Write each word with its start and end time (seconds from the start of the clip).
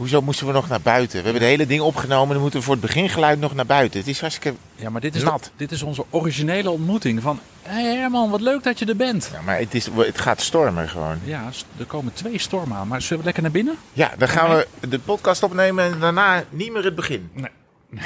Hoezo 0.00 0.20
moesten 0.20 0.46
we 0.46 0.52
nog 0.52 0.68
naar 0.68 0.80
buiten? 0.80 1.16
We 1.16 1.24
hebben 1.24 1.42
de 1.42 1.48
hele 1.48 1.66
ding 1.66 1.80
opgenomen. 1.80 2.32
Dan 2.32 2.42
moeten 2.42 2.58
we 2.58 2.64
voor 2.64 2.74
het 2.74 2.82
begingeluid 2.82 3.40
nog 3.40 3.54
naar 3.54 3.66
buiten. 3.66 3.98
Het 4.00 4.08
is 4.08 4.20
hartstikke... 4.20 4.58
Ja, 4.74 4.90
maar 4.90 5.00
dit 5.00 5.14
is, 5.14 5.22
Nat. 5.22 5.50
dit 5.56 5.72
is 5.72 5.82
onze 5.82 6.04
originele 6.10 6.70
ontmoeting. 6.70 7.22
Van, 7.22 7.40
hé 7.62 7.82
hey 7.82 7.96
Herman, 7.96 8.30
wat 8.30 8.40
leuk 8.40 8.62
dat 8.62 8.78
je 8.78 8.84
er 8.84 8.96
bent. 8.96 9.30
Ja, 9.32 9.40
maar 9.40 9.58
het, 9.58 9.74
is, 9.74 9.88
het 9.96 10.20
gaat 10.20 10.40
stormen 10.40 10.88
gewoon. 10.88 11.18
Ja, 11.24 11.50
er 11.78 11.84
komen 11.84 12.12
twee 12.12 12.38
stormen 12.38 12.76
aan. 12.76 12.88
Maar 12.88 13.02
zullen 13.02 13.18
we 13.18 13.24
lekker 13.24 13.42
naar 13.42 13.52
binnen? 13.52 13.76
Ja, 13.92 14.12
dan 14.18 14.28
gaan 14.28 14.56
we 14.56 14.88
de 14.88 14.98
podcast 14.98 15.42
opnemen 15.42 15.84
en 15.84 16.00
daarna 16.00 16.44
niet 16.50 16.72
meer 16.72 16.84
het 16.84 16.94
begin. 16.94 17.30
Nee. 17.32 17.50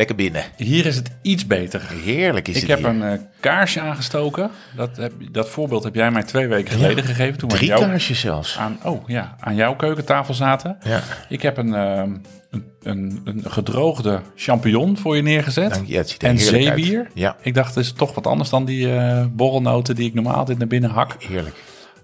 lekker 0.00 0.16
binnen. 0.16 0.42
Hier 0.56 0.86
is 0.86 0.96
het 0.96 1.10
iets 1.22 1.46
beter. 1.46 1.82
Heerlijk 2.04 2.48
is 2.48 2.54
Ik 2.54 2.60
het 2.60 2.70
heb 2.70 2.78
hier. 2.78 2.88
een 2.88 3.02
eh, 3.02 3.18
kaarsje 3.40 3.80
aangestoken. 3.80 4.50
Dat, 4.76 4.96
heb, 4.96 5.12
dat 5.32 5.48
voorbeeld 5.48 5.84
heb 5.84 5.94
jij 5.94 6.10
mij 6.10 6.22
twee 6.22 6.46
weken 6.46 6.72
geleden 6.72 7.04
gegeven. 7.04 7.38
Toen 7.38 7.48
Drie 7.48 7.68
jou 7.68 7.80
kaarsjes 7.84 8.20
zelfs. 8.20 8.58
aan, 8.58 8.78
oh, 8.84 9.08
ja, 9.08 9.36
aan 9.40 9.54
jouw 9.54 9.76
keukentafel 9.76 10.34
zaten. 10.34 10.76
Ja. 10.84 11.00
Ik 11.28 11.42
heb 11.42 11.56
een, 11.56 11.74
ehm, 11.74 12.16
een, 12.50 12.64
een, 12.82 13.20
een 13.24 13.42
gedroogde 13.46 14.20
champignon 14.36 14.96
voor 14.96 15.16
je 15.16 15.22
neergezet. 15.22 15.70
Dank 15.74 15.86
je, 15.86 15.96
het 15.96 16.08
ziet 16.10 16.22
er 16.22 16.28
en 16.28 16.34
uit. 16.34 16.44
zeewier. 16.44 17.10
Ja. 17.14 17.36
Ik 17.42 17.54
dacht, 17.54 17.74
het 17.74 17.84
is 17.84 17.92
toch 17.92 18.14
wat 18.14 18.26
anders 18.26 18.50
dan 18.50 18.64
die 18.64 18.94
eh, 18.94 19.24
borrelnoten 19.32 19.94
die 19.94 20.08
ik 20.08 20.14
normaal 20.14 20.34
altijd 20.34 20.58
naar 20.58 20.66
binnen 20.66 20.90
hak. 20.90 21.16
Heerlijk. 21.18 21.56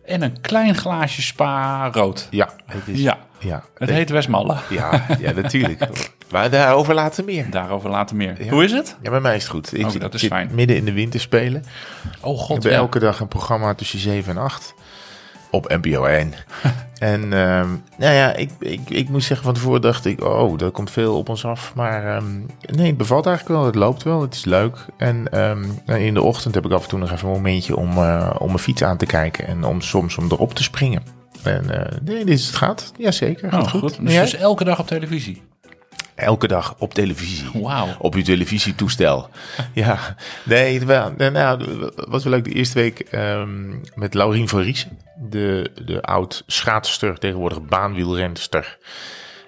En 0.07 0.23
een 0.23 0.41
klein 0.41 0.75
glaasje 0.75 1.23
spa 1.23 1.89
rood. 1.93 2.29
Ja, 2.31 2.51
het 2.67 2.83
is... 2.87 3.01
Ja, 3.01 3.19
Ja, 3.39 3.63
het 3.79 3.91
heet 3.91 4.11
Westmalle. 4.11 4.57
ja, 4.71 5.07
ja 5.19 5.33
natuurlijk. 5.33 5.89
maar 6.33 6.51
daarover 6.51 6.95
later 6.95 7.25
meer. 7.25 7.51
Daarover 7.51 7.91
later 7.91 8.17
meer. 8.17 8.49
Hoe 8.51 8.65
is 8.65 8.73
het? 8.73 8.97
Ja, 9.03 9.11
bij 9.11 9.21
mij 9.21 9.37
is 9.37 9.43
het 9.43 9.51
goed. 9.51 9.79
Ik 9.79 9.87
Oh, 9.87 10.01
dat 10.01 10.15
is 10.15 10.27
fijn. 10.27 10.51
midden 10.53 10.77
in 10.77 10.85
de 10.85 10.93
winter 10.93 11.21
spelen. 11.21 11.65
Oh 12.21 12.39
god, 12.39 12.63
ja. 12.63 12.71
elke 12.71 12.99
dag 12.99 13.21
een 13.21 13.29
programma 13.29 13.75
tussen 13.75 13.99
7 13.99 14.37
en 14.37 14.43
8 14.43 14.75
op 15.57 15.77
NPO 15.83 16.05
1. 16.05 16.33
en 16.99 17.33
ehm, 17.33 17.69
nou 17.99 18.15
ja, 18.15 18.35
ik, 18.35 18.51
ik, 18.59 18.91
ik 18.91 19.09
moet 19.09 19.23
zeggen, 19.25 19.47
van 19.47 19.55
tevoren 19.55 19.81
dacht 19.81 20.05
ik, 20.05 20.25
oh, 20.25 20.63
er 20.63 20.71
komt 20.71 20.91
veel 20.91 21.17
op 21.17 21.29
ons 21.29 21.45
af. 21.45 21.73
Maar 21.75 22.17
ehm, 22.17 22.39
nee, 22.61 22.87
het 22.87 22.97
bevalt 22.97 23.27
eigenlijk 23.27 23.57
wel. 23.57 23.67
Het 23.67 23.75
loopt 23.75 24.03
wel, 24.03 24.21
het 24.21 24.35
is 24.35 24.45
leuk. 24.45 24.87
En 24.97 25.33
ehm, 25.33 25.65
nou, 25.87 26.01
in 26.01 26.15
de 26.15 26.23
ochtend 26.23 26.55
heb 26.55 26.65
ik 26.65 26.73
af 26.73 26.83
en 26.83 26.89
toe 26.89 26.99
nog 26.99 27.13
even 27.13 27.29
een 27.29 27.35
momentje 27.35 27.77
om, 27.77 27.91
eh, 27.91 28.35
om 28.39 28.47
mijn 28.47 28.59
fiets 28.59 28.83
aan 28.83 28.97
te 28.97 29.07
kijken. 29.07 29.47
En 29.47 29.65
om 29.65 29.81
soms 29.81 30.17
om 30.17 30.25
erop 30.31 30.55
te 30.55 30.63
springen. 30.63 31.03
En 31.43 31.71
eh, 31.71 31.99
nee, 32.03 32.25
dit 32.25 32.39
is 32.39 32.47
het 32.47 32.57
gaat. 32.57 32.93
Jazeker, 32.97 33.51
gaat 33.51 33.63
Oh, 33.63 33.69
goed. 33.69 33.99
Dus, 34.01 34.15
dus 34.15 34.35
elke 34.35 34.65
dag 34.65 34.79
op 34.79 34.87
televisie. 34.87 35.43
Elke 36.15 36.49
dag 36.49 36.75
op 36.79 36.95
televisie. 36.95 37.63
Wauw. 37.63 37.89
Op 37.99 38.15
uw 38.15 38.23
televisietoestel. 38.23 39.29
ja, 39.75 39.99
nee, 40.45 40.87
wel, 40.87 41.13
nou, 41.17 41.65
was 41.95 42.25
wel 42.25 42.33
leuk 42.33 42.45
de 42.45 42.53
eerste 42.53 42.79
week 42.79 43.17
met 43.95 44.15
Laurien 44.15 44.49
van 44.49 44.61
Riesen. 44.61 44.99
De, 45.21 45.71
de 45.85 46.03
oud 46.03 46.43
schaatster, 46.47 47.19
tegenwoordig 47.19 47.63
baanwielrenster. 47.63 48.79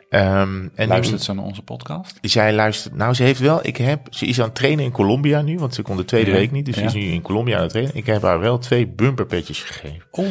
Ehm 0.09 0.69
en 0.75 0.89
Luistert 0.89 1.23
ze 1.23 1.33
naar 1.35 1.45
onze 1.45 1.63
podcast? 1.63 2.19
zij 2.23 2.53
luistert, 2.53 2.95
nou 2.97 3.15
ze 3.15 3.23
heeft 3.23 3.41
wel, 3.41 3.59
ik 3.67 3.77
heb, 3.77 4.07
ze 4.11 4.27
is 4.27 4.39
aan 4.41 4.45
het 4.47 4.55
trainen 4.55 4.85
in 4.85 4.91
Colombia 4.91 5.43
nu, 5.43 5.59
want 5.59 5.75
ze 5.75 5.83
kon 5.83 5.97
de 5.97 6.05
tweede 6.05 6.31
Ja, 6.31 6.37
week 6.37 6.51
niet. 6.51 6.67
Dus 6.67 6.75
ze 6.77 6.83
is 6.83 6.95
nu 6.95 7.01
in 7.01 7.23
Colombia 7.23 7.57
aan 7.57 7.63
het 7.63 7.71
trainen. 7.71 7.95
Ik 7.97 8.07
heb 8.07 8.23
haar 8.23 8.41
wel 8.41 8.59
twee 8.59 8.87
bumperpetjes 8.87 9.61
gegeven. 9.61 10.03
Wat 10.11 10.25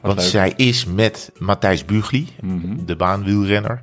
Want 0.00 0.18
leuk. 0.18 0.28
zij 0.28 0.52
is 0.56 0.84
met 0.84 1.30
Matthijs 1.38 1.84
Bugli, 1.84 2.28
Mhm. 2.40 2.84
de 2.84 2.96
baanwielrenner. 2.96 3.82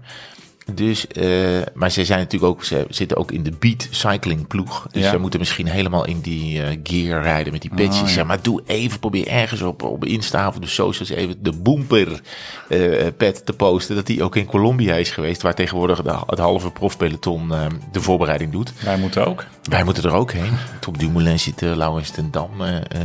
Dus, 0.74 1.08
eh, 1.08 1.28
maar 1.74 1.92
zij 1.92 2.06
zijn 2.06 2.20
natuurlijk 2.20 2.52
ook, 2.52 2.64
ze 2.64 2.86
zitten 2.90 3.18
ook 3.18 3.31
in 3.31 3.44
de 3.44 3.52
beat 3.59 3.88
cycling 3.90 4.48
ploeg. 4.48 4.88
Dus 4.92 5.03
Ja. 5.03 5.09
zij 5.09 5.18
moeten 5.18 5.40
misschien 5.40 5.68
helemaal 5.68 6.06
in 6.06 6.20
die 6.20 6.64
eh, 6.64 6.78
gear 6.84 7.22
rijden 7.22 7.52
met 7.52 7.62
die 7.62 7.72
petjes. 7.76 8.02
Oh, 8.02 8.08
ja. 8.08 8.14
Zeg 8.14 8.26
maar 8.26 8.42
doe 8.42 8.62
even, 8.66 9.00
probeer 9.00 9.28
ergens 9.28 9.62
op, 9.62 9.84
op 9.84 10.06
Insta 10.06 10.48
of 10.48 10.56
de 10.59 10.68
socials 10.68 11.09
even 11.09 11.44
de 11.44 11.52
boomper 11.52 12.22
eh, 12.70 13.08
pet 13.18 13.46
te 13.46 13.53
posten. 13.53 13.96
Dat 13.96 14.06
die 14.06 14.24
ook 14.24 14.36
in 14.36 14.46
Colombia 14.46 14.96
is 14.96 15.09
geweest, 15.09 15.42
waar 15.42 15.56
tegenwoordig 15.56 16.02
de, 16.02 16.20
het 16.26 16.40
halve 16.40 16.72
profpeloton 16.72 17.52
de 17.92 18.02
voorbereiding 18.02 18.52
doet. 18.52 18.74
Wij 18.84 18.97
moeten 18.97 19.26
ook. 19.28 19.46
Wij 19.64 19.84
moeten 19.84 20.03
er 20.03 20.14
ook 20.14 20.32
heen. 20.32 20.58
Tom 20.80 20.97
Dumoulin 20.97 21.40
zit 21.40 21.62
er, 21.62 21.76
Laurens 21.76 22.09
ten 22.12 22.32
Dam 22.32 22.52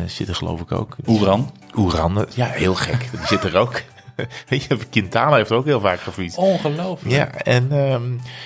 zit 0.07 0.29
er 0.29 0.35
geloof 0.35 0.61
ik 0.61 0.73
ook. 0.73 0.97
Oeran. 1.07 1.51
Oeran, 1.77 2.27
ja, 2.35 2.47
heel 2.47 2.75
gek. 2.75 3.09
Die 3.11 3.27
zit 3.27 3.45
er 3.45 3.57
ook. 3.57 3.83
Weet 4.49 4.65
je, 4.65 4.79
Quintana 4.91 5.37
heeft 5.37 5.51
er 5.51 5.57
ook 5.57 5.65
heel 5.65 5.81
vaak 5.81 6.01
gefietst. 6.01 6.39
Ongelooflijk. 6.39 7.15
Ja, 7.15 7.33
en, 7.33 7.67
ehm, 7.71 8.03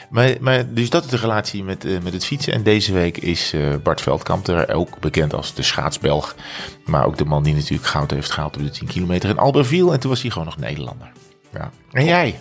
maar, 0.08 0.34
maar 0.40 0.74
dus 0.74 0.90
dat 0.90 1.04
is 1.04 1.10
de 1.10 1.16
relatie 1.16 1.64
met, 1.64 1.84
eh, 1.84 1.92
met 2.02 2.12
het 2.12 2.24
fietsen. 2.24 2.52
En 2.52 2.62
deze 2.62 2.92
week 2.92 3.18
is 3.18 3.52
eh, 3.52 3.60
Bart 3.82 4.00
Veldkamp 4.00 4.46
er 4.46 4.74
ook 4.74 5.00
bekend 5.00 5.34
als 5.34 5.54
de 5.54 5.62
schaatsbelg. 5.62 6.34
Maar 6.84 7.06
ook 7.06 7.18
de 7.18 7.24
man 7.24 7.42
die 7.42 7.54
natuurlijk 7.54 7.88
goud 7.88 8.10
heeft 8.10 8.30
gehaald 8.30 8.56
op 8.56 8.62
de 8.62 8.70
10 8.70 8.86
kilometer 8.88 9.28
in 9.28 9.38
Albertville. 9.38 9.92
En 9.92 10.00
toen 10.00 10.10
was 10.10 10.22
hij 10.22 10.30
gewoon 10.30 10.46
nog 10.46 10.58
Nederlander. 10.58 11.12
Ja. 11.52 11.70
En 11.92 12.04
jij? 12.04 12.40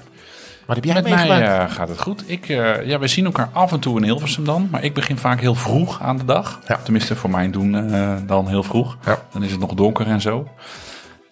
Wat 0.65 0.75
heb 0.75 0.85
jij 0.85 0.93
Met 0.93 1.09
mij 1.09 1.41
eh, 1.41 1.71
gaat 1.71 1.89
het 1.89 2.01
goed. 2.01 2.23
Ik, 2.25 2.47
ja, 2.85 2.99
we 2.99 3.07
zien 3.07 3.25
elkaar 3.25 3.49
af 3.53 3.71
en 3.71 3.79
toe 3.79 3.97
in 3.97 4.03
Hilversum 4.03 4.45
dan. 4.45 4.67
Maar 4.71 4.83
ik 4.83 4.93
begin 4.93 5.17
vaak 5.17 5.39
heel 5.39 5.55
vroeg 5.55 6.01
aan 6.01 6.17
de 6.17 6.25
dag. 6.25 6.59
Ja. 6.67 6.79
Tenminste, 6.83 7.15
voor 7.15 7.29
mijn 7.29 7.51
doen 7.51 7.71
dan 8.27 8.47
heel 8.47 8.63
vroeg. 8.63 8.97
Ja. 9.05 9.21
Dan 9.31 9.43
is 9.43 9.51
het 9.51 9.59
nog 9.59 9.73
donker 9.73 10.07
en 10.07 10.21
zo. 10.21 10.47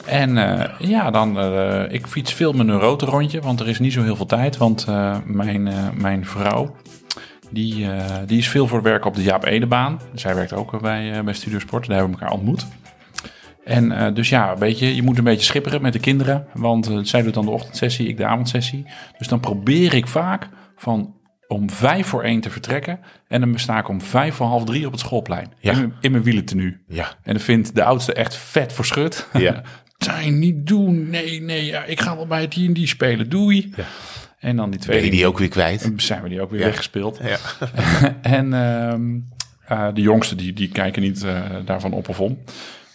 En 0.06 0.38
eh, 0.38 0.80
ja, 0.90 1.12
dan, 1.12 1.40
eh, 1.40 1.84
ik 1.94 2.08
fiets 2.08 2.34
veel 2.34 2.54
mijn 2.54 2.68
neurote 2.68 3.06
rondje. 3.06 3.42
Want 3.42 3.60
er 3.60 3.68
is 3.68 3.80
niet 3.80 3.94
zo 3.94 4.04
heel 4.04 4.16
veel 4.16 4.26
tijd. 4.26 4.58
Want 4.58 4.86
eh, 4.88 5.18
mijn, 5.26 5.70
mijn 5.98 6.26
vrouw, 6.26 6.76
die, 7.52 7.88
die 8.26 8.38
is 8.38 8.48
veel 8.50 8.68
voor 8.68 8.82
werk 8.82 9.06
op 9.06 9.16
de 9.16 9.24
Jaap 9.24 9.46
Edebaan. 9.46 10.00
Zij 10.14 10.36
werkt 10.36 10.54
ook 10.54 10.82
bij, 10.82 11.24
bij 11.24 11.34
Studiosport. 11.34 11.88
Daar 11.88 11.98
hebben 11.98 12.16
we 12.16 12.22
elkaar 12.22 12.38
ontmoet. 12.38 12.66
En 13.64 14.14
dus 14.14 14.30
ja, 14.30 14.58
weet 14.58 14.80
je, 14.80 14.96
je 14.96 15.04
moet 15.04 15.18
een 15.18 15.24
beetje 15.24 15.46
schipperen 15.46 15.82
met 15.82 15.94
de 15.94 16.00
kinderen. 16.00 16.48
Want 16.54 16.92
zij 17.02 17.22
doet 17.22 17.34
dan 17.34 17.46
de 17.46 17.52
ochtendsessie, 17.52 18.08
ik 18.08 18.18
de 18.18 18.26
avondsessie. 18.26 18.86
Dus 19.18 19.28
dan 19.28 19.40
probeer 19.40 19.94
ik 19.94 20.08
vaak 20.08 20.50
van 20.76 21.16
om 21.48 21.70
vijf 21.70 22.08
voor 22.08 22.24
één 22.24 22.42
te 22.42 22.50
vertrekken. 22.50 23.00
En 23.28 23.42
dan 23.42 23.60
sta 23.60 23.78
ik 23.80 23.88
om 23.90 24.02
vijf 24.02 24.36
voor 24.36 24.48
half 24.48 24.64
drie 24.64 24.86
op 24.86 24.92
het 24.92 25.02
schoolplein. 25.02 25.52
Ja. 25.60 25.72
In, 25.72 25.78
mijn- 25.78 25.94
in 26.00 26.12
mijn 26.12 26.24
wielentenu. 26.24 26.84
Ja. 26.88 27.04
En 27.24 27.34
dan 27.34 27.42
vindt 27.42 27.76
de 27.76 27.84
oudste 27.84 28.14
echt 28.14 28.36
vet 28.36 28.74
verschut. 28.74 29.28
Ja. 29.34 29.62
Tijn, 30.06 30.40
niet 30.40 30.68
doen. 30.68 31.10
Nee, 31.10 31.42
nee, 31.42 31.66
ja, 31.66 31.84
ik 31.84 32.02
ga 32.02 32.16
wel 32.16 32.28
bij 32.28 32.42
het 32.42 32.52
die 32.52 32.88
spelen. 32.88 33.30
Doei. 33.30 33.74
Ja. 33.76 33.84
En 34.40 34.56
dan 34.56 34.70
die 34.70 34.80
Ben 34.80 34.88
tweede. 34.88 35.06
je 35.06 35.12
die 35.12 35.26
ook 35.28 35.38
weer 35.38 35.48
kwijt? 35.48 35.92
Zijn 35.96 36.24
we 36.24 36.30
die 36.30 36.42
ook 36.42 36.50
weer 36.52 36.60
Ja. 36.60 36.66
weggespeeld. 36.66 37.20
Ja. 37.24 37.38
En 38.22 38.54
ehm, 38.54 39.20
eh, 39.68 39.88
de 39.94 40.02
jongsten 40.02 40.38
die, 40.38 40.54
die 40.54 40.68
kijken 40.70 41.02
niet 41.02 41.24
eh, 41.24 41.42
daarvan 41.66 41.94
op 41.94 42.10
of 42.10 42.20
om. 42.20 42.38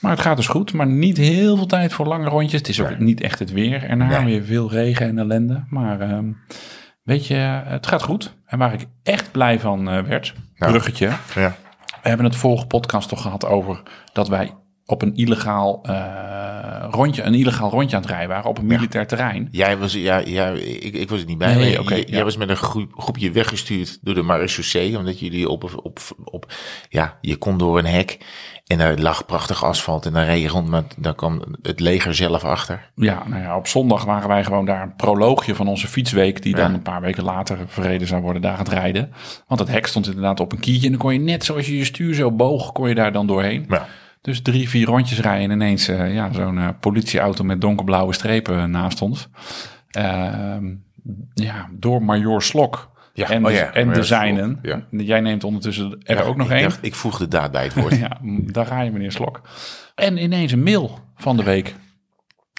Maar 0.00 0.11
het 0.11 0.21
gaat 0.21 0.37
dus 0.37 0.47
goed, 0.47 0.72
maar 0.72 0.87
niet 0.87 1.16
heel 1.16 1.56
veel 1.56 1.66
tijd 1.66 1.93
voor 1.93 2.06
lange 2.06 2.28
rondjes. 2.28 2.61
Het 2.61 2.69
is 2.69 2.81
ook 2.81 2.89
Nee. 2.89 2.99
niet 2.99 3.21
echt 3.21 3.39
het 3.39 3.53
weer. 3.53 3.83
Erna 3.83 4.06
Nee. 4.21 4.25
weer 4.25 4.45
veel 4.45 4.71
regen 4.71 5.06
en 5.06 5.19
ellende. 5.19 5.65
Maar 5.69 6.00
ehm, 6.00 6.25
weet 7.03 7.27
je, 7.27 7.34
het 7.65 7.87
gaat 7.87 8.03
goed. 8.03 8.34
En 8.47 8.59
waar 8.59 8.72
ik 8.72 8.84
echt 9.03 9.33
blij 9.33 9.61
van 9.61 9.89
eh, 9.91 10.03
werd, 10.03 10.34
Nou. 10.56 10.72
bruggetje. 10.72 11.06
Ja. 11.34 11.56
We 12.03 12.09
hebben 12.09 12.27
het 12.27 12.37
vorige 12.37 12.66
podcast 12.66 13.09
toch 13.09 13.22
gehad 13.22 13.47
over 13.47 13.83
dat 14.12 14.28
wij 14.28 14.50
op 14.86 15.02
een 15.02 15.14
illegaal 15.16 15.80
eh, 15.82 16.84
rondje, 16.91 17.22
een 17.22 17.34
illegaal 17.34 17.70
rondje 17.70 17.97
aan 17.97 18.02
het 18.02 18.10
rijden 18.10 18.28
waren 18.28 18.50
op 18.50 18.58
een 18.58 18.66
militair 18.66 19.06
terrein. 19.06 19.48
Jij 19.50 19.76
was, 19.78 19.92
ja, 19.92 20.19
ja 20.19 20.47
ik, 20.48 20.94
ik 20.94 21.08
was 21.08 21.20
er 21.20 21.26
niet 21.26 21.38
bij. 21.38 21.54
Nee, 21.54 21.70
jij- 21.70 21.78
oké, 21.78 21.94
jij, 21.94 22.04
ja. 22.06 22.12
jij 22.14 22.24
was 22.24 22.36
met 22.36 22.48
een 22.48 22.56
groep, 22.56 22.92
groepje 22.97 23.30
weggestuurd 23.30 23.98
door 24.02 24.14
de 24.14 24.22
marechaussee. 24.22 24.98
Omdat 24.98 25.19
jullie 25.20 25.48
op, 25.48 25.80
op, 25.82 25.98
op, 26.24 26.52
ja, 26.88 27.19
je 27.20 27.36
kon 27.36 27.58
door 27.58 27.78
een 27.78 27.86
hek. 27.86 28.18
En 28.66 28.78
daar 28.78 28.98
lag 28.98 29.27
prachtig 29.27 29.65
asfalt. 29.65 30.06
En 30.06 30.12
daar 30.12 30.24
reed 30.24 30.42
je 30.42 30.48
rond, 30.48 30.68
maar 30.68 30.83
daar 30.97 31.15
kwam 31.15 31.42
het 31.62 31.80
leger 31.80 32.15
zelf 32.15 32.44
achter. 32.44 32.91
Ja, 32.94 33.22
nou 33.28 33.42
ja, 33.42 33.56
op 33.56 33.66
zondag 33.66 34.04
waren 34.04 34.28
wij 34.28 34.44
gewoon 34.44 34.65
daar 34.65 34.82
een 34.82 34.97
proloogje 34.97 35.54
van 35.54 35.68
onze 35.68 35.86
fietsweek, 35.89 36.42
die 36.42 36.54
dan 36.54 36.68
Ja. 36.68 36.74
een 36.74 36.82
paar 36.82 37.00
weken 37.00 37.24
later 37.24 37.59
verreden 37.66 38.06
zou 38.06 38.22
worden, 38.22 38.42
daar 38.42 38.53
aan 38.53 38.59
het 38.59 38.68
rijden. 38.68 39.12
Want 39.47 39.60
het 39.60 39.68
hek 39.68 39.86
stond 39.86 40.06
inderdaad 40.06 40.41
op 40.41 40.53
een 40.53 40.60
kietje 40.60 40.84
en 40.86 40.92
dan 40.92 41.00
kon 41.00 41.12
je 41.12 41.18
net 41.18 41.44
zoals 41.44 41.66
je 41.66 41.77
je 41.77 41.84
stuur 41.84 42.15
zo 42.15 42.32
boog, 42.32 42.72
kon 42.72 42.89
je 42.89 42.94
daar 42.94 43.12
dan 43.12 43.27
doorheen. 43.27 43.65
Ja. 43.68 43.86
Dus 44.27 44.43
drie, 44.43 44.69
vier 44.69 44.87
rondjes 44.87 45.21
rijden 45.21 45.45
en 45.51 45.57
ineens 45.57 45.89
eh, 45.89 46.15
ja, 46.15 46.33
zo'n 46.33 46.59
eh, 46.59 46.69
politieauto 46.81 47.45
met 47.45 47.61
donkerblauwe 47.61 48.15
strepen 48.15 48.71
naast 48.71 49.03
ons. 49.03 49.28
Ehm, 49.91 50.75
ja, 51.34 51.69
door 51.73 52.03
Major 52.03 52.43
Slok 52.43 52.91
Ja, 53.13 53.31
en, 53.31 53.47
oh 53.47 53.53
ja, 53.53 53.73
en 53.73 53.81
de 53.83 53.87
Major 53.87 54.05
zijnen. 54.05 54.59
Slok, 54.63 54.83
Jij 54.91 55.21
neemt 55.21 55.45
ondertussen 55.45 55.99
er 56.03 56.17
Ja, 56.17 56.23
ook 56.23 56.37
nog 56.37 56.51
één. 56.51 56.71
ik 56.81 56.95
voeg 56.95 57.19
de 57.19 57.28
daad 57.28 57.51
bij 57.53 57.65
het 57.65 57.75
woord. 57.75 57.97
Ja, 58.07 58.19
daar 58.23 58.67
ga 58.67 58.81
je 58.81 58.91
meneer 58.91 59.13
Slok. 59.13 59.41
En 59.95 60.23
ineens 60.23 60.53
een 60.53 60.63
mail 60.63 60.99
van 61.17 61.37
de 61.37 61.43
week. 61.43 61.75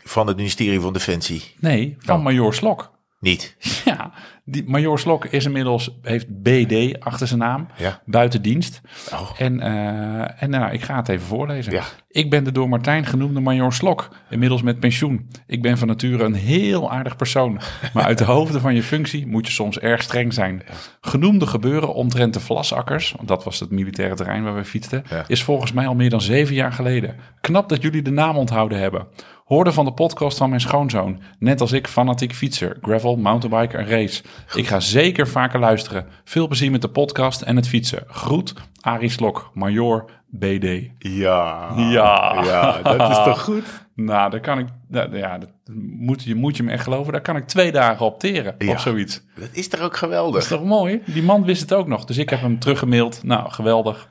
Van 0.04 0.28
het 0.28 0.36
ministerie 0.38 0.80
van 0.80 0.94
Defensie. 0.94 1.44
Nee, 1.60 1.96
van 2.00 2.18
Oh. 2.18 2.24
Major 2.24 2.54
Slok. 2.54 2.92
Niet. 3.20 3.56
Ja, 3.86 4.12
Die 4.46 4.64
Major 4.68 5.00
Slok 5.00 5.26
is 5.26 5.46
inmiddels, 5.46 5.98
heeft 6.02 6.42
BD 6.44 7.00
achter 7.00 7.28
zijn 7.28 7.40
naam, 7.40 7.68
Ja. 7.78 8.02
buiten 8.06 8.42
dienst. 8.42 8.82
Oh. 9.14 9.30
En, 9.38 9.60
eh, 9.60 10.44
en 10.44 10.50
nou, 10.50 10.72
ik 10.74 10.82
ga 10.82 10.96
het 10.96 11.10
even 11.10 11.26
voorlezen. 11.28 11.72
Ja. 11.74 11.84
Ik 12.10 12.30
ben 12.30 12.44
de 12.44 12.52
door 12.52 12.70
Martijn 12.70 13.06
genoemde 13.06 13.40
Major 13.40 13.74
Slok, 13.74 14.10
inmiddels 14.30 14.62
met 14.62 14.80
pensioen. 14.80 15.30
Ik 15.48 15.62
ben 15.62 15.78
van 15.78 15.88
nature 15.88 16.24
een 16.24 16.34
heel 16.34 16.92
aardig 16.92 17.16
persoon. 17.16 17.60
Maar 17.94 18.04
uit 18.04 18.18
de 18.18 18.24
hoofden 18.36 18.62
van 18.62 18.76
je 18.76 18.84
functie 18.84 19.28
moet 19.28 19.46
je 19.48 19.54
soms 19.54 19.80
erg 19.80 20.02
streng 20.02 20.34
zijn. 20.34 20.64
Genoemde 21.02 21.48
gebeuren 21.48 21.94
omtrent 21.94 22.34
de 22.34 22.40
vlasakkers, 22.40 23.12
want 23.16 23.28
dat 23.28 23.44
was 23.44 23.60
het 23.60 23.72
militaire 23.72 24.16
terrein 24.16 24.44
waar 24.44 24.56
we 24.56 24.66
fietsten, 24.66 25.04
Ja. 25.10 25.24
is 25.28 25.44
volgens 25.44 25.72
mij 25.72 25.88
al 25.88 25.96
meer 25.96 26.10
dan 26.10 26.22
zeven 26.22 26.56
jaar 26.56 26.72
geleden. 26.74 27.16
Knap 27.42 27.70
dat 27.70 27.82
jullie 27.82 28.02
de 28.02 28.12
naam 28.12 28.36
onthouden 28.38 28.80
hebben. 28.80 29.08
Hoorde 29.48 29.72
van 29.72 29.86
de 29.86 29.92
podcast 29.92 30.38
van 30.38 30.50
mijn 30.50 30.62
schoonzoon. 30.62 31.22
Net 31.40 31.62
als 31.62 31.72
ik 31.72 31.88
fanatiek 31.88 32.34
fietser, 32.34 32.78
gravel, 32.82 33.16
mountainbike 33.16 33.78
en 33.78 33.88
race. 33.88 34.24
Ik 34.56 34.68
ga 34.68 34.80
zeker 34.80 35.28
vaker 35.28 35.60
luisteren. 35.60 36.06
Veel 36.24 36.48
plezier 36.48 36.72
met 36.72 36.82
de 36.82 36.90
podcast 36.90 37.42
en 37.42 37.56
het 37.56 37.68
fietsen. 37.68 38.04
Groet, 38.08 38.54
Arie 38.82 39.10
Slok, 39.10 39.52
Major, 39.54 40.10
BD. 40.30 40.90
Ja. 40.98 41.70
Ja. 41.76 42.42
Ja, 42.44 42.82
dat 42.82 43.10
is 43.10 43.24
toch 43.24 43.42
goed? 43.44 43.64
Nou, 43.96 44.30
daar 44.30 44.40
kan 44.40 44.60
ik, 44.60 44.68
ja, 45.12 45.38
dat 45.38 45.50
moet, 45.98 46.24
je, 46.24 46.36
moet 46.36 46.58
je 46.58 46.64
me 46.64 46.72
echt 46.72 46.84
geloven. 46.84 47.12
Daar 47.12 47.22
kan 47.22 47.36
ik 47.36 47.48
twee 47.48 47.72
dagen 47.72 48.06
op 48.06 48.20
teren 48.20 48.56
Ja. 48.58 48.72
of 48.72 48.80
zoiets. 48.82 49.22
Dat 49.36 49.50
is 49.52 49.68
toch 49.68 49.80
ook 49.80 49.86
Dat 49.86 49.94
is 49.94 50.00
geweldig? 50.00 50.48
toch 50.48 50.64
mooi? 50.64 51.02
Die 51.06 51.24
man 51.24 51.44
wist 51.46 51.62
het 51.62 51.74
ook 51.74 51.88
nog. 51.88 52.06
Dus 52.06 52.18
ik 52.18 52.30
heb 52.30 52.42
hem 52.42 52.60
teruggemaild. 52.60 53.24
Nou, 53.24 53.52
geweldig. 53.52 54.08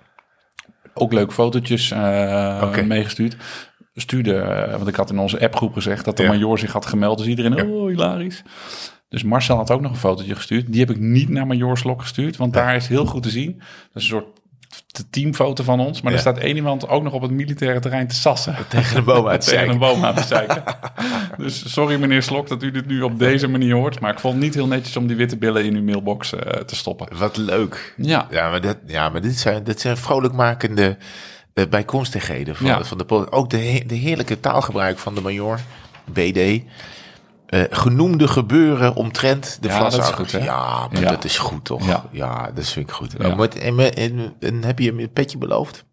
Ook 0.94 1.12
leuke 1.12 1.32
fotootjes 1.32 1.90
eh, 1.90 2.82
meegestuurd. 2.84 3.36
Stuurde, 3.98 4.34
eh, 4.38 4.72
want 4.76 4.88
ik 4.88 4.96
had 4.96 5.10
in 5.10 5.18
onze 5.18 5.40
appgroep 5.40 5.72
gezegd 5.72 6.04
dat 6.04 6.16
de 6.16 6.22
Ja. 6.22 6.28
major 6.32 6.58
zich 6.58 6.72
had 6.72 6.86
gemeld. 6.86 7.18
Dus 7.18 7.26
iedereen, 7.26 7.70
oh, 7.70 7.88
hilarisch. 7.88 8.42
Dus 9.08 9.22
Marcel 9.22 9.56
had 9.56 9.70
ook 9.70 9.80
nog 9.80 9.90
een 9.90 9.96
fotootje 9.96 10.34
gestuurd. 10.34 10.72
Die 10.72 10.80
heb 10.80 10.90
ik 10.90 10.98
niet 10.98 11.28
naar 11.28 11.46
Major 11.46 11.78
Slok 11.78 12.00
gestuurd, 12.00 12.36
want 12.36 12.52
daar 12.52 12.76
is 12.76 12.86
heel 12.88 13.06
goed 13.06 13.22
te 13.22 13.30
zien. 13.30 13.52
Dat 13.58 14.02
is 14.02 14.02
een 14.02 14.08
soort 14.08 14.26
teamfoto 15.10 15.64
van 15.64 15.80
ons. 15.80 16.00
Maar 16.02 16.10
Ja. 16.12 16.16
er 16.16 16.22
staat 16.24 16.38
één 16.38 16.56
iemand 16.56 16.88
ook 16.88 17.02
nog 17.02 17.12
op 17.12 17.22
het 17.22 17.30
militaire 17.30 17.80
terrein 17.80 18.06
te 18.08 18.14
sassen. 18.14 18.56
Tegen 18.68 18.94
de 18.94 19.02
boom 19.02 19.26
uit 19.28 19.40
Tegen 19.44 19.58
een 19.58 19.64
zeiken. 19.66 19.78
boom 19.94 20.04
aan 20.04 20.14
te 20.14 20.22
zeiken. 20.22 20.62
dus 21.38 21.72
sorry 21.72 21.96
meneer 22.00 22.22
Slok 22.22 22.48
dat 22.48 22.62
u 22.62 22.70
dit 22.70 22.86
nu 22.86 23.02
op 23.02 23.18
deze 23.18 23.48
manier 23.48 23.74
hoort. 23.74 24.00
Maar 24.00 24.12
ik 24.12 24.18
vond 24.18 24.34
het 24.34 24.42
niet 24.42 24.54
heel 24.54 24.66
netjes 24.66 24.96
om 24.96 25.06
die 25.06 25.16
witte 25.16 25.36
billen 25.36 25.64
in 25.64 25.74
uw 25.74 25.82
mailbox 25.82 26.32
eh, 26.34 26.60
te 26.60 26.76
stoppen. 26.76 27.08
Wat 27.16 27.36
leuk. 27.36 27.94
Ja, 27.96 28.26
Ja, 28.30 28.50
maar, 28.50 28.60
dat, 28.60 28.78
ja, 28.86 29.08
maar 29.08 29.20
dit 29.20 29.38
zijn, 29.38 29.64
dit 29.64 29.80
zijn 29.80 29.96
vrolijkmakende 29.96 30.96
eh, 31.56 31.64
bijkomstigheden 31.70 32.56
van, 32.56 32.66
Ja. 32.66 32.84
van 32.84 32.98
de 32.98 33.32
Ook 33.32 33.50
de, 33.50 33.82
de 33.86 33.94
heerlijke 33.94 34.40
taalgebruik 34.40 34.98
van 34.98 35.14
de 35.14 35.20
major, 35.20 35.60
BD. 36.04 36.62
Eh, 37.46 37.62
genoemde 37.70 38.28
gebeuren 38.28 38.94
omtrent 38.94 39.58
de 39.60 39.68
Ja, 39.68 39.78
dat 39.78 39.92
is 39.98 40.08
goed? 40.08 40.30
Ja, 40.30 40.88
maar 40.92 41.00
Ja. 41.00 41.10
dat 41.10 41.24
is 41.24 41.38
goed 41.38 41.64
toch? 41.64 41.86
Ja. 41.86 42.04
Ja, 42.10 42.50
dat 42.54 42.68
vind 42.68 42.88
ik 42.88 42.94
goed. 42.94 43.14
Ja. 43.18 43.34
Maar- 43.34 43.48
en, 43.48 43.94
en, 43.94 44.34
en 44.40 44.64
heb 44.64 44.78
je 44.78 44.92
een 44.92 45.10
petje 45.12 45.38
beloofd? 45.38 45.84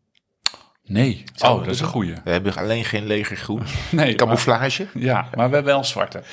nee. 0.85 1.23
Zou 1.35 1.53
Oh, 1.59 1.65
dat 1.65 1.73
is 1.73 1.79
een 1.79 1.87
goeie. 1.87 2.13
We 2.23 2.31
hebben 2.31 2.55
alleen 2.55 2.85
geen 2.85 3.05
legergroen. 3.05 3.61
Nee, 3.91 4.15
Camouflage? 4.15 4.87
maar- 4.93 5.03
ja, 5.03 5.27
maar 5.35 5.49
we 5.49 5.55
hebben 5.55 5.73
wel 5.73 5.83
zwarte. 5.83 6.23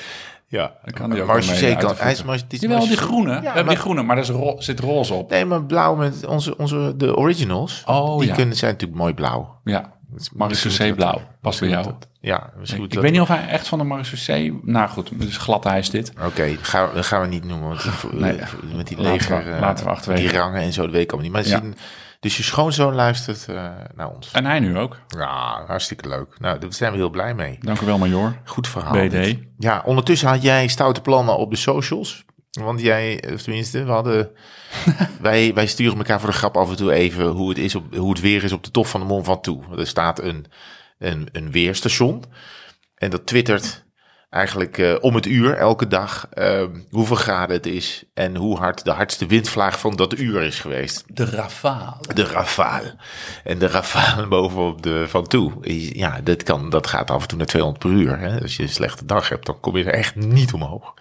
Ja. 0.51 0.71
Dan 0.83 0.93
kan 0.93 1.09
die 1.09 1.21
ook 1.21 1.27
Marche 1.27 1.61
mee 1.61 1.75
kan, 1.75 1.89
de 1.95 2.01
hij 2.01 2.11
is 2.11 2.23
maar, 2.23 2.35
het 2.35 2.53
is 2.53 2.59
Jawel, 2.59 2.79
die 2.87 2.97
groene. 2.97 3.27
we 3.27 3.33
hebben 3.33 3.53
maar- 3.53 3.73
die 3.73 3.77
groene, 3.83 4.03
maar 4.03 4.17
er 4.17 4.25
ro- 4.31 4.55
zit 4.59 4.79
roze 4.79 5.13
op. 5.13 5.29
Nee, 5.29 5.45
maar 5.45 5.63
blauw 5.63 5.95
met 5.95 6.25
onze, 6.25 6.57
onze 6.57 6.93
de 6.97 7.15
originals. 7.15 7.83
Oh, 7.85 8.19
die 8.19 8.27
ja. 8.27 8.33
kunnen, 8.35 8.55
zijn 8.55 8.71
natuurlijk 8.71 8.99
mooi 8.99 9.13
blauw. 9.13 9.59
Ja, 9.63 9.93
Dus 10.09 10.29
dat- 10.77 10.95
blauw. 10.95 11.21
Past 11.41 11.59
bij 11.59 11.69
jou. 11.69 11.83
dat- 11.83 12.07
Ja, 12.19 12.49
misschien 12.59 12.83
Ik 12.83 12.93
dat- 12.93 13.03
weet 13.03 13.11
niet 13.11 13.21
of 13.21 13.27
hij 13.27 13.47
echt 13.47 13.67
van 13.67 13.77
de 13.77 13.83
Marseillais... 13.83 14.51
Nou 14.63 14.89
goed, 14.89 15.09
het 15.09 15.27
is 15.27 15.37
glad 15.37 15.65
ijs 15.65 15.89
dit. 15.89 16.13
Oké, 16.25 16.55
gaan, 16.61 16.89
we- 16.89 16.95
dat 16.95 17.05
gaan 17.05 17.21
we 17.21 17.27
niet 17.27 17.45
noemen. 17.45 17.67
Want 17.67 17.81
die- 17.81 18.19
Nee. 18.19 18.39
met 18.75 18.87
die 18.87 18.97
Laten 18.97 19.03
we- 19.29 19.35
leger, 19.35 19.53
eh, 19.53 19.59
laten 19.59 19.85
we 19.85 19.91
achterwege. 19.91 20.21
die 20.27 20.37
rangen 20.37 20.61
en 20.61 20.73
zo, 20.73 20.81
dat 20.81 20.91
weet 20.91 21.01
ik 21.03 21.11
allemaal 21.11 21.31
niet. 21.31 21.49
Maar 21.49 21.53
Ja. 21.55 21.61
zien- 21.61 21.75
dus 22.21 22.37
je 22.37 22.43
schoonzoon 22.43 22.93
luistert 22.93 23.47
eh, 23.47 23.69
naar 23.95 24.09
ons. 24.09 24.31
En 24.31 24.45
hij 24.45 24.59
nu 24.59 24.77
ook. 24.77 24.97
Ja, 25.07 25.63
hartstikke 25.67 26.07
leuk. 26.07 26.39
Nou, 26.39 26.59
daar 26.59 26.73
zijn 26.73 26.91
we 26.91 26.97
heel 26.97 27.09
blij 27.09 27.33
mee. 27.33 27.57
Dank 27.59 27.79
u 27.81 27.85
wel, 27.85 27.97
major. 27.97 28.37
Goed 28.45 28.67
verhaal. 28.67 28.93
BD. 28.93 29.11
dit. 29.11 29.39
Ja, 29.57 29.81
ondertussen 29.85 30.27
had 30.27 30.41
jij 30.41 30.67
stoute 30.67 31.01
plannen 31.01 31.37
op 31.37 31.49
de 31.49 31.55
socials. 31.57 32.25
Want 32.51 32.81
jij, 32.81 33.23
of 33.33 33.41
tenminste, 33.41 33.83
we 33.83 33.91
hadden... 33.91 34.29
wij, 35.21 35.53
wij 35.53 35.67
sturen 35.67 35.97
elkaar 35.97 36.19
voor 36.19 36.29
de 36.29 36.35
grap 36.35 36.57
af 36.57 36.69
en 36.69 36.75
toe 36.75 36.93
even 36.93 37.25
hoe 37.25 37.49
het, 37.49 37.57
is 37.57 37.75
op, 37.75 37.95
hoe 37.95 38.09
het 38.09 38.19
weer 38.19 38.43
is 38.43 38.51
op 38.51 38.63
de 38.63 38.71
top 38.71 38.87
van 38.87 38.99
de 38.99 39.05
Mont 39.05 39.25
Ventoux. 39.25 39.65
Er 39.77 39.87
staat 39.87 40.19
een, 40.19 40.45
een, 40.97 41.27
een 41.31 41.51
weerstation. 41.51 42.23
En 42.95 43.09
dat 43.09 43.25
twittert 43.25 43.85
eigenlijk 44.31 44.77
eh, 44.77 44.95
om 44.99 45.15
het 45.15 45.25
uur 45.25 45.53
elke 45.53 45.87
dag 45.87 46.27
eh, 46.33 46.63
hoeveel 46.89 47.15
graden 47.15 47.55
het 47.55 47.65
is. 47.65 48.03
En 48.13 48.35
hoe 48.35 48.57
hard 48.57 48.83
de 48.83 48.91
hardste 48.91 49.25
windvlaag 49.25 49.79
van 49.79 49.95
dat 49.95 50.19
uur 50.19 50.41
is 50.41 50.59
geweest. 50.59 51.03
De 51.07 51.25
Rafale. 51.25 51.95
De 52.13 52.23
Rafale. 52.23 52.95
En 53.43 53.59
de 53.59 53.67
Rafale 53.67 54.27
bovenop 54.37 54.81
de 54.81 55.05
Van 55.07 55.27
Toe. 55.27 55.51
Ja, 55.93 56.19
dat, 56.23 56.43
kan, 56.43 56.69
dat 56.69 56.87
gaat 56.87 57.11
af 57.11 57.21
en 57.21 57.27
toe 57.27 57.37
naar 57.37 57.47
200 57.47 57.83
per 57.83 57.93
uur. 57.93 58.19
Hè? 58.19 58.41
Als 58.41 58.55
je 58.55 58.63
een 58.63 58.69
slechte 58.69 59.05
dag 59.05 59.29
hebt, 59.29 59.45
dan 59.45 59.59
kom 59.59 59.77
je 59.77 59.83
er 59.83 59.93
echt 59.93 60.15
niet 60.15 60.53
omhoog. 60.53 60.93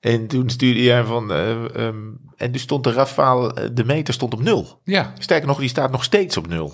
En 0.00 0.26
toen 0.26 0.50
stuurde 0.50 0.82
jij 0.82 1.04
van... 1.04 1.32
eh, 1.32 1.76
ehm, 1.76 1.96
en 2.36 2.52
dus 2.52 2.62
stond 2.62 2.84
de 2.84 2.92
Rafale, 2.92 3.54
eh, 3.54 3.68
de 3.72 3.84
meter 3.84 4.14
stond 4.14 4.34
op 4.34 4.42
nul. 4.42 4.80
Ja, 4.84 5.12
Sterker 5.18 5.46
nog, 5.46 5.58
die 5.58 5.68
staat 5.68 5.90
nog 5.90 6.04
steeds 6.04 6.36
op 6.36 6.46
nul. 6.46 6.72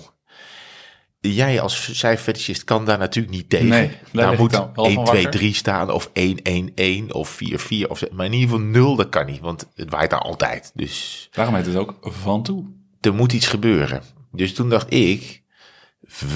Jij 1.33 1.61
als 1.61 1.99
cijferfetischist 1.99 2.63
kan 2.63 2.85
daar 2.85 2.97
natuurlijk 2.97 3.35
niet 3.35 3.49
tegen. 3.49 3.67
Nee, 3.67 3.91
daar 4.11 4.37
moet 4.37 4.51
dan 4.51 4.71
wel 4.73 4.85
1, 4.85 4.93
van 4.93 5.05
2, 5.05 5.23
wakker. 5.23 5.39
3 5.39 5.53
staan 5.53 5.91
of 5.91 6.09
1, 6.13 6.41
1, 6.43 6.71
1 6.75 7.13
of 7.13 7.29
4, 7.29 7.59
4. 7.59 7.89
Of, 7.89 8.03
maar 8.11 8.25
in 8.25 8.33
ieder 8.33 8.49
geval 8.49 8.65
0, 8.65 8.95
dat 8.95 9.09
kan 9.09 9.25
niet. 9.25 9.39
Want 9.39 9.67
het 9.75 9.89
waait 9.89 10.09
daar 10.09 10.19
altijd. 10.19 10.71
Dus 10.73 11.27
daarom 11.31 11.55
heet 11.55 11.65
het 11.65 11.75
ook 11.75 11.97
Van 12.01 12.43
Toe. 12.43 12.65
er 13.01 13.13
moet 13.13 13.33
iets 13.33 13.47
gebeuren. 13.47 14.03
Dus 14.31 14.53
toen 14.53 14.69
dacht 14.69 14.93
ik, 14.93 15.43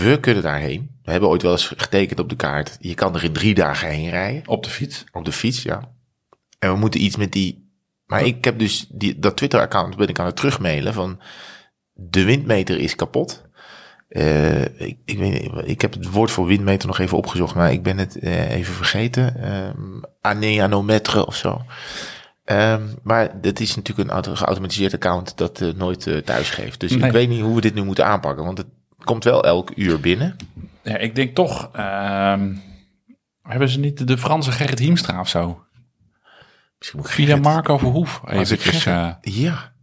we 0.02 0.18
kunnen 0.20 0.44
daarheen. 0.44 0.90
We 1.04 1.12
hebben 1.12 1.30
ooit 1.30 1.42
wel 1.42 1.52
eens 1.52 1.74
getekend 1.78 2.20
op 2.20 2.30
de 2.30 2.36
kaart. 2.36 2.78
Je 2.80 2.94
kan 2.94 3.16
er 3.16 3.24
in 3.24 3.34
drie 3.34 3.54
dagen 3.54 3.90
heen 3.90 4.10
rijden. 4.10 4.48
Op 4.48 4.64
de 4.64 4.70
fiets. 4.70 5.04
Op 5.12 5.26
de 5.26 5.32
fiets, 5.32 5.64
ja. 5.64 5.92
En 6.60 6.72
we 6.72 6.78
moeten 6.78 7.04
iets 7.04 7.16
met 7.16 7.32
die... 7.32 7.68
Maar 8.06 8.26
ik 8.26 8.46
heb 8.46 8.60
dus 8.60 8.86
die, 8.90 9.20
dat 9.20 9.38
Twitter-account 9.38 9.96
ben 9.96 10.08
ik 10.08 10.20
aan 10.20 10.26
het 10.26 10.36
terugmailen 10.36 10.94
van... 10.94 11.20
De 11.94 12.24
windmeter 12.24 12.80
is 12.80 12.96
kapot. 12.96 13.49
Eh, 14.10 14.62
ik, 14.62 14.98
ik, 15.06 15.18
weet, 15.18 15.52
ik 15.64 15.82
heb 15.82 15.94
het 15.94 16.10
woord 16.10 16.32
voor 16.32 16.46
windmeter 16.46 16.88
nog 16.88 17.00
even 17.00 17.18
opgezocht, 17.18 17.56
maar 17.56 17.72
ik 17.72 17.84
ben 17.84 17.98
het 17.98 18.20
eh, 18.20 18.52
even 18.52 18.74
vergeten. 18.74 19.54
Um, 19.54 20.02
aneanometre 20.22 21.26
of 21.26 21.36
zo. 21.36 21.62
Ehm, 22.44 22.84
maar 23.04 23.30
het 23.42 23.60
is 23.60 23.76
natuurlijk 23.76 24.08
een 24.10 24.14
auto, 24.14 24.36
geautomatiseerd 24.36 24.94
account 24.94 25.38
dat 25.38 25.62
eh, 25.62 25.74
nooit 25.76 26.26
thuis 26.26 26.50
geeft. 26.50 26.80
Dus 26.80 26.92
Nee. 26.92 27.06
ik 27.06 27.12
weet 27.12 27.30
niet 27.30 27.42
hoe 27.42 27.56
we 27.56 27.62
dit 27.62 27.74
nu 27.74 27.84
moeten 27.84 28.06
aanpakken, 28.06 28.46
want 28.46 28.58
het 28.58 28.68
komt 29.04 29.24
wel 29.24 29.44
elk 29.44 29.72
uur 29.76 30.00
binnen. 30.00 30.36
Ja, 30.84 30.98
ik 30.98 31.16
denk 31.16 31.36
toch... 31.36 31.70
ehm, 31.74 32.56
hebben 33.44 33.70
ze 33.70 33.80
niet 33.80 34.08
de 34.08 34.18
Franse 34.18 34.52
Gerrit 34.52 34.80
Hiemstra 34.80 35.20
of 35.20 35.28
zo? 35.30 35.64
Misschien 36.78 37.00
moet 37.00 37.08
ik 37.10 37.14
Via 37.16 37.36
Marco 37.36 37.78
Verhoef. 37.78 38.22
eh, 38.26 38.38
Ja, 39.22 39.74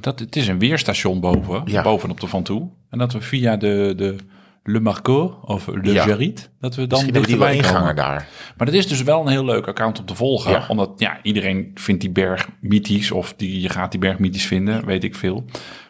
dat, 0.00 0.18
het 0.18 0.36
is 0.36 0.48
een 0.48 0.58
weerstation 0.58 1.20
boven, 1.20 1.62
Ja. 1.64 1.82
bovenop 1.82 2.20
de 2.20 2.26
Van 2.26 2.42
Toe. 2.42 2.68
En 2.90 2.98
dat 2.98 3.12
we 3.12 3.20
via 3.20 3.56
de, 3.56 3.92
de 3.96 4.16
Le 4.62 4.80
Marco 4.80 5.38
of 5.44 5.66
Le 5.66 5.92
Ja. 5.92 6.02
Gerrit, 6.02 6.50
dat 6.60 6.74
we 6.74 6.86
dan 6.86 7.04
hebben 7.04 7.22
die 7.22 7.50
inganger 7.52 7.94
daar. 7.94 8.28
Maar 8.56 8.66
dat 8.66 8.76
is 8.76 8.88
dus 8.88 9.02
wel 9.02 9.20
een 9.20 9.28
heel 9.28 9.44
leuk 9.44 9.66
account 9.66 9.98
om 9.98 10.04
te 10.04 10.14
volgen. 10.14 10.50
Ja. 10.50 10.64
Omdat 10.68 10.90
ja, 10.96 11.18
iedereen 11.22 11.70
vindt 11.74 12.00
die 12.00 12.10
berg 12.10 12.48
mythisch. 12.60 13.10
Of 13.10 13.34
die, 13.36 13.60
je 13.60 13.68
gaat 13.68 13.90
die 13.90 14.00
berg 14.00 14.18
mythisch 14.18 14.46
vinden, 14.46 14.86
weet 14.86 15.04
ik 15.04 15.14
veel. 15.14 15.44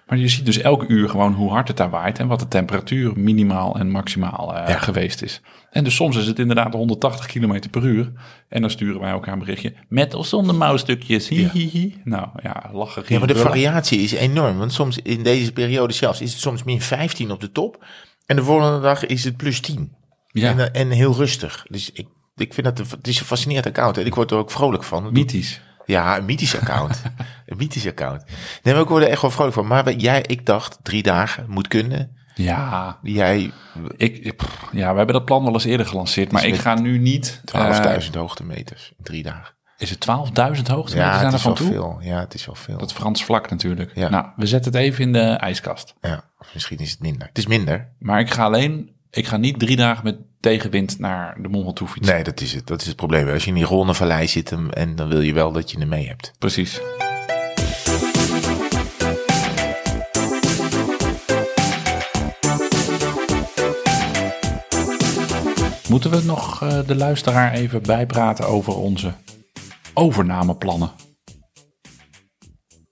Maar 0.09 0.19
je 0.19 0.29
ziet 0.29 0.47
dus 0.47 0.59
elke 0.59 0.87
uur 0.87 1.09
gewoon 1.09 1.33
hoe 1.33 1.51
hard 1.51 1.69
het 1.69 1.77
daar 1.77 1.91
waait. 1.91 2.19
En 2.19 2.27
wat 2.27 2.41
de 2.41 2.49
temperatuur 2.49 3.13
minimaal 3.19 3.79
en 3.79 3.91
maximaal 3.91 4.55
Ja. 4.55 4.79
geweest 4.79 5.23
is. 5.23 5.41
En 5.71 5.85
dus 5.85 5.95
soms 5.95 6.17
is 6.17 6.27
het 6.27 6.39
inderdaad 6.39 6.73
180 6.73 7.27
km 7.27 7.61
per 7.71 7.83
uur. 7.85 8.13
En 8.49 8.61
dan 8.61 8.71
sturen 8.71 9.01
wij 9.01 9.11
elkaar 9.11 9.33
een 9.33 9.39
berichtje. 9.39 9.75
Met 9.89 10.15
of 10.15 10.27
zonder 10.27 10.55
mouwstukjes. 10.55 11.29
Hi, 11.29 11.49
hi, 11.53 11.69
hi. 11.69 11.95
Nou 12.05 12.29
ja, 12.43 12.71
lachen. 12.73 13.03
Ja, 13.07 13.19
maar 13.19 13.29
de 13.29 13.37
variatie 13.37 13.99
is 14.01 14.13
enorm. 14.13 14.59
Want 14.59 14.73
soms 14.73 14.99
in 14.99 15.23
deze 15.23 15.53
periode 15.53 15.93
zelfs 15.93 16.21
is 16.21 16.33
het 16.33 16.41
soms 16.41 16.63
min 16.63 16.81
15 16.81 17.31
op 17.31 17.41
de 17.41 17.53
top. 17.53 17.85
En 18.27 18.37
de 18.37 18.43
volgende 18.45 18.81
dag 18.81 19.07
is 19.07 19.25
het 19.25 19.37
plus 19.37 19.61
10. 19.61 19.93
Ja, 20.33 20.51
En, 20.51 20.73
eh, 20.73 20.81
en 20.81 20.91
heel 20.91 21.15
rustig. 21.15 21.67
Dus 21.71 21.91
ik, 21.93 22.07
ik 22.37 22.55
vind 22.55 22.67
dat 22.77 22.91
het 22.91 23.07
is 23.09 23.21
een 23.21 23.27
fascinerend 23.27 23.67
account. 23.67 23.99
En 23.99 24.07
ik 24.07 24.15
word 24.15 24.31
er 24.31 24.37
ook 24.37 24.51
vrolijk 24.51 24.83
van. 24.85 25.13
mythisch. 25.13 25.61
Ja, 25.89 26.17
een 26.17 26.25
mythisch 26.25 26.57
account. 26.61 27.03
een 27.47 27.57
mythisch 27.57 27.87
account. 27.87 28.25
Nee, 28.63 28.75
maar 28.75 28.83
ik 28.83 28.89
word 28.89 29.03
er 29.03 29.09
echt 29.09 29.23
wel 29.23 29.31
vrolijk 29.31 29.55
van. 29.55 29.67
Maar 29.67 29.93
jij, 29.93 30.23
ik 30.23 30.47
dacht, 30.47 30.79
drie 30.83 31.03
dagen 31.03 31.45
moet 31.49 31.69
kunnen. 31.69 32.17
Ja, 32.35 32.99
Jij, 33.03 33.51
ik, 33.97 34.37
pff, 34.37 34.69
ja, 34.73 34.91
we 34.91 34.97
hebben 34.97 35.15
dat 35.15 35.25
plan 35.25 35.45
wel 35.45 35.53
eens 35.53 35.65
eerder 35.65 35.87
gelanceerd. 35.87 36.33
Maar 36.33 36.45
ik 36.47 36.57
ga 36.57 36.75
nu 36.75 36.99
niet... 36.99 37.41
12.000 37.41 37.61
eh, 37.61 37.99
hoogtemeters 38.13 38.93
in 38.99 39.05
drie 39.05 39.23
dagen. 39.23 39.55
is 39.79 39.91
het 39.91 40.07
12.000 40.07 40.13
hoogtemeters 40.13 40.93
Ja, 40.95 41.23
er 41.23 41.35
is 41.35 41.43
toe? 41.43 41.57
veel. 41.57 41.99
Ja, 42.01 42.21
het 42.21 42.35
is 42.35 42.47
wel 42.47 42.55
veel. 42.55 42.79
Dat 42.79 42.93
Frans 42.93 43.25
vlak 43.25 43.51
natuurlijk. 43.51 43.91
Ja. 43.95 44.09
Nou, 44.09 44.27
we 44.37 44.47
zetten 44.47 44.73
het 44.73 44.81
even 44.81 45.05
in 45.05 45.13
de 45.13 45.21
ijskast. 45.21 45.95
Ja, 46.01 46.25
of 46.39 46.51
misschien 46.55 46.79
is 46.79 46.91
het 46.91 47.01
minder. 47.01 47.27
Het 47.29 47.39
is 47.39 47.47
minder. 47.47 47.93
Maar 47.99 48.21
ik 48.21 48.31
ga 48.31 48.45
alleen, 48.45 48.91
ik 49.11 49.27
ga 49.27 49.37
niet 49.37 49.59
drie 49.59 49.77
dagen 49.77 50.05
met 50.05 50.17
tegenwind 50.41 50.99
naar 50.99 51.37
de 51.43 51.49
Mont 51.49 51.77
toe 51.77 51.89
fietsen. 51.89 52.15
Nee, 52.15 52.25
dat 52.25 52.41
is 52.41 52.53
het. 52.55 52.67
Dat 52.67 52.81
is 52.81 52.87
het 52.87 52.97
probleem. 52.97 53.29
Als 53.29 53.45
je 53.45 53.49
in 53.51 53.55
die 53.57 53.67
Rhônevallei 53.67 54.25
zit 54.25 54.53
en, 54.53 54.71
dan 54.95 55.09
wil 55.09 55.21
je 55.21 55.33
wel 55.33 55.53
dat 55.53 55.71
je 55.71 55.79
hem 55.79 55.89
mee 55.89 56.07
hebt. 56.09 56.33
Precies. 56.39 56.81
Moeten 65.89 66.11
we 66.11 66.23
nog 66.25 66.63
eh, 66.63 66.81
de 66.87 66.95
luisteraar 66.95 67.53
even 67.53 67.83
bijpraten 67.83 68.47
over 68.49 68.77
onze 68.77 69.13
overnameplannen? 69.95 70.91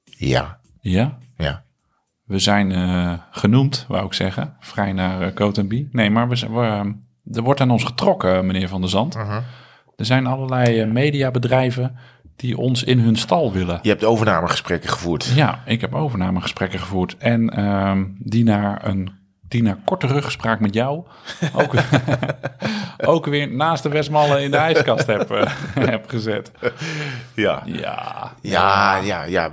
Ja, 0.05 0.61
Ja? 0.81 1.19
ja. 1.37 1.65
We 2.25 2.38
zijn 2.38 2.73
eh, 2.73 3.12
genoemd, 3.31 3.85
wou 3.88 4.07
ik 4.07 4.12
zeggen. 4.12 4.57
Vrij 4.61 4.93
naar 4.93 5.35
uh. 5.35 5.88
Nee, 5.93 6.11
maar 6.11 6.29
we, 6.29 6.37
zijn- 6.37 6.53
we, 6.55 6.61
eh, 6.67 6.85
er 7.33 7.42
wordt 7.42 7.61
aan 7.61 7.71
ons 7.71 7.85
getrokken, 7.85 8.47
meneer 8.47 8.68
Van 8.68 8.80
der 8.80 8.90
Zand. 8.90 9.14
Er 9.97 10.04
zijn 10.04 10.26
allerlei 10.26 10.80
eh, 10.80 10.88
mediabedrijven 10.88 11.97
die 12.37 12.59
ons 12.59 12.83
in 12.83 12.99
hun 12.99 13.16
stal 13.16 13.52
willen. 13.52 13.78
Je 13.83 13.88
hebt 13.88 14.04
overnamegesprekken 14.04 14.90
gevoerd. 14.90 15.25
Ja, 15.25 15.62
ik 15.66 15.80
heb 15.80 15.95
overnamegesprekken 15.95 16.78
gevoerd. 16.78 17.16
En 17.16 17.50
ehm, 17.50 18.04
die 18.18 18.45
naar 18.45 18.88
een 18.88 19.11
die 19.49 19.62
naar 19.62 19.79
korte 19.85 20.07
ruggespraak 20.07 20.61
met 20.61 20.75
jou 20.75 21.03
ook, 21.55 21.75
ook 23.15 23.26
weer 23.26 23.49
naast 23.50 23.83
de 23.83 23.88
Westmallen 23.88 24.43
in 24.43 24.50
de 24.50 24.57
ijskast 24.57 25.07
heb, 25.07 25.31
eh, 25.31 25.47
heb 25.91 26.09
gezet. 26.09 26.50
Ja. 27.35 27.62
Ja, 27.67 28.33
Ja, 28.41 28.97
ja, 28.97 29.50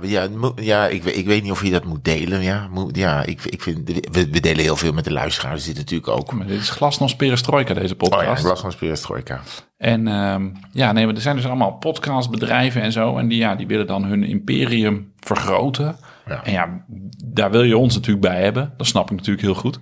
ja, 0.56 0.86
ik, 0.86 1.02
weet- 1.02 1.16
ik 1.16 1.26
weet 1.26 1.42
niet 1.42 1.52
of 1.52 1.64
je 1.64 1.70
dat 1.70 1.84
moet 1.84 2.04
delen. 2.04 2.42
Ja, 2.42 2.68
moet, 2.70 2.96
ja 2.96 3.24
ik, 3.24 3.44
ik 3.44 3.62
vind, 3.62 3.88
we, 4.10 4.28
we 4.30 4.40
delen 4.40 4.62
heel 4.62 4.76
veel 4.76 4.92
met 4.92 5.04
de 5.04 5.12
luisteraars. 5.12 5.64
Dit 5.64 5.76
natuurlijk 5.76 6.08
ook. 6.08 6.32
maar 6.32 6.46
dit 6.46 6.60
is 6.60 6.70
glasnost 6.70 7.16
perestroika, 7.16 7.74
deze 7.74 7.94
Oh 7.98 8.08
ja, 8.10 8.16
podcast. 8.16 8.44
Last 8.44 8.60
van 8.62 8.72
Perestroika. 8.78 9.40
En 9.76 10.08
ehm, 10.08 10.48
ja, 10.72 10.92
nee, 10.92 11.06
maar 11.06 11.14
er 11.14 11.20
zijn 11.20 11.36
dus 11.36 11.46
allemaal 11.46 11.72
podcastbedrijven 11.72 12.82
en 12.82 12.92
zo. 12.92 13.16
En 13.18 13.28
die, 13.28 13.38
ja, 13.38 13.54
die 13.54 13.66
willen 13.66 13.86
dan 13.86 14.04
hun 14.04 14.22
imperium 14.24 15.12
vergroten. 15.20 15.96
Ja. 16.26 16.44
En 16.44 16.52
ja, 16.52 16.84
daar 17.24 17.50
wil 17.50 17.62
je 17.62 17.76
ons 17.76 17.94
natuurlijk 17.94 18.26
bij 18.26 18.42
hebben. 18.42 18.72
Dat 18.76 18.86
snap 18.86 19.10
ik 19.10 19.16
natuurlijk 19.16 19.44
heel 19.44 19.54
goed. 19.54 19.78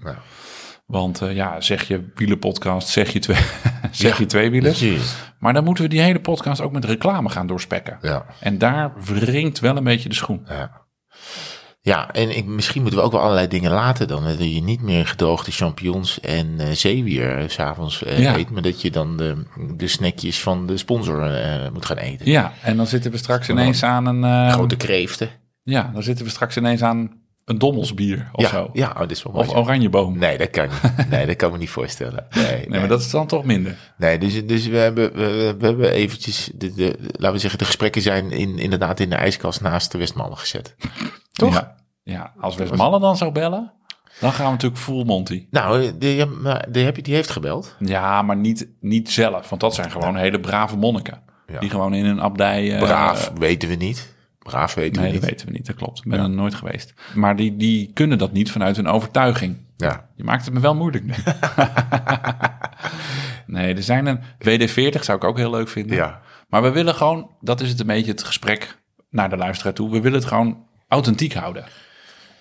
Want 0.86 1.20
eh, 1.22 1.34
ja, 1.34 1.60
zeg 1.60 1.88
je 1.88 2.10
wielenpodcast, 2.14 2.88
zeg 2.88 3.12
je, 3.12 3.18
twee, 3.18 3.36
zeg 3.90 4.18
je 4.18 4.26
tweewielers. 4.26 4.78
Precies. 4.78 5.14
Maar 5.38 5.52
dan 5.52 5.64
moeten 5.64 5.84
we 5.84 5.90
die 5.90 6.00
hele 6.00 6.20
podcast 6.20 6.60
ook 6.60 6.72
met 6.72 6.84
reclame 6.84 7.28
gaan 7.28 7.46
doorspekken. 7.46 7.98
Ja. 8.00 8.26
En 8.40 8.58
daar 8.58 8.92
wringt 9.04 9.60
wel 9.60 9.76
een 9.76 9.84
beetje 9.84 10.08
de 10.08 10.14
schoen. 10.14 10.46
Ja. 10.48 10.80
Ja, 11.84 12.10
en 12.12 12.36
ik, 12.36 12.44
misschien 12.46 12.82
moeten 12.82 13.00
we 13.00 13.04
ook 13.06 13.12
wel 13.12 13.20
allerlei 13.20 13.48
dingen 13.48 13.70
laten 13.70 14.08
dan. 14.08 14.24
Dat 14.24 14.38
je 14.54 14.62
niet 14.62 14.80
meer 14.82 15.06
gedroogde 15.06 15.50
champignons 15.50 16.20
en 16.20 16.54
eh 16.60 16.70
zeewier 16.70 17.38
eh, 17.38 17.48
s'avonds 17.48 18.02
Ja. 18.16 18.36
eet. 18.36 18.50
Maar 18.50 18.62
dat 18.62 18.80
je 18.80 18.90
dan 18.90 19.16
de, 19.16 19.42
de 19.76 19.88
snackjes 19.88 20.40
van 20.40 20.66
de 20.66 20.76
sponsor 20.76 21.30
moet 21.72 21.86
gaan 21.86 21.96
eten. 21.96 22.30
Ja, 22.30 22.52
en 22.62 22.76
dan 22.76 22.86
zitten 22.86 23.10
we 23.10 23.16
straks 23.16 23.48
ineens 23.48 23.82
aan 23.82 24.06
een... 24.06 24.24
eh, 24.24 24.52
Grote 24.52 24.76
kreeften. 24.76 25.28
Ja, 25.62 25.90
dan 25.92 26.02
zitten 26.02 26.24
we 26.24 26.30
straks 26.30 26.56
ineens 26.56 26.82
aan 26.82 27.20
een 27.44 27.58
dommelsbier 27.58 28.28
of 28.32 28.42
ja, 28.42 28.48
zo. 28.48 28.70
ja 28.72 28.96
oh, 29.00 29.10
is 29.10 29.22
wel 29.22 29.32
mooi. 29.32 29.48
Of 29.48 29.54
oranjeboom. 29.54 30.18
Nee, 30.18 30.38
dat 30.38 30.50
kan 30.50 30.68
niet. 30.68 31.08
Nee, 31.10 31.26
dat 31.26 31.36
kan 31.36 31.48
ik 31.48 31.54
me 31.54 31.60
niet 31.60 31.70
voorstellen. 31.70 32.26
Nee, 32.30 32.44
nee. 32.44 32.68
Nee, 32.68 32.78
maar 32.80 32.88
dat 32.88 33.00
is 33.00 33.10
dan 33.10 33.26
toch 33.26 33.44
minder. 33.44 33.76
nee 33.96 34.18
dus, 34.18 34.46
dus 34.46 34.66
we, 34.66 34.76
hebben, 34.76 35.12
we, 35.12 35.54
we 35.58 35.66
hebben 35.66 35.92
eventjes, 35.92 36.50
de, 36.54 36.74
de, 36.74 36.96
laten 36.98 37.32
we 37.32 37.38
zeggen, 37.38 37.58
de 37.58 37.64
gesprekken 37.64 38.02
zijn 38.02 38.30
in, 38.30 38.58
inderdaad 38.58 39.00
in 39.00 39.10
de 39.10 39.16
ijskast 39.16 39.60
naast 39.60 39.92
de 39.92 39.98
Westmannen 39.98 40.38
gezet. 40.38 40.74
Toch? 41.32 41.54
Ja, 41.54 41.74
ja 42.02 42.32
als 42.40 42.56
Westmalle 42.56 43.00
dan 43.00 43.16
zou 43.16 43.32
bellen, 43.32 43.72
dan 44.20 44.32
gaan 44.32 44.44
we 44.44 44.50
natuurlijk 44.50 44.80
full 44.80 45.04
Monty. 45.04 45.46
Nou, 45.50 45.84
heb 46.72 46.96
je, 46.96 47.02
die 47.02 47.14
heeft 47.14 47.30
gebeld. 47.30 47.76
Ja, 47.78 48.22
maar 48.22 48.36
niet, 48.36 48.68
niet 48.80 49.10
zelf, 49.10 49.48
want 49.48 49.60
dat 49.60 49.74
zijn 49.74 49.90
gewoon 49.90 50.16
hele 50.16 50.40
brave 50.40 50.76
monniken. 50.76 51.22
Die 51.60 51.70
gewoon 51.70 51.94
in 51.94 52.04
een 52.04 52.20
abdij... 52.20 52.74
eh, 52.74 52.82
Braaf, 52.82 53.32
weten 53.38 53.68
we 53.68 53.74
niet. 53.74 54.14
Braaf 54.42 54.74
weten 54.74 55.02
Nee, 55.02 55.12
we 55.12 55.18
dat 55.18 55.28
weten 55.28 55.46
we 55.46 55.52
niet, 55.52 55.66
dat 55.66 55.76
klopt. 55.76 55.98
Ik 55.98 56.10
ben 56.10 56.20
er 56.20 56.30
nooit 56.30 56.54
geweest. 56.54 56.94
Maar 57.14 57.36
die, 57.36 57.56
die 57.56 57.90
kunnen 57.92 58.18
dat 58.18 58.32
niet 58.32 58.50
vanuit 58.50 58.76
hun 58.76 58.86
overtuiging. 58.86 59.56
Ja, 59.76 60.08
Je 60.16 60.24
maakt 60.24 60.44
het 60.44 60.54
me 60.54 60.60
wel 60.60 60.74
moeilijk 60.74 61.04
nu. 61.04 61.14
nee, 63.56 63.74
er 63.74 63.82
zijn 63.82 64.06
een... 64.06 64.18
WD-40 64.18 65.00
zou 65.00 65.18
ik 65.18 65.24
ook 65.24 65.36
heel 65.36 65.50
leuk 65.50 65.68
vinden. 65.68 65.96
ja. 65.96 66.20
Maar 66.48 66.62
we 66.62 66.70
willen 66.70 66.94
gewoon, 66.94 67.30
dat 67.40 67.60
is 67.60 67.68
het 67.68 67.80
een 67.80 67.86
beetje 67.86 68.10
het 68.10 68.24
gesprek 68.24 68.78
naar 69.10 69.30
de 69.30 69.36
luisteraar 69.36 69.72
toe. 69.72 69.90
We 69.90 70.00
willen 70.00 70.18
het 70.18 70.28
gewoon 70.28 70.66
authentiek 70.88 71.34
houden. 71.34 71.64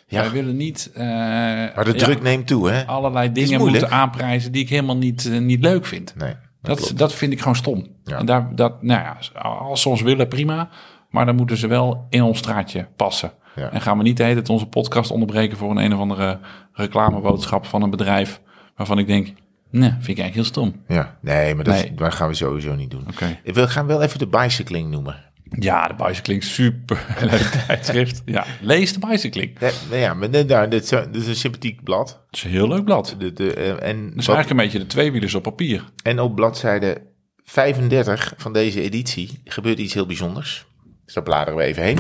Ja. 0.08 0.22
Wij 0.22 0.31
willen 0.31 0.58
niet 0.58 0.91
eh, 0.93 1.03
Maar 1.05 1.84
de 1.86 1.93
ja, 1.93 1.98
druk 1.98 2.22
neemt 2.22 2.48
toe, 2.48 2.70
hè? 2.70 2.86
allerlei 2.86 3.31
dingen 3.31 3.60
moeten 3.60 3.89
aanprijzen 3.89 4.51
die 4.51 4.63
ik 4.63 4.70
helemaal 4.70 4.98
niet, 4.98 5.25
eh, 5.25 5.39
niet 5.39 5.62
leuk 5.62 5.86
vind. 5.86 6.15
Nee. 6.15 6.34
Dat, 6.62 6.91
dat, 6.96 7.13
vind 7.13 7.31
ik 7.31 7.39
gewoon 7.39 7.55
stom. 7.55 7.88
Ja. 8.03 8.17
En 8.17 8.25
daar, 8.25 8.55
dat, 8.55 8.84
nou 8.84 9.01
ja, 9.01 9.17
als 9.41 9.81
ze 9.81 9.89
ons 9.89 10.01
willen, 10.01 10.27
prima. 10.27 10.70
Maar 11.12 11.25
dan 11.25 11.36
moeten 11.36 11.58
ze 11.58 11.68
wel 11.68 12.06
in 12.10 12.22
ons 12.24 12.38
straatje 12.38 12.88
passen. 12.96 13.32
Ja. 13.56 13.72
En 13.72 13.82
gaan 13.82 13.98
we 13.98 14.03
niet 14.03 14.18
de 14.18 14.24
hele 14.24 14.36
tijd 14.36 14.50
onze 14.50 14.65
podcast 14.65 15.12
onderbreken 15.12 15.58
voor 15.58 15.72
een 15.72 15.77
een 15.77 15.94
of 15.94 16.00
andere 16.00 16.39
reclameboodschap 16.74 17.65
van 17.65 17.82
een 17.82 17.89
bedrijf. 17.89 18.41
Waarvan 18.75 18.98
ik 19.00 19.08
denk, 19.08 19.27
nee, 19.70 19.89
vind 19.89 20.08
ik 20.08 20.20
eigenlijk 20.20 20.34
heel 20.36 20.44
stom. 20.44 20.75
Ja, 20.88 21.18
nee, 21.22 21.56
maar 21.56 21.63
dat, 21.63 21.74
Nee. 21.74 21.94
dat 21.94 22.13
gaan 22.15 22.27
we 22.27 22.34
sowieso 22.34 22.75
niet 22.75 22.91
doen. 22.91 23.06
Oké. 23.10 23.39
We 23.44 23.68
gaan 23.68 23.86
wel 23.88 24.01
even 24.01 24.20
de 24.20 24.27
bicycling 24.27 24.89
noemen. 24.89 25.30
Ja, 25.60 25.88
de 25.88 25.94
Bicycling, 26.03 26.44
super 26.44 27.06
leuk 27.32 27.41
tijdschrift. 27.68 28.22
Ja, 28.25 28.46
lees 28.62 28.94
de 28.94 29.08
Bicycling. 29.08 29.60
Nee, 29.60 29.72
nou 29.89 30.01
ja, 30.01 30.13
maar 30.13 30.30
nou, 30.30 30.68
dit, 30.68 30.84
is, 30.84 30.89
dit 30.89 31.15
is 31.15 31.27
een 31.27 31.36
sympathiek 31.36 31.84
blad. 31.84 32.10
Het 32.27 32.36
is 32.38 32.44
een 32.44 32.50
heel 32.50 32.68
leuk 32.68 32.84
blad. 32.86 33.15
De, 33.20 33.34
de, 33.34 33.53
eh, 33.53 33.70
en, 33.70 33.77
Het 34.06 34.18
is 34.18 34.25
wat- 34.25 34.36
eigenlijk 34.36 34.50
een 34.50 34.56
beetje 34.56 34.80
de 34.80 34.86
tweewielers 34.86 35.36
op 35.36 35.44
papier. 35.44 35.84
en 36.03 36.20
op 36.20 36.36
bladzijde 36.36 37.01
35 37.44 38.34
van 38.38 38.53
deze 38.53 38.82
editie 38.82 39.41
gebeurt 39.46 39.80
iets 39.80 39.94
heel 39.94 40.06
bijzonders. 40.06 40.65
Dus 41.12 41.24
daar 41.24 41.34
bladeren 41.34 41.60
we 41.60 41.65
even 41.65 41.84
heen. 41.84 42.00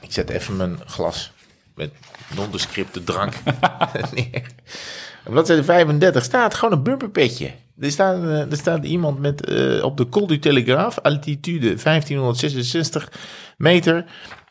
Ik 0.00 0.12
zet 0.12 0.30
even 0.30 0.56
mijn 0.56 0.78
glas 0.86 1.32
met 1.74 1.90
nondescripte 2.36 3.04
drank 3.04 3.32
neer. 4.14 4.42
Op 5.26 5.32
bladzijde 5.32 5.64
35 5.64 6.24
staat 6.24 6.54
gewoon 6.54 6.74
een 6.74 6.82
bumperpetje. 6.82 7.50
Er 7.80 7.90
staat, 7.90 8.22
eh, 8.22 8.50
er 8.50 8.56
staat 8.56 8.84
iemand 8.84 9.18
met 9.18 9.44
eh, 9.44 9.84
op 9.84 9.96
de 9.96 10.08
Col 10.08 10.26
du 10.26 10.38
Telegraaf, 10.38 10.98
altitude 10.98 11.74
1566 11.74 13.12
meter. 13.56 14.04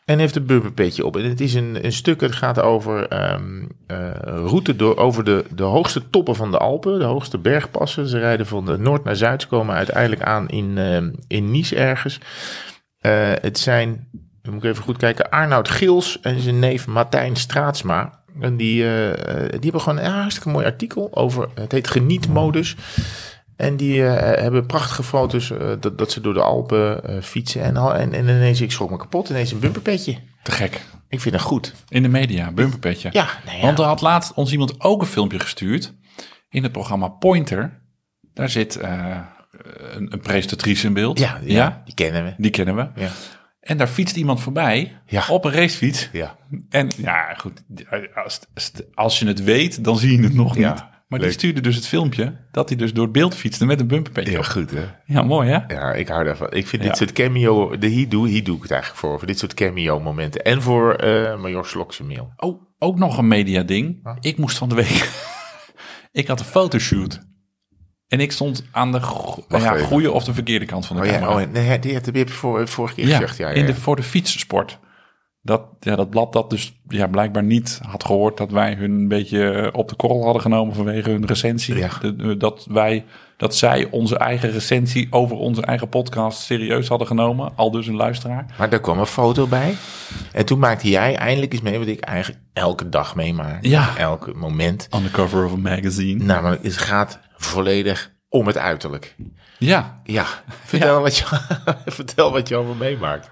En 0.04 0.18
heeft 0.18 0.36
een 0.36 0.46
bumperpetje 0.46 1.06
op. 1.06 1.16
En 1.16 1.24
het 1.24 1.40
is 1.40 1.54
een, 1.54 1.84
een 1.84 1.92
stuk, 1.92 2.20
het 2.20 2.34
gaat 2.34 2.60
over 2.60 3.08
ehm, 3.08 3.62
eh, 3.86 4.10
route 4.22 4.76
door, 4.76 4.96
over 4.96 5.24
de, 5.24 5.44
de 5.54 5.62
hoogste 5.62 6.10
toppen 6.10 6.36
van 6.36 6.50
de 6.50 6.58
Alpen, 6.58 6.98
de 6.98 7.04
hoogste 7.04 7.38
bergpassen. 7.38 8.08
Ze 8.08 8.18
rijden 8.18 8.46
van 8.46 8.64
de 8.64 8.78
noord 8.78 9.04
naar 9.04 9.16
zuid, 9.16 9.46
komen 9.46 9.74
uiteindelijk 9.74 10.22
aan 10.22 10.48
in, 10.48 10.78
ehm, 10.78 11.10
in 11.26 11.50
Nice 11.50 11.76
ergens. 11.76 12.20
Eh, 12.98 13.32
het 13.40 13.58
zijn, 13.58 14.08
dan 14.42 14.52
moet 14.54 14.64
ik 14.64 14.70
even 14.70 14.82
goed 14.82 14.96
kijken, 14.96 15.30
Arnoud 15.30 15.68
Gils 15.68 16.20
en 16.20 16.40
zijn 16.40 16.58
neef 16.58 16.86
Martijn 16.86 17.36
Straatsma. 17.36 18.22
En 18.40 18.56
die, 18.56 18.82
eh, 18.82 19.10
eh, 19.10 19.50
die 19.50 19.60
hebben 19.60 19.80
gewoon 19.80 19.98
een 19.98 20.10
hartstikke 20.10 20.48
mooi 20.48 20.66
artikel 20.66 21.08
over, 21.10 21.48
het 21.54 21.72
heet 21.72 21.88
genietmodus. 21.88 22.76
En 23.56 23.76
die 23.76 24.02
hebben 24.02 24.66
prachtige 24.66 25.02
foto's 25.02 25.52
dat, 25.80 25.98
dat 25.98 26.12
ze 26.12 26.20
door 26.20 26.34
de 26.34 26.42
Alpen 26.42 27.02
fietsen. 27.22 27.62
En, 27.62 27.76
en, 27.76 28.12
en 28.12 28.28
ineens, 28.28 28.60
ik 28.60 28.72
schrok 28.72 28.90
me 28.90 28.96
kapot, 28.96 29.28
ineens 29.28 29.52
een 29.52 29.58
bumperpetje. 29.58 30.16
Te 30.42 30.50
gek. 30.50 30.80
Ik 31.08 31.20
vind 31.20 31.34
dat 31.34 31.44
goed. 31.44 31.74
In 31.88 32.02
de 32.02 32.08
media, 32.08 32.52
bumperpetje. 32.52 33.08
Ja, 33.12 33.28
nou 33.44 33.56
ja. 33.56 33.62
Want 33.62 33.78
er 33.78 33.84
had 33.84 34.00
laatst 34.00 34.34
ons 34.34 34.52
iemand 34.52 34.80
ook 34.80 35.00
een 35.00 35.06
filmpje 35.06 35.38
gestuurd. 35.38 35.94
In 36.48 36.62
het 36.62 36.72
programma 36.72 37.08
Pointer. 37.08 37.82
Daar 38.34 38.50
zit 38.50 38.80
een, 39.96 40.12
een 40.12 40.20
presentatrice 40.20 40.86
in 40.86 40.92
beeld. 40.92 41.18
ja, 41.18 41.38
ja, 41.42 41.82
die 41.84 41.94
kennen 41.94 42.24
we. 42.24 42.34
Die 42.36 42.50
kennen 42.50 42.76
we. 42.76 42.88
Ja. 43.00 43.08
En 43.60 43.76
daar 43.78 43.86
fietst 43.86 44.16
iemand 44.16 44.40
voorbij 44.40 45.00
Ja. 45.06 45.24
op 45.28 45.44
een 45.44 45.52
racefiets. 45.52 46.08
Ja. 46.12 46.36
En 46.68 46.90
ja, 46.96 47.34
goed. 47.34 47.62
Als, 48.24 48.40
als 48.94 49.18
je 49.18 49.26
het 49.26 49.44
weet, 49.44 49.84
dan 49.84 49.96
zie 49.98 50.16
je 50.16 50.22
het 50.22 50.34
nog 50.34 50.56
Ja, 50.56 50.72
niet. 50.72 50.84
Maar 51.08 51.18
die 51.18 51.30
stuurde 51.30 51.60
dus 51.60 51.74
het 51.76 51.86
filmpje 51.86 52.36
dat 52.52 52.68
hij 52.68 52.78
dus 52.78 52.92
door 52.92 53.04
het 53.04 53.12
beeld 53.12 53.34
fietste 53.34 53.66
met 53.66 53.80
een 53.80 53.86
bumperpetje. 53.86 54.32
Ja, 54.32 54.42
goed 54.42 54.70
hè. 54.70 54.84
Ja, 55.04 55.22
mooi 55.22 55.48
hè? 55.50 55.74
Ja, 55.74 55.92
ik 55.92 56.08
hou 56.08 56.24
daarvan. 56.24 56.52
Ik 56.52 56.66
vind 56.66 56.82
Ja. 56.82 56.88
dit 56.88 56.98
soort 56.98 57.12
cameo, 57.12 57.78
de 57.78 57.86
hier 57.86 58.08
doe, 58.08 58.28
hier 58.28 58.44
doe 58.44 58.56
ik 58.56 58.62
het 58.62 58.70
eigenlijk 58.70 59.00
voor. 59.00 59.18
Voor 59.18 59.26
dit 59.26 59.38
soort 59.38 59.54
cameo 59.54 60.00
momenten. 60.00 60.42
En 60.42 60.62
voor 60.62 60.94
eh 60.94 61.40
Major 61.40 61.66
Slokse 61.66 62.04
mail. 62.04 62.32
Oh, 62.36 62.62
ook 62.78 62.98
nog 62.98 63.18
een 63.18 63.28
media 63.28 63.62
ding. 63.62 64.16
Ik 64.20 64.38
moest 64.38 64.58
van 64.58 64.68
de 64.68 64.74
week... 64.74 65.10
ik 66.12 66.26
had 66.26 66.40
een 66.40 66.46
fotoshoot. 66.46 67.20
En 68.08 68.20
ik 68.20 68.32
stond 68.32 68.64
aan 68.70 68.92
de 68.92 69.00
go- 69.00 69.44
ja, 69.48 69.78
goede 69.78 70.12
of 70.12 70.24
de 70.24 70.34
verkeerde 70.34 70.64
kant 70.64 70.86
van 70.86 70.96
de 70.96 71.02
Oh 71.02 71.08
ja, 71.08 71.18
camera. 71.18 71.42
oh, 71.42 71.52
nee, 71.52 71.78
die 71.78 71.94
heb 71.94 72.14
je 72.14 72.28
voor, 72.28 72.68
vorige 72.68 72.94
keer 72.94 73.06
ja, 73.06 73.16
gezegd. 73.18 73.36
Ja, 73.36 73.48
ja, 73.48 73.54
in 73.54 73.66
de, 73.66 73.74
voor 73.74 73.96
de 73.96 74.02
fietssport. 74.02 74.78
Dat, 75.42 75.62
ja, 75.80 75.96
dat 75.96 76.10
blad 76.10 76.32
dat 76.32 76.50
dus 76.50 76.80
ja, 76.88 77.06
blijkbaar 77.06 77.42
niet 77.42 77.80
had 77.88 78.04
gehoord 78.04 78.36
dat 78.36 78.50
wij 78.50 78.74
hun 78.74 78.90
een 78.90 79.08
beetje 79.08 79.50
eh, 79.50 79.68
op 79.72 79.88
de 79.88 79.94
korrel 79.94 80.24
hadden 80.24 80.42
genomen 80.42 80.74
vanwege 80.74 81.10
hun 81.10 81.26
recensie. 81.26 81.76
Ja. 81.76 81.90
De- 82.00 82.36
dat, 82.36 82.66
wij, 82.70 83.04
dat 83.36 83.56
zij 83.56 83.88
onze 83.90 84.18
eigen 84.18 84.50
recensie 84.50 85.06
over 85.10 85.36
onze 85.36 85.62
eigen 85.62 85.88
podcast 85.88 86.40
serieus 86.42 86.88
hadden 86.88 87.06
genomen. 87.06 87.52
Al 87.56 87.70
dus 87.70 87.86
een 87.86 87.96
luisteraar. 87.96 88.54
Maar 88.58 88.70
daar 88.70 88.80
kwam 88.80 88.98
een 88.98 89.06
foto 89.06 89.46
bij. 89.46 89.74
En 90.32 90.44
toen 90.46 90.58
maakte 90.58 90.88
jij 90.88 91.16
eindelijk 91.16 91.52
eens 91.52 91.62
mee 91.62 91.78
wat 91.78 91.86
ik 91.88 92.00
eigenlijk 92.00 92.40
elke 92.52 92.88
dag 92.88 93.14
meemaak. 93.14 93.64
Ja. 93.64 93.96
Elke 93.96 94.34
moment. 94.34 94.86
On 94.90 95.02
the 95.02 95.10
cover 95.10 95.44
of 95.44 95.52
a 95.52 95.56
magazine. 95.56 96.24
Namelijk, 96.24 96.62
het 96.62 96.76
gaat 96.76 97.18
volledig 97.36 98.12
om 98.28 98.46
het 98.46 98.56
uiterlijk. 98.58 99.16
Ja, 99.58 100.00
Ja, 100.04 100.26
vertel, 100.64 101.00
Wat, 101.00 101.16
je, 101.16 101.24
vertel 101.86 102.32
wat 102.32 102.48
je 102.48 102.54
allemaal 102.56 102.74
meemaakt. 102.74 103.30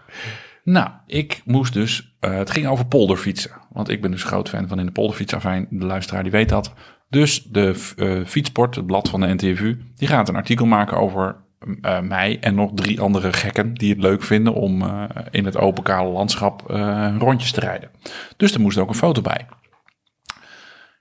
Nou, 0.67 0.91
ik 1.07 1.43
moest 1.45 1.73
dus. 1.73 2.17
eh, 2.21 2.37
het 2.37 2.51
ging 2.51 2.67
over 2.67 2.87
polderfietsen. 2.87 3.51
Want 3.71 3.89
ik 3.89 4.03
ben 4.03 4.11
dus 4.11 4.25
groot 4.25 4.49
fan 4.49 4.69
van 4.69 4.79
in 4.79 4.87
de 4.87 4.93
polderfietsafijn. 4.93 5.67
De 5.71 5.85
luisteraar 5.85 6.23
die 6.23 6.33
weet 6.33 6.49
dat. 6.49 6.73
Dus 7.09 7.43
de 7.43 7.93
eh, 7.97 8.25
Fietsport, 8.25 8.75
het 8.75 8.87
blad 8.87 9.09
van 9.09 9.21
de 9.21 9.35
NTFU, 9.35 9.81
die 9.97 10.09
gaat 10.09 10.29
een 10.29 10.37
artikel 10.37 10.67
maken 10.67 10.97
over 10.97 11.37
eh, 11.81 12.01
mij 12.01 12.39
en 12.41 12.55
nog 12.55 12.71
drie 12.75 13.01
andere 13.01 13.33
gekken 13.33 13.75
die 13.75 13.91
het 13.91 14.03
leuk 14.03 14.23
vinden 14.23 14.55
om 14.55 14.83
in 15.31 15.45
het 15.45 15.57
open 15.57 15.83
kale 15.83 16.11
landschap 16.11 16.63
rondjes 17.19 17.53
te 17.53 17.61
rijden. 17.61 17.91
Dus 18.37 18.55
er 18.55 18.61
moest 18.61 18.79
ook 18.79 18.89
een 18.89 18.95
foto 18.95 19.21
bij. 19.23 19.47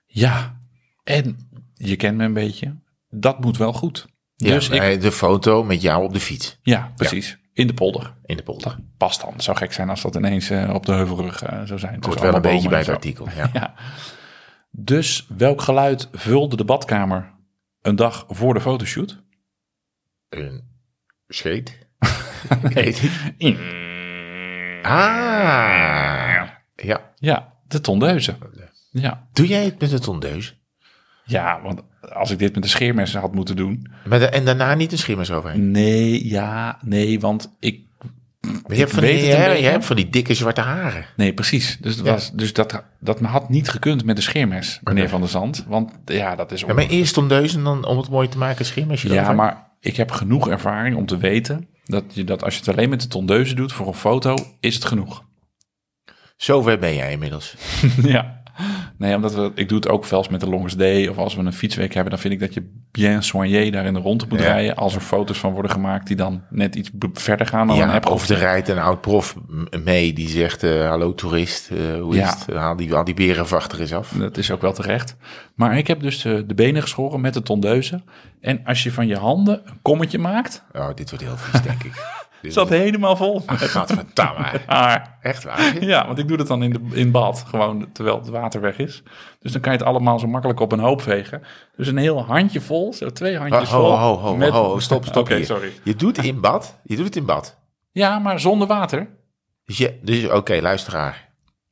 Ja, 0.06 0.58
en 1.04 1.38
je 1.74 1.96
kent 1.96 2.16
me 2.16 2.24
een 2.24 2.32
beetje. 2.32 2.76
Dat 3.08 3.40
moet 3.40 3.56
wel 3.56 3.72
goed. 3.72 4.06
Ja, 4.36 4.50
dus 4.50 4.68
ik, 4.68 5.00
de 5.00 5.12
foto 5.12 5.64
met 5.64 5.82
jou 5.82 6.04
op 6.04 6.12
de 6.12 6.20
fiets 6.20 6.58
ja, 6.62 6.92
precies. 6.96 7.38
In 7.56 7.66
de 7.66 7.74
polder. 7.74 8.14
in 8.24 8.36
de 8.36 8.42
polder. 8.42 8.76
past 8.96 9.20
dan. 9.20 9.32
Het 9.32 9.42
zou 9.42 9.56
gek 9.56 9.72
zijn 9.72 9.90
als 9.90 10.02
dat 10.02 10.14
ineens 10.16 10.50
eh, 10.50 10.74
op 10.74 10.86
de 10.86 10.92
heuvelrug 10.92 11.42
eh, 11.42 11.62
zou 11.64 11.78
zijn. 11.78 11.92
Hoort 11.92 12.02
Tussen 12.04 12.22
wel 12.22 12.34
een 12.34 12.42
beetje 12.42 12.68
bij 12.68 12.78
het 12.78 12.88
artikel. 12.88 13.28
Ja. 13.36 13.50
Ja. 13.60 13.74
Dus 14.70 15.26
welk 15.36 15.62
geluid 15.62 16.08
vulde 16.12 16.56
de 16.56 16.64
badkamer 16.64 17.34
een 17.82 17.96
dag 17.96 18.24
voor 18.28 18.54
de 18.54 18.60
fotoshoot? 18.60 19.22
Een 20.28 20.64
scheet? 21.28 21.78
Ah. 24.82 26.48
Ja. 26.74 27.12
Ja, 27.16 27.54
de 27.66 27.80
tondeuze. 27.80 28.36
Ja. 28.90 29.28
Doe 29.32 29.46
jij 29.46 29.64
het 29.64 29.80
met 29.80 29.92
een 29.92 30.00
tondeus? 30.00 30.60
Ja, 31.26 31.60
want 31.62 31.80
als 32.12 32.30
ik 32.30 32.38
dit 32.38 32.54
met 32.54 32.62
de 32.62 32.68
scheermessen 32.68 33.20
had 33.20 33.34
moeten 33.34 33.56
doen. 33.56 33.90
De- 34.08 34.26
en 34.28 34.44
daarna 34.44 34.74
niet 34.74 34.92
een 34.92 34.98
schimmers 34.98 35.30
overheen. 35.30 35.70
Nee, 35.70 36.28
ja, 36.28 36.78
nee, 36.82 37.20
want 37.20 37.56
ik... 37.60 37.84
Maar 38.40 38.52
je 38.68 38.76
hebt, 38.78 38.90
van 38.92 39.02
die, 39.02 39.12
het 39.12 39.22
een 39.22 39.28
je, 39.40 39.46
beetje. 39.46 39.62
je 39.62 39.68
hebt 39.68 39.84
van 39.84 39.96
die 39.96 40.08
dikke 40.10 40.34
zwarte 40.34 40.60
haren. 40.60 41.04
Nee, 41.16 41.34
precies. 41.34 41.78
Dus, 41.80 41.96
het 41.96 42.04
Ja. 42.06 42.12
was, 42.12 42.32
dus 42.32 42.52
dat, 42.52 42.82
dat 43.00 43.20
had 43.20 43.48
niet 43.48 43.68
gekund 43.68 44.04
met 44.04 44.16
de 44.16 44.22
scheermes, 44.22 44.80
meneer 44.82 45.08
Van 45.08 45.20
der 45.20 45.28
Zand. 45.28 45.64
Want 45.68 45.92
ja, 46.04 46.34
dat 46.36 46.52
is... 46.52 46.60
Ja, 46.60 46.74
maar 46.74 46.86
eerst 46.86 47.14
tondeus 47.14 47.54
en 47.54 47.64
dan 47.64 47.84
om 47.84 47.96
het 47.98 48.08
mooi 48.10 48.28
te 48.28 48.38
maken 48.38 48.64
schimmesje 48.64 49.06
Ja, 49.08 49.12
eroverheen. 49.14 49.36
maar 49.42 49.70
ik 49.80 49.96
heb 49.96 50.10
genoeg 50.10 50.48
ervaring 50.48 50.96
om 50.96 51.06
te 51.06 51.16
weten 51.16 51.68
dat, 51.84 52.04
je 52.08 52.24
dat 52.24 52.44
als 52.44 52.54
je 52.54 52.60
het 52.60 52.68
alleen 52.68 52.88
met 52.88 53.00
de 53.00 53.08
tondeuze 53.08 53.54
doet 53.54 53.72
voor 53.72 53.86
een 53.86 53.94
foto, 53.94 54.34
is 54.60 54.74
het 54.74 54.84
genoeg. 54.84 55.24
Zover 56.36 56.78
ben 56.78 56.94
jij 56.94 57.12
inmiddels. 57.12 57.54
ja. 58.02 58.42
Nee, 58.98 59.14
omdat 59.14 59.34
we, 59.34 59.52
ik 59.54 59.68
doe 59.68 59.78
het 59.78 59.88
ook 59.88 60.10
eens 60.10 60.28
met 60.28 60.40
de 60.40 60.48
longest 60.48 60.78
day. 60.78 61.06
Of 61.08 61.16
als 61.18 61.34
we 61.34 61.42
een 61.42 61.52
fietsweek 61.52 61.94
hebben, 61.94 62.12
dan 62.12 62.20
vind 62.20 62.34
ik 62.34 62.40
dat 62.40 62.54
je 62.54 62.62
bien 62.90 63.22
soigné 63.22 63.70
daar 63.70 63.84
in 63.84 63.94
de 63.94 64.00
rondte 64.00 64.26
moet 64.28 64.38
Ja. 64.38 64.44
rijden. 64.44 64.76
Als 64.76 64.94
er 64.94 65.00
foto's 65.00 65.38
van 65.38 65.52
worden 65.52 65.70
gemaakt 65.70 66.06
die 66.06 66.16
dan 66.16 66.42
net 66.50 66.74
iets 66.74 66.90
verder 67.12 67.46
gaan 67.46 67.66
dan 67.66 67.80
een 67.80 67.88
Ja, 67.88 67.94
app. 67.94 68.06
of 68.10 68.28
er 68.28 68.36
rijdt 68.38 68.68
een 68.68 68.78
oud 68.78 69.00
prof 69.00 69.36
mee 69.84 70.12
die 70.12 70.28
zegt, 70.28 70.62
eh, 70.62 70.88
hallo 70.88 71.14
toerist, 71.14 71.70
eh, 71.70 72.00
hoe 72.00 72.16
is 72.16 72.28
het? 72.28 72.46
Haal 72.56 72.76
die, 72.76 72.92
haal 72.94 73.04
die 73.04 73.14
berenvachter 73.14 73.80
eens 73.80 73.92
af. 73.94 74.08
Dat 74.18 74.36
is 74.36 74.50
ook 74.50 74.60
wel 74.60 74.72
terecht. 74.72 75.16
Maar 75.54 75.78
ik 75.78 75.86
heb 75.86 76.00
dus 76.00 76.24
eh, 76.24 76.38
de 76.46 76.54
benen 76.54 76.82
geschoren 76.82 77.20
met 77.20 77.34
de 77.34 77.42
tondeuze. 77.42 78.00
En 78.40 78.60
als 78.64 78.82
je 78.82 78.92
van 78.92 79.06
je 79.06 79.16
handen 79.16 79.60
een 79.64 79.78
kommetje 79.82 80.18
maakt, 80.18 80.64
Oh, 80.74 80.88
dit 80.94 81.10
wordt 81.10 81.24
heel 81.24 81.36
vies, 81.36 81.62
denk 81.62 81.82
ik. 81.84 81.92
Zat 82.42 82.68
helemaal 82.68 83.16
vol. 83.16 83.42
Gadverdamme. 83.46 84.44
haar. 84.66 85.18
Echt 85.22 85.44
waar? 85.44 85.84
Ja, 85.84 86.06
want 86.06 86.18
ik 86.18 86.28
doe 86.28 86.36
dat 86.36 86.46
dan 86.46 86.62
in, 86.62 86.70
de, 86.72 86.80
in 86.92 87.10
bad, 87.10 87.44
gewoon 87.48 87.92
terwijl 87.92 88.16
het 88.18 88.28
water 88.28 88.60
weg 88.60 88.78
is. 88.78 89.02
Dus 89.40 89.52
dan 89.52 89.60
kan 89.60 89.72
je 89.72 89.78
het 89.78 89.86
allemaal 89.86 90.18
zo 90.18 90.26
makkelijk 90.26 90.60
op 90.60 90.72
een 90.72 90.78
hoop 90.78 91.02
vegen. 91.02 91.42
Dus 91.76 91.86
een 91.88 91.96
heel 91.96 92.24
handje 92.24 92.60
vol, 92.60 92.92
zo 92.92 93.10
twee 93.10 93.38
handjes 93.38 93.68
ho, 93.70 93.80
vol. 93.80 93.98
ho, 93.98 94.14
ho, 94.16 94.36
met- 94.36 94.50
ho, 94.50 94.78
stop, 94.78 95.04
stop 95.04 95.28
hier. 95.32 95.44
sorry. 95.44 95.72
Je 95.82 95.94
doet 95.96 96.18
in 96.24 96.40
bad, 96.40 96.78
je 96.84 96.96
doet 96.96 97.04
het 97.04 97.16
in 97.16 97.26
bad. 97.26 97.56
Ja, 97.92 98.18
maar 98.18 98.40
zonder 98.40 98.68
water. 98.68 99.08
Dus, 99.64 99.78
je, 99.78 99.98
dus 100.02 100.28
oké, 100.30 100.58
luisteraar. 100.60 101.25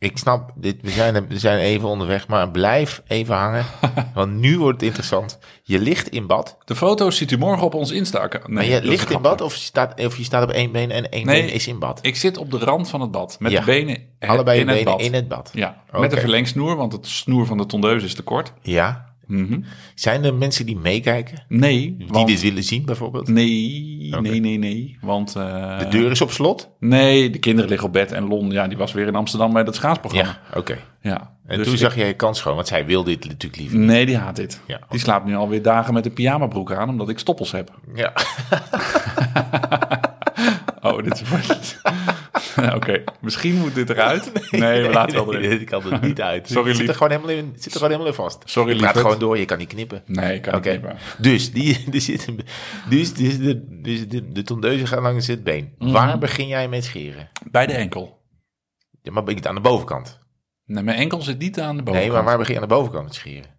Ik 0.04 0.18
snap, 0.18 0.52
dit, 0.56 0.76
we, 0.82 0.90
zijn, 0.90 1.28
we 1.28 1.38
zijn 1.38 1.58
even 1.58 1.88
onderweg, 1.88 2.28
maar 2.28 2.50
blijf 2.50 3.02
even 3.06 3.34
hangen. 3.34 3.64
Want 4.14 4.32
nu 4.32 4.58
wordt 4.58 4.76
het 4.80 4.86
interessant. 4.86 5.38
Je 5.62 5.78
ligt 5.78 6.08
in 6.08 6.26
bad, 6.26 6.56
De 6.64 6.74
foto's 6.76 7.16
ziet 7.16 7.30
u 7.30 7.38
morgen 7.38 7.64
op 7.66 7.74
ons 7.74 7.90
Insta-account. 7.90 8.46
Nee, 8.48 8.54
maar 8.56 8.64
je 8.82 8.88
ligt 8.88 9.10
in 9.10 9.22
bad 9.22 9.40
of 9.40 9.54
je, 9.54 9.60
staat, 9.60 10.04
of 10.04 10.16
je 10.16 10.24
staat 10.24 10.42
op 10.42 10.50
één 10.50 10.72
been 10.72 10.90
en 10.90 11.10
één 11.10 11.26
Nee. 11.26 11.42
been 11.42 11.52
is 11.52 11.66
in 11.66 11.78
bad. 11.78 11.98
Ik 12.02 12.16
zit 12.16 12.36
op 12.36 12.50
de 12.50 12.58
rand 12.58 12.88
van 12.88 13.00
het 13.00 13.10
bad, 13.10 13.36
met 13.38 13.52
Ja. 13.52 13.58
de 13.60 13.64
benen 13.66 13.98
Allebei 14.20 14.60
in 14.60 14.66
je 14.66 14.72
het 14.72 14.78
benen 14.84 14.96
bad. 14.98 15.06
in 15.06 15.14
het 15.14 15.28
bad. 15.28 15.50
Ja, 15.54 15.82
met 15.92 16.12
een 16.12 16.18
verlengsnoer, 16.18 16.76
want 16.76 16.92
het 16.92 17.06
snoer 17.06 17.46
van 17.46 17.56
de 17.56 17.66
tondeuse 17.66 18.06
is 18.06 18.14
te 18.14 18.22
kort. 18.22 18.52
Ja. 18.62 19.13
Mhm. 19.26 19.60
Zijn 19.94 20.24
er 20.24 20.34
mensen 20.34 20.66
die 20.66 20.76
meekijken? 20.76 21.44
Nee, 21.48 21.94
Die 21.98 22.06
want... 22.08 22.26
dit 22.28 22.40
willen 22.40 22.62
zien 22.64 22.84
bijvoorbeeld? 22.84 23.28
Nee, 23.28 24.14
nee, 24.20 24.40
nee, 24.40 24.58
nee. 24.58 24.96
Want 25.00 25.36
eh, 25.36 25.78
De 25.78 25.88
deur 25.88 26.10
is 26.10 26.20
op 26.20 26.30
slot? 26.30 26.70
nee, 26.80 27.30
de 27.30 27.38
kinderen 27.38 27.68
liggen 27.70 27.86
op 27.88 27.92
bed 27.92 28.12
en 28.12 28.26
Lon, 28.28 28.50
ja, 28.50 28.68
die 28.68 28.76
was 28.76 28.92
weer 28.92 29.06
in 29.06 29.14
Amsterdam 29.14 29.52
bij 29.52 29.64
dat 29.64 29.74
schaatsprogramma. 29.74 30.38
Ja, 30.52 30.58
oké. 30.58 30.78
Ja. 31.00 31.32
En 31.46 31.56
Dus 31.56 31.64
toen 31.66 31.74
ik- 31.74 31.80
zag 31.80 31.96
jij 31.96 32.06
je 32.06 32.14
kans 32.14 32.38
schoon, 32.38 32.54
want 32.54 32.68
zij 32.68 32.86
wil 32.86 33.04
dit 33.04 33.24
natuurlijk 33.28 33.56
liever. 33.60 33.78
Nee, 33.78 34.06
die 34.06 34.16
haat 34.16 34.36
dit. 34.36 34.60
Ja. 34.66 34.80
Die 34.88 35.00
slaapt 35.00 35.26
nu 35.26 35.34
alweer 35.36 35.62
dagen 35.62 35.94
met 35.94 36.06
een 36.06 36.12
pyjamabroek 36.12 36.72
aan, 36.72 36.88
omdat 36.88 37.08
ik 37.08 37.18
stoppels 37.18 37.52
heb. 37.52 37.70
Ja. 37.94 38.12
Oh, 40.82 41.02
dit 41.02 41.12
is... 41.20 41.22
Oké, 42.78 43.04
misschien 43.20 43.54
moet 43.54 43.74
dit 43.74 43.90
eruit. 43.90 44.32
Nee, 44.50 44.82
we 44.82 44.92
laten 44.92 45.14
wel 45.14 45.34
erin. 45.34 45.60
Ik 45.60 45.66
kan 45.66 45.92
er 45.92 46.00
niet 46.00 46.20
uit. 46.20 46.48
Sorry, 46.50 46.70
zit 46.70 46.80
lief. 46.80 46.88
er 46.88 46.94
gewoon 46.94 47.10
helemaal 47.10 47.30
in, 47.30 47.52
zit 47.54 47.64
er 47.64 47.72
gewoon 47.72 47.88
helemaal 47.88 48.06
in 48.06 48.14
vast. 48.14 48.42
Sorry, 48.44 48.68
praat 48.68 48.80
lieverd. 48.80 49.04
gewoon 49.04 49.18
door, 49.18 49.38
je 49.38 49.44
kan 49.44 49.58
niet 49.58 49.68
knippen. 49.68 50.02
Nee, 50.06 50.40
kan 50.40 50.60
niet. 50.62 50.80
dus, 51.18 51.52
die, 51.52 51.84
er 51.92 52.00
zit 52.00 52.26
dus, 52.88 53.14
dus, 53.14 53.38
de, 53.38 53.80
dus 53.82 54.08
de, 54.08 54.28
de 54.28 54.42
tondeuze 54.42 54.86
gaat 54.86 55.02
langs 55.02 55.26
het 55.26 55.44
been. 55.44 55.74
Mhm. 55.78 55.90
Waar 55.90 56.18
begin 56.18 56.46
jij 56.46 56.68
met 56.68 56.84
scheren? 56.84 57.28
Bij 57.50 57.66
de 57.66 57.72
enkel. 57.72 58.22
Ja, 59.02 59.12
maar 59.12 59.24
ben 59.24 59.36
ik 59.36 59.46
aan 59.46 59.54
de 59.54 59.60
bovenkant? 59.60 60.18
Nee, 60.64 60.82
mijn 60.82 60.98
enkel 60.98 61.22
zit 61.22 61.38
niet 61.38 61.60
aan 61.60 61.76
de 61.76 61.82
bovenkant. 61.82 62.12
Nee, 62.12 62.16
maar 62.16 62.24
waar 62.24 62.38
begin 62.38 62.54
je 62.54 62.60
aan 62.60 62.68
de 62.68 62.74
bovenkant 62.74 63.04
met 63.04 63.14
scheren? 63.14 63.50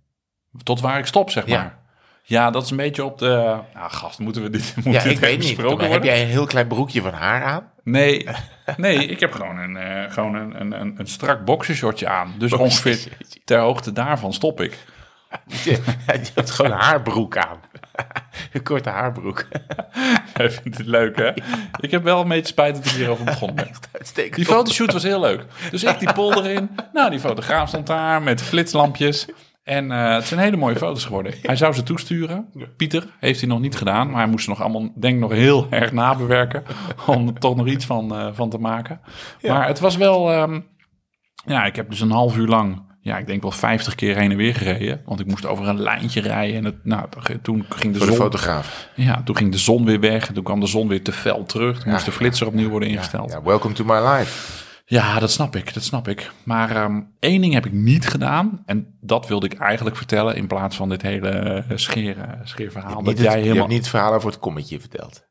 Tot 0.64 0.82
waar 0.82 1.00
ik 1.00 1.06
stop, 1.06 1.30
zeg 1.30 1.48
maar. 1.48 1.84
Ja, 2.24 2.52
dat 2.52 2.64
is 2.64 2.70
een 2.70 2.78
beetje 2.78 3.04
op 3.04 3.18
de... 3.18 3.60
Nou, 3.74 3.92
gast, 3.92 4.20
moeten 4.20 4.42
we 4.42 4.50
dit 4.50 4.74
moet 4.84 4.94
Ja, 4.94 5.04
dit 5.04 5.12
ik 5.12 5.20
weet 5.20 5.40
niet. 5.40 5.58
Maar 5.58 5.90
heb 5.90 6.04
jij 6.04 6.22
een 6.22 6.28
heel 6.28 6.46
klein 6.46 6.68
broekje 6.68 7.02
van 7.02 7.14
haar 7.14 7.44
aan? 7.44 7.72
Nee, 7.86 8.28
nee, 8.78 9.06
ik 9.06 9.20
heb 9.20 9.32
gewoon 9.34 9.58
een, 9.58 9.78
eh, 9.78 10.12
gewoon 10.12 10.36
een, 10.36 10.62
een, 10.62 10.82
een, 10.82 10.96
een 10.98 11.08
strak 11.08 11.46
boxershortje 11.46 12.08
aan. 12.08 12.34
Dus 12.38 12.54
ongeveer 12.54 13.08
ter 13.44 13.60
hoogte 13.60 13.92
daarvan 13.92 14.34
stop 14.34 14.62
ik. 14.62 14.78
Je, 15.46 15.72
je 16.06 16.32
hebt 16.34 16.52
gewoon 16.52 16.72
een 16.72 16.78
haarbroek 16.78 17.38
aan. 17.38 17.60
Een 18.52 18.64
korte 18.64 18.90
haarbroek. 18.90 19.48
Jij 20.36 20.52
vindt 20.52 20.78
het 20.78 20.88
leuk, 20.88 21.18
hè? 21.18 21.32
Ik 21.80 21.92
heb 21.92 22.04
wel 22.04 22.22
een 22.22 22.28
beetje 22.28 22.48
spijt 22.48 22.76
dat 22.76 22.86
ik 22.86 22.92
hierover 22.92 23.26
begonnen 23.26 23.56
ben. 23.56 23.72
Uitstekend. 23.92 24.36
Die 24.36 24.46
fotoshoot 24.46 24.94
was 24.94 25.04
heel 25.04 25.20
leuk. 25.20 25.46
Dus 25.72 25.84
ik 25.84 26.00
die 26.00 26.14
polder 26.14 26.46
in. 26.46 26.70
Nou, 26.94 27.10
die 27.10 27.20
fotograaf 27.20 27.68
stond 27.68 27.88
daar 27.88 28.22
met 28.22 28.42
flitslampjes. 28.42 29.26
En 29.66 29.92
eh, 29.92 30.14
het 30.14 30.26
zijn 30.26 30.40
hele 30.40 30.58
mooie 30.58 30.76
foto's 30.76 31.06
geworden. 31.06 31.34
Hij 31.42 31.56
zou 31.56 31.74
ze 31.74 31.84
toesturen. 31.84 32.48
Pieter 32.78 33.08
heeft 33.20 33.40
hij 33.40 33.50
nog 33.50 33.60
niet 33.60 33.76
gedaan. 33.76 34.10
Maar 34.10 34.22
hij 34.22 34.30
moest 34.30 34.44
ze 34.44 34.50
nog 34.50 34.62
allemaal, 34.62 34.92
denk 34.96 35.14
ik, 35.14 35.20
nog 35.20 35.32
heel 35.32 35.68
erg 35.70 35.92
nabewerken. 35.92 36.64
Om 37.06 37.28
er 37.28 37.34
toch 37.34 37.56
nog 37.56 37.68
iets 37.68 37.86
van, 37.86 38.16
eh, 38.16 38.28
van 38.34 38.50
te 38.50 38.58
maken. 38.58 39.00
Maar 39.42 39.68
het 39.68 39.80
was 39.80 39.98
wel... 39.98 40.32
ehm, 40.32 40.60
ja, 41.46 41.66
ik 41.66 41.76
heb 41.76 41.90
dus 41.90 42.00
een 42.00 42.12
half 42.12 42.38
uur 42.38 42.48
lang... 42.48 42.84
Ja, 43.02 43.18
ik 43.18 43.28
denk 43.28 43.42
wel 43.42 43.52
50 43.52 43.96
keer 43.96 44.16
heen 44.18 44.32
en 44.32 44.38
weer 44.38 44.56
gereden. 44.56 45.02
Want 45.06 45.20
ik 45.20 45.26
moest 45.26 45.46
over 45.46 45.68
een 45.68 45.82
lijntje 45.82 46.22
rijden. 46.22 46.58
En 46.58 46.64
het, 46.64 46.86
nou, 46.86 47.06
toen 47.42 47.66
ging 47.70 47.94
de 47.94 48.00
Voor 48.00 48.08
de 48.08 48.14
zon... 48.14 48.22
fotograaf. 48.22 48.90
Ja, 48.96 49.22
toen 49.24 49.36
ging 49.36 49.52
de 49.52 49.58
zon 49.58 49.86
weer 49.86 50.00
weg. 50.00 50.28
En 50.28 50.34
toen 50.34 50.44
kwam 50.44 50.60
de 50.60 50.68
zon 50.68 50.88
weer 50.88 51.04
te 51.04 51.12
fel 51.12 51.44
terug. 51.44 51.82
Toen 51.82 51.92
moest 51.92 52.06
de 52.06 52.12
flitser 52.12 52.48
opnieuw 52.48 52.70
worden 52.70 52.90
ingesteld. 52.90 53.32
Ja, 53.32 53.42
welcome 53.42 53.74
to 53.74 53.84
my 53.84 54.00
life. 54.08 54.65
Ja, 54.88 55.20
dat 55.20 55.32
snap 55.32 55.56
ik, 55.56 55.74
dat 55.74 55.84
snap 55.84 56.08
ik. 56.08 56.32
Maar 56.44 56.76
ehm, 56.76 57.02
één 57.20 57.42
ding 57.42 57.54
heb 57.54 57.66
ik 57.66 57.72
niet 57.72 58.08
gedaan. 58.08 58.64
En 58.66 58.98
dat 59.02 59.28
wilde 59.28 59.46
ik 59.46 59.54
eigenlijk 59.54 59.96
vertellen 59.96 60.36
in 60.36 60.48
plaats 60.48 60.76
van 60.76 60.90
dit 60.90 61.02
hele 61.02 61.30
eh, 61.30 61.78
scheer, 61.78 62.18
eh, 62.20 62.30
scheerverhaal. 62.44 63.04
Dat 63.04 63.06
het- 63.14 63.18
jij 63.18 63.32
Je 63.32 63.38
helemaal... 63.38 63.56
hebt 63.58 63.68
niet 63.70 63.78
het 63.80 63.88
verhaal 63.90 64.14
over 64.14 64.30
het 64.30 64.40
kommetje 64.40 64.80
verteld. 64.80 65.24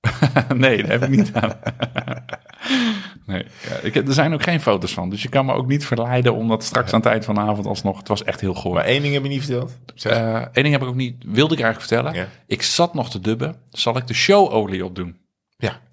nee, 0.54 0.76
dat 0.76 0.90
heb 0.90 1.02
ik 1.02 1.08
niet 1.08 1.26
gedaan. 1.26 1.52
nee, 3.26 3.44
ja, 3.68 3.74
ik, 3.82 3.94
heb- 3.94 4.06
er 4.08 4.14
zijn 4.14 4.32
ook 4.32 4.42
geen 4.42 4.60
foto's 4.60 4.94
van. 4.94 5.10
Dus 5.10 5.22
je 5.22 5.28
kan 5.28 5.46
me 5.46 5.52
ook 5.52 5.66
niet 5.66 5.86
verleiden 5.86 6.34
om 6.34 6.48
dat 6.48 6.64
straks 6.64 6.92
aan 6.92 7.00
het 7.00 7.08
eind 7.08 7.24
van 7.24 7.34
de 7.34 7.40
avond 7.40 7.66
alsnog... 7.66 7.98
Het 7.98 8.08
was 8.08 8.24
echt 8.24 8.40
heel 8.40 8.54
goor. 8.54 8.74
Maar 8.74 8.84
één 8.84 9.02
ding 9.02 9.14
heb 9.14 9.22
je 9.22 9.28
niet 9.28 9.44
verteld. 9.44 9.78
Zeg. 9.94 10.12
Eh 10.12 10.34
Eén 10.52 10.62
ding 10.62 10.70
heb 10.70 10.82
ik 10.82 10.88
ook 10.88 10.94
niet, 10.94 11.24
wilde 11.26 11.54
ik 11.54 11.60
eigenlijk 11.60 11.88
vertellen. 11.90 12.14
Ja. 12.14 12.26
Ik 12.46 12.62
zat 12.62 12.94
nog 12.94 13.10
te 13.10 13.20
dubben. 13.20 13.56
Zal 13.70 13.96
ik 13.96 14.06
de 14.06 14.14
showolie 14.14 14.84
opdoen? 14.84 15.16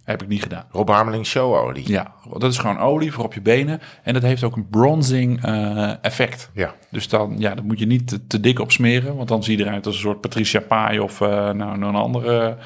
Heb 0.03 0.21
ik 0.21 0.27
niet 0.27 0.41
gedaan. 0.41 0.65
Rob 0.71 0.89
Harmeling 0.89 1.25
showolie. 1.25 1.89
Ja, 1.89 2.13
dat 2.37 2.51
is 2.51 2.57
gewoon 2.57 2.79
olie 2.79 3.11
voor 3.11 3.23
op 3.23 3.33
je 3.33 3.41
benen. 3.41 3.81
En 4.03 4.13
dat 4.13 4.21
heeft 4.21 4.43
ook 4.43 4.55
een 4.55 4.69
bronzing 4.69 5.43
eh, 5.43 5.93
effect. 6.01 6.49
Ja. 6.53 6.73
Dus 6.89 7.07
dan, 7.07 7.35
ja, 7.37 7.55
dat 7.55 7.63
moet 7.63 7.79
je 7.79 7.85
niet 7.85 8.07
te, 8.07 8.27
te 8.27 8.39
dik 8.39 8.59
op 8.59 8.71
smeren. 8.71 9.15
Want 9.15 9.27
dan 9.27 9.43
zie 9.43 9.57
je 9.57 9.63
eruit 9.63 9.85
als 9.85 9.95
een 9.95 10.01
soort 10.01 10.21
Patricia 10.21 10.59
Pai 10.59 10.99
of 10.99 11.21
eh, 11.21 11.29
nou, 11.51 11.81
een 11.81 11.95
andere 11.95 12.57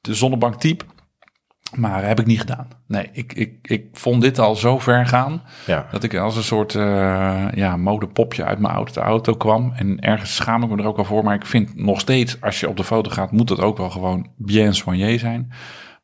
de 0.00 0.14
zonnebank 0.14 0.60
type. 0.60 0.84
Maar 1.74 2.06
heb 2.06 2.20
ik 2.20 2.26
niet 2.26 2.40
gedaan. 2.40 2.68
Nee, 2.86 3.08
ik, 3.12 3.32
ik, 3.32 3.52
ik 3.62 3.86
vond 3.92 4.22
dit 4.22 4.38
al 4.38 4.56
zo 4.56 4.78
ver 4.78 5.06
gaan. 5.06 5.42
Ja. 5.66 5.86
Dat 5.90 6.02
ik 6.02 6.14
als 6.14 6.36
een 6.36 6.42
soort 6.42 6.74
eh, 6.74 7.46
ja, 7.54 7.76
modepopje 7.76 8.44
uit 8.44 8.58
mijn 8.58 8.74
auto, 8.74 9.02
auto 9.02 9.34
kwam. 9.34 9.72
En 9.76 10.00
ergens 10.00 10.34
schaam 10.34 10.62
ik 10.62 10.68
me 10.68 10.76
er 10.76 10.86
ook 10.86 10.98
al 10.98 11.04
voor. 11.04 11.24
Maar 11.24 11.34
ik 11.34 11.46
vind 11.46 11.76
nog 11.76 12.00
steeds, 12.00 12.40
als 12.40 12.60
je 12.60 12.68
op 12.68 12.76
de 12.76 12.84
foto 12.84 13.10
gaat, 13.10 13.32
moet 13.32 13.48
het 13.48 13.60
ook 13.60 13.76
wel 13.76 13.90
gewoon 13.90 14.26
bien 14.36 14.74
soigné 14.74 15.18
zijn. 15.18 15.52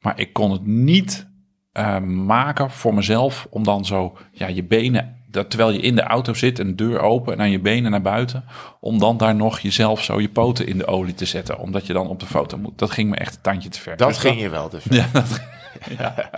Maar 0.03 0.19
ik 0.21 0.33
kon 0.33 0.51
het 0.51 0.67
niet 0.67 1.27
eh, 1.73 1.99
maken 2.01 2.71
voor 2.71 2.95
mezelf 2.95 3.47
om 3.51 3.63
dan 3.65 3.85
zo 3.85 4.19
ja, 4.33 4.47
je 4.47 4.65
benen, 4.65 5.17
dat, 5.31 5.51
terwijl 5.51 5.71
je 5.71 5.81
in 5.81 5.95
de 5.95 6.03
auto 6.03 6.35
zit, 6.35 6.59
een 6.59 6.77
deur 6.77 7.01
open 7.01 7.33
en 7.33 7.39
dan 7.39 7.51
je 7.51 7.61
benen 7.61 7.91
naar 7.91 8.03
buiten, 8.03 8.45
om 8.81 8.99
dan 8.99 9.17
daar 9.17 9.35
nog 9.35 9.61
jezelf 9.61 10.03
zo 10.05 10.21
je 10.21 10.29
poten 10.29 10.67
in 10.67 10.79
de 10.79 10.87
olie 10.87 11.15
te 11.15 11.25
zetten, 11.25 11.59
omdat 11.59 11.87
je 11.87 11.93
dan 11.93 12.09
op 12.09 12.21
de 12.21 12.27
foto 12.27 12.59
moet. 12.59 12.79
Dat 12.79 12.91
ging 12.91 13.11
me 13.11 13.17
echt 13.17 13.35
een 13.35 13.41
tandje 13.43 13.69
te 13.69 13.81
ver. 13.81 13.97
Dat 13.97 14.09
Dus 14.09 14.19
ging 14.19 14.41
je 14.41 14.49
wel 14.49 14.69
te 14.69 14.81
ver. 14.81 14.95
Ja, 14.95 15.07
dat, 15.13 15.41
ja. 15.99 16.31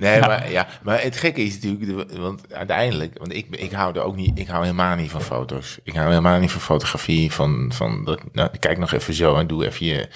Nee, 0.00 0.20
maar, 0.20 0.50
ja, 0.50 0.66
maar 0.82 1.02
het 1.02 1.16
gekke 1.16 1.42
is 1.42 1.60
natuurlijk, 1.60 2.08
de- 2.10 2.18
want 2.20 2.54
uiteindelijk, 2.54 3.18
want 3.18 3.34
ik, 3.34 3.46
ik 3.56 3.72
hou 3.72 3.94
er 3.96 4.02
ook 4.02 4.16
niet, 4.16 4.38
ik 4.38 4.46
hou 4.48 4.62
helemaal 4.62 4.96
niet 4.96 5.10
van 5.10 5.20
foto's. 5.22 5.78
Ik 5.84 5.94
hou 5.94 6.08
helemaal 6.08 6.38
niet 6.38 6.50
van 6.50 6.60
fotografie, 6.60 7.32
van, 7.32 7.72
van 7.74 8.04
dat, 8.04 8.20
nou, 8.32 8.50
kijk 8.58 8.78
nog 8.78 8.92
even 8.92 9.14
zo 9.14 9.34
en 9.36 9.46
doe 9.46 9.66
even 9.66 9.86
je. 9.86 10.08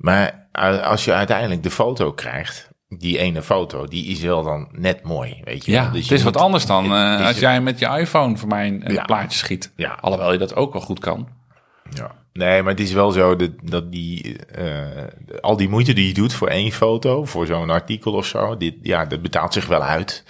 Maar 0.00 0.48
als 0.82 1.04
je 1.04 1.12
uiteindelijk 1.12 1.62
de 1.62 1.70
foto 1.70 2.12
krijgt, 2.12 2.68
die 2.88 3.18
ene 3.18 3.42
foto, 3.42 3.86
die 3.86 4.06
is 4.06 4.20
wel 4.20 4.42
dan 4.42 4.68
net 4.72 5.02
mooi, 5.02 5.40
weet 5.44 5.64
je. 5.64 5.72
Ja, 5.72 5.88
Dus 5.90 5.98
het 6.00 6.08
je 6.08 6.14
is 6.14 6.22
wat 6.22 6.36
anders 6.36 6.66
dan 6.66 6.90
het 6.90 7.14
eh, 7.18 7.20
is- 7.20 7.26
als 7.26 7.38
jij 7.38 7.60
met 7.60 7.78
je 7.78 7.86
iPhone 7.86 8.36
voor 8.36 8.48
mij 8.48 8.66
een, 8.66 8.92
Ja. 8.92 9.02
plaatje 9.04 9.38
schiet. 9.38 9.72
Ja. 9.76 9.98
Alhoewel 10.00 10.32
je 10.32 10.38
dat 10.38 10.54
ook 10.56 10.72
wel 10.72 10.82
goed 10.82 10.98
kan. 10.98 11.28
Ja. 11.90 12.14
Nee, 12.32 12.62
maar 12.62 12.70
het 12.72 12.80
is 12.80 12.92
wel 12.92 13.10
zo 13.10 13.36
dat, 13.36 13.50
dat 13.62 13.92
die, 13.92 14.36
eh, 14.46 15.04
al 15.40 15.56
die 15.56 15.68
moeite 15.68 15.92
die 15.92 16.06
je 16.06 16.14
doet 16.14 16.32
voor 16.34 16.48
één 16.48 16.72
foto, 16.72 17.24
voor 17.24 17.46
zo'n 17.46 17.70
artikel 17.70 18.12
of 18.12 18.26
zo, 18.26 18.56
dit, 18.56 18.74
ja, 18.82 19.04
dat 19.04 19.22
betaalt 19.22 19.52
zich 19.52 19.66
wel 19.66 19.82
uit. 19.82 20.24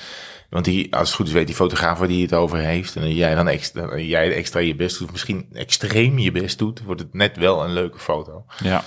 Want 0.50 0.64
die, 0.64 0.96
als 0.96 1.09
het 1.09 1.16
goed 1.16 1.26
is, 1.26 1.33
weet 1.33 1.46
die 1.46 1.56
fotograaf 1.56 1.98
waar 1.98 2.09
die 2.09 2.22
het 2.22 2.35
over 2.35 2.59
heeft. 2.59 2.96
En 2.96 3.14
jij 3.14 3.35
dan 3.35 3.48
extra, 3.48 3.96
jij 3.98 4.35
extra 4.35 4.61
je 4.61 4.74
best 4.76 4.98
doet, 4.98 5.11
misschien 5.12 5.46
extreem 5.52 6.18
je 6.18 6.33
best 6.33 6.59
doet, 6.59 6.83
wordt 6.83 7.00
het 7.00 7.14
net 7.14 7.37
wel 7.37 7.64
een 7.64 7.72
leuke 7.72 7.98
foto. 7.98 8.44
Ja. 8.62 8.83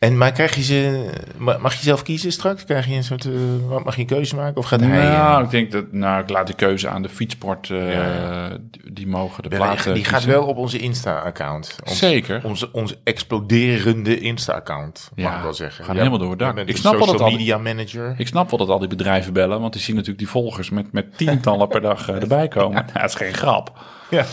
En 0.00 0.18
maar 0.18 0.32
krijg 0.32 0.54
je 0.54 0.62
ze, 0.62 1.10
ma- 1.36 1.58
mag 1.58 1.74
je 1.74 1.82
zelf 1.82 2.02
kiezen 2.02 2.32
straks? 2.32 2.64
Krijg 2.64 2.86
je 2.86 2.94
een 2.94 3.04
soort, 3.04 3.28
wat 3.68 3.84
mag 3.84 3.94
je 3.94 4.00
een 4.00 4.06
keuze 4.06 4.34
maken? 4.36 4.56
Of 4.56 4.66
gaat 4.66 4.80
hij? 4.80 4.88
Nou, 4.88 5.38
eh, 5.38 5.44
ik 5.44 5.50
denk 5.50 5.72
dat, 5.72 5.92
nou, 5.92 6.22
ik 6.22 6.30
laat 6.30 6.46
de 6.46 6.54
keuze 6.54 6.88
aan 6.88 7.02
de 7.02 7.08
fietsport, 7.08 7.70
eh, 7.70 7.92
Ja, 7.92 8.48
Die, 8.92 9.06
mogen 9.06 9.42
de 9.42 9.48
platen 9.48 9.94
die 9.94 10.04
gaat 10.04 10.24
wel 10.24 10.44
op 10.46 10.56
onze 10.56 10.78
Insta-account. 10.78 11.76
Zeker. 11.84 12.40
Onze, 12.44 12.72
onze 12.72 12.98
exploderende 13.04 14.20
Insta-account, 14.20 15.10
mag 15.14 15.24
Ja, 15.30 15.36
ik 15.36 15.42
wel 15.42 15.54
zeggen. 15.54 15.84
gaan 15.84 15.96
helemaal 15.96 16.18
door 16.18 16.36
dak. 16.36 16.58
Ik 16.58 16.76
snap 16.76 16.96
wel 16.96 17.06
dat 17.06 17.20
al- 17.20 17.30
media 17.30 17.58
manager. 17.58 18.14
Ik 18.16 18.26
snap 18.26 18.50
wel 18.50 18.58
dat 18.58 18.68
al 18.68 18.78
die 18.78 18.88
bedrijven 18.88 19.32
bellen, 19.32 19.60
want 19.60 19.72
die 19.72 19.82
zien 19.82 19.94
natuurlijk 19.94 20.20
die 20.20 20.28
volgers 20.30 20.70
met, 20.70 20.92
met 20.92 21.16
tientallen 21.18 21.68
per 21.68 21.80
dag 21.80 22.08
erbij 22.20 22.48
komen. 22.48 22.72
Nou, 22.72 22.92
dat 22.92 23.04
is 23.04 23.14
geen 23.14 23.34
grap. 23.34 23.78
Ja. 24.10 24.24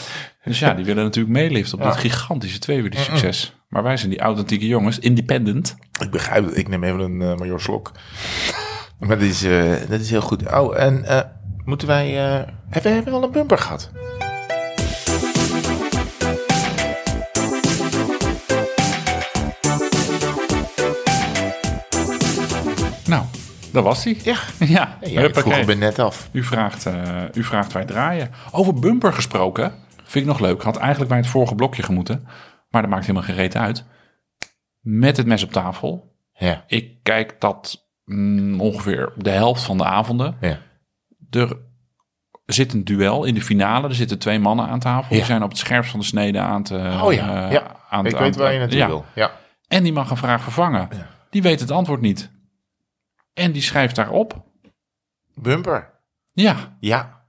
Dus 0.43 0.59
ja, 0.59 0.73
die 0.73 0.85
willen 0.85 1.03
natuurlijk 1.03 1.33
meeliften 1.35 1.77
op 1.77 1.83
dit 1.83 1.95
gigantische 1.95 2.59
tweewieler 2.59 2.99
succes. 2.99 3.53
Maar 3.67 3.83
wij 3.83 3.97
zijn 3.97 4.09
die 4.09 4.19
authentieke 4.19 4.67
jongens, 4.67 4.99
independent. 4.99 5.75
Ik 6.01 6.11
begrijp 6.11 6.45
het. 6.45 6.57
Ik 6.57 6.67
neem 6.67 6.83
even 6.83 6.99
een 6.99 7.21
eh 7.21 7.35
major 7.35 7.61
slok. 7.61 7.91
Maar 8.99 9.07
dat 9.07 9.21
is, 9.21 9.43
eh, 9.43 9.73
dat 9.89 9.99
is 9.99 10.09
heel 10.09 10.21
goed. 10.21 10.53
Oh, 10.53 10.79
en 10.79 11.03
eh, 11.05 11.19
moeten 11.65 11.87
wij... 11.87 12.09
hebben, 12.69 12.93
hebben 12.93 13.13
we 13.13 13.19
al 13.19 13.23
een 13.23 13.31
bumper 13.31 13.57
gehad? 13.57 13.91
Nou, 23.05 23.23
dat 23.71 23.83
was 23.83 24.03
die. 24.03 24.19
Ja. 24.23 24.37
Ja, 24.65 24.97
ja 25.01 25.21
ik 25.21 25.35
vroeg 25.35 25.55
hem 25.55 25.79
net 25.79 25.99
af. 25.99 26.29
U 26.31 26.43
vraagt, 26.43 26.87
u 27.33 27.43
vraagt 27.43 27.73
wij 27.73 27.85
draaien. 27.85 28.31
Over 28.51 28.73
bumper 28.73 29.13
gesproken, 29.13 29.73
vind 30.03 30.25
ik 30.25 30.31
nog 30.31 30.39
leuk. 30.39 30.61
Had 30.61 30.77
eigenlijk 30.77 31.09
bij 31.09 31.19
het 31.19 31.27
vorige 31.27 31.55
blokje 31.55 31.83
gemoeten. 31.83 32.27
Maar 32.69 32.81
dat 32.81 32.91
maakt 32.91 33.01
helemaal 33.05 33.23
geen 33.27 33.35
reet 33.35 33.55
uit. 33.55 33.83
Met 34.79 35.17
het 35.17 35.25
mes 35.25 35.43
op 35.43 35.51
tafel. 35.51 36.15
Ja, 36.33 36.63
Ik 36.67 37.03
kijk 37.03 37.39
dat 37.39 37.89
mm, 38.05 38.61
ongeveer 38.61 39.13
de 39.15 39.29
helft 39.29 39.63
van 39.63 39.77
de 39.77 39.85
avonden. 39.85 40.37
ja. 40.41 40.59
Er 42.45 42.53
zit 42.53 42.73
een 42.73 42.83
duel 42.83 43.23
in 43.23 43.33
de 43.33 43.41
finale. 43.41 43.87
Er 43.87 43.95
zitten 43.95 44.19
twee 44.19 44.39
mannen 44.39 44.67
aan 44.67 44.79
tafel. 44.79 45.15
Die 45.15 45.25
zijn 45.25 45.43
op 45.43 45.49
het 45.49 45.57
scherpst 45.57 45.91
van 45.91 45.99
de 45.99 46.05
snede 46.05 46.39
aan 46.39 46.63
te... 46.63 46.99
Oh 47.03 47.13
ja, 47.13 47.49
ja. 47.51 47.75
aan 47.89 48.05
ik 48.05 48.11
te- 48.11 48.17
weet 48.17 48.33
aan- 48.35 48.41
waar 48.41 48.53
je 48.53 48.59
naartoe 48.59 48.77
ja. 48.77 48.87
wil. 48.87 49.05
Ja. 49.15 49.31
En 49.67 49.83
die 49.83 49.93
mag 49.93 50.09
een 50.09 50.17
vraag 50.17 50.41
vervangen. 50.43 50.89
Die 51.29 51.41
weet 51.41 51.59
het 51.59 51.71
antwoord 51.71 52.01
niet. 52.01 52.31
En 53.33 53.51
die 53.51 53.61
schrijft 53.61 53.95
daarop. 53.95 54.43
Bumper. 55.35 55.93
Ja. 56.33 56.77
Ja. 56.79 57.25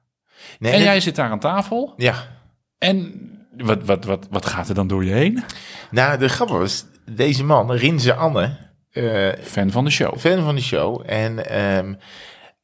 Nee, 0.59 0.73
En 0.73 0.83
jij 0.83 1.01
zit 1.01 1.17
daar 1.17 1.31
aan 1.31 1.39
tafel. 1.39 1.93
Ja. 1.97 2.15
En 2.79 3.28
wat, 3.65 3.85
wat, 3.85 4.05
wat, 4.05 4.27
wat 4.31 4.47
gaat 4.47 4.69
er 4.69 4.75
dan 4.75 4.87
door 4.87 5.05
je 5.05 5.13
heen? 5.13 5.45
Nou, 5.91 6.19
de 6.19 6.29
grap 6.29 6.49
was, 6.49 6.85
deze 7.11 7.45
man, 7.45 7.73
Rinze 7.73 8.15
Anne, 8.15 8.57
eh, 8.91 9.29
Fan 9.43 9.71
van 9.71 9.85
de 9.85 9.91
show. 9.91 10.19
fan 10.19 10.43
van 10.45 10.55
de 10.55 10.61
show. 10.63 11.03
En 11.07 11.47
ehm, 11.51 11.95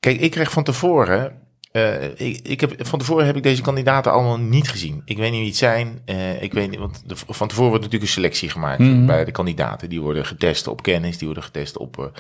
kijk, 0.00 0.20
ik 0.20 0.30
kreeg 0.30 0.50
van 0.50 0.64
tevoren. 0.64 1.42
eh, 1.72 2.04
ik, 2.04 2.40
ik 2.42 2.60
heb, 2.60 2.86
van 2.86 2.98
tevoren 2.98 3.26
heb 3.26 3.36
ik 3.36 3.42
deze 3.42 3.62
kandidaten 3.62 4.12
allemaal 4.12 4.38
niet 4.38 4.68
gezien. 4.68 5.02
Ik 5.04 5.16
weet 5.16 5.30
niet 5.30 5.38
wie 5.40 5.48
het 5.48 5.56
zijn. 5.56 6.00
eh, 6.04 6.42
ik 6.42 6.52
weet 6.52 6.70
niet, 6.70 6.78
want 6.78 7.02
de- 7.06 7.16
van 7.16 7.48
tevoren 7.48 7.68
wordt 7.70 7.84
natuurlijk 7.84 8.10
een 8.10 8.16
selectie 8.22 8.48
gemaakt 8.50 8.78
Mhm. 8.78 9.06
bij 9.06 9.24
de 9.24 9.30
kandidaten. 9.30 9.88
Die 9.88 10.00
worden 10.00 10.26
getest 10.26 10.66
op 10.66 10.82
kennis, 10.82 11.16
die 11.18 11.26
worden 11.26 11.44
getest 11.44 11.78
op. 11.78 12.12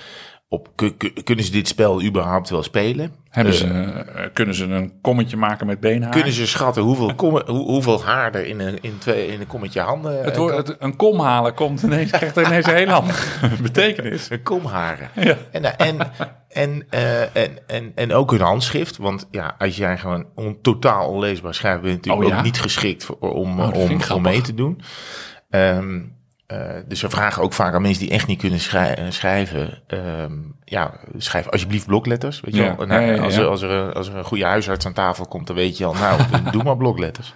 eh, 0.54 0.60
op 0.60 0.68
ku- 0.74 0.94
ku- 0.96 1.12
kunnen 1.24 1.44
ze 1.44 1.50
dit 1.50 1.68
spel 1.68 2.02
überhaupt 2.02 2.50
wel 2.50 2.62
spelen? 2.62 3.12
Hebben 3.30 3.52
Eh, 3.52 3.58
ze, 3.58 3.66
eh, 3.66 4.24
kunnen 4.32 4.54
ze 4.54 4.64
een 4.64 4.92
kommetje 5.00 5.36
maken 5.36 5.66
met 5.66 5.80
beenhaar? 5.80 6.10
Kunnen 6.10 6.32
ze 6.32 6.46
schatten 6.46 6.82
hoeveel, 6.82 7.12
hoe, 7.16 7.42
hoeveel 7.46 8.02
haar 8.04 8.34
er 8.34 8.46
in 8.46 8.60
een, 8.60 8.78
in 8.80 8.98
twee, 8.98 9.26
in 9.26 9.40
een 9.40 9.46
kommetje 9.46 9.80
handen... 9.80 10.18
het 10.24 10.32
eh, 10.32 10.36
woord, 10.38 10.56
het- 10.66 10.76
een 10.78 10.96
kom 10.96 11.20
halen 11.20 11.54
komt 11.54 11.82
ineens, 11.82 12.10
krijgt 12.10 12.36
ineens 12.36 12.66
een 12.66 12.74
hele 12.74 12.92
andere 12.92 13.18
betekenis. 13.62 14.30
Een 14.30 14.42
komharen. 14.42 15.08
Ja. 15.14 15.36
En, 15.50 15.64
eh, 15.64 15.86
en, 15.88 15.96
en, 16.48 16.86
eh, 16.90 17.36
en, 17.36 17.58
en, 17.66 17.92
en 17.94 18.12
ook 18.12 18.32
een 18.32 18.40
handschrift. 18.40 18.96
Want 18.96 19.28
ja, 19.30 19.54
als 19.58 19.76
jij 19.76 19.98
gewoon 19.98 20.26
on, 20.34 20.58
totaal 20.62 21.08
onleesbaar 21.08 21.54
schrijft, 21.54 21.80
ben 21.80 21.90
je 21.90 21.96
natuurlijk 21.96 22.24
Oh, 22.24 22.30
ja? 22.30 22.38
ook 22.38 22.44
niet 22.44 22.60
geschikt 22.60 23.04
voor, 23.04 23.16
om, 23.18 23.60
Oh, 23.60 23.74
om, 23.74 24.00
om 24.14 24.22
mee 24.22 24.40
te 24.40 24.54
doen. 24.54 24.80
Ehm, 25.50 26.00
eh, 26.46 26.58
dus 26.88 27.00
we 27.02 27.10
vragen 27.10 27.42
ook 27.42 27.52
vaak 27.52 27.74
aan 27.74 27.82
mensen 27.82 28.02
die 28.02 28.12
echt 28.12 28.26
niet 28.26 28.38
kunnen 28.40 28.60
schrij- 28.60 28.94
eh, 28.96 29.04
schrijven. 29.10 29.82
ehm, 29.86 30.32
ja, 30.64 31.00
schrijf 31.16 31.48
alsjeblieft 31.48 31.86
blokletters. 31.86 32.40
Weet 32.40 32.54
je 32.54 32.62
Ja. 32.62 32.76
wel? 32.76 32.86
Nou, 32.86 33.00
Ja, 33.00 33.06
ja, 33.08 33.14
ja, 33.14 33.22
als, 33.22 33.36
er, 33.36 33.46
als, 33.46 33.62
er, 33.62 33.70
een- 33.70 33.92
als 33.92 34.08
er 34.08 34.16
een 34.16 34.24
goede 34.24 34.44
huisarts 34.44 34.86
aan 34.86 34.92
tafel 34.92 35.26
komt, 35.26 35.46
dan 35.46 35.56
weet 35.56 35.78
je 35.78 35.84
al, 35.84 35.94
nou, 35.94 36.20
doe 36.52 36.62
maar 36.62 36.76
blokletters. 36.76 37.34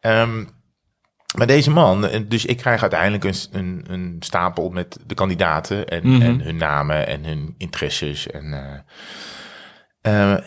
Ehm, 0.00 0.44
maar 1.36 1.46
deze 1.46 1.70
man, 1.70 2.06
eh, 2.06 2.20
dus 2.28 2.44
ik 2.44 2.56
krijg 2.56 2.80
uiteindelijk 2.80 3.24
een, 3.24 3.34
een, 3.52 3.84
een 3.88 4.16
stapel 4.20 4.68
met 4.68 4.98
de 5.06 5.14
kandidaten 5.14 5.86
en, 5.88 6.08
Mhm. 6.08 6.22
en 6.22 6.40
hun 6.40 6.56
namen 6.56 7.06
en 7.06 7.24
hun 7.24 7.54
interesses. 7.58 8.26
En, 8.30 8.54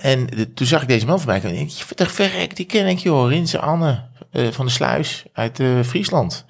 en 0.01 0.25
de- 0.25 0.53
toen 0.53 0.67
zag 0.67 0.81
ik 0.81 0.87
deze 0.87 1.05
man 1.05 1.17
voorbij 1.17 1.39
komen. 1.39 1.57
en 1.57 1.63
ik 1.63 2.09
verrek, 2.09 2.55
die 2.55 2.65
ken 2.65 2.87
ik 2.87 2.97
joh, 2.97 3.29
Rinse 3.29 3.59
Anne 3.59 4.03
van 4.51 4.65
de 4.65 4.71
Sluis 4.71 5.25
uit 5.33 5.63
Friesland. 5.85 6.45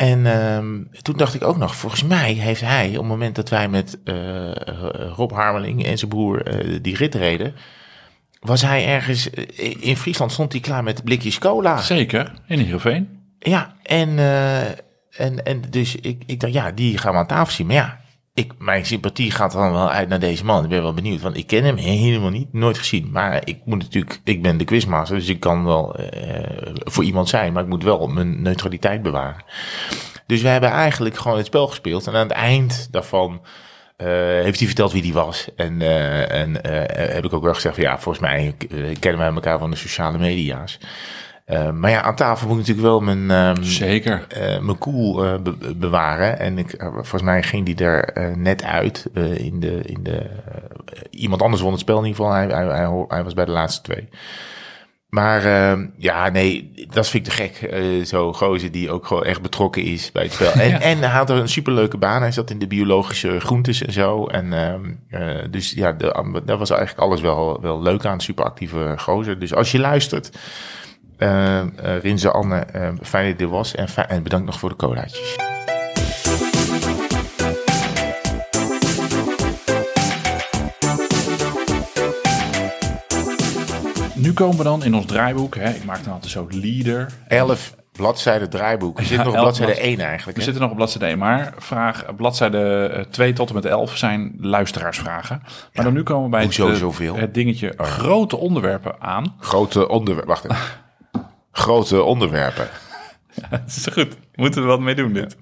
En 0.00 0.26
ehm, 0.26 0.82
toen 1.02 1.16
dacht 1.16 1.34
ik 1.34 1.44
ook 1.44 1.56
nog, 1.56 1.76
volgens 1.76 2.02
mij 2.04 2.32
heeft 2.32 2.60
hij, 2.60 2.88
op 2.88 2.94
het 2.94 3.04
moment 3.04 3.34
dat 3.34 3.48
wij 3.48 3.68
met 3.68 3.98
eh, 4.04 4.50
Rob 5.16 5.32
Harmeling 5.32 5.84
en 5.84 5.98
zijn 5.98 6.10
broer 6.10 6.46
eh, 6.46 6.78
die 6.82 6.96
rit 6.96 7.14
reden, 7.14 7.54
was 8.40 8.62
hij 8.62 8.86
ergens, 8.86 9.30
eh, 9.30 9.76
in 9.78 9.96
Friesland 9.96 10.32
stond 10.32 10.52
hij 10.52 10.60
klaar 10.60 10.82
met 10.82 11.04
blikjes 11.04 11.38
cola. 11.38 11.76
Zeker, 11.76 12.32
in 12.46 12.58
Heerenveen. 12.58 13.08
Ja, 13.38 13.74
en, 13.82 14.18
en, 15.10 15.44
en 15.44 15.62
dus 15.70 15.96
ik, 15.96 16.22
ik 16.26 16.40
dacht, 16.40 16.52
ja, 16.52 16.70
die 16.70 16.98
gaan 16.98 17.12
we 17.12 17.18
aan 17.18 17.26
tafel 17.26 17.54
zien. 17.54 17.66
Maar 17.66 17.76
ja, 17.76 18.00
ik, 18.34 18.52
mijn 18.58 18.86
sympathie 18.86 19.30
gaat 19.30 19.52
dan 19.52 19.72
wel 19.72 19.90
uit 19.90 20.08
naar 20.08 20.18
deze 20.18 20.44
man. 20.44 20.64
Ik 20.64 20.70
ben 20.70 20.82
wel 20.82 20.94
benieuwd, 20.94 21.20
want 21.20 21.36
ik 21.36 21.46
ken 21.46 21.64
hem 21.64 21.76
helemaal 21.76 22.30
niet, 22.30 22.52
nooit 22.52 22.78
gezien. 22.78 23.10
Maar 23.10 23.40
ik 23.44 23.58
moet 23.64 23.78
natuurlijk, 23.78 24.20
ik 24.24 24.42
ben 24.42 24.56
de 24.56 24.64
quizmaster, 24.64 25.16
dus 25.16 25.28
ik 25.28 25.40
kan 25.40 25.64
wel 25.64 25.96
eh, 25.96 26.72
voor 26.74 27.04
iemand 27.04 27.28
zijn, 27.28 27.52
maar 27.52 27.62
ik 27.62 27.68
moet 27.68 27.82
wel 27.82 28.06
mijn 28.06 28.42
neutraliteit 28.42 29.02
bewaren. 29.02 29.44
Dus 30.26 30.42
we 30.42 30.48
hebben 30.48 30.70
eigenlijk 30.70 31.16
gewoon 31.16 31.36
het 31.36 31.46
spel 31.46 31.66
gespeeld. 31.66 32.06
En 32.06 32.14
aan 32.14 32.28
het 32.28 32.30
eind 32.30 32.88
daarvan 32.90 33.40
eh, 33.96 34.06
heeft 34.16 34.58
hij 34.58 34.66
verteld 34.66 34.92
wie 34.92 35.02
die 35.02 35.12
was. 35.12 35.48
En, 35.56 35.82
eh, 35.82 36.40
en 36.40 36.58
heb 37.14 37.24
ik 37.24 37.32
ook 37.32 37.42
wel 37.42 37.54
gezegd 37.54 37.74
van 37.74 37.84
ja, 37.84 37.98
volgens 37.98 38.24
mij 38.24 38.54
kennen 38.98 39.20
wij 39.20 39.32
elkaar 39.32 39.58
van 39.58 39.70
de 39.70 39.76
sociale 39.76 40.18
media's. 40.18 40.78
Eh, 41.50 41.70
maar 41.70 41.90
ja, 41.90 42.02
aan 42.02 42.14
tafel 42.14 42.46
moet 42.48 42.58
ik 42.58 42.66
natuurlijk 42.66 42.86
wel 42.86 43.00
mijn, 43.00 43.30
ehm, 43.30 43.62
Zeker. 43.62 44.26
eh, 44.28 44.58
mijn 44.60 44.78
koel 44.78 45.24
eh, 45.24 45.40
be- 45.40 45.74
bewaren. 45.76 46.38
En 46.38 46.58
ik, 46.58 46.74
volgens 46.92 47.22
mij 47.22 47.42
ging 47.42 47.66
die 47.66 47.84
er 47.84 48.32
net 48.38 48.62
uit. 48.64 49.06
in 49.36 49.60
de, 49.60 49.80
in 49.84 50.02
de, 50.02 50.26
iemand 51.10 51.42
anders 51.42 51.62
won 51.62 51.70
het 51.72 51.80
spel 51.80 51.98
in 51.98 52.04
ieder 52.06 52.24
geval. 52.24 52.36
Hij, 52.38 52.46
hij, 52.46 53.04
hij, 53.08 53.24
was 53.24 53.34
bij 53.34 53.44
de 53.44 53.50
laatste 53.50 53.82
twee. 53.82 54.08
Maar 55.08 55.44
ehm, 55.44 55.86
ja, 55.96 56.28
nee, 56.28 56.72
dat 56.90 57.08
vind 57.08 57.26
ik 57.26 57.32
te 57.32 57.36
gek. 57.42 57.74
Zo'n 58.06 58.34
gozer 58.34 58.70
die 58.70 58.90
ook 58.90 59.06
gewoon 59.06 59.24
echt 59.24 59.42
betrokken 59.42 59.82
is 59.82 60.12
bij 60.12 60.22
het 60.22 60.32
spel. 60.32 60.52
En, 60.62 60.68
Ja. 60.68 60.80
en 60.80 60.98
hij 60.98 61.08
had 61.08 61.30
er 61.30 61.36
een 61.36 61.48
superleuke 61.48 61.96
baan. 61.98 62.20
Hij 62.22 62.32
zat 62.32 62.50
in 62.50 62.58
de 62.58 62.66
biologische 62.66 63.40
groentes 63.40 63.82
en 63.84 63.92
zo. 63.92 64.26
En 64.26 64.52
ehm, 64.52 64.84
eh, 65.08 65.44
dus 65.50 65.70
ja, 65.72 65.92
de, 65.92 66.40
dat 66.44 66.58
was 66.58 66.70
eigenlijk 66.70 67.00
alles 67.00 67.20
wel, 67.20 67.60
wel 67.60 67.82
leuk 67.82 68.04
aan. 68.04 68.20
Superactieve 68.20 68.94
gozer. 68.96 69.38
Dus 69.38 69.54
als 69.54 69.72
je 69.72 69.78
luistert, 69.78 70.30
eh, 71.20 71.98
Rinze 72.02 72.30
Anne, 72.30 72.56
eh, 72.56 72.88
fijn 73.02 73.30
dat 73.30 73.38
je 73.38 73.44
er 73.44 73.50
was. 73.50 73.74
En, 73.74 73.88
en 74.08 74.22
bedankt 74.22 74.46
nog 74.46 74.58
voor 74.58 74.68
de 74.68 74.76
colaatjes. 74.76 75.36
Nu 84.14 84.32
komen 84.32 84.56
we 84.56 84.62
dan 84.62 84.84
in 84.84 84.94
ons 84.94 85.06
draaiboek. 85.06 85.54
Hè. 85.54 85.70
Ik 85.70 85.84
maak 85.84 86.04
dan 86.04 86.12
altijd 86.12 86.32
zo 86.32 86.46
leader. 86.50 87.12
11 87.28 87.74
bladzijden 87.92 88.50
draaiboek. 88.50 88.98
We 88.98 89.04
zitten 89.04 89.26
nog 89.26 89.34
op 89.34 89.40
11 89.40 89.44
bladzijde 89.44 89.72
blad- 89.72 89.86
1 89.86 89.98
eigenlijk. 90.06 90.38
We 90.38 90.44
hè? 90.44 90.50
zitten 90.50 90.62
nog 90.62 90.70
op 90.70 90.76
bladzijde 90.76 91.06
1, 91.06 91.18
maar 91.18 91.54
vraag, 91.58 92.04
bladzijde 92.16 93.06
2 93.10 93.32
tot 93.32 93.48
en 93.48 93.54
met 93.54 93.64
11 93.64 93.96
zijn 93.96 94.34
luisteraarsvragen. 94.40 95.42
Maar 95.72 95.84
dan 95.84 95.94
nu 95.94 96.02
komen 96.02 96.24
we 96.24 96.30
bij 96.30 96.44
Hoezo 96.44 96.92
het, 97.14 97.34
dingetje 97.34 97.74
grote 97.76 98.36
onderwerpen 98.36 99.00
aan. 99.00 99.34
Grote 99.38 99.88
onderwerpen. 99.88 100.28
Wacht 100.28 100.44
even. 100.44 100.56
Grote 101.52 102.02
onderwerpen. 102.02 102.68
Dat 103.50 103.60
is 103.66 103.86
goed. 103.92 104.16
Moeten 104.34 104.62
we 104.62 104.68
wat 104.68 104.80
mee 104.80 104.94
doen 104.94 105.12
dit. 105.12 105.36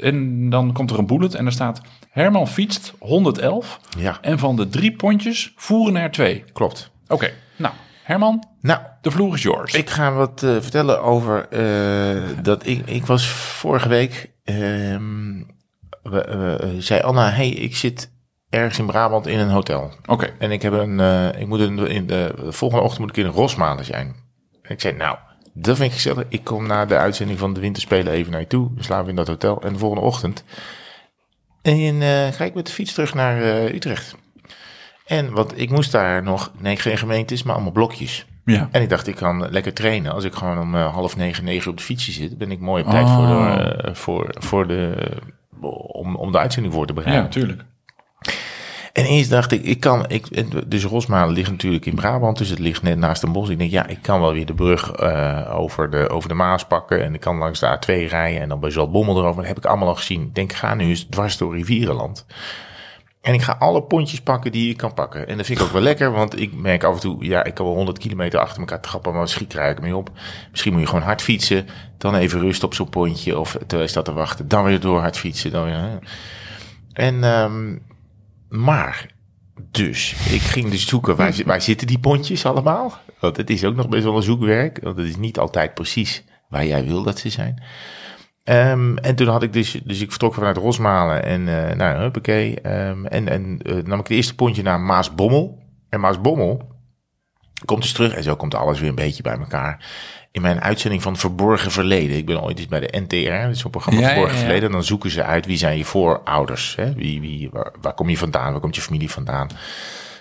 En 0.00 0.50
dan 0.50 0.72
komt 0.72 0.90
er 0.90 0.98
een 0.98 1.06
bullet 1.06 1.34
en 1.34 1.46
er 1.46 1.52
staat... 1.52 1.80
Herman 2.10 2.48
fietst 2.48 2.92
111 2.98 3.80
Ja, 3.98 4.18
en 4.20 4.38
van 4.38 4.56
de 4.56 4.68
drie 4.68 4.92
pontjes 4.96 5.52
voeren 5.56 5.96
er 5.96 6.10
twee. 6.10 6.44
klopt. 6.52 6.90
Oké, 7.08 7.30
nou 7.56 7.74
Herman, 8.02 8.44
Nou, 8.60 8.80
de 9.00 9.10
vloer 9.10 9.34
is 9.34 9.42
yours. 9.42 9.74
Ik 9.74 9.90
ga 9.90 10.12
wat 10.12 10.42
eh, 10.42 10.50
vertellen 10.60 11.02
over 11.02 11.48
eh, 11.48 12.22
dat 12.42 12.66
ik, 12.66 12.86
ik 12.88 13.06
was 13.06 13.26
vorige 13.28 13.88
week, 13.88 14.30
ehm, 14.44 15.42
we, 16.02 16.10
we- 16.10 16.76
zei 16.78 17.00
Anna, 17.02 17.30
hey, 17.30 17.48
ik 17.48 17.76
zit 17.76 18.10
ergens 18.48 18.78
in 18.78 18.86
Brabant 18.86 19.26
in 19.26 19.38
een 19.38 19.48
hotel. 19.50 19.92
Oké, 20.06 20.30
En 20.38 20.50
ik 20.50 20.62
heb 20.62 20.72
een, 20.72 21.00
eh, 21.00 21.40
ik 21.40 21.46
moet 21.46 21.60
een, 21.60 21.78
in 21.78 22.06
de, 22.06 22.34
de 22.44 22.52
volgende 22.52 22.84
ochtend 22.84 23.00
moet 23.00 23.16
ik 23.16 23.24
in 23.24 23.30
Rosmalen 23.30 23.84
zijn. 23.84 24.14
Ik 24.68 24.80
zei, 24.80 24.96
nou, 24.96 25.16
dat 25.52 25.76
vind 25.76 25.88
ik 25.88 25.94
gezellig. 25.94 26.24
Ik 26.28 26.44
kom 26.44 26.66
na 26.66 26.84
de 26.86 26.96
uitzending 26.96 27.38
van 27.38 27.52
de 27.54 27.60
Winterspelen 27.60 28.12
even 28.12 28.30
naar 28.32 28.40
je 28.40 28.46
toe. 28.46 28.70
We 28.76 28.82
slapen 28.82 29.08
in 29.08 29.16
dat 29.16 29.26
hotel. 29.26 29.62
En 29.62 29.72
de 29.72 29.78
volgende 29.78 30.04
ochtend 30.04 30.44
en, 31.62 32.02
eh, 32.02 32.32
ga 32.32 32.44
ik 32.44 32.54
met 32.54 32.66
de 32.66 32.72
fiets 32.72 32.92
terug 32.92 33.14
naar 33.14 33.42
eh, 33.42 33.74
Utrecht. 33.74 34.14
En 35.06 35.32
want 35.32 35.60
ik 35.60 35.70
moest 35.70 35.92
daar 35.92 36.22
nog, 36.22 36.52
nee, 36.58 36.76
geen 36.76 36.98
gemeentes, 36.98 37.42
maar 37.42 37.54
allemaal 37.54 37.72
blokjes. 37.72 38.26
ja. 38.44 38.68
En 38.72 38.82
ik 38.82 38.88
dacht, 38.88 39.06
ik 39.06 39.14
kan 39.16 39.50
lekker 39.50 39.74
trainen. 39.74 40.12
Als 40.12 40.24
ik 40.24 40.34
gewoon 40.34 40.58
om 40.58 40.74
eh, 40.74 40.92
half 40.94 41.16
negen, 41.16 41.44
negen 41.44 41.70
op 41.70 41.76
de 41.76 41.82
fietsje 41.82 42.12
zit, 42.12 42.38
ben 42.38 42.50
ik 42.50 42.60
mooi 42.60 42.82
op 42.82 42.90
tijd 42.90 43.04
Oh. 43.06 43.16
voor, 43.16 43.26
de, 43.56 43.62
eh, 43.82 43.94
voor, 43.94 44.34
voor 44.38 44.66
de, 44.68 45.10
om, 45.92 46.16
om 46.16 46.32
de 46.32 46.38
uitzending 46.38 46.74
voor 46.74 46.86
te 46.86 46.92
Ja, 46.92 46.98
bereiden. 47.00 47.24
natuurlijk. 47.24 47.64
En 48.94 49.04
eens 49.04 49.28
dacht 49.28 49.52
ik, 49.52 49.64
ik 49.64 49.80
kan, 49.80 50.04
ik, 50.08 50.70
dus 50.70 50.84
Rosmalen 50.84 51.34
ligt 51.34 51.50
natuurlijk 51.50 51.86
in 51.86 51.94
Brabant, 51.94 52.38
dus 52.38 52.48
het 52.48 52.58
ligt 52.58 52.82
net 52.82 52.98
naast 52.98 53.22
een 53.22 53.32
bos. 53.32 53.48
Ik 53.48 53.58
denk, 53.58 53.70
ja, 53.70 53.86
ik 53.86 53.98
kan 54.02 54.20
wel 54.20 54.32
weer 54.32 54.46
de 54.46 54.54
brug 54.54 54.90
eh, 54.92 55.54
over, 55.58 55.90
de, 55.90 56.08
over 56.08 56.28
de 56.28 56.34
Maas 56.34 56.64
pakken 56.64 57.04
en 57.04 57.14
ik 57.14 57.20
kan 57.20 57.36
langs 57.36 57.60
de 57.60 57.78
A2 57.78 58.08
rijden 58.08 58.40
en 58.40 58.48
dan 58.48 58.60
bij 58.60 58.70
Zaltbommel 58.70 59.18
erover. 59.18 59.36
Dat 59.36 59.46
heb 59.46 59.56
ik 59.56 59.64
allemaal 59.64 59.88
al 59.88 59.94
gezien. 59.94 60.22
Ik 60.22 60.34
denk, 60.34 60.52
ga 60.52 60.74
nu 60.74 60.84
eens 60.84 61.06
dwars 61.10 61.36
door 61.36 61.54
Rivierenland. 61.54 62.26
En 63.20 63.34
ik 63.34 63.42
ga 63.42 63.56
alle 63.58 63.82
pontjes 63.82 64.20
pakken 64.20 64.52
die 64.52 64.70
ik 64.70 64.76
kan 64.76 64.94
pakken. 64.94 65.28
En 65.28 65.36
dat 65.36 65.46
vind 65.46 65.58
ik 65.58 65.64
ook 65.64 65.72
wel 65.72 65.82
lekker, 65.82 66.12
want 66.12 66.40
ik 66.40 66.54
merk 66.54 66.84
af 66.84 66.94
en 66.94 67.00
toe, 67.00 67.24
ja, 67.24 67.44
ik 67.44 67.54
kan 67.54 67.66
wel 67.66 67.74
100 67.74 67.98
kilometer 67.98 68.38
achter 68.40 68.60
elkaar 68.60 68.80
trappen, 68.80 69.14
maar 69.14 69.28
schiet 69.28 69.48
krijg 69.48 69.72
ik 69.72 69.80
mee 69.80 69.96
op. 69.96 70.10
Misschien 70.50 70.72
moet 70.72 70.80
je 70.80 70.88
gewoon 70.88 71.04
hard 71.04 71.22
fietsen, 71.22 71.66
dan 71.98 72.14
even 72.14 72.40
rust 72.40 72.62
op 72.62 72.74
zo'n 72.74 72.88
pontje 72.88 73.38
of 73.38 73.50
terwijl 73.50 73.82
je 73.82 73.88
staat 73.88 74.04
te 74.04 74.12
wachten, 74.12 74.48
dan 74.48 74.64
weer 74.64 74.80
door 74.80 75.00
hard 75.00 75.18
fietsen. 75.18 75.50
Dan 75.50 75.64
weer. 75.64 75.98
En, 76.92 77.24
ehm, 77.24 77.76
maar, 78.54 79.06
dus, 79.70 80.12
ik 80.12 80.40
ging 80.40 80.70
dus 80.70 80.86
zoeken, 80.88 81.16
waar, 81.16 81.32
zi- 81.32 81.44
waar 81.44 81.62
zitten 81.62 81.86
die 81.86 81.98
pontjes 81.98 82.46
allemaal? 82.46 82.98
Want 83.20 83.36
het 83.36 83.50
is 83.50 83.64
ook 83.64 83.74
nog 83.74 83.88
best 83.88 84.04
wel 84.04 84.16
een 84.16 84.22
zoekwerk, 84.22 84.78
want 84.82 84.96
het 84.96 85.06
is 85.06 85.16
niet 85.16 85.38
altijd 85.38 85.74
precies 85.74 86.24
waar 86.48 86.66
jij 86.66 86.84
wil 86.84 87.02
dat 87.02 87.18
ze 87.18 87.28
zijn. 87.30 87.62
Ehm, 88.44 88.96
en 88.96 89.14
toen 89.14 89.26
had 89.28 89.42
ik 89.42 89.52
dus, 89.52 89.80
dus 89.84 90.00
ik 90.00 90.10
vertrok 90.10 90.34
vanuit 90.34 90.56
Rosmalen 90.56 91.24
en 91.24 91.68
eh 91.68 91.76
nou, 91.76 91.98
huppakee. 91.98 92.60
ehm, 92.60 93.04
en 93.06 93.28
en 93.28 93.58
eh, 93.62 93.74
nam 93.74 93.98
ik 94.00 94.06
het 94.06 94.16
eerste 94.16 94.34
pontje 94.34 94.62
naar 94.62 94.80
Maasbommel. 94.80 95.62
En 95.88 96.00
Maasbommel 96.00 96.72
komt 97.64 97.82
dus 97.82 97.92
terug 97.92 98.14
en 98.14 98.22
zo 98.22 98.36
komt 98.36 98.54
alles 98.54 98.80
weer 98.80 98.88
een 98.88 98.94
beetje 98.94 99.22
bij 99.22 99.38
elkaar. 99.38 99.86
In 100.34 100.42
mijn 100.42 100.60
uitzending 100.60 101.02
van 101.02 101.16
Verborgen 101.16 101.70
Verleden. 101.70 102.16
Ik 102.16 102.26
ben 102.26 102.42
ooit 102.42 102.58
eens 102.58 102.68
bij 102.68 102.80
de 102.80 102.98
NTR, 103.00 103.48
dus 103.48 103.60
zo'n 103.60 103.70
programma 103.70 104.00
Ja, 104.00 104.08
Verborgen 104.08 104.34
ja. 104.34 104.40
Verleden. 104.40 104.66
En 104.66 104.72
dan 104.72 104.84
zoeken 104.84 105.10
ze 105.10 105.22
uit 105.22 105.46
wie 105.46 105.56
zijn 105.56 105.78
je 105.78 105.84
voorouders. 105.84 106.74
Hè? 106.76 106.94
Wie, 106.94 107.20
wie, 107.20 107.48
waar, 107.52 107.72
waar 107.80 107.94
kom 107.94 108.08
je 108.08 108.18
vandaan? 108.18 108.52
Waar 108.52 108.60
komt 108.60 108.74
je 108.74 108.80
familie 108.80 109.10
vandaan? 109.10 109.48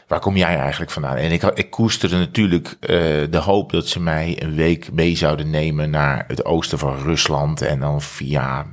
Waar 0.07 0.19
kom 0.19 0.37
jij 0.37 0.57
eigenlijk 0.57 0.91
vandaan? 0.91 1.15
En 1.15 1.31
ik, 1.31 1.43
ik 1.43 1.69
koesterde 1.69 2.17
natuurlijk 2.17 2.77
eh, 2.79 2.89
de 3.29 3.41
hoop 3.43 3.71
dat 3.71 3.87
ze 3.87 3.99
mij 3.99 4.41
een 4.43 4.55
week 4.55 4.91
mee 4.91 5.15
zouden 5.15 5.49
nemen 5.49 5.89
naar 5.89 6.23
het 6.27 6.45
oosten 6.45 6.79
van 6.79 6.97
Rusland. 6.97 7.61
En 7.61 7.79
dan 7.79 8.01
via 8.01 8.65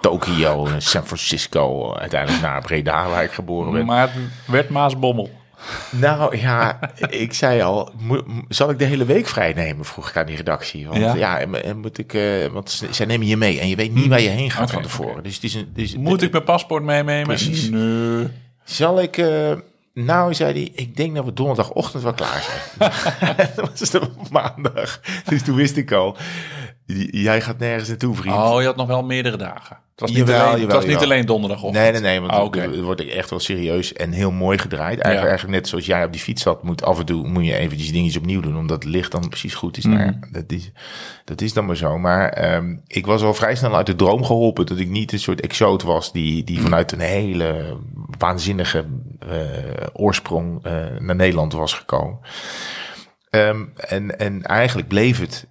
Tokio 0.00 0.66
en 0.66 0.82
San 0.82 1.06
Francisco 1.06 1.94
uiteindelijk 1.94 2.42
naar 2.42 2.62
Breda, 2.62 3.08
waar 3.08 3.24
ik 3.24 3.32
geboren 3.32 3.72
ben. 3.72 3.86
Maar 3.86 4.00
het 4.00 4.10
werd 4.46 4.68
Maasbommel. 4.68 5.39
Nou 5.90 6.38
ja, 6.38 6.78
ik 7.08 7.34
zei 7.34 7.62
al, 7.62 7.92
zal 8.48 8.70
ik 8.70 8.78
de 8.78 8.84
hele 8.84 9.04
week 9.04 9.26
vrij 9.26 9.52
nemen? 9.52 9.84
Vroeg 9.84 10.08
ik 10.08 10.16
aan 10.16 10.26
die 10.26 10.36
redactie. 10.36 10.86
Want 10.88 11.00
Ja. 11.00 11.14
ja, 11.14 11.38
en, 11.38 11.64
en 11.64 11.78
moet 11.78 11.98
ik, 11.98 12.14
eh, 12.14 12.46
want 12.46 12.82
zij 12.90 13.06
nemen 13.06 13.26
je 13.26 13.36
mee 13.36 13.60
en 13.60 13.68
je 13.68 13.76
weet 13.76 13.94
niet 13.94 14.06
waar 14.06 14.20
je 14.20 14.28
heen 14.28 14.50
gaat 14.50 14.70
van 14.70 14.82
tevoren. 14.82 15.22
Dus 15.22 15.34
het 15.34 15.44
is 15.44 15.54
een, 15.54 15.70
dus, 15.74 15.96
Moet 15.96 16.22
ik 16.22 16.32
mijn 16.32 16.44
paspoort 16.44 16.82
meenemen? 16.82 17.26
Precies. 17.26 17.70
Nee. 17.70 18.28
Zal 18.64 19.00
ik, 19.02 19.16
eh, 19.16 19.52
nou 19.94 20.34
zei 20.34 20.52
hij, 20.52 20.70
ik 20.74 20.96
denk 20.96 21.14
dat 21.14 21.24
we 21.24 21.32
donderdagochtend 21.32 22.02
wel 22.02 22.12
klaar 22.14 22.42
zijn. 22.78 22.90
dat 23.56 23.70
was 23.70 23.80
het 23.80 24.00
op 24.00 24.30
maandag. 24.30 25.00
Dus 25.24 25.42
toen 25.42 25.56
wist 25.56 25.76
ik 25.76 25.92
al, 25.92 26.16
jij 27.10 27.40
gaat 27.40 27.58
nergens 27.58 27.88
naartoe 27.88 28.14
vriend. 28.16 28.34
Oh, 28.36 28.60
je 28.60 28.66
had 28.66 28.76
nog 28.76 28.86
wel 28.86 29.02
meerdere 29.02 29.36
dagen. 29.36 29.78
Het 29.90 30.08
was 30.08 30.18
niet, 30.18 30.28
Jawel, 30.28 30.40
alleen, 30.40 30.50
het 30.52 30.60
jawel, 30.60 30.76
was 30.76 30.86
niet 30.86 31.02
alleen 31.02 31.26
donderdagochtend. 31.26 31.82
Nee, 31.82 31.92
nee, 31.92 32.00
nee, 32.00 32.20
want 32.20 32.32
Ah, 32.32 32.44
oké. 32.44 32.60
het 32.60 32.80
wordt 32.80 33.08
echt 33.08 33.30
wel 33.30 33.38
serieus 33.40 33.92
en 33.92 34.12
heel 34.12 34.30
mooi 34.30 34.58
gedraaid. 34.58 34.98
Eigenlijk, 34.98 35.22
Ja. 35.22 35.28
eigenlijk 35.28 35.58
net 35.58 35.68
zoals 35.68 35.86
jij 35.86 36.04
op 36.04 36.12
die 36.12 36.20
fiets 36.20 36.42
zat, 36.42 36.62
moet 36.62 36.84
af 36.84 36.98
en 36.98 37.04
toe 37.04 37.28
moet 37.28 37.46
je 37.46 37.56
eventjes 37.56 37.92
dingetjes 37.92 38.16
opnieuw 38.16 38.40
doen, 38.40 38.56
omdat 38.56 38.82
het 38.84 38.92
licht 38.92 39.12
dan 39.12 39.28
precies 39.28 39.54
goed 39.54 39.76
is. 39.76 39.84
Nou, 39.84 40.00
ja, 40.04 40.18
dat, 40.32 40.44
is 40.52 40.70
dat 41.24 41.40
is 41.40 41.52
dan 41.52 41.66
maar 41.66 41.76
zo. 41.76 41.98
Maar 41.98 42.28
ehm, 42.28 42.76
ik 42.86 43.06
was 43.06 43.22
al 43.22 43.34
vrij 43.34 43.54
snel 43.54 43.76
uit 43.76 43.86
de 43.86 43.96
droom 43.96 44.24
geholpen 44.24 44.66
dat 44.66 44.78
ik 44.78 44.88
niet 44.88 45.12
een 45.12 45.18
soort 45.18 45.40
exoot 45.40 45.82
was 45.82 46.12
die, 46.12 46.44
die 46.44 46.60
vanuit 46.60 46.92
een 46.92 47.00
hele 47.00 47.76
waanzinnige 48.18 48.84
eh, 49.18 49.38
oorsprong 49.92 50.64
eh, 50.64 50.72
naar 50.98 51.16
Nederland 51.16 51.52
was 51.52 51.74
gekomen. 51.74 52.18
Ehm, 53.30 53.64
en, 53.76 54.18
en 54.18 54.42
eigenlijk 54.42 54.88
bleef 54.88 55.20
het, 55.20 55.46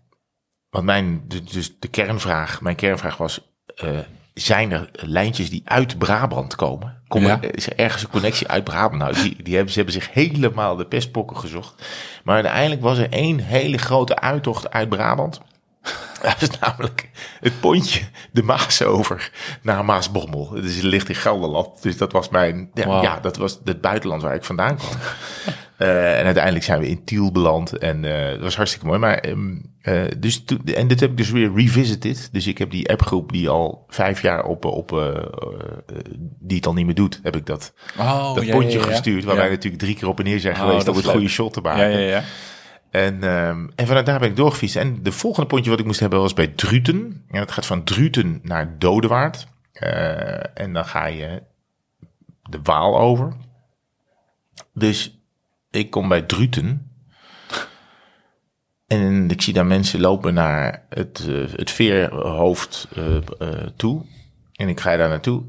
want 0.70 0.86
mijn, 0.86 1.24
dus 1.28 1.80
de 1.80 1.88
kernvraag, 1.88 2.62
mijn 2.62 2.76
kernvraag 2.76 3.18
was, 3.18 3.52
eh, 3.76 3.90
zijn 4.34 4.72
er 4.72 4.90
lijntjes 4.92 5.50
die 5.50 5.62
uit 5.66 5.98
Brabant 5.98 6.56
komen? 6.56 6.98
Kom, 7.08 7.26
Ja. 7.26 7.42
Is 7.42 7.68
er 7.68 7.78
ergens 7.78 8.04
een 8.04 8.10
connectie 8.10 8.48
uit 8.48 8.64
Brabant? 8.64 9.02
Nou, 9.02 9.14
die, 9.14 9.44
die 9.44 9.56
hebben, 9.56 9.74
ze 9.74 9.80
hebben 9.80 10.02
zich 10.02 10.14
helemaal 10.14 10.76
de 10.76 10.86
pestpokken 10.86 11.38
gezocht. 11.38 11.86
Maar 12.24 12.36
uiteindelijk 12.36 12.82
was 12.82 12.98
er 12.98 13.10
één 13.10 13.40
hele 13.40 13.78
grote 13.78 14.20
uittocht 14.20 14.72
uit 14.72 14.90
Brabant. 14.90 15.42
Dat 16.22 16.42
is 16.42 16.60
namelijk 16.60 17.10
het 17.40 17.60
pontje 17.60 18.02
de 18.32 18.44
Maas 18.44 18.84
over 18.84 19.32
naar 19.62 19.86
Maasbommel. 19.86 20.50
Dus 20.50 20.76
het 20.76 20.84
ligt 20.84 21.10
in 21.10 21.16
Gelderland. 21.16 21.82
Dus 21.82 21.98
dat 21.98 22.12
was 22.12 22.30
mijn, 22.30 22.70
ja, 22.74 23.02
ja 23.02 23.20
dat 23.20 23.38
was 23.38 23.60
het 23.64 23.82
buitenland 23.82 24.22
waar 24.22 24.36
ik 24.36 24.44
vandaan 24.44 24.78
kwam. 24.78 24.92
Eh, 25.80 26.20
en 26.20 26.26
uiteindelijk 26.26 26.66
zijn 26.66 26.80
we 26.80 26.88
in 26.88 27.04
Tiel 27.04 27.32
beland. 27.32 27.78
En 27.78 28.06
eh 28.06 28.32
dat 28.32 28.40
was 28.42 28.56
hartstikke 28.56 28.86
mooi. 28.88 29.00
Maar, 29.00 29.18
ehm, 29.18 29.56
eh, 29.82 30.02
dus 30.18 30.44
en 30.74 30.88
dit 30.88 31.00
heb 31.00 31.10
ik 31.12 31.18
dus 31.18 31.30
weer 31.30 31.52
revisited. 31.56 32.30
Dus 32.32 32.48
ik 32.48 32.58
heb 32.58 32.72
die 32.72 32.90
appgroep 32.90 33.32
die 33.32 33.50
al 33.50 33.86
vijf 33.88 34.22
jaar 34.22 34.44
op, 34.44 34.66
op 34.66 34.92
eh, 34.92 35.08
eh, 35.08 35.24
die 36.40 36.58
het 36.58 36.66
al 36.66 36.74
niet 36.74 36.86
meer 36.86 36.96
doet, 36.96 37.20
heb 37.24 37.36
ik 37.36 37.46
dat, 37.46 37.74
Oh, 38.00 38.36
dat 38.36 38.46
ja, 38.46 38.52
pontje 38.54 38.80
ja, 38.80 38.86
ja. 38.86 38.92
gestuurd. 38.92 39.24
Waar 39.24 39.36
Ja. 39.36 39.42
wij 39.42 39.50
natuurlijk 39.50 39.82
drie 39.84 39.96
keer 39.96 40.08
op 40.08 40.20
en 40.20 40.26
neer 40.26 40.40
zijn 40.40 40.54
Oh, 40.56 40.62
geweest 40.62 40.88
om 40.88 40.96
het 40.96 41.06
goede 41.06 41.28
shot 41.28 41.54
te 41.54 41.60
Ja, 41.64 41.70
maken. 41.70 41.90
ja, 41.92 41.98
ja. 42.00 42.24
En, 42.92 43.24
ehm, 43.24 43.68
en 43.76 43.88
vanuit 43.88 44.06
daar 44.06 44.20
ben 44.20 44.30
ik 44.30 44.36
doorgefietst. 44.36 44.76
En 44.76 45.04
de 45.04 45.12
volgende 45.12 45.48
pontje 45.48 45.70
wat 45.70 45.80
ik 45.80 45.86
moest 45.86 46.00
hebben 46.00 46.20
was 46.20 46.34
bij 46.34 46.48
Druten. 46.48 47.24
En 47.30 47.40
dat 47.40 47.52
gaat 47.52 47.66
van 47.66 47.84
Druten 47.84 48.40
naar 48.44 48.76
Dodewaard. 48.80 49.48
Eh, 49.72 50.60
en 50.64 50.74
dan 50.74 50.86
ga 50.86 51.06
je 51.06 51.44
de 52.50 52.60
Waal 52.64 53.00
over. 53.00 53.34
Dus 54.74 55.19
ik 55.72 55.90
kom 55.90 56.08
bij 56.08 56.22
Druten. 56.22 56.92
En 58.88 59.30
ik 59.30 59.42
zie 59.42 59.54
daar 59.54 59.66
mensen 59.66 60.00
lopen 60.00 60.34
naar 60.34 60.86
het, 60.90 61.26
eh, 61.28 61.54
het 61.56 61.72
veerhoofd 61.72 62.88
eh, 62.96 63.16
eh, 63.16 63.68
toe. 63.76 64.06
En 64.54 64.68
ik 64.68 64.80
ga 64.80 64.98
daar 64.98 65.10
naartoe. 65.10 65.44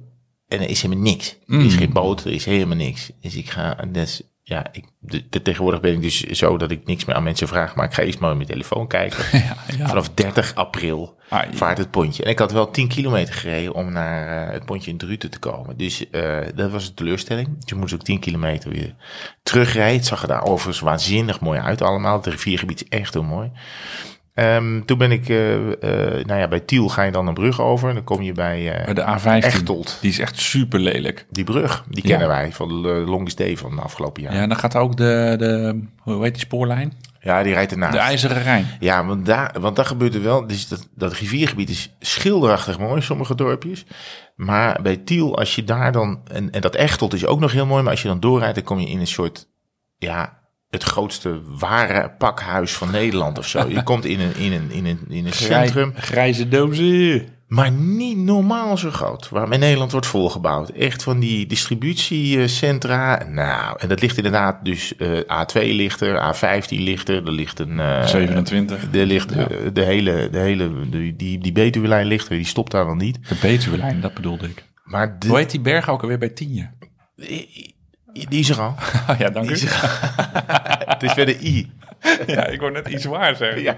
En 0.48 0.60
er 0.60 0.68
is 0.68 0.82
helemaal 0.82 1.04
niks. 1.04 1.36
Er 1.46 1.64
is 1.64 1.74
geen 1.74 1.92
boot, 1.92 2.24
er 2.24 2.32
is 2.32 2.44
helemaal 2.44 2.76
niks. 2.76 3.10
Dus 3.20 3.36
ik 3.36 3.50
ga, 3.50 3.74
dus, 3.88 4.22
ja, 4.50 4.66
ik, 4.72 4.84
de, 4.98 5.24
de- 5.30 5.42
tegenwoordig 5.42 5.80
ben 5.80 5.92
ik 5.92 6.00
dus 6.02 6.20
zo 6.20 6.56
dat 6.56 6.70
ik 6.70 6.86
niks 6.86 7.04
meer 7.04 7.16
aan 7.16 7.22
mensen 7.22 7.48
vraag. 7.48 7.74
Maar 7.74 7.84
ik 7.86 7.92
ga 7.92 8.02
eerst 8.02 8.18
maar 8.18 8.30
op 8.30 8.36
mijn 8.36 8.48
telefoon 8.48 8.86
kijken. 8.86 9.24
Ja, 9.38 9.56
ja. 9.76 9.86
Vanaf 9.88 10.08
30 10.14 10.54
april 10.54 11.18
Ah, 11.28 11.42
ja. 11.50 11.56
vaart 11.56 11.78
het 11.78 11.90
pontje. 11.90 12.22
En 12.24 12.30
ik 12.30 12.38
had 12.38 12.52
wel 12.52 12.70
10 12.70 12.88
kilometer 12.88 13.34
gereden 13.34 13.74
om 13.74 13.92
naar 13.92 14.46
eh, 14.46 14.52
het 14.52 14.64
pontje 14.64 14.90
in 14.90 14.96
Druten 14.96 15.30
te 15.30 15.38
komen. 15.38 15.76
Dus 15.76 16.10
eh, 16.10 16.38
dat 16.54 16.70
was 16.70 16.88
een 16.88 16.94
teleurstelling. 16.94 17.46
Dus 17.54 17.64
je 17.66 17.74
moest 17.74 17.94
ook 17.94 18.02
10 18.02 18.20
kilometer 18.20 18.70
weer 18.70 18.94
terugrijden. 19.42 19.96
Het 19.96 20.06
zag 20.06 20.22
er 20.22 20.28
daar 20.28 20.44
overigens 20.44 20.80
waanzinnig 20.80 21.40
mooi 21.40 21.60
uit 21.60 21.82
allemaal. 21.82 22.16
Het 22.16 22.26
riviergebied 22.26 22.82
is 22.82 22.88
echt 22.98 23.14
heel 23.14 23.22
mooi. 23.22 23.50
Ehm, 24.40 24.80
toen 24.84 24.98
ben 24.98 25.12
ik, 25.12 25.28
eh, 25.28 25.54
eh, 25.54 26.24
nou 26.26 26.40
ja, 26.40 26.48
bij 26.48 26.60
Tiel 26.60 26.88
ga 26.88 27.02
je 27.02 27.12
dan 27.12 27.26
een 27.26 27.34
brug 27.34 27.60
over. 27.60 27.94
Dan 27.94 28.04
kom 28.04 28.22
je 28.22 28.32
bij 28.32 28.72
eh, 28.72 28.94
de 28.94 29.02
A15. 29.02 29.44
Echteld. 29.44 29.98
Die 30.00 30.10
is 30.10 30.18
echt 30.18 30.38
super 30.38 30.80
lelijk. 30.80 31.26
Die 31.30 31.44
brug, 31.44 31.84
die 31.88 32.02
Ja. 32.02 32.08
kennen 32.08 32.28
wij 32.28 32.52
van 32.52 32.82
de 32.82 32.88
Longest 33.06 33.36
Day 33.36 33.56
van 33.56 33.76
de 33.76 33.82
afgelopen 33.82 34.22
jaar. 34.22 34.30
Ja, 34.32 34.36
Ja, 34.36 34.42
en 34.42 34.48
dan 34.48 34.58
gaat 34.58 34.76
ook 34.76 34.96
de, 34.96 35.34
de 35.38 35.80
hoe 35.98 36.22
heet 36.22 36.34
die 36.34 36.42
spoorlijn? 36.42 36.92
die 37.22 37.52
rijdt 37.52 37.72
ernaast. 37.72 37.92
De 37.92 37.98
IJzeren 37.98 38.42
Rijn. 38.42 38.66
Ja, 38.80 39.04
want 39.06 39.26
daar, 39.26 39.54
want 39.60 39.76
daar 39.76 39.84
gebeurt 39.84 40.14
er 40.14 40.22
wel. 40.22 40.46
Dus 40.46 40.68
dat, 40.68 40.88
dat 40.94 41.12
riviergebied 41.12 41.68
is 41.70 41.96
schilderachtig 42.00 42.78
mooi, 42.78 43.02
sommige 43.02 43.34
dorpjes. 43.34 43.84
Maar 44.36 44.82
bij 44.82 44.96
Tiel, 44.96 45.38
als 45.38 45.54
je 45.54 45.64
daar 45.64 45.92
dan. 45.92 46.20
En, 46.32 46.50
en 46.50 46.60
dat 46.60 46.74
Echtelt 46.74 47.12
is 47.14 47.26
ook 47.26 47.40
nog 47.40 47.52
heel 47.52 47.66
mooi. 47.66 47.82
Maar 47.82 47.90
als 47.92 48.02
je 48.02 48.08
dan 48.08 48.20
doorrijdt, 48.20 48.54
dan 48.54 48.64
kom 48.64 48.78
je 48.78 48.88
in 48.88 49.00
een 49.00 49.06
soort. 49.06 49.48
Ja, 49.96 50.39
het 50.70 50.82
grootste 50.82 51.40
ware 51.58 52.10
pakhuis 52.18 52.72
van 52.72 52.90
Nederland 52.90 53.38
of 53.38 53.46
zo. 53.48 53.68
Je 53.68 53.82
komt 53.90 54.04
in 54.04 54.20
een, 54.20 54.36
in 54.36 54.52
een, 54.52 54.70
in 54.70 54.86
een, 54.86 55.00
in 55.08 55.26
een 55.26 55.32
centrum. 55.32 55.90
Grij- 55.92 56.02
grijze 56.02 56.48
dozen. 56.48 57.26
Maar 57.46 57.70
niet 57.72 58.16
normaal 58.18 58.76
zo 58.78 58.90
groot. 58.90 59.28
Waar 59.28 59.52
in 59.52 59.60
Nederland 59.60 59.92
wordt 59.92 60.06
volgebouwd. 60.06 60.68
Echt 60.68 61.02
van 61.02 61.18
die 61.20 61.46
distributiecentra. 61.46 63.24
Nou, 63.28 63.76
en 63.78 63.88
dat 63.88 64.00
ligt 64.00 64.16
inderdaad 64.16 64.64
dus 64.64 64.96
eh, 64.96 65.18
A2 65.18 65.60
ligt 65.62 66.00
er, 66.00 66.34
A15 66.34 66.68
ligt 66.68 67.08
er. 67.08 67.26
Er 67.26 67.32
ligt 67.32 67.58
een... 67.58 67.80
eh, 67.80 68.06
27. 68.06 68.82
er 68.92 69.06
ligt 69.06 69.32
eh, 69.32 69.46
de 69.72 69.82
hele, 69.84 70.28
de 70.30 70.38
hele, 70.38 70.88
de- 70.90 71.16
die, 71.16 71.38
die 71.38 71.52
Betuwe-lijn 71.52 72.06
ligt 72.06 72.28
er, 72.28 72.36
die 72.36 72.44
stopt 72.46 72.70
daar 72.72 72.84
dan 72.84 72.96
niet. 72.98 73.18
De 73.28 73.36
Betuwe-lijn, 73.40 74.00
dat 74.00 74.14
bedoelde 74.14 74.46
ik. 74.48 74.64
Maar 74.84 75.18
de, 75.18 75.28
Hoe 75.28 75.36
heet 75.38 75.50
die 75.50 75.60
berg 75.60 75.88
ook 75.88 76.02
alweer 76.02 76.18
bij 76.18 76.28
Tienje? 76.28 76.70
Die 78.12 78.40
is 78.40 78.48
er 78.50 78.60
al. 78.60 78.74
Oh 79.10 79.18
ja, 79.18 79.30
dank 79.30 79.46
Die 79.48 79.50
u. 79.50 79.52
is 79.54 79.64
er 79.64 79.80
al. 79.82 79.88
Het 80.92 81.02
is 81.02 81.14
weer 81.14 81.26
de 81.26 81.40
I. 81.46 81.70
Ja, 82.26 82.46
ik 82.46 82.60
wou 82.60 82.72
net 82.72 82.88
iets 82.88 83.04
waar 83.04 83.36
zeggen. 83.36 83.62
Ja. 83.62 83.76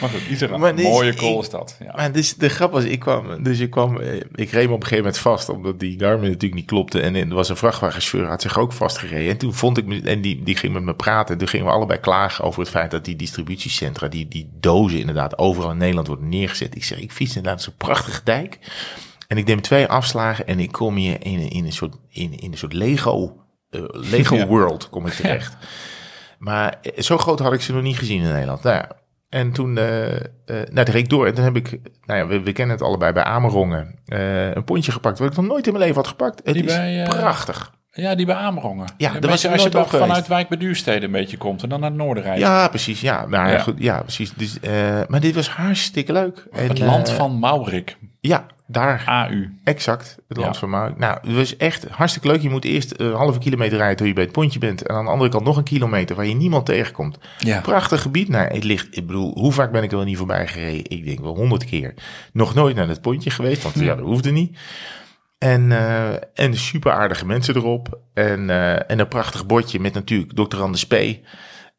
Maar 0.00 0.10
goed, 0.10 0.20
Israël. 0.28 0.58
Maar 0.58 0.78
is- 0.78 0.82
Mooie 0.84 1.10
ik- 1.10 1.16
kool 1.16 1.40
is 1.40 1.50
dat. 1.50 1.76
Ja. 1.84 1.92
Maar 1.96 2.12
dus 2.12 2.34
de 2.34 2.48
grap 2.48 2.72
was, 2.72 2.84
ik 2.84 2.98
kwam, 3.00 3.42
dus 3.42 3.58
ik 3.58 3.70
kwam, 3.70 4.00
eh, 4.00 4.14
ik 4.34 4.50
reed 4.50 4.66
me 4.68 4.74
op 4.74 4.80
een 4.80 4.86
gegeven 4.86 4.96
moment 4.96 5.18
vast, 5.18 5.48
omdat 5.48 5.80
die 5.80 5.98
Garmin 5.98 6.26
natuurlijk 6.30 6.54
niet 6.54 6.66
klopte. 6.66 7.00
En 7.00 7.14
er 7.14 7.28
was 7.34 7.48
een 7.48 7.56
vrachtwagenchauffeur, 7.56 8.26
had 8.30 8.42
zich 8.42 8.58
ook 8.58 8.72
vastgereden. 8.72 9.30
En 9.30 9.36
toen 9.36 9.54
vond 9.54 9.78
ik 9.78 9.86
me, 9.86 10.00
en 10.02 10.20
die, 10.20 10.42
die 10.42 10.56
ging 10.56 10.72
met 10.72 10.82
me 10.82 10.94
praten. 10.94 11.38
Toen 11.38 11.48
gingen 11.48 11.66
we 11.66 11.72
allebei 11.72 12.00
klagen 12.00 12.44
over 12.44 12.60
het 12.60 12.70
feit 12.70 12.90
dat 12.90 13.04
die 13.04 13.16
distributiecentra, 13.16 14.08
die, 14.08 14.28
die 14.28 14.50
dozen 14.60 14.98
inderdaad 14.98 15.38
overal 15.38 15.70
in 15.70 15.76
Nederland 15.76 16.06
worden 16.06 16.28
neergezet. 16.28 16.74
Ik 16.76 16.84
zeg, 16.84 16.98
ik 17.00 17.12
fiets 17.12 17.36
inderdaad 17.36 17.62
zo'n 17.62 17.74
prachtige 17.76 18.20
dijk. 18.24 18.58
En 19.28 19.36
ik 19.38 19.46
neem 19.46 19.60
twee 19.60 19.86
afslagen 19.86 20.46
en 20.46 20.60
ik 20.60 20.72
kom 20.72 20.94
hier 20.96 21.16
in, 21.24 21.38
een- 21.40 21.50
in 21.50 21.64
een 21.64 21.72
soort, 21.72 21.94
in, 22.10 22.38
in 22.40 22.52
een 22.52 22.58
soort 22.58 22.72
Lego, 22.72 23.36
Lego 23.90 24.36
Ja. 24.36 24.46
World 24.46 24.88
kom 24.90 25.06
ik 25.06 25.12
terecht. 25.12 25.56
Maar 26.38 26.78
eh, 26.82 27.02
zo 27.02 27.18
groot 27.18 27.38
had 27.38 27.52
ik 27.52 27.60
ze 27.60 27.72
nog 27.72 27.82
niet 27.82 27.98
gezien 27.98 28.22
in 28.22 28.32
Nederland. 28.32 28.62
Nou 28.62 28.76
ja, 28.76 28.88
en 29.28 29.52
toen, 29.52 29.78
eh 29.78 30.14
eh 30.14 30.20
nou, 30.70 30.90
ik 30.92 31.08
door. 31.08 31.26
En 31.26 31.34
toen 31.34 31.44
heb 31.44 31.56
ik, 31.56 31.80
nou 32.04 32.18
ja, 32.20 32.26
we, 32.26 32.40
we 32.40 32.52
kennen 32.52 32.76
het 32.76 32.84
allebei 32.84 33.12
bij 33.12 33.24
Amerongen, 33.24 33.98
eh, 34.06 34.54
een 34.54 34.64
pontje 34.64 34.92
gepakt. 34.92 35.18
Wat 35.18 35.30
ik 35.30 35.36
nog 35.36 35.46
nooit 35.46 35.66
in 35.66 35.72
mijn 35.72 35.84
leven 35.84 36.00
had 36.00 36.08
gepakt. 36.08 36.40
Het 36.44 36.54
Die 36.54 36.64
is 36.64 36.76
bij, 36.76 37.02
eh, 37.02 37.08
prachtig. 37.08 37.72
ja, 37.90 38.14
die 38.14 38.26
bij 38.26 38.34
Amerongen. 38.34 38.86
Ja, 38.96 39.12
daar 39.12 39.30
was 39.30 39.46
als 39.48 39.62
je 39.62 39.78
op 39.78 39.88
vanuit. 39.88 40.26
Wijk 40.26 40.48
bij 40.48 40.58
Duurstede 40.58 41.06
een 41.06 41.12
beetje 41.12 41.36
komt 41.36 41.62
en 41.62 41.68
dan 41.68 41.80
naar 41.80 41.88
het 41.90 41.98
noorden 41.98 42.22
rijdt. 42.22 42.40
Ja, 42.40 42.68
precies. 42.68 43.00
Ja, 43.00 43.26
maar 43.26 43.52
Ja. 43.52 43.58
Goed, 43.58 43.78
ja 43.78 44.02
precies. 44.02 44.32
Dus, 44.34 44.60
eh, 44.60 45.00
maar 45.08 45.20
dit 45.20 45.34
was 45.34 45.48
hartstikke 45.50 46.12
leuk. 46.12 46.46
En, 46.52 46.68
Het 46.68 46.78
land 46.78 47.08
eh, 47.08 47.14
van 47.14 47.38
Maurik, 47.38 47.96
Ja, 48.20 48.46
daar. 48.72 49.02
AU. 49.06 49.50
Exact, 49.64 50.16
het 50.28 50.36
land 50.36 50.52
Ja. 50.54 50.58
van 50.60 50.70
Maui. 50.70 50.92
Nou, 50.96 51.18
het 51.22 51.34
was 51.36 51.56
echt 51.56 51.88
hartstikke 51.88 52.28
leuk. 52.28 52.40
Je 52.42 52.50
moet 52.50 52.64
eerst 52.64 52.94
een 52.96 53.12
halve 53.12 53.38
kilometer 53.38 53.76
rijden 53.78 53.96
tot 53.96 54.06
je 54.06 54.12
bij 54.12 54.22
het 54.22 54.32
pontje 54.32 54.58
bent. 54.58 54.86
En 54.86 54.94
aan 54.94 55.04
de 55.04 55.10
andere 55.10 55.30
kant 55.30 55.44
nog 55.44 55.56
een 55.56 55.62
kilometer 55.64 56.16
waar 56.16 56.26
je 56.26 56.34
niemand 56.34 56.66
tegenkomt. 56.66 57.18
Ja. 57.38 57.60
Prachtig 57.60 58.02
gebied. 58.02 58.28
Nou, 58.28 58.54
het 58.54 58.64
ligt, 58.64 58.96
ik 58.96 59.06
bedoel, 59.06 59.32
hoe 59.38 59.52
vaak 59.52 59.72
ben 59.72 59.82
ik 59.82 59.90
er 59.90 59.96
wel 59.96 60.06
niet 60.06 60.16
voorbij 60.16 60.46
gereden? 60.46 60.90
Ik 60.90 61.04
denk 61.04 61.20
wel 61.20 61.34
honderd 61.36 61.64
keer. 61.64 61.94
Nog 62.32 62.54
nooit 62.54 62.76
naar 62.76 62.88
het 62.88 63.00
pontje 63.00 63.30
geweest, 63.30 63.62
want 63.62 63.78
ja, 63.78 63.94
dat 63.94 64.04
hoefde 64.04 64.30
niet. 64.30 64.58
En, 65.38 65.72
eh, 65.72 66.10
en 66.34 66.56
super 66.56 66.92
aardige 66.92 67.26
mensen 67.26 67.56
erop. 67.56 67.98
En, 68.14 68.50
eh, 68.50 68.90
en 68.90 68.98
een 68.98 69.08
prachtig 69.08 69.46
bordje 69.46 69.80
met 69.80 69.94
natuurlijk 69.94 70.32
Dr. 70.32 70.60
Anders 70.60 70.86
P. 70.86 70.94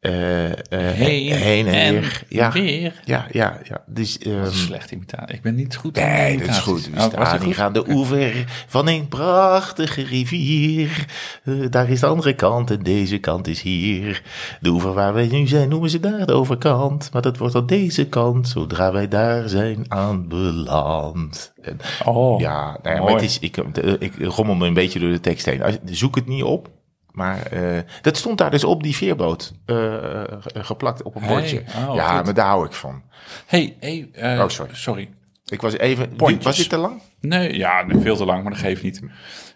Eh, 0.04 0.50
eh, 0.50 0.56
heen 0.70 1.66
en, 1.66 1.92
weer. 1.92 2.22
Ja, 2.28 2.52
weer. 2.52 3.00
ja, 3.04 3.26
ja, 3.30 3.60
ja. 3.62 3.82
Dus, 3.86 4.18
ehm, 4.18 4.50
Slecht 4.50 4.90
imitatie. 4.90 5.34
Ik 5.34 5.42
ben 5.42 5.54
niet 5.54 5.76
goed 5.76 5.96
in 5.96 6.02
Nee, 6.06 6.38
dat 6.38 6.48
is 6.48 6.58
goed. 6.58 6.90
We 6.90 6.96
Oh, 6.96 7.06
staan 7.06 7.42
hier 7.42 7.62
aan 7.62 7.72
de 7.72 7.88
oever 7.90 8.44
van 8.66 8.88
een 8.88 9.08
prachtige 9.08 10.02
rivier. 10.02 11.06
Eh, 11.44 11.54
daar 11.70 11.88
is 11.90 12.00
de 12.00 12.06
andere 12.06 12.34
kant 12.34 12.70
en 12.70 12.82
deze 12.82 13.18
kant 13.18 13.46
is 13.46 13.62
hier. 13.62 14.22
De 14.60 14.68
oever 14.68 14.92
waar 14.92 15.14
wij 15.14 15.26
nu 15.26 15.46
zijn 15.46 15.68
noemen 15.68 15.90
ze 15.90 16.00
daar 16.00 16.26
de 16.26 16.32
overkant. 16.32 17.10
Maar 17.12 17.22
dat 17.22 17.38
wordt 17.38 17.54
aan 17.54 17.66
deze 17.66 18.06
kant 18.06 18.48
zodra 18.48 18.92
wij 18.92 19.08
daar 19.08 19.48
zijn 19.48 19.84
aanbeland. 19.88 21.52
En, 21.62 21.78
Oh, 22.04 22.40
ja, 22.40 22.62
nou 22.62 22.78
ja 22.82 22.90
maar 22.92 23.00
mooi. 23.00 23.14
het 23.14 23.22
is, 23.22 23.38
ik, 23.38 23.56
ik 23.98 24.12
rommel 24.18 24.54
me 24.54 24.66
een 24.66 24.74
beetje 24.74 24.98
door 24.98 25.10
de 25.10 25.20
tekst 25.20 25.46
heen. 25.46 25.62
Zoek 25.84 26.14
het 26.14 26.26
niet 26.26 26.42
op. 26.42 26.68
Maar 27.14 27.46
eh, 27.46 27.78
dat 28.02 28.16
stond 28.16 28.38
daar 28.38 28.50
dus 28.50 28.64
op 28.64 28.82
die 28.82 28.96
veerboot 28.96 29.52
eh, 29.66 30.22
eh, 30.22 30.38
geplakt 30.52 31.02
op 31.02 31.14
een 31.14 31.22
Hey, 31.22 31.34
bordje. 31.34 31.62
oh, 31.88 31.94
ja, 31.94 32.16
goed. 32.16 32.24
maar 32.24 32.34
daar 32.34 32.46
hou 32.46 32.66
ik 32.66 32.72
van. 32.72 33.02
Hey, 33.46 33.76
hey, 33.80 34.08
Oh, 34.38 34.48
sorry. 34.48 34.74
sorry. 34.74 35.10
Ik 35.44 35.60
was 35.60 35.72
even... 35.78 36.16
Pontjes. 36.16 36.44
Was 36.44 36.56
dit 36.56 36.68
te 36.68 36.76
lang? 36.76 37.00
Nee, 37.20 37.56
ja, 37.56 37.82
nee, 37.82 38.00
veel 38.00 38.16
te 38.16 38.24
lang, 38.24 38.42
maar 38.42 38.52
dat 38.52 38.60
geeft 38.60 38.82
niet. 38.82 39.02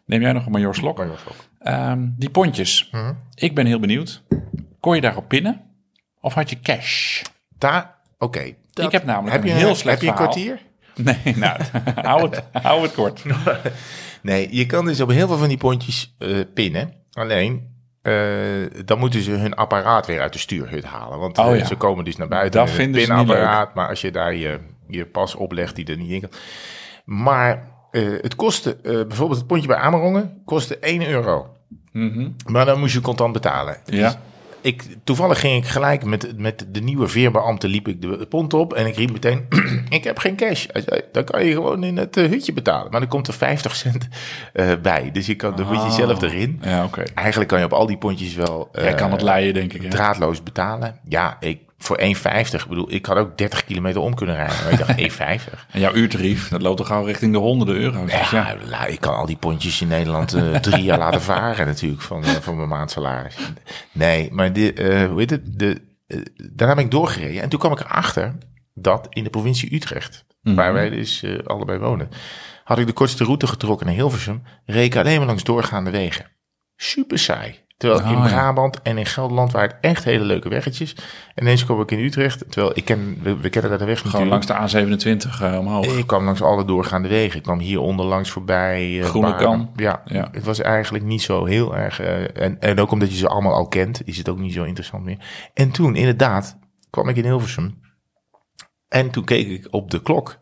Neem 0.07 0.21
jij 0.21 0.33
nog 0.33 0.47
een 0.47 0.53
Major 0.53 0.75
Slok? 0.75 1.05
Ehm, 1.59 2.07
die 2.17 2.31
pontjes. 2.31 2.89
Mhm. 2.93 3.13
Ik 3.35 3.55
ben 3.55 3.67
heel 3.67 3.81
benieuwd. 3.81 4.23
Kon 4.81 4.95
je 4.95 5.01
daarop 5.01 5.29
pinnen? 5.29 5.61
Of 6.21 6.35
had 6.35 6.51
je 6.51 6.61
cash? 6.61 7.23
Daar, 7.59 7.95
oké. 8.19 8.41
Ik 8.75 8.93
heb 8.93 9.05
namelijk 9.05 9.33
heb 9.33 9.43
een 9.43 9.49
je 9.49 9.55
heel 9.55 9.75
slecht 9.75 10.01
Heb 10.01 10.01
je 10.01 10.09
een 10.09 10.15
kwartier? 10.15 10.63
Nee, 10.95 11.37
nou, 11.37 11.61
hou, 11.95 12.31
het, 12.31 12.43
hou 12.53 12.83
het 12.83 12.93
kort. 12.95 13.23
Nee, 14.23 14.49
je 14.51 14.67
kan 14.67 14.85
dus 14.85 15.01
op 15.01 15.09
heel 15.11 15.27
veel 15.27 15.37
van 15.39 15.49
die 15.49 15.57
pontjes 15.57 16.17
pinnen. 16.55 16.93
Alleen, 17.13 17.77
eh, 18.03 18.15
dan 18.85 18.99
moeten 18.99 19.23
ze 19.23 19.31
hun 19.31 19.55
apparaat 19.55 20.07
weer 20.07 20.21
uit 20.21 20.33
de 20.33 20.39
stuurhut 20.39 20.85
halen. 20.85 21.19
Want 21.19 21.39
Oh, 21.39 21.53
eh, 21.53 21.59
ja. 21.59 21.65
ze 21.65 21.77
komen 21.77 22.05
dus 22.05 22.17
naar 22.17 22.29
buiten 22.29 22.61
Dat 22.67 22.77
met 22.77 22.91
pinapparaat. 22.93 23.75
Maar 23.75 23.89
als 23.89 24.01
je 24.01 24.11
daar 24.11 24.35
je, 24.35 24.59
je 24.89 25.07
pas 25.07 25.35
oplegt 25.35 25.77
die 25.77 25.87
er 25.87 25.97
niet 25.97 26.11
in 26.11 26.21
kan. 26.21 26.31
Maar 27.05 27.69
eh, 27.91 28.03
het 28.21 28.35
kostte, 28.35 28.79
bijvoorbeeld 28.83 29.39
het 29.39 29.47
pontje 29.47 29.69
bij 29.69 29.77
Amerongen, 29.77 30.43
kostte 30.45 30.79
1 30.79 31.09
euro. 31.09 31.57
Maar 32.47 32.65
dan 32.65 32.79
moest 32.79 32.95
je 32.95 33.01
contant 33.01 33.33
betalen. 33.33 33.77
Mhm. 33.87 33.97
Ja. 33.97 34.21
Ik, 34.61 34.85
toevallig 35.05 35.41
ging 35.41 35.65
ik 35.65 35.71
gelijk 35.71 36.05
met, 36.05 36.39
met 36.39 36.67
de 36.69 36.81
nieuwe 36.81 37.09
veerbeambte 37.09 37.69
liep 37.69 37.89
ik 37.89 38.03
de 38.03 38.27
pont 38.29 38.55
op 38.55 38.73
en 38.73 38.87
ik 38.87 38.97
riep 38.97 39.13
meteen, 39.13 39.47
ik 39.89 40.05
heb 40.05 40.19
geen 40.19 40.37
cash. 40.37 40.67
Dan 41.13 41.25
kan 41.25 41.45
je 41.45 41.53
gewoon 41.53 41.85
in 41.85 41.97
het 41.97 42.17
eh, 42.17 42.29
hutje 42.29 42.53
betalen. 42.53 42.91
Maar 42.91 43.01
dan 43.01 43.09
komt 43.09 43.29
er 43.29 43.35
50 43.35 43.77
cent 43.77 44.09
eh, 44.53 44.73
bij. 44.83 45.11
Dus 45.13 45.27
je 45.27 45.35
kan, 45.35 45.57
dan 45.57 45.67
moet 45.67 45.83
je 45.83 45.91
zelf 45.91 46.23
erin. 46.23 46.61
Ja, 46.63 46.85
oké. 46.85 47.03
Eigenlijk 47.15 47.49
kan 47.49 47.59
je 47.59 47.65
op 47.65 47.73
al 47.73 47.87
die 47.87 47.99
pontjes 47.99 48.35
wel 48.35 48.69
eh, 48.73 48.85
Jij 48.85 48.95
kan 48.95 49.13
het 49.13 49.23
leiden, 49.23 49.55
denk 49.55 49.73
ik. 49.73 49.83
Hè? 49.83 49.89
draadloos 49.89 50.43
betalen. 50.43 51.01
Ja, 51.09 51.37
ik, 51.41 51.61
voor 51.79 51.99
1,50. 52.01 52.07
Ik 52.63 52.67
bedoel, 52.69 52.93
ik 52.93 53.07
had 53.07 53.17
ook 53.17 53.39
30 53.39 53.65
kilometer 53.65 54.01
om 54.01 54.15
kunnen 54.15 54.35
rijden. 54.35 54.57
Maar 54.63 54.73
ik 54.73 54.79
dacht 55.19 55.41
1,50. 55.47 55.67
En 55.71 55.81
jouw 55.81 55.93
uurtarief, 55.95 56.49
dat 56.49 56.63
loopt 56.63 56.77
toch 56.77 56.87
gauw 56.87 57.05
richting 57.05 57.33
de 57.33 57.39
honderden 57.39 57.77
euro's. 57.77 58.11
Dus 58.11 58.31
Ja, 58.31 58.49
ja. 58.49 58.57
la- 58.69 58.87
ik 58.87 59.01
kan 59.01 59.15
al 59.15 59.27
die 59.27 59.37
pontjes 59.37 59.81
in 59.81 59.89
Nederland 59.89 60.33
eh, 60.35 60.55
drie 60.69 60.83
jaar 60.83 60.99
laten 60.99 61.23
varen 61.23 61.67
natuurlijk 61.67 62.03
van, 62.03 62.25
eh, 62.25 62.31
van 62.31 62.57
mijn 62.57 62.69
maandsalaris. 62.69 63.37
Nee, 63.93 64.29
maar 64.33 64.53
de, 64.53 64.73
eh, 64.73 65.07
hoe 65.09 65.19
heet 65.19 65.31
het? 65.31 65.59
De, 65.59 65.81
daarna 66.53 66.75
ben 66.75 66.85
ik 66.85 66.91
doorgereden 66.91 67.43
en 67.43 67.49
toen 67.49 67.59
kwam 67.59 67.73
ik 67.73 67.81
erachter 67.81 68.35
dat 68.75 69.07
in 69.11 69.25
de 69.25 69.31
provincie 69.31 69.75
Utrecht, 69.75 70.25
waar 70.43 70.73
wij 70.73 70.91
dus 70.91 71.25
allebei 71.45 71.79
wonen, 71.79 72.09
had 72.65 72.79
ik 72.79 72.87
de 72.87 72.93
kortste 72.93 73.25
route 73.25 73.47
getrokken 73.47 73.87
naar 73.87 73.95
Hilversum, 73.95 74.43
reed 74.67 74.85
ik 74.95 74.97
alleen 74.97 75.19
maar 75.19 75.27
langs 75.27 75.45
doorgaande 75.45 75.91
wegen. 75.91 76.27
Super 76.77 77.19
saai. 77.19 77.59
Terwijl 77.79 78.01
Oh, 78.03 78.11
in 78.11 78.17
ja. 78.19 78.27
Brabant 78.27 78.83
en 78.83 78.99
in 78.99 79.07
Gelderland 79.07 79.53
waren 79.53 79.69
het 79.69 79.79
echt 79.81 80.05
hele 80.05 80.25
leuke 80.25 80.49
weggetjes. 80.49 80.95
En 81.35 81.43
ineens 81.45 81.65
kwam 81.65 81.81
ik 81.81 81.91
in 81.91 81.99
Utrecht, 81.99 82.45
terwijl 82.51 82.73
ik 82.77 82.85
ken, 82.85 83.19
we, 83.23 83.37
we 83.37 83.49
kennen 83.49 83.71
daar 83.71 83.79
de 83.79 83.85
weg 83.85 84.01
Gewoon 84.01 84.29
natuurlijk. 84.29 84.49
langs 84.49 84.73
de 84.73 85.27
A27 85.37 85.43
eh, 85.43 85.59
omhoog. 85.59 85.87
Ik 85.87 86.07
kwam 86.07 86.25
langs 86.25 86.43
alle 86.43 86.65
doorgaande 86.65 87.09
wegen. 87.09 87.37
Ik 87.37 87.43
kwam 87.43 87.59
hier 87.59 87.81
onderlangs 87.81 88.31
voorbij. 88.31 89.01
eh, 89.01 89.05
Groene. 89.07 89.35
Kan. 89.37 89.71
Ja, 89.77 90.03
Ja. 90.05 90.29
het 90.33 90.45
was 90.45 90.61
eigenlijk 90.61 91.05
niet 91.05 91.23
zo 91.23 91.45
heel 91.45 91.77
erg. 91.77 92.01
eh, 92.01 92.43
en, 92.43 92.61
en 92.61 92.81
ook 92.81 92.91
omdat 92.91 93.11
je 93.11 93.17
ze 93.17 93.29
allemaal 93.29 93.55
al 93.55 93.69
kent, 93.69 94.01
is 94.05 94.17
het 94.19 94.29
ook 94.29 94.39
niet 94.39 94.53
zo 94.53 94.65
interessant 94.65 95.05
meer. 95.05 95.19
En 95.55 95.71
toen, 95.71 95.97
inderdaad, 95.97 96.59
kwam 96.91 97.09
ik 97.09 97.17
in 97.17 97.25
Hilversum. 97.25 97.81
En 98.89 99.11
toen 99.11 99.25
keek 99.25 99.49
ik 99.49 99.67
op 99.71 99.91
de 99.91 100.03
klok. 100.03 100.39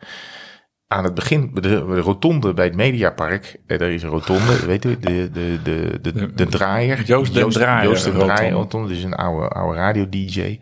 Aan 0.89 1.05
het 1.05 1.15
begin, 1.15 1.51
de, 1.55 1.61
de 1.61 2.01
rotonde 2.01 2.55
bij 2.55 2.65
het 2.65 2.75
Mediapark. 2.75 3.57
Eh, 3.67 3.81
Er 3.81 3.91
is 3.91 4.03
een 4.03 4.09
rotonde, 4.09 4.67
weet 4.67 4.85
u, 4.85 4.99
de, 4.99 5.31
de, 5.33 5.59
de, 5.63 5.99
de, 6.03 6.35
de, 6.35 6.47
draaier. 6.47 7.03
Joost 7.05 7.35
den 7.35 7.49
Draaier 7.49 7.89
Joost 7.89 8.05
rotonde. 8.07 8.25
Draaier 8.27 8.53
rotonde. 8.53 8.89
Dus 8.89 9.03
een 9.03 9.15
oude, 9.15 9.49
oude 9.49 9.77
radio-dj. 9.79 10.59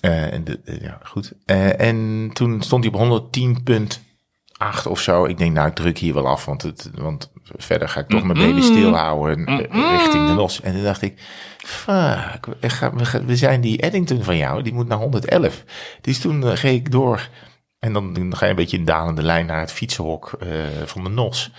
Eh, 0.00 0.32
en 0.32 0.44
de, 0.44 0.60
de- 0.64 0.78
ja, 0.82 0.98
goed. 1.02 1.32
Eh, 1.44 1.80
en 1.80 2.30
toen 2.32 2.62
stond 2.62 2.84
hij 2.84 2.92
op 2.92 2.98
110.8 3.00 4.86
of 4.88 5.00
zo. 5.00 5.24
Ik 5.24 5.38
denk, 5.38 5.52
nou, 5.52 5.68
ik 5.68 5.74
druk 5.74 5.98
hier 5.98 6.14
wel 6.14 6.26
af, 6.28 6.44
want, 6.44 6.62
het, 6.62 6.90
want 6.94 7.32
verder 7.56 7.88
ga 7.88 8.00
ik 8.00 8.08
toch 8.08 8.24
mijn 8.24 8.38
baby 8.38 8.60
stilhouden 8.60 9.46
eh, 9.46 9.90
richting 9.98 10.26
de 10.26 10.34
los. 10.34 10.60
En 10.60 10.72
toen 10.74 10.82
dacht 10.82 11.02
ik, 11.02 11.14
fuck, 11.58 12.46
we, 13.26 13.36
zijn 13.36 13.60
die 13.60 13.80
Eddington 13.80 14.22
van 14.22 14.36
jou, 14.36 14.62
die 14.62 14.72
moet 14.74 14.88
naar 14.88 14.98
111. 14.98 15.64
Dus 16.00 16.18
toen 16.20 16.44
eh, 16.48 16.56
ging 16.56 16.74
ik 16.78 16.90
door 16.90 17.28
en 17.84 17.92
dan, 17.92 18.12
dan 18.12 18.36
ga 18.36 18.44
je 18.44 18.50
een 18.50 18.56
beetje 18.56 18.76
in 18.76 18.84
dalende 18.84 19.22
lijn 19.22 19.46
naar 19.46 19.60
het 19.60 19.72
fietsenhok 19.72 20.32
eh, 20.40 20.48
van 20.84 21.04
de 21.04 21.10
NOS. 21.10 21.50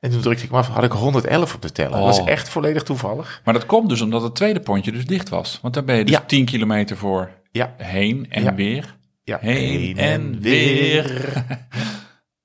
En 0.00 0.10
toen 0.10 0.20
drukte 0.20 0.44
ik 0.44 0.50
me 0.50 0.56
af, 0.56 0.68
had 0.68 0.84
ik 0.84 0.92
111 0.92 1.54
op 1.54 1.62
de 1.62 1.72
teller. 1.72 1.90
Dat 1.90 2.00
was 2.00 2.20
Oh. 2.20 2.28
echt 2.28 2.48
volledig 2.48 2.82
toevallig. 2.82 3.40
Maar 3.44 3.54
dat 3.54 3.66
komt 3.66 3.88
dus 3.88 4.00
omdat 4.00 4.22
het 4.22 4.34
tweede 4.34 4.60
pontje 4.60 4.92
dus 4.92 5.06
dicht 5.06 5.28
was. 5.28 5.58
Want 5.62 5.74
daar 5.74 5.84
ben 5.84 5.96
je 5.96 6.04
dus 6.04 6.14
Ja. 6.14 6.20
10 6.26 6.44
kilometer 6.44 6.96
voor 6.96 7.30
Ja, 7.52 7.74
heen 7.76 8.26
en 8.30 8.42
Ja. 8.42 8.54
weer. 8.54 8.96
ja. 9.22 9.38
Heen 9.40 9.98
en 9.98 10.40
weer. 10.40 11.32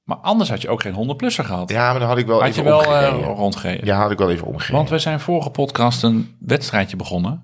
Maar 0.04 0.18
anders 0.18 0.50
had 0.50 0.62
je 0.62 0.70
ook 0.70 0.82
geen 0.82 0.94
100-plusser 0.94 1.46
gehad. 1.46 1.70
Ja, 1.70 1.92
maar 1.92 2.00
dan 2.00 2.08
had 2.08 2.18
ik 2.18 2.26
wel 2.26 2.40
had 2.40 2.50
even 2.50 2.64
je 2.64 2.70
wel 2.70 2.84
eh, 2.96 3.26
rondgereden. 3.26 3.86
Ja, 3.86 3.98
had 4.02 4.12
ik 4.12 4.18
wel 4.18 4.32
even 4.32 4.48
omgegeven. 4.48 4.76
Want 4.76 4.90
we 4.90 5.00
zijn 5.00 5.20
vorige 5.20 5.50
podcast 5.50 6.04
een 6.04 6.36
wedstrijdje 6.40 6.96
begonnen. 6.96 7.44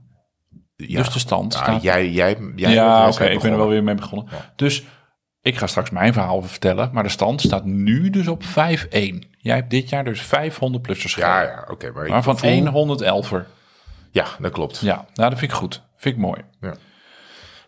Dus 0.76 1.10
de 1.14 1.20
stand 1.20 1.54
staat... 1.54 1.82
jij, 1.82 2.10
jij, 2.10 2.38
jij 2.56 2.74
ja, 2.74 3.08
oké, 3.10 3.26
ik 3.26 3.40
ben 3.42 3.52
er 3.52 3.58
wel 3.58 3.68
weer 3.68 3.84
mee 3.84 3.96
begonnen. 3.96 4.28
Dus 4.56 4.84
ik 5.42 5.58
ga 5.58 5.68
straks 5.68 5.90
mijn 5.90 6.14
verhaal 6.14 6.42
vertellen. 6.42 6.90
Maar 6.94 7.04
de 7.04 7.10
stand 7.10 7.42
staat 7.42 7.66
nu 7.66 8.10
dus 8.10 8.28
op 8.28 8.44
5-1. 8.44 8.48
Jij 9.38 9.56
hebt 9.56 9.70
dit 9.70 9.90
jaar 9.90 10.04
dus 10.04 10.22
500-plussers 10.26 11.16
Ja, 11.16 11.38
gereden. 11.40 11.56
ja, 11.56 11.68
oké. 11.72 11.92
maar 12.10 12.24
van 12.24 12.38
voel- 12.38 12.50
één 12.50 12.72
111er. 12.72 13.46
Ja, 14.12 14.26
dat 14.40 14.52
klopt. 14.52 14.80
Ja, 14.80 14.96
nou, 15.14 15.30
dat 15.30 15.40
vind 15.40 15.52
ik 15.52 15.58
goed. 15.58 15.82
Vind 15.98 16.16
ik 16.16 16.22
mooi. 16.22 16.42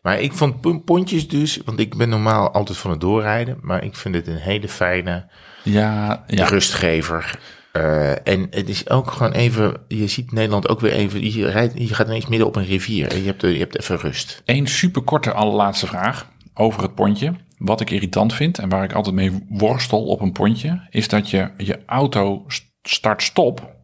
Maar 0.01 0.19
ik 0.19 0.33
vond 0.33 0.61
pon- 0.61 0.83
pontjes 0.83 1.27
dus, 1.27 1.59
want 1.65 1.79
ik 1.79 1.95
ben 1.97 2.09
normaal 2.09 2.51
altijd 2.51 2.77
van 2.77 2.91
het 2.91 3.01
doorrijden, 3.01 3.57
maar 3.61 3.83
ik 3.83 3.95
vind 3.95 4.15
het 4.15 4.27
een 4.27 4.35
hele 4.37 4.67
fijne 4.69 5.25
Ja, 5.63 6.23
ja. 6.27 6.45
rustgever. 6.45 7.39
Eh, 7.71 8.27
en 8.27 8.47
het 8.49 8.69
is 8.69 8.89
ook 8.89 9.11
gewoon 9.11 9.31
even, 9.31 9.73
je 9.87 10.07
ziet 10.07 10.31
Nederland 10.31 10.69
ook 10.69 10.79
weer 10.79 10.91
even, 10.91 11.31
je, 11.33 11.49
rijdt, 11.49 11.73
je 11.77 11.93
gaat 11.93 12.07
ineens 12.07 12.27
midden 12.27 12.47
op 12.47 12.55
een 12.55 12.65
rivier 12.65 13.11
en 13.11 13.17
je 13.19 13.25
hebt, 13.25 13.41
je 13.41 13.57
hebt 13.57 13.79
even 13.79 13.97
rust. 13.97 14.41
Eén 14.45 14.67
superkorte 14.67 15.31
allerlaatste 15.31 15.87
vraag 15.87 16.27
over 16.53 16.81
het 16.81 16.95
pontje. 16.95 17.33
Wat 17.63 17.81
ik 17.81 17.89
irritant 17.89 18.33
vind 18.33 18.59
en 18.59 18.69
waar 18.69 18.83
ik 18.83 18.93
altijd 18.93 19.15
mee 19.15 19.45
worstel 19.49 20.05
op 20.05 20.21
een 20.21 20.31
pontje, 20.31 20.87
is 20.89 21.07
dat 21.07 21.29
je 21.29 21.51
je 21.57 21.85
auto 21.85 22.45
start-stop, 22.81 23.75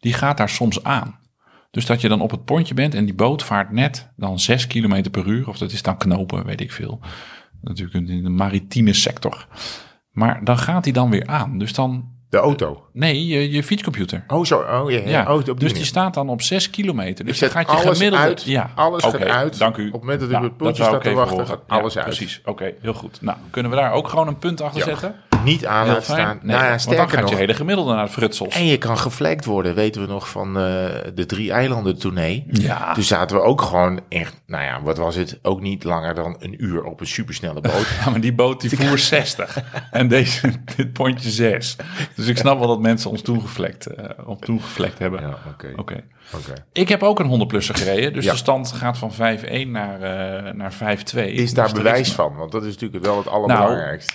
die 0.00 0.12
gaat 0.12 0.36
daar 0.36 0.48
soms 0.48 0.84
aan. 0.84 1.18
Dus 1.70 1.86
dat 1.86 2.00
je 2.00 2.08
dan 2.08 2.20
op 2.20 2.30
het 2.30 2.44
pontje 2.44 2.74
bent 2.74 2.94
en 2.94 3.04
die 3.04 3.14
boot 3.14 3.42
vaart 3.42 3.70
net 3.70 4.12
dan 4.16 4.40
6 4.40 4.66
km 4.66 5.10
per 5.10 5.26
uur, 5.26 5.48
of 5.48 5.58
dat 5.58 5.72
is 5.72 5.82
dan 5.82 5.96
knopen, 5.96 6.44
weet 6.44 6.60
ik 6.60 6.72
veel. 6.72 7.00
Natuurlijk 7.60 8.08
in 8.08 8.22
de 8.22 8.28
maritieme 8.28 8.92
sector. 8.92 9.46
Maar 10.10 10.44
dan 10.44 10.58
gaat 10.58 10.84
hij 10.84 10.92
dan 10.92 11.10
weer 11.10 11.26
aan. 11.26 11.58
Dus 11.58 11.72
dan, 11.72 12.15
De 12.30 12.36
auto. 12.36 12.86
nee, 12.92 13.26
je, 13.26 13.50
je 13.52 13.62
fietscomputer. 13.62 14.24
Oh, 14.28 14.44
zo. 14.44 14.58
Oh, 14.58 14.90
ja. 14.90 15.34
Oh, 15.34 15.44
dus 15.56 15.74
die 15.74 15.84
staat 15.84 16.14
dan 16.14 16.28
op 16.28 16.42
6 16.42 16.70
kilometer. 16.70 17.24
Dus 17.24 17.38
Je 17.38 17.50
gaat 17.50 17.70
je 17.70 17.76
alles 17.76 17.96
gemiddelde... 17.98 18.24
uit, 18.26 18.42
ja, 18.42 18.70
alles 18.74 19.04
oké, 19.04 19.18
gaat 19.18 19.26
uit. 19.28 19.58
Dank 19.58 19.76
u. 19.76 19.86
Op 19.86 19.92
het 19.92 20.00
moment 20.00 20.20
dat 20.20 20.28
u 20.28 20.32
Nou, 20.32 20.44
op 20.44 20.50
het 20.50 20.58
puntje 20.58 20.84
staat 20.84 21.02
te 21.02 21.12
wachten, 21.12 21.46
gaat 21.46 21.60
alles 21.66 21.94
Ja, 21.94 22.00
uit. 22.02 22.16
Precies, 22.16 22.40
oké, 22.44 22.72
heel 22.80 22.94
goed. 22.94 23.18
Nou, 23.22 23.38
kunnen 23.50 23.70
we 23.70 23.76
daar 23.76 23.92
ook 23.92 24.08
gewoon 24.08 24.28
een 24.28 24.38
punt 24.38 24.60
achter 24.60 24.78
Ja. 24.78 24.84
zetten? 24.84 25.14
Niet 25.46 25.66
aan 25.66 25.86
laten 25.86 26.02
staan. 26.02 26.38
Nee, 26.42 26.56
nou 26.56 26.64
ja, 26.64 26.68
want 26.84 26.96
dan 26.96 27.10
gaat 27.10 27.20
nog. 27.20 27.30
je 27.30 27.36
hele 27.36 27.54
gemiddelde 27.54 27.94
naar 27.94 28.04
de 28.06 28.12
frutsels. 28.12 28.54
En 28.54 28.66
je 28.66 28.78
kan 28.78 28.98
geflagd 28.98 29.44
worden, 29.44 29.74
weten 29.74 30.00
we 30.02 30.08
nog 30.08 30.28
van 30.28 30.48
eh, 30.48 30.62
de 31.14 31.26
drie 31.26 31.52
eilanden 31.52 31.98
tournee. 31.98 32.44
Ja. 32.50 32.92
Toen 32.94 33.02
zaten 33.02 33.36
we 33.36 33.42
ook 33.42 33.62
gewoon 33.62 34.00
echt, 34.08 34.40
nou 34.46 34.64
ja, 34.64 34.82
wat 34.82 34.96
was 34.96 35.14
het? 35.14 35.38
Ook 35.42 35.60
niet 35.60 35.84
langer 35.84 36.14
dan 36.14 36.36
een 36.38 36.64
uur 36.64 36.84
op 36.84 37.00
een 37.00 37.06
supersnelle 37.06 37.60
boot. 37.60 37.86
Ja, 38.04 38.10
maar 38.10 38.20
die 38.20 38.34
boot 38.34 38.60
die 38.60 38.76
voer 38.80 38.98
60 38.98 39.58
en 39.90 40.08
deze, 40.08 40.52
dit 40.76 40.92
pontje 40.92 41.30
6. 41.30 41.76
Dus 42.14 42.26
ik 42.26 42.36
snap 42.38 42.58
wel 42.58 42.68
dat 42.68 42.80
mensen 42.80 43.10
ons 43.10 43.22
toegevlekt, 43.22 43.86
eh 43.86 44.04
op 44.26 44.44
toegevlekt 44.44 44.98
hebben. 44.98 45.20
ja, 45.20 45.38
oké. 45.52 45.72
Oké. 45.76 46.02
oké. 46.34 46.52
Ik 46.72 46.88
heb 46.88 47.02
ook 47.02 47.18
een 47.18 47.46
100-plusser 47.46 47.74
gereden, 47.74 48.12
dus 48.12 48.24
Ja. 48.24 48.30
de 48.30 48.36
stand 48.36 48.72
gaat 48.72 48.98
van 48.98 49.12
5-1 49.12 49.70
naar, 49.70 50.00
eh 50.02 50.52
naar 50.54 50.72
5-2. 50.72 51.32
Is 51.32 51.54
daar 51.54 51.72
bewijs 51.72 52.12
van? 52.12 52.34
Want 52.36 52.52
dat 52.52 52.64
is 52.64 52.72
natuurlijk 52.72 53.04
wel 53.04 53.12
Nou, 53.14 53.24
het 53.24 53.34
allerbelangrijkste. 53.34 54.14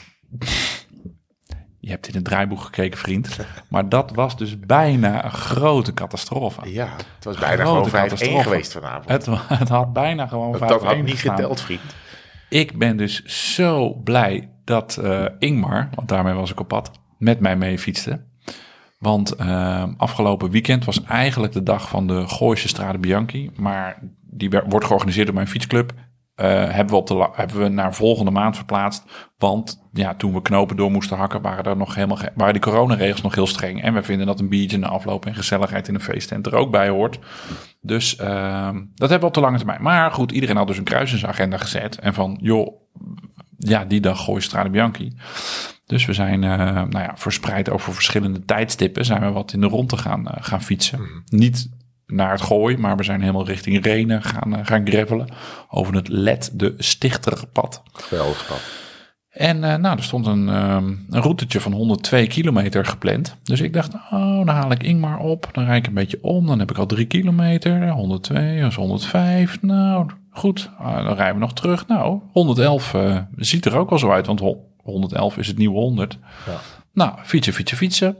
Je 1.84 1.90
hebt 1.90 2.08
in 2.08 2.16
het 2.16 2.24
draaiboek 2.24 2.62
gekeken, 2.62 3.00
vriend. 3.00 3.38
Maar 3.68 3.90
dat 3.90 4.12
was 4.16 4.38
dus 4.38 4.60
bijna 4.60 5.26
een 5.26 5.32
grote 5.32 5.94
catastrofe. 5.94 6.74
ja, 6.74 6.90
het 7.16 7.24
was 7.24 7.38
bijna 7.38 7.64
Grote 7.64 7.90
gewoon 7.90 8.06
5-1 8.06 8.10
catastrofe. 8.10 8.44
geweest 8.44 8.72
vanavond. 8.72 9.10
Het, 9.10 9.26
het 9.60 9.70
had 9.70 9.94
bijna 9.94 10.28
gewoon 10.28 10.56
5-1 10.56 10.60
dat 10.60 10.84
had 10.84 10.98
niet 10.98 11.10
gestaan. 11.10 11.36
geteld, 11.36 11.62
vriend. 11.62 11.82
Ik 12.50 12.78
ben 12.78 12.98
dus 12.98 13.24
zo 13.54 13.94
blij 13.94 14.50
dat 14.64 14.98
eh, 14.98 15.26
Ingmar, 15.40 15.90
want 15.96 16.08
daarmee 16.08 16.34
was 16.34 16.52
ik 16.52 16.60
op 16.60 16.68
pad, 16.68 16.92
met 17.18 17.40
mij 17.40 17.56
mee 17.56 17.80
fietste. 17.80 18.22
Want 19.00 19.36
eh, 19.36 19.84
afgelopen 19.98 20.50
weekend 20.50 20.86
was 20.86 21.04
eigenlijk 21.04 21.54
de 21.54 21.64
dag 21.64 21.90
van 21.90 22.08
de 22.08 22.28
Gooise 22.28 22.68
Strade 22.68 22.98
Bianchi. 22.98 23.52
Maar 23.56 24.00
die 24.22 24.50
wordt 24.50 24.86
georganiseerd 24.86 25.26
door 25.26 25.36
mijn 25.36 25.48
fietsclub. 25.48 25.94
Eh, 26.42 26.70
hebben, 26.70 26.94
we 26.94 26.96
op 26.96 27.08
de, 27.08 27.30
hebben 27.34 27.62
we 27.62 27.68
naar 27.68 27.94
volgende 27.94 28.32
maand 28.32 28.56
verplaatst. 28.56 29.04
Want 29.38 29.82
ja, 29.94 30.16
toen 30.16 30.34
we 30.34 30.42
knopen 30.42 30.76
door 30.76 30.92
moesten 30.92 31.18
hakken, 31.18 31.42
waren, 31.42 31.64
er 31.64 31.78
nog 31.78 31.96
helemaal 31.96 32.18
waren 32.36 32.54
die 32.54 32.62
coronaregels 32.62 33.22
nog 33.22 33.36
heel 33.36 33.48
streng. 33.48 33.82
En 33.82 33.94
we 33.94 34.04
vinden 34.04 34.28
dat 34.28 34.39
een 34.39 34.50
biertje, 34.50 34.78
een 34.78 34.84
afloop 34.84 35.26
en 35.26 35.36
gezelligheid 35.36 35.88
in 35.88 35.94
een 35.94 36.02
feesttent 36.02 36.46
er 36.46 36.56
ook 36.56 36.72
bij 36.72 36.89
hoort. 36.89 37.20
Dus 37.82 38.16
ehm, 38.16 38.76
dat 38.96 39.10
hebben 39.10 39.20
we 39.20 39.26
op 39.26 39.34
de 39.34 39.39
lange 39.39 39.58
termijn. 39.58 39.82
Maar 39.82 40.12
goed, 40.12 40.32
iedereen 40.32 40.56
had 40.56 40.68
dus 40.68 40.78
een 40.78 40.84
kruis 40.84 41.12
in 41.12 41.18
zijn 41.18 41.32
agenda 41.32 41.58
gezet. 41.58 42.00
En 42.00 42.14
van, 42.14 42.38
joh, 42.42 42.82
ja, 43.58 43.86
die 43.86 44.00
dag 44.00 44.24
gooi 44.24 44.42
Strade 44.42 44.70
Bianchi. 44.70 45.14
Dus 45.86 46.06
we 46.06 46.14
zijn 46.14 46.44
eh, 46.44 46.60
nou 46.66 47.00
ja, 47.00 47.12
verspreid 47.16 47.70
over 47.70 47.94
verschillende 47.94 48.46
tijdstippen. 48.46 49.06
Zijn 49.06 49.22
we 49.22 49.32
wat 49.32 49.54
in 49.54 49.62
de 49.62 49.68
rondte 49.68 49.98
gaan, 49.98 50.28
eh, 50.28 50.44
gaan 50.44 50.62
fietsen. 50.62 51.24
Niet 51.26 51.70
naar 52.12 52.32
het 52.32 52.41
gooi, 52.41 52.78
maar 52.78 52.97
we 52.97 53.03
zijn 53.03 53.20
helemaal 53.22 53.45
richting 53.45 53.84
Renen 53.86 54.24
gaan, 54.24 54.55
eh, 54.55 54.66
gaan 54.66 54.88
gravelen. 54.88 55.28
Over 55.70 55.93
het 55.95 56.07
Let 56.07 56.49
de 56.53 56.74
Stichterpad. 56.78 57.84
Geweldig 57.93 58.45
pad. 58.47 58.62
En 59.30 59.64
eh, 59.64 59.76
nou, 59.76 59.97
er 59.97 60.03
stond 60.03 60.28
een, 60.28 60.49
ehm, 60.49 60.88
een 61.09 61.22
routetje 61.22 61.59
van 61.59 61.72
102 61.74 62.28
kilometer 62.28 62.86
gepland. 62.86 63.36
Dus 63.43 63.62
ik 63.62 63.74
dacht, 63.74 63.93
oh, 63.93 64.36
dan 64.45 64.47
haal 64.47 64.72
ik 64.72 64.84
Ingmar 64.84 65.18
op. 65.20 65.49
Dan 65.51 65.64
rijd 65.66 65.78
ik 65.82 65.88
een 65.88 65.93
beetje 65.93 66.20
om. 66.22 66.47
Dan 66.47 66.59
heb 66.59 66.72
ik 66.72 66.78
al 66.78 66.86
3 66.86 67.05
kilometer. 67.05 67.89
102, 67.89 68.59
dat 68.62 68.70
is 68.70 68.76
105. 68.76 69.62
Nou, 69.62 70.09
goed. 70.30 70.70
Ah, 70.78 70.95
dan 71.05 71.16
rijden 71.16 71.34
we 71.34 71.39
nog 71.39 71.53
terug. 71.53 71.88
Nou, 71.88 72.20
111 72.32 72.93
eh, 72.93 73.18
ziet 73.36 73.66
er 73.66 73.78
ook 73.78 73.89
wel 73.89 73.99
zo 73.99 74.12
uit. 74.12 74.26
Want 74.28 74.39
ho- 74.39 74.66
111 74.78 75.38
is 75.38 75.47
het 75.47 75.57
nieuwe 75.57 75.78
100. 75.80 76.18
Ja. 76.45 76.59
Nou, 76.93 77.12
fietsen, 77.24 77.53
fietsen, 77.53 77.78
fietsen. 77.78 78.16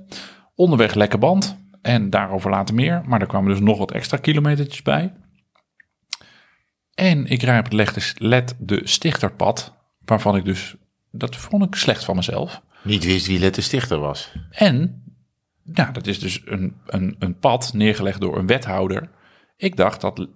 Onderweg 0.56 0.94
lekker 0.94 1.20
band. 1.20 1.58
En 1.82 2.10
daarover 2.10 2.50
later 2.50 2.76
meer. 2.76 3.02
Maar 3.06 3.22
er 3.22 3.28
kwamen 3.28 3.52
dus 3.52 3.60
nog 3.60 3.78
wat 3.78 3.92
extra 3.92 4.18
kilometertjes 4.18 4.82
bij. 4.82 5.14
En 6.94 7.26
ik 7.26 7.42
rijd 7.42 7.60
op 7.60 7.66
het 7.66 7.74
Let- 7.74 8.14
Let 8.18 8.56
de 8.60 8.82
Stichterpad. 8.84 9.74
Waarvan 10.06 10.36
ik 10.36 10.46
dus 10.46 10.76
dat 11.12 11.36
vond 11.36 11.64
ik 11.64 11.76
slecht 11.76 12.04
van 12.04 12.16
mezelf. 12.16 12.62
Niet 12.84 13.06
wist 13.06 13.28
wie 13.28 13.40
Let 13.40 13.56
de 13.56 13.62
Stichter 13.62 14.00
was. 14.00 14.34
En, 14.50 15.04
nou, 15.64 15.94
dat 15.94 16.08
is 16.08 16.20
dus 16.20 16.42
een, 16.46 16.76
een, 16.86 17.16
een 17.20 17.40
pad 17.40 17.74
neergelegd 17.74 18.22
door 18.22 18.38
een 18.38 18.48
wethouder. 18.48 19.10
Ik 19.58 19.76
dacht 19.76 20.02
dat, 20.02 20.28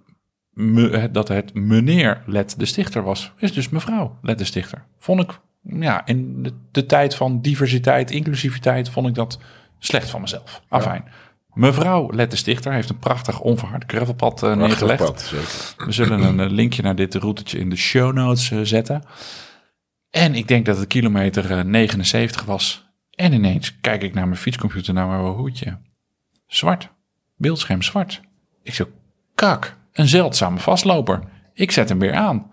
me, 0.50 1.10
dat 1.12 1.28
het 1.28 1.54
meneer 1.54 2.24
Let 2.26 2.56
de 2.58 2.66
Stichter 2.66 3.04
was. 3.04 3.32
Is 3.38 3.54
dus 3.54 3.70
mevrouw 3.70 4.18
Let 4.22 4.38
de 4.38 4.44
Stichter. 4.44 4.86
Vond 4.98 5.22
ik, 5.22 5.40
ja, 5.62 6.06
in 6.06 6.44
de, 6.44 6.54
de 6.72 6.86
tijd 6.86 7.16
van 7.16 7.42
diversiteit, 7.42 8.12
inclusiviteit, 8.12 8.90
vond 8.90 9.08
ik 9.08 9.14
dat 9.14 9.40
slecht 9.80 10.10
van 10.10 10.22
mezelf. 10.22 10.62
Afijn. 10.68 11.06
Mevrouw 11.56 12.12
Let 12.14 12.32
de 12.32 12.38
Stichter 12.38 12.74
heeft 12.74 12.90
een 12.90 13.00
prachtig 13.00 13.40
onverhard 13.40 13.84
gravelpad 13.88 14.44
eh, 14.44 14.56
neergelegd. 14.56 14.98
Prachtig 15.04 15.30
pad, 15.30 15.48
zeker. 15.48 15.86
We 15.86 15.92
zullen 15.92 16.22
een 16.22 16.40
eh, 16.40 16.50
linkje 16.50 16.82
naar 16.82 16.96
dit 16.96 17.16
routetje 17.16 17.60
in 17.60 17.70
de 17.70 17.76
show 17.76 18.14
notes 18.14 18.52
eh, 18.52 18.60
zetten. 18.64 19.04
En 20.16 20.36
ik 20.36 20.48
denk 20.48 20.66
dat 20.66 20.78
het 20.78 20.88
kilometer 20.88 21.52
eh, 21.52 21.64
79 21.64 22.44
was. 22.44 22.86
En 23.10 23.34
ineens 23.34 23.80
kijk 23.82 24.02
ik 24.02 24.14
naar 24.14 24.28
mijn 24.28 24.40
fietscomputer, 24.40 24.94
naar 24.94 25.08
mijn 25.08 25.22
hoedje. 25.22 25.78
Zwart. 26.48 26.90
Beeldscherm 27.38 27.82
zwart. 27.82 28.22
Ik 28.64 28.74
zo, 28.74 28.88
kak, 29.36 29.78
een 29.94 30.08
zeldzame 30.08 30.60
vastloper. 30.60 31.24
Ik 31.54 31.72
zet 31.72 31.90
hem 31.90 32.00
weer 32.00 32.14
aan. 32.14 32.52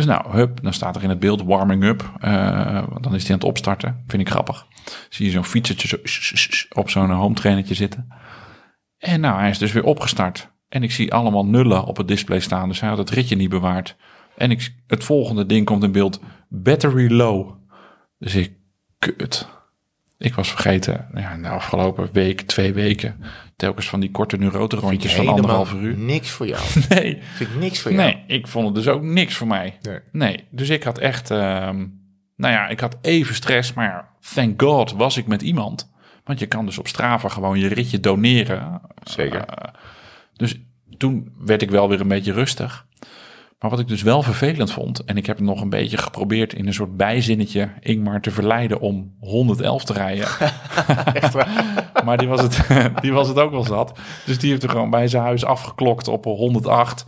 Dus 0.00 0.08
nou, 0.08 0.36
hup, 0.36 0.62
dan 0.62 0.72
staat 0.72 0.96
er 0.96 1.02
in 1.02 1.08
het 1.08 1.18
beeld 1.18 1.42
warming 1.42 1.84
up. 1.84 2.10
want 2.88 3.02
dan 3.02 3.14
is 3.14 3.22
hij 3.22 3.32
aan 3.32 3.38
het 3.38 3.44
opstarten. 3.44 4.04
Vind 4.06 4.22
ik 4.22 4.28
grappig. 4.28 4.66
Zie 5.08 5.26
je 5.26 5.32
zo'n 5.32 5.44
fietsertje 5.44 6.00
zo, 6.04 6.66
op 6.80 6.90
zo'n 6.90 7.10
home 7.10 7.34
trainertje 7.34 7.74
zitten. 7.74 8.08
En 8.98 9.20
nou, 9.20 9.38
hij 9.38 9.50
is 9.50 9.58
dus 9.58 9.72
weer 9.72 9.84
opgestart. 9.84 10.50
En 10.68 10.82
ik 10.82 10.92
zie 10.92 11.12
allemaal 11.12 11.46
nullen 11.46 11.84
op 11.84 11.96
het 11.96 12.08
display 12.08 12.40
staan. 12.40 12.68
Dus 12.68 12.80
hij 12.80 12.88
had 12.88 12.98
het 12.98 13.10
ritje 13.10 13.36
niet 13.36 13.48
bewaard. 13.48 13.96
En 14.36 14.50
ik, 14.50 14.74
het 14.86 15.04
volgende 15.04 15.46
ding 15.46 15.66
komt 15.66 15.82
in 15.82 15.92
beeld. 15.92 16.20
Battery 16.48 17.12
low. 17.12 17.54
Dus 18.18 18.34
ik, 18.34 18.52
kut. 18.98 19.48
Ik 20.20 20.34
was 20.34 20.48
vergeten, 20.50 21.08
ja, 21.14 21.36
de 21.36 21.48
afgelopen 21.48 22.08
week, 22.12 22.40
twee 22.40 22.72
weken, 22.72 23.20
telkens 23.56 23.88
van 23.88 24.00
die 24.00 24.10
korte 24.10 24.36
neurotenrondjes 24.36 25.14
van 25.14 25.28
anderhalf 25.28 25.72
uur. 25.74 25.96
Niks 25.96 26.30
voor 26.30 26.46
jou. 26.46 26.62
Nee, 26.88 27.18
Vind 27.34 27.50
ik 27.50 27.56
niks 27.56 27.80
voor 27.80 27.92
jou. 27.92 28.04
nee, 28.04 28.24
ik 28.26 28.46
vond 28.46 28.66
het 28.66 28.74
dus 28.74 28.88
ook 28.88 29.02
niks 29.02 29.34
voor 29.34 29.46
mij. 29.46 29.78
Nee. 29.82 29.98
Nee, 30.12 30.44
dus 30.50 30.68
ik 30.68 30.82
had 30.82 30.98
echt, 30.98 31.30
ehm, 31.30 31.86
nou 32.36 32.52
ja, 32.54 32.68
ik 32.68 32.80
had 32.80 32.96
even 33.02 33.34
stress, 33.34 33.72
maar 33.72 34.08
thank 34.34 34.62
god 34.62 34.92
was 34.92 35.16
ik 35.16 35.26
met 35.26 35.42
iemand. 35.42 35.90
Want 36.24 36.38
je 36.38 36.46
kan 36.46 36.66
dus 36.66 36.78
op 36.78 36.88
Strava 36.88 37.28
gewoon 37.28 37.58
je 37.58 37.68
ritje 37.68 38.00
doneren. 38.00 38.80
Zeker. 39.02 39.44
Eh, 39.44 39.74
dus 40.36 40.60
toen 40.98 41.32
werd 41.38 41.62
ik 41.62 41.70
wel 41.70 41.88
weer 41.88 42.00
een 42.00 42.08
beetje 42.08 42.32
rustig. 42.32 42.86
Maar 43.60 43.70
wat 43.70 43.78
ik 43.78 43.88
dus 43.88 44.02
wel 44.02 44.22
vervelend 44.22 44.72
vond, 44.72 45.04
en 45.04 45.16
ik 45.16 45.26
heb 45.26 45.36
het 45.36 45.46
nog 45.46 45.60
een 45.60 45.68
beetje 45.68 45.96
geprobeerd 45.96 46.52
in 46.52 46.66
een 46.66 46.74
soort 46.74 46.96
bijzinnetje 46.96 47.70
Ingmar 47.80 48.20
te 48.20 48.30
verleiden 48.30 48.80
om 48.80 49.14
111 49.20 49.84
te 49.84 49.92
rijden. 49.92 50.26
Echt 51.22 51.32
waar. 51.32 51.74
maar 52.04 52.18
die 52.18 52.28
was, 52.28 52.42
het, 52.42 52.60
die 53.02 53.12
was 53.12 53.28
het 53.28 53.38
ook 53.38 53.50
wel 53.50 53.64
zat. 53.64 53.98
Dus 54.26 54.38
die 54.38 54.50
heeft 54.50 54.62
er 54.62 54.68
gewoon 54.68 54.90
bij 54.90 55.08
zijn 55.08 55.22
huis 55.22 55.44
afgeklokt 55.44 56.08
op 56.08 56.24
108. 56.24 57.04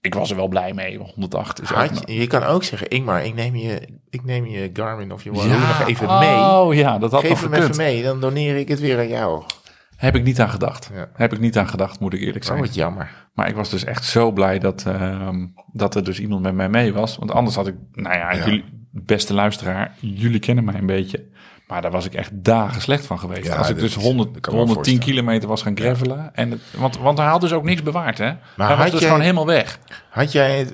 Ik 0.00 0.14
was 0.14 0.30
er 0.30 0.36
wel 0.36 0.48
blij 0.48 0.72
mee. 0.72 0.98
108 0.98 1.62
is 1.62 1.68
Had 1.68 2.02
je, 2.06 2.14
je 2.14 2.26
kan 2.26 2.42
ook 2.42 2.64
zeggen, 2.64 2.88
Ingmar, 2.88 3.24
ik 3.24 3.34
neem 3.34 3.56
je, 3.56 3.88
ik 4.10 4.24
neem 4.24 4.46
je 4.46 4.70
Garmin 4.72 5.12
of 5.12 5.24
je 5.24 5.32
Wahoo 5.32 5.48
Ja, 5.48 5.78
nog 5.78 5.88
even 5.88 6.08
oh, 6.08 6.68
mee. 6.68 6.78
ja, 6.78 6.98
dat 6.98 7.10
had 7.10 7.22
nog 7.22 7.30
Geef 7.30 7.40
hem 7.40 7.52
gekund. 7.52 7.70
even 7.70 7.84
mee, 7.84 8.02
dan 8.02 8.20
doneer 8.20 8.56
ik 8.56 8.68
het 8.68 8.80
weer 8.80 8.98
aan 8.98 9.08
jou. 9.08 9.42
Heb 10.02 10.16
ik 10.16 10.22
niet 10.24 10.40
aan 10.40 10.50
gedacht. 10.50 10.90
Ja. 10.94 11.08
Heb 11.14 11.32
ik 11.32 11.38
niet 11.40 11.58
aan 11.58 11.68
gedacht, 11.68 12.00
moet 12.00 12.12
ik 12.14 12.20
eerlijk 12.20 12.44
zijn. 12.44 12.58
wat 12.60 12.74
jammer. 12.74 13.10
Maar 13.34 13.48
ik 13.48 13.54
was 13.54 13.70
dus 13.70 13.84
echt 13.84 14.04
zo 14.04 14.32
blij 14.32 14.58
dat, 14.58 14.84
ehm, 14.86 15.46
dat 15.72 15.94
er 15.94 16.04
dus 16.04 16.20
iemand 16.20 16.42
met 16.42 16.54
mij 16.54 16.68
mee 16.68 16.92
was. 16.92 17.16
Want 17.16 17.30
anders 17.32 17.56
had 17.56 17.66
ik, 17.66 17.74
nou 17.92 18.16
ja, 18.16 18.32
Ja. 18.32 18.44
jullie, 18.44 18.64
beste 18.90 19.34
luisteraar, 19.34 19.92
jullie 20.00 20.38
kennen 20.40 20.64
mij 20.64 20.74
een 20.74 20.86
beetje. 20.86 21.24
Maar 21.66 21.82
daar 21.82 21.90
was 21.90 22.04
ik 22.04 22.14
echt 22.14 22.30
dagen 22.44 22.80
slecht 22.80 23.06
van 23.06 23.18
geweest. 23.18 23.44
Ja, 23.46 23.56
Als 23.56 23.68
ik 23.68 23.78
dus 23.78 23.96
is- 23.96 24.02
100, 24.02 24.32
dat 24.32 24.42
kan 24.42 24.52
ik 24.52 24.58
me 24.58 24.64
110 24.64 24.74
voorstellen. 24.94 25.00
kilometer 25.24 25.48
was 25.48 25.62
gaan 25.62 25.76
gravelen. 25.76 26.34
En 26.34 26.50
het, 26.50 26.60
want, 26.76 26.98
want 26.98 27.18
hij 27.18 27.26
had 27.26 27.40
dus 27.40 27.52
ook 27.52 27.64
niks 27.64 27.82
bewaard, 27.82 28.18
hè? 28.18 28.32
Maar 28.56 28.68
hij 28.68 28.76
was 28.76 28.90
dus 28.90 28.98
jij- 29.00 29.08
gewoon 29.08 29.22
helemaal 29.22 29.46
weg. 29.46 29.78
Had 30.10 30.32
jij, 30.32 30.66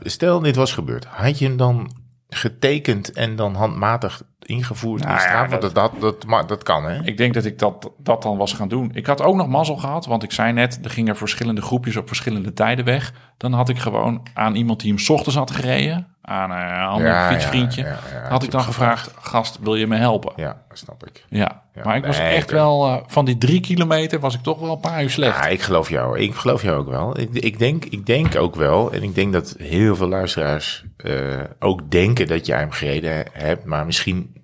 stel 0.00 0.40
dit 0.40 0.56
was 0.56 0.72
gebeurd, 0.72 1.04
had 1.04 1.38
je 1.38 1.44
hem 1.46 1.56
dan 1.56 1.90
getekend 2.28 3.12
en 3.12 3.36
dan 3.36 3.54
handmatig 3.54 4.22
ingevoerd 4.42 5.00
Nou 5.02 5.12
in 5.14 5.18
ja, 5.20 5.24
Strava? 5.26 5.46
dat- 5.58 5.60
dat, 5.60 5.74
dat, 5.74 6.00
dat, 6.00 6.26
maar 6.26 6.46
dat 6.46 6.62
kan, 6.62 6.84
hè? 6.84 7.02
Ik 7.04 7.16
denk 7.16 7.34
dat 7.34 7.44
ik 7.44 7.58
dat, 7.58 7.90
dat 7.98 8.22
dan 8.22 8.36
was 8.36 8.52
gaan 8.52 8.68
doen. 8.68 8.90
Ik 8.94 9.06
had 9.06 9.22
ook 9.22 9.34
nog 9.36 9.48
mazzel 9.48 9.76
gehad, 9.76 10.06
want 10.06 10.22
ik 10.22 10.32
zei 10.32 10.52
net, 10.52 10.78
er 10.84 10.90
gingen 10.90 11.16
verschillende 11.16 11.60
groepjes 11.62 11.96
op 11.96 12.06
verschillende 12.06 12.52
tijden 12.52 12.84
weg. 12.84 13.12
Dan 13.36 13.52
had 13.52 13.68
ik 13.68 13.78
gewoon 13.78 14.26
aan 14.34 14.54
iemand 14.54 14.80
die 14.80 14.88
hem 14.90 14.98
's 14.98 15.08
ochtends 15.08 15.36
had 15.36 15.50
gereden, 15.50 16.06
aan 16.28 16.52
eh, 16.52 16.76
een 16.78 16.86
ander 16.88 17.06
Ja, 17.08 17.30
fietsvriendje, 17.32 17.82
ja, 17.82 17.88
ja, 17.88 18.22
ja, 18.22 18.28
had 18.28 18.42
ik 18.42 18.50
dan 18.50 18.62
gevraagd, 18.62 19.10
gast, 19.20 19.58
wil 19.60 19.74
je 19.74 19.86
me 19.86 19.96
helpen? 19.96 20.32
Ja, 20.36 20.62
snap 20.72 21.06
ik. 21.06 21.24
Ja, 21.28 21.62
maar 21.84 21.96
ik 21.96 22.04
was 22.06 22.18
echt 22.18 22.42
ik- 22.44 22.50
wel, 22.50 22.86
eh, 22.86 22.96
van 23.06 23.24
die 23.24 23.38
drie 23.38 23.60
kilometer 23.60 24.20
was 24.20 24.34
ik 24.34 24.42
toch 24.42 24.58
wel 24.60 24.72
een 24.72 24.80
paar 24.80 25.02
uur 25.02 25.10
slecht. 25.10 25.36
Ja, 25.36 25.46
ik 25.46 25.60
geloof 25.62 25.88
jou. 25.90 26.18
Ik 26.18 26.34
geloof 26.34 26.62
jou 26.62 26.78
ook 26.78 26.88
wel. 26.88 27.20
Ik, 27.20 27.28
ik, 27.32 27.58
denk, 27.58 27.84
ik 27.84 28.06
denk 28.06 28.36
ook 28.36 28.54
wel, 28.56 28.92
en 28.92 29.02
ik 29.02 29.14
denk 29.14 29.32
dat 29.32 29.54
heel 29.58 29.96
veel 29.96 30.08
luisteraars 30.08 30.84
eh, 30.96 31.14
ook 31.58 31.90
denken 31.90 32.26
dat 32.26 32.46
jij 32.46 32.58
hem 32.58 32.70
gereden 32.70 33.24
hebt, 33.32 33.64
maar 33.64 33.86
misschien, 33.86 34.42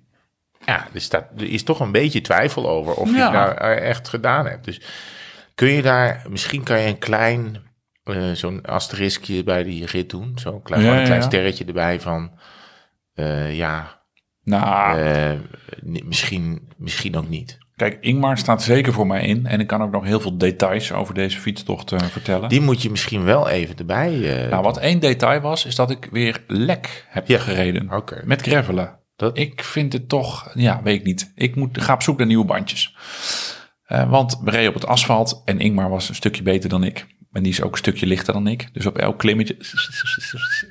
ja, 0.65 0.85
er, 0.93 1.01
staat, 1.01 1.25
er 1.37 1.49
is 1.49 1.63
toch 1.63 1.79
een 1.79 1.91
beetje 1.91 2.21
twijfel 2.21 2.69
over 2.69 2.93
of 2.93 3.09
je 3.15 3.21
het 3.21 3.31
nou 3.31 3.55
echt 3.75 4.07
gedaan 4.09 4.45
hebt. 4.45 4.65
Dus 4.65 4.81
kun 5.55 5.67
je 5.67 5.81
daar, 5.81 6.21
misschien 6.29 6.63
kan 6.63 6.79
je 6.79 6.87
een 6.87 6.97
klein, 6.97 7.63
eh, 8.05 8.31
zo'n 8.31 8.61
asteriskje 8.65 9.43
bij 9.43 9.63
die 9.63 9.85
rit 9.85 10.09
doen, 10.09 10.31
zo'n 10.35 10.61
klein, 10.61 10.81
Ja, 10.81 10.87
gewoon 10.87 10.99
een 11.01 11.07
klein 11.07 11.21
ja. 11.21 11.27
sterretje 11.27 11.65
erbij 11.65 11.99
van, 11.99 12.31
eh, 13.13 13.55
ja, 13.57 14.01
nou, 14.43 14.99
eh, 14.99 15.31
misschien, 16.05 16.69
misschien 16.77 17.15
ook 17.17 17.29
niet. 17.29 17.57
kijk, 17.75 17.97
Ingmar 18.01 18.37
staat 18.37 18.63
zeker 18.63 18.93
voor 18.93 19.07
mij 19.07 19.25
in. 19.25 19.45
En 19.45 19.59
ik 19.59 19.67
kan 19.67 19.81
ook 19.81 19.91
nog 19.91 20.03
heel 20.03 20.19
veel 20.19 20.37
details 20.37 20.91
over 20.91 21.13
deze 21.13 21.39
fietstocht 21.39 21.91
vertellen. 21.95 22.49
Die 22.49 22.61
moet 22.61 22.81
je 22.81 22.89
misschien 22.89 23.23
wel 23.23 23.49
even 23.49 23.75
erbij. 23.77 24.09
nou, 24.49 24.63
wat 24.63 24.77
één 24.77 24.99
detail 24.99 25.39
was, 25.41 25.65
is 25.65 25.75
dat 25.75 25.91
ik 25.91 26.07
weer 26.11 26.43
lek 26.47 27.05
heb 27.09 27.27
Ja. 27.27 27.39
gereden. 27.39 27.89
Met 28.23 28.41
gravelen. 28.41 28.99
Dat- 29.15 29.37
Ik 29.37 29.63
vind 29.63 29.93
het 29.93 30.09
toch, 30.09 30.51
ja, 30.53 30.81
weet 30.83 30.99
ik 30.99 31.05
niet. 31.05 31.31
Ik 31.35 31.55
moet, 31.55 31.81
ga 31.81 31.93
op 31.93 32.01
zoek 32.01 32.17
naar 32.17 32.27
nieuwe 32.27 32.45
bandjes. 32.45 32.95
Want 33.87 34.39
we 34.43 34.51
reden 34.51 34.67
op 34.67 34.73
het 34.73 34.85
asfalt 34.87 35.41
en 35.45 35.59
Ingmar 35.59 35.89
was 35.89 36.09
een 36.09 36.15
stukje 36.15 36.43
beter 36.43 36.69
dan 36.69 36.83
ik. 36.83 37.05
En 37.35 37.43
die 37.43 37.51
is 37.51 37.61
ook 37.61 37.71
een 37.71 37.77
stukje 37.77 38.05
lichter 38.05 38.33
dan 38.33 38.47
ik. 38.47 38.69
Dus 38.73 38.85
op 38.85 38.97
elk 38.97 39.19
klimmetje 39.19 39.57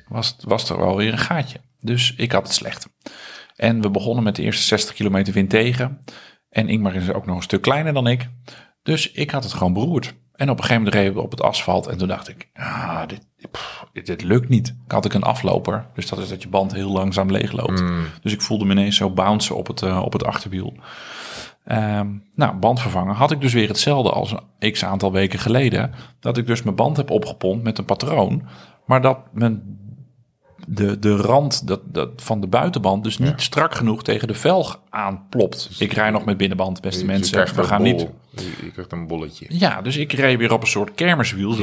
was, 0.07 0.35
was 0.39 0.69
er 0.69 0.77
wel 0.77 0.95
weer 0.95 1.11
een 1.11 1.17
gaatje. 1.17 1.59
Dus 1.79 2.13
ik 2.17 2.31
had 2.31 2.43
het 2.43 2.53
slecht. 2.53 2.87
En 3.55 3.81
we 3.81 3.89
begonnen 3.89 4.23
met 4.23 4.35
de 4.35 4.41
eerste 4.41 4.63
60 4.63 4.95
kilometer 4.95 5.33
wind 5.33 5.49
tegen. 5.49 5.99
En 6.49 6.69
Ingmar 6.69 6.95
is 6.95 7.11
ook 7.11 7.25
nog 7.25 7.35
een 7.35 7.43
stuk 7.43 7.61
kleiner 7.61 7.93
dan 7.93 8.07
ik. 8.07 8.29
Dus 8.83 9.11
ik 9.11 9.31
had 9.31 9.43
het 9.43 9.53
gewoon 9.53 9.73
beroerd. 9.73 10.13
En 10.33 10.49
op 10.49 10.57
een 10.57 10.63
gegeven 10.63 10.83
moment 10.83 10.93
reden 10.93 11.13
we 11.13 11.21
op 11.21 11.31
het 11.31 11.41
asfalt. 11.41 11.87
En 11.87 11.97
toen 11.97 12.07
dacht 12.07 12.29
ik, 12.29 12.49
ah, 12.53 13.07
dit, 13.07 13.27
pff, 13.51 13.85
dit, 13.93 14.05
dit 14.05 14.23
lukt 14.23 14.49
niet. 14.49 14.67
Ik 14.67 14.91
had 14.91 15.05
ik 15.05 15.13
een 15.13 15.23
afloper. 15.23 15.87
Dus 15.93 16.07
dat 16.07 16.19
is 16.19 16.29
dat 16.29 16.41
je 16.41 16.49
band 16.49 16.73
heel 16.73 16.91
langzaam 16.91 17.31
leegloopt. 17.31 17.83
Dus 18.21 18.33
ik 18.33 18.41
voelde 18.41 18.65
me 18.65 18.71
ineens 18.71 18.95
zo 18.95 19.09
bouncen 19.09 19.55
op 19.55 19.67
het, 19.67 19.81
eh, 19.81 20.01
op 20.01 20.13
het 20.13 20.23
achterwiel. 20.23 20.73
Ehm, 21.65 22.07
nou, 22.35 22.55
band 22.55 22.81
vervangen. 22.81 23.15
Had 23.15 23.31
ik 23.31 23.41
dus 23.41 23.53
weer 23.53 23.67
hetzelfde 23.67 24.09
als 24.11 24.35
een 24.59 24.71
x 24.71 24.85
aantal 24.85 25.11
weken 25.11 25.39
geleden. 25.39 25.91
Dat 26.19 26.37
ik 26.37 26.47
dus 26.47 26.63
mijn 26.63 26.75
band 26.75 26.97
heb 26.97 27.09
opgepompt 27.09 27.63
met 27.63 27.77
een 27.77 27.85
patroon. 27.85 28.43
Maar 28.85 29.01
dat 29.01 29.17
mijn, 29.33 29.77
de, 30.67 30.99
de 30.99 31.15
rand 31.15 31.67
dat, 31.67 31.79
dat 31.85 32.09
van 32.15 32.41
de 32.41 32.47
buitenband 32.47 33.03
dus 33.03 33.17
niet 33.17 33.41
strak 33.41 33.75
genoeg 33.75 34.03
tegen 34.03 34.27
de 34.27 34.33
velg 34.33 34.79
aanplopt. 34.89 35.69
Ik 35.79 35.93
rij 35.93 36.09
nog 36.09 36.25
met 36.25 36.37
binnenband, 36.37 36.81
beste 36.81 37.01
Je 37.01 37.07
mensen. 37.07 37.55
We 37.55 37.63
gaan 37.63 37.83
bol. 37.83 37.91
niet 37.91 38.07
Je, 38.29 38.65
je 38.65 38.71
krijgt 38.71 38.91
een 38.91 39.07
bolletje. 39.07 39.45
ja, 39.49 39.81
dus 39.81 39.97
ik 39.97 40.11
reed 40.13 40.37
weer 40.37 40.53
op 40.53 40.61
een 40.61 40.67
soort 40.67 40.93
kermiswiel. 40.95 41.55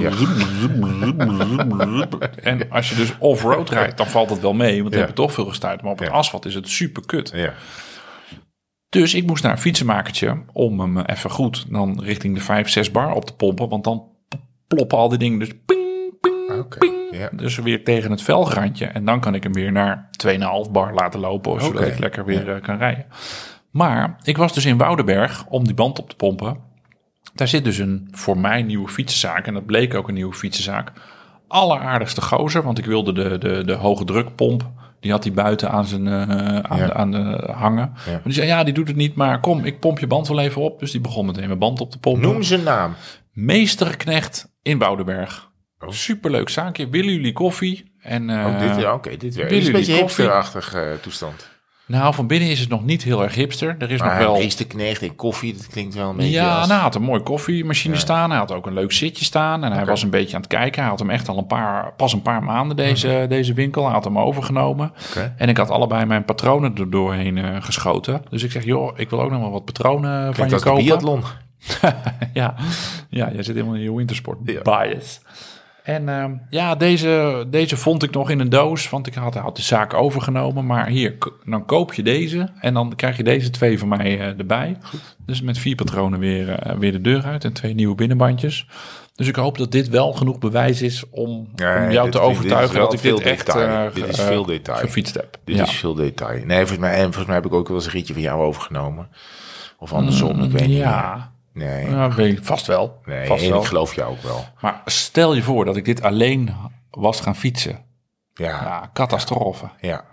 En 2.43 2.71
als 2.71 2.89
je 2.89 2.95
dus 2.95 3.13
off-road 3.19 3.71
rijdt, 3.71 3.97
dan 3.97 4.07
valt 4.07 4.31
het 4.31 4.41
wel 4.41 4.53
mee. 4.55 4.81
Want 4.81 4.91
dan 4.91 5.01
Ja. 5.01 5.07
heb 5.07 5.17
je 5.17 5.23
toch 5.23 5.33
veel 5.33 5.47
gestuurd. 5.47 5.83
Maar 5.83 5.93
op 5.93 5.99
het 5.99 6.11
asfalt 6.11 6.45
is 6.45 6.55
het 6.55 6.69
super 6.69 7.03
kut. 7.07 7.33
Ja. 7.35 7.53
Dus 8.93 9.15
ik 9.15 9.27
moest 9.27 9.43
naar 9.43 9.53
een 9.53 9.59
fietsenmakertje 9.59 10.43
om 10.53 10.81
hem 10.81 10.99
even 10.99 11.31
goed 11.31 11.65
dan 11.69 12.03
richting 12.03 12.35
de 12.35 12.41
5, 12.41 12.69
6 12.69 12.91
bar 12.91 13.15
op 13.15 13.25
te 13.25 13.35
pompen. 13.35 13.69
Want 13.69 13.85
dan 13.85 14.05
ploppen 14.67 14.99
al 14.99 15.09
die 15.09 15.19
dingen 15.19 15.39
dus 15.39 15.51
ping, 15.67 16.21
ping, 16.21 16.59
Oké, 16.59 16.79
ping. 16.79 17.39
Dus 17.39 17.57
weer 17.57 17.85
tegen 17.85 18.11
het 18.11 18.23
velgrandje. 18.23 18.87
En 18.87 19.05
dan 19.05 19.21
kan 19.21 19.35
ik 19.35 19.43
hem 19.43 19.53
weer 19.53 19.73
naar 19.73 20.09
2,5 20.27 20.71
bar 20.71 20.95
laten 20.95 21.21
lopen. 21.21 21.61
Zodat 21.61 21.87
ik 21.87 21.99
lekker 21.99 22.25
weer 22.25 22.55
eh, 22.55 22.63
kan 22.63 22.77
rijden. 22.77 23.07
Maar 23.71 24.17
ik 24.23 24.37
was 24.37 24.55
dus 24.55 24.65
in 24.65 24.77
Woudenberg 24.77 25.47
om 25.49 25.65
die 25.65 25.75
band 25.75 25.99
op 25.99 26.09
te 26.09 26.17
pompen. 26.17 26.57
Daar 27.35 27.49
zit 27.49 27.65
dus 27.65 27.79
een 27.79 28.09
voor 28.11 28.39
mij 28.39 28.63
nieuwe 28.63 28.89
fietsenzaak. 28.89 29.47
En 29.47 29.55
dat 29.55 29.67
bleek 29.67 29.95
ook 29.95 30.09
een 30.09 30.15
nieuwe 30.15 30.35
fietsenzaak. 30.35 30.93
Alleraardigste 31.49 32.23
gozer, 32.23 32.63
want 32.63 32.79
ik 32.79 32.85
wilde 32.85 33.13
de, 33.13 33.39
de, 33.39 33.65
de 33.65 33.75
hoge 33.75 34.05
drukpomp. 34.05 34.71
Die 35.03 35.11
had 35.11 35.25
hij 35.25 35.33
buiten 35.33 35.71
aan 35.71 35.87
zijn 35.87 36.07
eh, 36.07 36.59
aan, 36.59 36.79
Ja. 36.79 36.87
de, 36.87 36.95
aan 36.95 37.11
de 37.11 37.49
hangen. 37.53 37.93
Ja. 38.07 38.11
Maar 38.13 38.21
die 38.25 38.33
zei, 38.33 38.47
ja, 38.47 38.65
die 38.65 38.75
doet 38.75 38.89
het 38.89 38.97
niet, 38.97 39.15
maar 39.15 39.41
kom, 39.41 39.65
ik 39.65 39.81
pomp 39.81 39.99
je 39.99 40.07
band 40.07 40.29
wel 40.29 40.41
even 40.41 40.63
op. 40.63 40.79
Dus 40.81 40.91
die 40.91 41.01
begon 41.01 41.27
meteen 41.27 41.47
mijn 41.47 41.59
band 41.59 41.81
op 41.81 41.91
te 41.91 41.99
pompen. 41.99 42.23
Noem 42.23 42.43
zijn 42.43 42.63
naam. 42.63 42.95
Meesterknecht 43.33 44.53
in 44.63 44.79
Woudenberg. 44.79 45.51
Oh. 45.79 45.91
Superleuk 45.91 46.49
zaakje. 46.49 46.89
Willen 46.89 47.13
jullie 47.13 47.33
koffie? 47.33 47.93
En, 48.01 48.31
eh, 48.31 48.47
Oh, 48.47 48.59
dit, 48.59 48.81
ja, 48.83 48.95
oké, 48.95 49.17
dit 49.17 49.35
Het 49.35 49.53
is 49.53 49.67
een 49.67 49.73
beetje 49.73 49.93
hipsterachtig 49.95 50.75
eh 50.75 50.83
toestand. 51.01 51.51
Nou, 51.93 52.15
van 52.15 52.27
binnen 52.27 52.49
is 52.49 52.61
het 52.61 52.69
nog 52.69 52.85
niet 52.85 53.03
heel 53.03 53.23
erg 53.23 53.35
hipster. 53.35 53.75
Er 53.79 53.91
is 53.91 53.99
nog 53.99 54.09
Maar 54.09 54.19
wel... 54.19 54.33
meesterknecht 54.37 55.03
en 55.03 55.17
koffie, 55.17 55.55
dat 55.57 55.67
klinkt 55.67 55.95
wel 55.95 56.11
een 56.11 56.17
beetje 56.17 56.31
Ja, 56.33 56.49
als... 56.49 56.61
nou, 56.61 56.73
hij 56.73 56.81
had 56.83 56.95
een 56.95 57.03
mooie 57.03 57.23
koffiemachine 57.23 57.97
staan. 57.97 58.31
Hij 58.31 58.39
had 58.39 58.53
ook 58.53 58.67
een 58.67 58.73
leuk 58.73 58.93
zitje 58.93 59.25
staan. 59.25 59.65
En 59.65 59.73
hij 59.73 59.85
was 59.85 60.03
een 60.03 60.11
beetje 60.11 60.35
aan 60.35 60.41
het 60.41 60.51
kijken. 60.51 60.81
Hij 60.81 60.91
had 60.91 60.99
hem 60.99 61.11
echt 61.11 61.29
al 61.29 61.39
een 61.39 61.47
paar, 61.47 61.93
pas 61.97 62.13
een 62.13 62.23
paar 62.23 62.43
maanden, 62.43 62.77
deze, 62.77 63.27
deze 63.29 63.53
winkel. 63.55 63.85
Hij 63.85 63.93
had 63.93 64.05
hem 64.05 64.19
overgenomen. 64.19 64.93
En 65.37 65.49
ik 65.49 65.57
had 65.57 65.71
allebei 65.71 66.05
mijn 66.05 66.25
patronen 66.25 66.75
er 66.77 66.91
doorheen 66.91 67.39
eh, 67.39 67.57
geschoten. 67.63 68.23
Dus 68.31 68.43
ik 68.43 68.51
zeg, 68.51 68.65
joh, 68.65 68.99
ik 68.99 69.11
wil 69.11 69.21
ook 69.23 69.31
nog 69.31 69.41
wel 69.41 69.51
wat 69.51 69.65
patronen 69.65 70.35
van 70.35 70.49
je 70.49 70.61
kopen. 70.61 70.85
biathlon. 70.85 71.23
ja. 72.33 72.55
ja, 73.09 73.31
jij 73.33 73.43
zit 73.43 73.55
helemaal 73.55 73.75
in 73.75 73.83
je 73.83 73.95
wintersport 73.95 74.39
Ja. 74.45 74.63
bias. 74.63 75.21
En 75.83 76.09
ehm, 76.09 76.33
ja, 76.51 76.75
deze, 76.75 77.45
deze 77.51 77.77
vond 77.77 78.03
ik 78.03 78.11
nog 78.11 78.31
in 78.31 78.41
een 78.41 78.49
doos, 78.49 78.91
want 78.91 79.07
ik 79.07 79.15
had, 79.15 79.35
had 79.35 79.57
de 79.57 79.63
zaak 79.63 79.95
overgenomen. 79.95 80.67
Maar 80.67 80.87
hier, 80.89 81.17
dan 81.45 81.65
koop 81.65 81.95
je 81.95 82.03
deze 82.03 82.49
en 82.61 82.75
dan 82.75 82.93
krijg 82.97 83.17
je 83.17 83.23
deze 83.25 83.51
twee 83.51 83.79
van 83.79 83.89
mij 83.89 84.19
eh, 84.21 84.39
erbij. 84.39 84.77
Dus 85.27 85.41
met 85.43 85.59
vier 85.59 85.75
patronen 85.75 86.19
weer, 86.19 86.49
eh, 86.51 86.77
weer 86.79 86.93
de 86.93 87.01
deur 87.01 87.23
uit 87.25 87.45
en 87.45 87.53
twee 87.53 87.75
nieuwe 87.75 87.95
binnenbandjes. 87.95 88.67
Dus 89.15 89.27
ik 89.29 89.37
hoop 89.37 89.59
dat 89.59 89.73
dit 89.73 89.89
wel 89.89 90.13
genoeg 90.13 90.39
bewijs 90.39 90.83
is 90.83 91.05
om, 91.11 91.49
Ja, 91.55 91.85
om 91.85 91.91
jou 91.91 92.03
dit- 92.05 92.13
te 92.13 92.21
overtuigen 92.21 92.79
dat 92.79 92.93
ik 92.93 93.03
dit 93.03 93.11
veel 93.11 93.21
echt 93.23 93.47
detail. 93.47 93.87
eh, 93.89 93.95
Dit 93.95 94.09
is 94.09 94.19
eh, 94.19 94.27
veel 94.27 94.45
detail. 94.47 94.79
gefietst 94.79 95.15
heb. 95.15 95.39
Dit 95.45 95.57
ja. 95.57 95.63
is 95.63 95.71
veel 95.77 95.95
detail. 95.95 96.45
Nee, 96.45 96.59
volgens 96.59 96.79
mij, 96.79 96.93
en 96.95 97.03
volgens 97.03 97.27
mij 97.27 97.35
heb 97.35 97.47
ik 97.47 97.53
ook 97.53 97.69
wel 97.69 97.77
eens 97.77 97.87
een 97.87 97.93
ritje 97.93 98.13
van 98.13 98.23
jou 98.23 98.41
overgenomen. 98.43 99.09
Of 99.79 99.93
andersom, 99.93 100.43
ik 100.43 100.51
weet 100.51 100.67
niet 100.69 100.79
meer. 100.79 101.31
Ja, 101.55 101.61
Nee, 101.65 101.91
ja 101.91 102.15
weet 102.15 102.39
ik, 102.39 102.45
vast 102.45 102.67
wel. 102.67 103.01
nee 103.05 103.27
vast 103.27 103.43
en 103.45 103.51
wel. 103.51 103.61
ik 103.61 103.67
geloof 103.67 103.95
jou 103.95 104.11
ook 104.11 104.23
wel. 104.23 104.45
Maar 104.61 104.81
stel 104.85 105.35
je 105.35 105.43
voor 105.43 105.65
dat 105.65 105.77
ik 105.77 105.85
dit 105.85 106.03
alleen 106.03 106.55
was 106.91 107.21
gaan 107.21 107.37
fietsen. 107.37 107.85
Ja, 108.35 108.47
Ja, 108.49 108.91
catastrofe. 108.93 109.69
ja. 109.81 110.05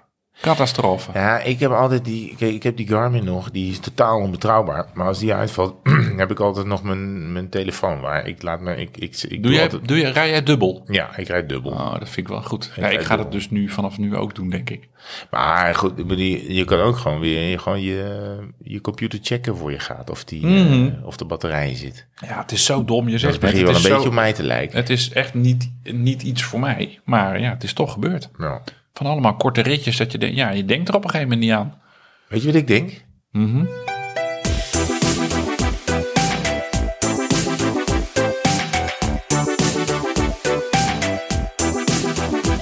Catastrofe. 0.42 1.12
Ja, 1.14 1.40
ik 1.40 1.60
heb 1.60 1.72
altijd 1.72 2.06
die, 2.06 2.36
ik 2.38 2.64
heb 2.64 2.78
die 2.78 2.88
Garmin 2.88 3.24
nog, 3.24 3.52
die 3.52 3.72
is 3.72 3.80
totaal 3.80 4.20
onbetrouwbaar. 4.20 4.86
Maar 4.94 5.08
als 5.08 5.20
die 5.20 5.34
uitvalt, 5.34 5.76
heb 6.18 6.32
ik 6.32 6.40
altijd 6.40 6.66
nog 6.66 6.84
mijn, 6.84 7.32
mijn 7.34 7.50
telefoon 7.50 8.00
waar. 8.02 8.28
Ik 8.28 8.42
laat 8.42 8.62
me, 8.62 8.76
ik, 8.76 8.98
ik, 8.98 9.22
ik 9.28 9.44
Doe 9.44 9.52
jij, 9.52 9.64
altijd, 9.64 9.88
doe 9.88 9.98
je, 9.98 10.10
rij 10.10 10.30
jij 10.30 10.44
dubbel? 10.44 10.84
ja, 10.88 11.18
ik 11.18 11.28
rijd 11.28 11.50
dubbel. 11.50 11.72
Oh, 11.72 11.92
dat 11.92 12.10
vind 12.10 12.18
ik 12.18 12.28
wel 12.28 12.42
goed. 12.44 12.72
Ja, 12.76 12.82
rijd 12.82 13.00
ik 13.00 13.06
ga 13.06 13.18
dat 13.18 13.32
dus 13.32 13.50
nu 13.50 13.70
vanaf 13.70 13.98
nu 13.98 14.16
ook 14.16 14.36
doen, 14.36 14.50
denk 14.50 14.70
ik. 14.70 14.88
Maar 15.32 15.76
goed, 15.76 16.00
ik 16.00 16.10
je, 16.10 16.54
je 16.54 16.66
kan 16.66 16.80
ook 16.80 16.98
gewoon 16.98 17.20
weer 17.20 17.50
je, 17.50 17.58
gewoon 17.58 17.82
je, 17.82 18.38
je 18.64 18.82
computer 18.82 19.20
checken 19.22 19.58
voor 19.58 19.72
je 19.72 19.80
gaat 19.80 20.10
of, 20.10 20.24
die, 20.24 20.46
Mhm. 20.46 20.88
eh, 20.88 21.06
of 21.06 21.18
de 21.18 21.26
batterij 21.26 21.76
zit. 21.76 22.08
Ja, 22.28 22.42
het 22.42 22.52
is 22.52 22.66
zo 22.66 22.86
dom. 22.86 23.06
Je 23.06 23.12
Dat 23.12 23.20
zegt 23.20 23.40
begint 23.40 23.56
net, 23.58 23.66
wel 23.66 23.74
het 23.76 23.84
een 23.84 23.90
beetje 23.90 24.04
zo- 24.04 24.10
op 24.10 24.16
mij 24.16 24.34
te 24.34 24.44
lijken. 24.44 24.78
Het 24.78 24.90
is 24.90 25.10
echt 25.12 25.34
niet, 25.34 25.72
niet 25.84 26.24
iets 26.24 26.44
voor 26.44 26.60
mij. 26.60 27.00
Maar 27.06 27.40
ja, 27.40 27.50
het 27.50 27.64
is 27.64 27.74
toch 27.74 27.92
gebeurd. 27.94 28.30
Nou, 28.38 28.62
Van 29.00 29.08
allemaal 29.08 29.36
korte 29.36 29.62
ritjes 29.62 29.98
dat 29.98 30.12
je 30.12 30.18
denkt, 30.18 30.36
ja, 30.36 30.50
je 30.50 30.66
denkt 30.66 30.88
er 30.90 30.96
op 30.96 31.04
een 31.04 31.10
gegeven 31.10 31.32
moment 31.32 31.48
niet 31.48 31.58
aan. 31.58 31.82
weet 32.28 32.42
je 32.42 32.48
wat 32.48 32.56
ik 32.56 32.68
denk? 32.68 33.06
Mhm. 33.32 33.66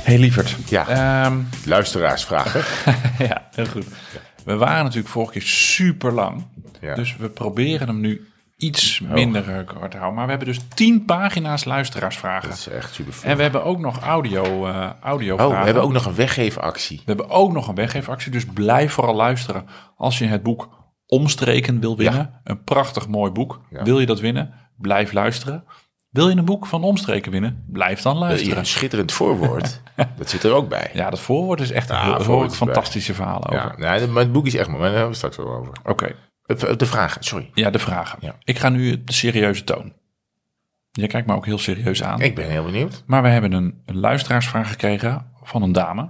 Hey 0.04 0.18
lieverd. 0.18 0.56
Ja. 0.70 0.88
Ehm, 0.88 1.38
Luisteraarsvragen. 1.66 2.64
ja, 3.28 3.48
heel 3.52 3.66
goed. 3.66 3.86
We 4.46 4.56
waren 4.56 4.84
natuurlijk 4.84 5.10
vorige 5.10 5.32
keer 5.32 5.42
super 5.42 6.12
lang. 6.12 6.46
Ja. 6.82 6.96
Dus 6.96 7.16
we 7.16 7.30
proberen 7.30 7.88
hem 7.88 8.00
nu 8.00 8.28
iets 8.58 9.00
minder 9.00 9.64
kort 9.64 9.94
houden. 9.94 10.14
Maar 10.14 10.24
we 10.26 10.30
hebben 10.30 10.48
dus 10.48 10.60
10 10.74 11.06
pagina's 11.06 11.66
luisteraarsvragen. 11.66 12.50
Dat 12.50 12.58
is 12.58 12.68
echt 12.68 12.94
super 12.94 13.14
En 13.24 13.36
we 13.38 13.42
hebben 13.42 13.64
ook 13.64 13.80
nog 13.80 14.00
audio, 14.00 14.68
eh 14.68 14.90
audio 15.02 15.36
Oh, 15.38 15.60
we 15.60 15.66
hebben 15.66 15.84
ook 15.84 15.92
nog 15.92 16.06
een 16.06 16.16
weggeefactie. 16.16 16.98
We 16.98 17.04
hebben 17.06 17.30
ook 17.30 17.52
nog 17.52 17.68
een 17.68 17.76
weggeefactie, 17.76 18.32
dus 18.32 18.46
blijf 18.46 18.94
vooral 18.94 19.16
luisteren. 19.16 19.66
Als 19.98 20.18
je 20.18 20.26
het 20.26 20.44
boek 20.44 20.70
Omstreken 21.06 21.80
wil 21.80 21.98
winnen, 21.98 22.40
een 22.44 22.64
prachtig 22.64 23.08
mooi 23.08 23.32
boek. 23.32 23.62
Ja. 23.70 23.84
Wil 23.84 24.00
je 24.00 24.06
dat 24.06 24.20
winnen? 24.20 24.54
Blijf 24.78 25.12
luisteren. 25.12 25.64
Wil 26.10 26.30
je 26.30 26.36
een 26.36 26.46
boek 26.46 26.66
van 26.66 26.84
Omstreken 26.84 27.32
winnen? 27.32 27.64
Blijf 27.68 28.02
dan 28.02 28.14
Ja, 28.14 28.20
luisteren. 28.20 28.58
een 28.58 28.66
schitterend 28.66 29.12
voorwoord. 29.12 29.82
dat 30.18 30.30
zit 30.30 30.44
er 30.44 30.54
ook 30.54 30.70
bij. 30.70 30.90
Ja, 30.94 31.10
dat 31.10 31.20
voorwoord 31.20 31.60
is 31.62 31.72
echt 31.72 31.90
een 31.90 31.96
Ja, 31.96 32.02
heel, 32.04 32.12
voorwoord 32.12 32.28
hoor 32.36 32.46
ik 32.46 32.52
is 32.52 32.58
bij. 32.58 32.68
fantastische 32.68 33.14
verhalen 33.14 33.50
over. 33.50 33.76
Ja, 33.82 33.98
nee, 33.98 34.08
maar 34.08 34.24
het 34.24 34.32
boek 34.32 34.46
is 34.46 34.56
echt 34.56 34.68
mooi. 34.68 34.80
maar 34.80 34.90
Daar 34.90 34.98
hebben 34.98 35.12
we 35.12 35.18
straks 35.18 35.38
wel 35.38 35.56
over. 35.56 35.74
Oké, 35.84 36.16
De 36.78 36.86
vragen, 36.86 37.24
sorry. 37.24 37.50
ja, 37.54 37.70
de 37.70 37.80
vragen. 37.80 38.18
Ja. 38.22 38.36
Ik 38.44 38.60
ga 38.60 38.70
nu 38.70 39.04
de 39.04 39.14
serieuze 39.14 39.64
toon. 39.64 39.94
Jij 40.92 41.08
kijkt 41.08 41.28
me 41.28 41.34
ook 41.36 41.46
heel 41.46 41.58
serieus 41.58 42.04
aan. 42.04 42.22
Ik 42.22 42.36
ben 42.36 42.50
heel 42.50 42.64
benieuwd. 42.66 43.04
Maar 43.06 43.22
we 43.22 43.28
hebben 43.28 43.52
een, 43.52 43.82
een 43.86 43.98
luisteraarsvraag 44.00 44.70
gekregen 44.70 45.32
van 45.44 45.62
een 45.62 45.72
dame. 45.72 46.10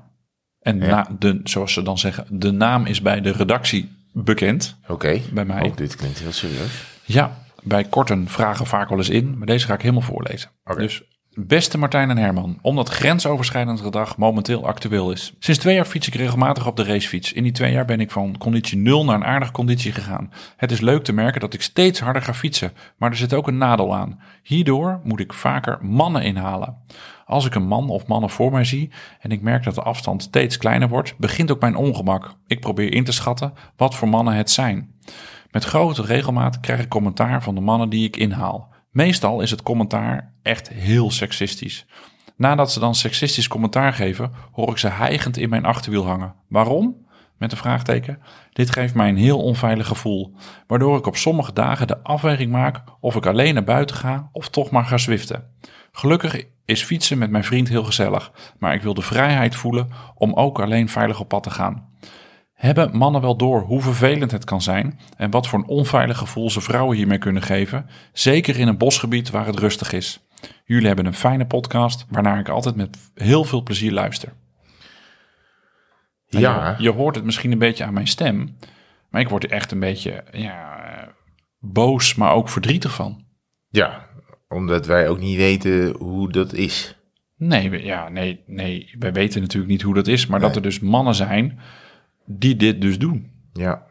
En 0.60 0.80
Ja. 0.80 0.86
na, 0.88 1.08
de, 1.20 1.40
zoals 1.44 1.74
ze 1.74 1.82
dan 1.82 1.98
zeggen, 1.98 2.26
de 2.40 2.52
naam 2.52 2.86
is 2.86 3.02
bij 3.02 3.22
de 3.22 3.32
redactie 3.32 3.92
bekend. 4.14 4.80
Oké. 4.88 5.22
Bij 5.32 5.46
mij. 5.46 5.62
Oh, 5.62 5.76
dit 5.76 5.96
klinkt 5.96 6.20
heel 6.20 6.32
serieus. 6.32 6.84
Ja, 7.06 7.38
bij 7.64 7.84
korten 7.84 8.28
vragen 8.28 8.66
vaak 8.66 8.90
wel 8.90 8.98
eens 8.98 9.10
in, 9.10 9.38
maar 9.38 9.48
deze 9.48 9.66
ga 9.66 9.74
ik 9.74 9.82
helemaal 9.82 10.02
voorlezen. 10.02 10.50
Oké. 10.64 10.80
Dus, 10.82 11.04
beste 11.40 11.78
Martijn 11.78 12.10
en 12.10 12.18
Herman, 12.18 12.58
omdat 12.62 12.90
grensoverschrijdend 12.90 13.82
gedrag 13.82 14.18
momenteel 14.18 14.68
actueel 14.68 15.12
is. 15.12 15.34
Sinds 15.40 15.60
twee 15.60 15.76
jaar 15.76 15.86
fiets 15.86 16.08
ik 16.08 16.16
regelmatig 16.16 16.68
op 16.68 16.76
de 16.76 16.84
racefiets. 16.84 17.34
In 17.34 17.44
die 17.44 17.52
twee 17.52 17.72
jaar 17.72 17.86
ben 17.86 18.00
ik 18.00 18.12
van 18.12 18.38
conditie 18.38 18.78
0 18.78 19.06
naar 19.06 19.16
een 19.16 19.26
aardige 19.26 19.52
conditie 19.52 19.92
gegaan. 19.92 20.32
Het 20.58 20.72
is 20.72 20.80
leuk 20.80 21.04
te 21.04 21.14
merken 21.14 21.42
dat 21.42 21.54
ik 21.54 21.62
steeds 21.62 22.00
harder 22.00 22.22
ga 22.22 22.34
fietsen, 22.34 22.72
maar 22.98 23.10
er 23.10 23.18
zit 23.18 23.34
ook 23.34 23.48
een 23.48 23.58
nadeel 23.58 23.96
aan. 23.96 24.20
Hierdoor 24.44 25.00
moet 25.04 25.20
ik 25.20 25.34
vaker 25.34 25.78
mannen 25.82 26.24
inhalen. 26.24 26.78
Als 27.26 27.46
ik 27.46 27.56
een 27.56 27.68
man 27.68 27.90
of 27.90 28.08
mannen 28.08 28.30
voor 28.30 28.52
mij 28.52 28.64
zie 28.64 28.92
en 29.20 29.32
ik 29.32 29.42
merk 29.42 29.64
dat 29.64 29.76
de 29.76 29.82
afstand 29.82 30.24
steeds 30.24 30.58
kleiner 30.58 30.90
wordt, 30.90 31.18
begint 31.18 31.52
ook 31.52 31.62
mijn 31.62 31.76
ongemak. 31.76 32.34
Ik 32.48 32.60
probeer 32.60 32.94
in 32.94 33.04
te 33.04 33.12
schatten 33.12 33.54
wat 33.76 33.96
voor 33.96 34.10
mannen 34.10 34.34
het 34.34 34.52
zijn. 34.52 34.92
Met 35.52 35.64
grote 35.64 36.02
regelmaat 36.02 36.60
krijg 36.60 36.82
ik 36.82 36.90
commentaar 36.90 37.44
van 37.44 37.56
de 37.56 37.62
mannen 37.62 37.90
die 37.90 38.06
ik 38.08 38.18
inhaal. 38.18 38.76
Meestal 38.98 39.42
is 39.42 39.52
het 39.52 39.64
commentaar 39.64 40.34
echt 40.42 40.70
heel 40.70 41.12
seksistisch. 41.12 41.86
Nadat 42.36 42.72
ze 42.72 42.80
dan 42.80 42.96
seksistisch 42.96 43.48
commentaar 43.48 43.94
geven, 43.94 44.32
hoor 44.52 44.70
ik 44.70 44.78
ze 44.78 44.88
hijgend 44.88 45.38
in 45.38 45.50
mijn 45.50 45.66
achterwiel 45.66 46.06
hangen. 46.06 46.34
Waarom? 46.48 47.06
Met 47.38 47.52
een 47.52 47.58
vraagteken. 47.58 48.20
Dit 48.54 48.70
geeft 48.70 48.94
mij 48.94 49.10
een 49.10 49.18
heel 49.18 49.44
onveilig 49.44 49.88
gevoel, 49.88 50.36
waardoor 50.68 50.98
ik 50.98 51.06
op 51.06 51.16
sommige 51.16 51.54
dagen 51.54 51.88
de 51.88 52.04
afweging 52.04 52.52
maak 52.52 52.84
of 53.00 53.16
ik 53.16 53.26
alleen 53.26 53.54
naar 53.54 53.64
buiten 53.64 53.96
ga 53.96 54.30
of 54.32 54.50
toch 54.50 54.70
maar 54.70 54.86
ga 54.86 54.98
zwiften. 54.98 55.44
Gelukkig 55.92 56.44
is 56.66 56.84
fietsen 56.84 57.18
met 57.18 57.30
mijn 57.30 57.44
vriend 57.44 57.70
heel 57.70 57.84
gezellig, 57.84 58.32
maar 58.60 58.74
ik 58.74 58.82
wil 58.82 58.94
de 58.94 59.02
vrijheid 59.02 59.56
voelen 59.56 59.90
om 60.16 60.34
ook 60.34 60.62
alleen 60.62 60.90
veilig 60.90 61.20
op 61.20 61.28
pad 61.28 61.44
te 61.44 61.50
gaan. 61.50 61.90
Hebben 62.58 62.98
mannen 62.98 63.22
wel 63.22 63.36
door 63.36 63.62
hoe 63.62 63.82
vervelend 63.82 64.32
het 64.32 64.44
kan 64.44 64.62
zijn 64.62 65.00
en 65.18 65.32
wat 65.32 65.48
voor 65.48 65.60
een 65.60 65.68
onveilig 65.68 66.18
gevoel 66.18 66.50
ze 66.50 66.62
vrouwen 66.62 66.98
hiermee 66.98 67.18
kunnen 67.18 67.42
geven, 67.42 67.86
zeker 68.14 68.60
in 68.60 68.68
een 68.68 68.78
bosgebied 68.78 69.30
waar 69.30 69.46
het 69.46 69.60
rustig 69.60 69.94
is? 69.94 70.20
Jullie 70.66 70.88
hebben 70.88 71.06
een 71.06 71.14
fijne 71.14 71.46
podcast 71.46 72.06
waarnaar 72.10 72.40
ik 72.40 72.50
altijd 72.50 72.76
met 72.76 72.98
heel 73.14 73.44
veel 73.44 73.64
plezier 73.64 73.92
luister. 73.92 74.34
En 76.30 76.40
Ja, 76.40 76.76
Je, 76.78 76.84
je 76.84 76.92
hoort 76.92 77.16
het 77.16 77.24
misschien 77.24 77.52
een 77.52 77.58
beetje 77.58 77.84
aan 77.84 77.94
mijn 77.94 78.08
stem, 78.08 78.58
maar 79.10 79.22
ik 79.22 79.30
word 79.30 79.44
er 79.44 79.52
echt 79.52 79.72
een 79.72 79.80
beetje 79.80 80.24
ja, 80.32 80.84
eh, 80.84 81.08
boos, 81.60 82.16
maar 82.16 82.34
ook 82.34 82.50
verdrietig 82.50 82.94
van. 82.94 83.26
ja, 83.70 84.06
omdat 84.48 84.86
wij 84.86 85.10
ook 85.10 85.20
niet 85.20 85.38
weten 85.38 85.96
hoe 85.98 86.32
dat 86.32 86.54
is. 86.54 86.96
Nee, 87.38 87.84
ja, 87.84 88.10
nee, 88.10 88.44
nee, 88.46 88.96
wij 89.00 89.14
weten 89.14 89.42
natuurlijk 89.42 89.72
niet 89.72 89.82
hoe 89.82 89.94
dat 89.94 90.08
is, 90.08 90.28
maar 90.28 90.40
dat 90.40 90.56
er 90.56 90.62
dus 90.62 90.80
mannen 90.80 91.16
zijn 91.16 91.60
die 92.28 92.56
dit 92.56 92.82
dus 92.82 93.00
doen. 93.00 93.32
Ja, 93.54 93.86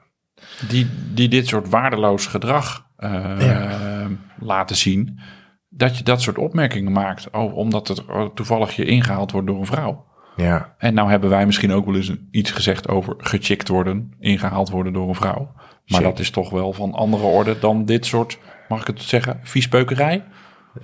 die, 0.69 0.87
die 1.15 1.29
dit 1.29 1.47
soort 1.47 1.69
waardeloos 1.69 2.27
gedrag 2.27 2.87
eh, 2.97 3.35
Ja. 3.39 4.09
laten 4.39 4.77
zien. 4.77 5.21
Dat 5.69 5.99
je 5.99 6.05
dat 6.05 6.23
soort 6.23 6.39
opmerkingen 6.39 6.93
maakt. 6.93 7.31
Oh, 7.31 7.57
omdat 7.57 7.89
het 7.89 8.03
toevallig 8.35 8.77
je 8.77 8.85
ingehaald 8.85 9.31
wordt 9.33 9.47
door 9.47 9.59
een 9.59 9.67
vrouw. 9.67 10.05
ja, 10.37 10.75
En 10.79 10.95
nou 10.95 11.11
hebben 11.11 11.31
wij 11.31 11.47
misschien 11.47 11.73
ook 11.73 11.85
wel 11.85 11.95
eens 11.95 12.13
iets 12.31 12.51
gezegd 12.51 12.89
over 12.89 13.15
gechickt 13.19 13.69
worden, 13.69 14.15
ingehaald 14.19 14.71
worden 14.71 14.93
door 14.93 15.09
een 15.09 15.15
vrouw. 15.15 15.53
Maar 15.87 16.03
dat 16.03 16.19
is 16.19 16.31
toch 16.31 16.51
wel 16.51 16.73
van 16.73 16.93
andere 16.93 17.23
orde 17.25 17.59
dan 17.59 17.85
dit 17.85 18.07
soort, 18.07 18.39
mag 18.69 18.81
ik 18.81 18.87
het 18.87 19.03
zeggen, 19.03 19.41
viespeukerij? 19.43 20.25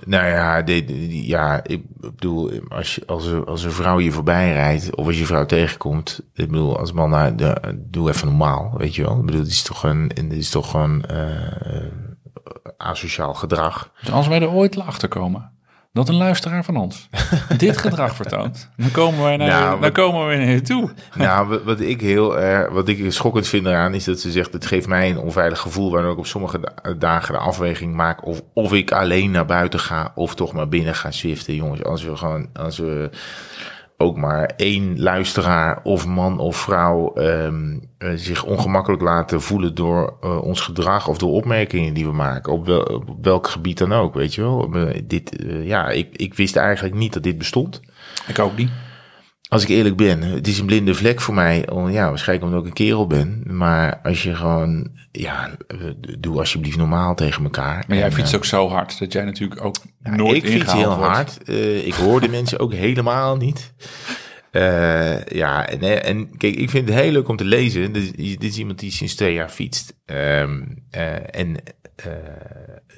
Nou 0.05 0.27
ja, 0.27 0.63
ja 1.09 1.63
ik 1.63 1.83
bedoel, 1.99 2.51
als, 2.69 2.95
je, 2.95 3.05
als, 3.05 3.25
een, 3.25 3.45
als 3.45 3.63
een 3.63 3.71
vrouw 3.71 3.99
je 3.99 4.11
voorbij 4.11 4.53
rijdt, 4.53 4.95
of 4.95 5.05
als 5.05 5.19
je 5.19 5.25
vrouw 5.25 5.45
tegenkomt, 5.45 6.21
ik 6.33 6.47
bedoel, 6.47 6.77
als 6.79 6.91
man, 6.91 7.09
nou, 7.09 7.35
doe 7.75 8.09
even 8.09 8.27
normaal, 8.27 8.73
weet 8.77 8.95
je 8.95 9.03
wel. 9.03 9.19
Ik 9.19 9.25
bedoel, 9.25 9.41
het 9.41 9.51
is 9.51 9.61
toch 9.61 9.83
een, 9.83 10.09
is 10.31 10.49
toch 10.49 10.69
gewoon 10.69 11.03
eh, 11.03 11.91
asociaal 12.77 13.33
gedrag. 13.33 13.91
Dus 13.99 14.11
als 14.11 14.27
wij 14.27 14.41
er 14.41 14.51
ooit 14.51 14.79
achter 14.79 15.07
komen 15.07 15.52
dat 15.93 16.09
een 16.09 16.15
luisteraar 16.15 16.63
van 16.63 16.77
ons 16.77 17.09
dit 17.57 17.77
gedrag 17.77 18.15
vertoont, 18.15 18.69
dan 18.77 18.91
komen 18.91 19.23
wij 19.23 19.37
naar, 19.37 19.47
Nou, 19.47 19.69
dan 19.71 19.79
wat- 19.79 19.91
komen 19.91 20.27
we 20.27 20.35
naar 20.35 20.45
je 20.45 20.61
toe. 20.61 20.89
nou, 21.15 21.59
wat, 21.63 21.79
ik 21.79 22.01
heel 22.01 22.39
erg, 22.39 22.71
wat 22.71 22.87
ik 22.87 23.11
schokkend 23.11 23.47
vind 23.47 23.65
eraan, 23.65 23.93
is 23.93 24.03
dat 24.03 24.19
ze 24.19 24.31
zegt, 24.31 24.53
het 24.53 24.65
geeft 24.65 24.87
mij 24.87 25.09
een 25.09 25.17
onveilig 25.17 25.59
gevoel, 25.59 25.91
waardoor 25.91 26.11
ik 26.11 26.17
op 26.17 26.25
sommige 26.25 26.59
da- 26.59 26.93
dagen 26.93 27.33
de 27.33 27.39
afweging 27.39 27.93
maak 27.93 28.25
of, 28.25 28.41
of 28.53 28.73
ik 28.73 28.91
alleen 28.91 29.31
naar 29.31 29.45
buiten 29.45 29.79
ga, 29.79 30.11
of 30.15 30.35
toch 30.35 30.53
maar 30.53 30.67
binnen 30.69 30.95
ga 30.95 31.11
zwiften. 31.11 31.55
Jongens, 31.55 31.83
als 31.83 32.03
we 32.03 32.15
gewoon, 32.17 32.47
als 32.53 32.77
we 32.77 33.09
ook 34.03 34.17
maar 34.17 34.51
één 34.55 35.01
luisteraar 35.01 35.79
of 35.83 36.07
man 36.07 36.39
of 36.39 36.57
vrouw 36.57 37.13
ehm, 37.13 37.77
eh, 37.97 38.09
zich 38.15 38.43
ongemakkelijk 38.43 39.01
laten 39.01 39.41
voelen 39.41 39.75
door 39.75 40.17
eh, 40.21 40.43
ons 40.43 40.61
gedrag 40.61 41.07
of 41.07 41.17
door 41.17 41.31
opmerkingen 41.31 41.93
die 41.93 42.05
we 42.05 42.11
maken, 42.11 42.53
op, 42.53 42.65
wel, 42.65 42.81
op 42.81 43.03
welk 43.21 43.47
gebied 43.47 43.77
dan 43.77 43.93
ook, 43.93 44.13
weet 44.13 44.35
je 44.35 44.41
wel. 44.41 44.69
Eh, 44.73 45.01
dit, 45.03 45.43
ja, 45.47 45.89
ik, 45.89 46.07
ik 46.15 46.33
wist 46.33 46.55
eigenlijk 46.55 46.95
niet 46.95 47.13
dat 47.13 47.23
dit 47.23 47.37
bestond. 47.37 47.81
Ik 48.27 48.39
ook 48.39 48.57
niet. 48.57 48.69
Als 49.53 49.63
ik 49.63 49.69
eerlijk 49.69 49.95
ben, 49.95 50.21
het 50.21 50.47
is 50.47 50.59
een 50.59 50.65
blinde 50.65 50.93
vlek 50.95 51.21
voor 51.21 51.33
mij. 51.33 51.67
Ja, 51.89 52.09
waarschijnlijk 52.09 52.47
omdat 52.49 52.61
ik 52.61 52.67
een 52.67 52.85
kerel 52.85 53.07
ben. 53.07 53.43
Maar 53.45 53.99
als 54.03 54.23
je 54.23 54.35
gewoon, 54.35 54.89
ja, 55.11 55.49
eh, 55.67 55.77
doe 56.19 56.39
alsjeblieft 56.39 56.77
normaal 56.77 57.15
tegen 57.15 57.43
elkaar. 57.43 57.83
Maar 57.87 57.97
jij 57.97 58.05
En, 58.05 58.13
fietst 58.13 58.31
eh, 58.33 58.37
ook 58.37 58.45
zo 58.45 58.69
hard 58.69 58.99
dat 58.99 59.13
jij 59.13 59.23
natuurlijk 59.23 59.63
ook 59.65 59.75
nooit 59.99 60.35
ik 60.43 60.49
fiets 60.49 60.73
heel 60.73 60.95
wordt. 60.95 61.01
hard. 61.15 61.43
Eh, 61.43 61.87
ik 61.87 61.93
hoor 61.93 62.21
de 62.21 62.29
mensen 62.37 62.59
ook 62.59 62.73
helemaal 62.73 63.37
niet. 63.37 63.73
Ja, 65.31 65.67
en, 65.67 66.03
en 66.03 66.37
kijk, 66.37 66.55
ik 66.55 66.69
vind 66.69 66.89
het 66.89 66.97
heel 66.99 67.11
leuk 67.11 67.27
om 67.27 67.35
te 67.37 67.45
lezen. 67.45 67.93
Dit, 67.93 68.03
is- 68.17 68.37
dit 68.37 68.43
is 68.51 68.57
iemand 68.57 68.79
die 68.79 68.91
sinds 68.91 69.15
twee 69.15 69.33
jaar 69.33 69.49
fietst. 69.49 69.93
Ehm, 70.05 70.61
eh, 70.89 71.35
en 71.39 71.55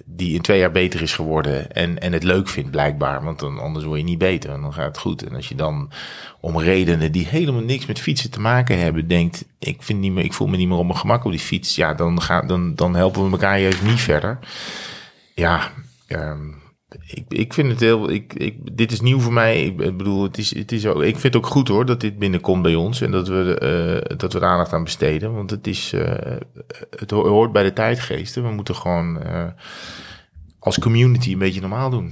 die 0.05 0.33
in 0.33 0.41
twee 0.41 0.59
jaar 0.59 0.71
beter 0.71 1.01
is 1.01 1.13
geworden. 1.13 1.71
En, 1.71 1.99
en 1.99 2.13
het 2.13 2.23
leuk 2.23 2.49
vindt, 2.49 2.71
blijkbaar. 2.71 3.23
Want 3.23 3.39
dan, 3.39 3.59
anders 3.59 3.85
word 3.85 3.99
je 3.99 4.05
niet 4.05 4.17
beter. 4.17 4.49
En 4.49 4.61
dan 4.61 4.73
gaat 4.73 4.87
het 4.87 4.97
goed. 4.97 5.23
En 5.23 5.35
als 5.35 5.47
je 5.47 5.55
dan 5.55 5.91
om 6.39 6.59
redenen 6.59 7.11
die 7.11 7.27
helemaal 7.27 7.61
niks 7.61 7.85
met 7.85 7.99
fietsen 7.99 8.31
te 8.31 8.39
maken 8.39 8.79
hebben, 8.79 9.07
denkt: 9.07 9.45
ik, 9.59 9.83
vind 9.83 9.99
niet 9.99 10.11
meer, 10.11 10.23
ik 10.23 10.33
voel 10.33 10.47
me 10.47 10.57
niet 10.57 10.67
meer 10.67 10.77
op 10.77 10.85
mijn 10.85 10.97
gemak 10.97 11.25
op 11.25 11.31
die 11.31 11.39
fiets. 11.39 11.75
Ja, 11.75 11.93
dan, 11.93 12.21
ga, 12.21 12.41
dan, 12.41 12.75
dan 12.75 12.95
helpen 12.95 13.25
we 13.25 13.31
elkaar 13.31 13.59
juist 13.59 13.81
niet 13.81 13.99
verder. 13.99 14.39
Ja, 15.33 15.71
ehm, 16.07 16.47
ik, 17.07 17.25
ik 17.27 17.53
vind 17.53 17.69
het 17.71 17.79
heel. 17.79 18.09
Ik, 18.09 18.33
ik, 18.33 18.77
dit 18.77 18.91
is 18.91 19.01
nieuw 19.01 19.19
voor 19.19 19.33
mij. 19.33 19.65
Ik 19.65 19.97
bedoel, 19.97 20.23
het 20.23 20.37
is, 20.37 20.55
het 20.55 20.71
is 20.71 20.85
ook, 20.85 21.01
ik 21.01 21.17
vind 21.19 21.33
het 21.33 21.35
ook 21.35 21.45
goed 21.51 21.67
hoor 21.67 21.85
dat 21.85 22.01
dit 22.01 22.19
binnenkomt 22.19 22.61
bij 22.61 22.75
ons 22.75 23.01
en 23.01 23.11
dat 23.11 23.27
we, 23.27 23.57
eh, 24.09 24.17
dat 24.17 24.33
we 24.33 24.39
er 24.39 24.45
aandacht 24.45 24.73
aan 24.73 24.83
besteden. 24.83 25.33
Want 25.33 25.49
het, 25.49 25.67
is, 25.67 25.93
eh, 25.93 26.35
het 26.89 27.11
ho- 27.11 27.27
hoort 27.27 27.51
bij 27.51 27.63
de 27.63 27.73
tijdgeesten. 27.73 28.43
We 28.43 28.51
moeten 28.51 28.75
gewoon 28.75 29.21
eh, 29.21 29.47
als 30.59 30.79
community 30.79 31.31
een 31.31 31.39
beetje 31.39 31.61
normaal 31.61 31.89
doen. 31.89 32.11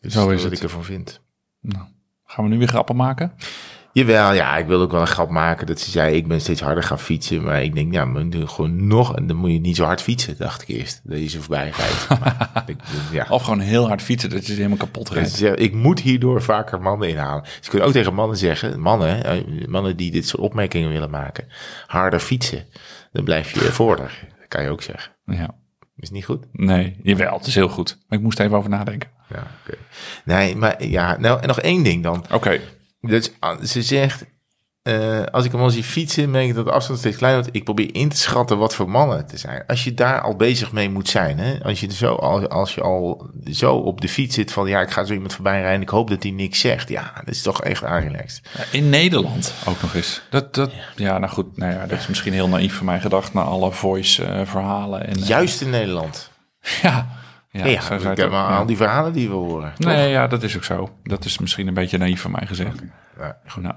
Zo 0.00 0.24
dat 0.24 0.30
is 0.34 0.42
wat 0.42 0.50
het. 0.50 0.52
ik 0.52 0.62
ervan 0.62 0.84
vind. 0.84 1.20
Nou, 1.60 1.84
gaan 2.24 2.44
we 2.44 2.50
nu 2.50 2.58
weer 2.58 2.68
grappen 2.68 2.96
maken? 2.96 3.32
Jawel, 3.96 4.32
ja, 4.32 4.56
ik 4.56 4.66
wil 4.66 4.80
ook 4.80 4.90
wel 4.90 5.00
een 5.00 5.06
grap 5.06 5.30
maken 5.30 5.66
dat 5.66 5.80
ze 5.80 5.90
zei, 5.90 6.16
ik 6.16 6.26
ben 6.26 6.40
steeds 6.40 6.60
harder 6.60 6.82
gaan 6.82 6.98
fietsen. 6.98 7.42
Maar 7.42 7.62
ik 7.62 7.74
denk, 7.74 7.92
ja, 7.92 8.04
maar 8.04 8.28
doe 8.28 8.46
gewoon 8.46 8.86
nog, 8.86 9.16
en 9.16 9.26
dan 9.26 9.36
moet 9.36 9.50
je 9.50 9.60
niet 9.60 9.76
zo 9.76 9.84
hard 9.84 10.02
fietsen, 10.02 10.36
dacht 10.38 10.62
ik 10.62 10.68
eerst. 10.68 11.00
Dat 11.04 11.18
je 11.18 11.28
ze 11.28 11.40
voorbij 11.40 11.72
rijdt. 11.76 12.06
Ik, 12.70 12.76
ja. 13.12 13.26
Of 13.28 13.42
gewoon 13.42 13.60
heel 13.60 13.86
hard 13.86 14.02
fietsen 14.02 14.30
dat 14.30 14.40
je 14.40 14.46
ze 14.52 14.56
helemaal 14.56 14.76
kapot 14.76 15.06
Dus 15.06 15.14
rijdt. 15.14 15.30
ze 15.30 15.36
zeggen, 15.36 15.62
ik 15.62 15.72
moet 15.72 16.00
hierdoor 16.00 16.42
vaker 16.42 16.80
mannen 16.80 17.08
inhalen. 17.08 17.44
Ze 17.60 17.70
kunnen 17.70 17.88
ook 17.88 17.94
tegen 17.94 18.14
mannen 18.14 18.36
zeggen, 18.36 18.80
mannen, 18.80 19.44
mannen 19.68 19.96
die 19.96 20.10
dit 20.10 20.26
soort 20.28 20.42
opmerkingen 20.42 20.88
willen 20.88 21.10
maken, 21.10 21.44
harder 21.86 22.20
fietsen. 22.20 22.64
Dan 23.12 23.24
blijf 23.24 23.50
je 23.52 23.60
voorder. 23.60 24.18
Dat 24.38 24.48
kan 24.48 24.62
je 24.62 24.70
ook 24.70 24.82
zeggen. 24.82 25.12
Ja. 25.26 25.54
Is 25.96 26.10
niet 26.10 26.24
goed? 26.24 26.44
Nee, 26.52 26.96
jawel, 27.02 27.36
het 27.36 27.46
is 27.46 27.54
heel 27.54 27.68
goed. 27.68 27.98
Maar 28.08 28.18
ik 28.18 28.24
moest 28.24 28.40
even 28.40 28.56
over 28.56 28.70
nadenken. 28.70 29.10
Ja, 29.28 29.46
oké. 29.64 29.78
Nee, 30.24 30.56
maar 30.56 30.86
ja, 30.86 31.16
nou, 31.18 31.40
en 31.40 31.48
nog 31.48 31.60
één 31.60 31.82
ding 31.82 32.02
dan. 32.02 32.24
Oké. 32.32 32.60
Dus 33.06 33.32
ze 33.62 33.82
zegt, 33.82 34.24
eh, 34.86 35.22
als 35.22 35.44
ik 35.44 35.52
hem 35.52 35.60
al 35.60 35.70
zie 35.70 35.84
fietsen, 35.84 36.30
merk 36.30 36.46
ik 36.46 36.54
dat 36.54 36.64
de 36.64 36.72
afstand 36.72 36.98
steeds 36.98 37.16
kleiner 37.16 37.42
wordt. 37.42 37.56
Ik 37.56 37.64
probeer 37.64 37.94
in 37.94 38.08
te 38.08 38.16
schatten 38.16 38.58
wat 38.58 38.74
voor 38.74 38.90
mannen 38.90 39.26
te 39.26 39.36
zijn. 39.36 39.62
Als 39.66 39.84
je 39.84 39.94
daar 39.94 40.20
al 40.20 40.36
bezig 40.36 40.72
mee 40.72 40.90
moet 40.90 41.08
zijn, 41.08 41.38
hè? 41.38 41.64
Als, 41.64 41.80
je 41.80 41.92
zo, 41.92 42.14
als, 42.14 42.48
als 42.48 42.74
je 42.74 42.80
al 42.80 43.30
zo 43.50 43.74
op 43.74 44.00
de 44.00 44.08
fiets 44.08 44.34
zit 44.34 44.52
van, 44.52 44.68
ja, 44.68 44.80
ik 44.80 44.90
ga 44.90 45.04
zo 45.04 45.12
iemand 45.12 45.32
voorbij 45.34 45.60
rijden, 45.60 45.82
ik 45.82 45.88
hoop 45.88 46.08
dat 46.08 46.22
hij 46.22 46.32
niks 46.32 46.60
zegt. 46.60 46.88
Ja, 46.88 47.12
dat 47.24 47.34
is 47.34 47.42
toch 47.42 47.62
echt 47.62 47.84
aanrelaxed. 47.84 48.48
In 48.72 48.90
Nederland 48.90 49.54
ook 49.68 49.82
nog 49.82 49.94
eens. 49.94 50.22
Dat, 50.30 50.54
dat, 50.54 50.70
ja, 50.96 51.18
nou 51.18 51.32
goed. 51.32 51.56
Nou 51.56 51.72
ja, 51.72 51.86
dat 51.86 51.98
is 51.98 52.06
misschien 52.06 52.32
heel 52.32 52.48
naïef 52.48 52.74
van 52.74 52.86
mij 52.86 53.00
gedacht 53.00 53.34
na 53.34 53.42
alle 53.42 53.72
voice-verhalen. 53.72 55.06
en, 55.06 55.16
eh, 55.16 55.26
Juist 55.26 55.60
in 55.60 55.70
Nederland. 55.70 56.30
Ja. 56.82 57.06
Ja, 57.56 57.66
Ja, 57.66 57.80
ook- 58.24 58.30
maar 58.30 58.56
al 58.58 58.66
die 58.66 58.76
verhalen 58.76 59.12
die 59.12 59.28
we 59.28 59.34
horen. 59.34 59.72
toch? 59.78 59.92
Nee, 59.92 60.10
ja, 60.10 60.26
dat 60.26 60.42
is 60.42 60.56
ook 60.56 60.64
zo. 60.64 60.90
Dat 61.02 61.24
is 61.24 61.38
misschien 61.38 61.66
een 61.68 61.74
beetje 61.74 61.98
naïef 61.98 62.20
van 62.20 62.30
mij 62.30 62.46
gezegd. 62.46 62.82
Ja, 63.18 63.38
goed. 63.46 63.62
Nou. 63.62 63.74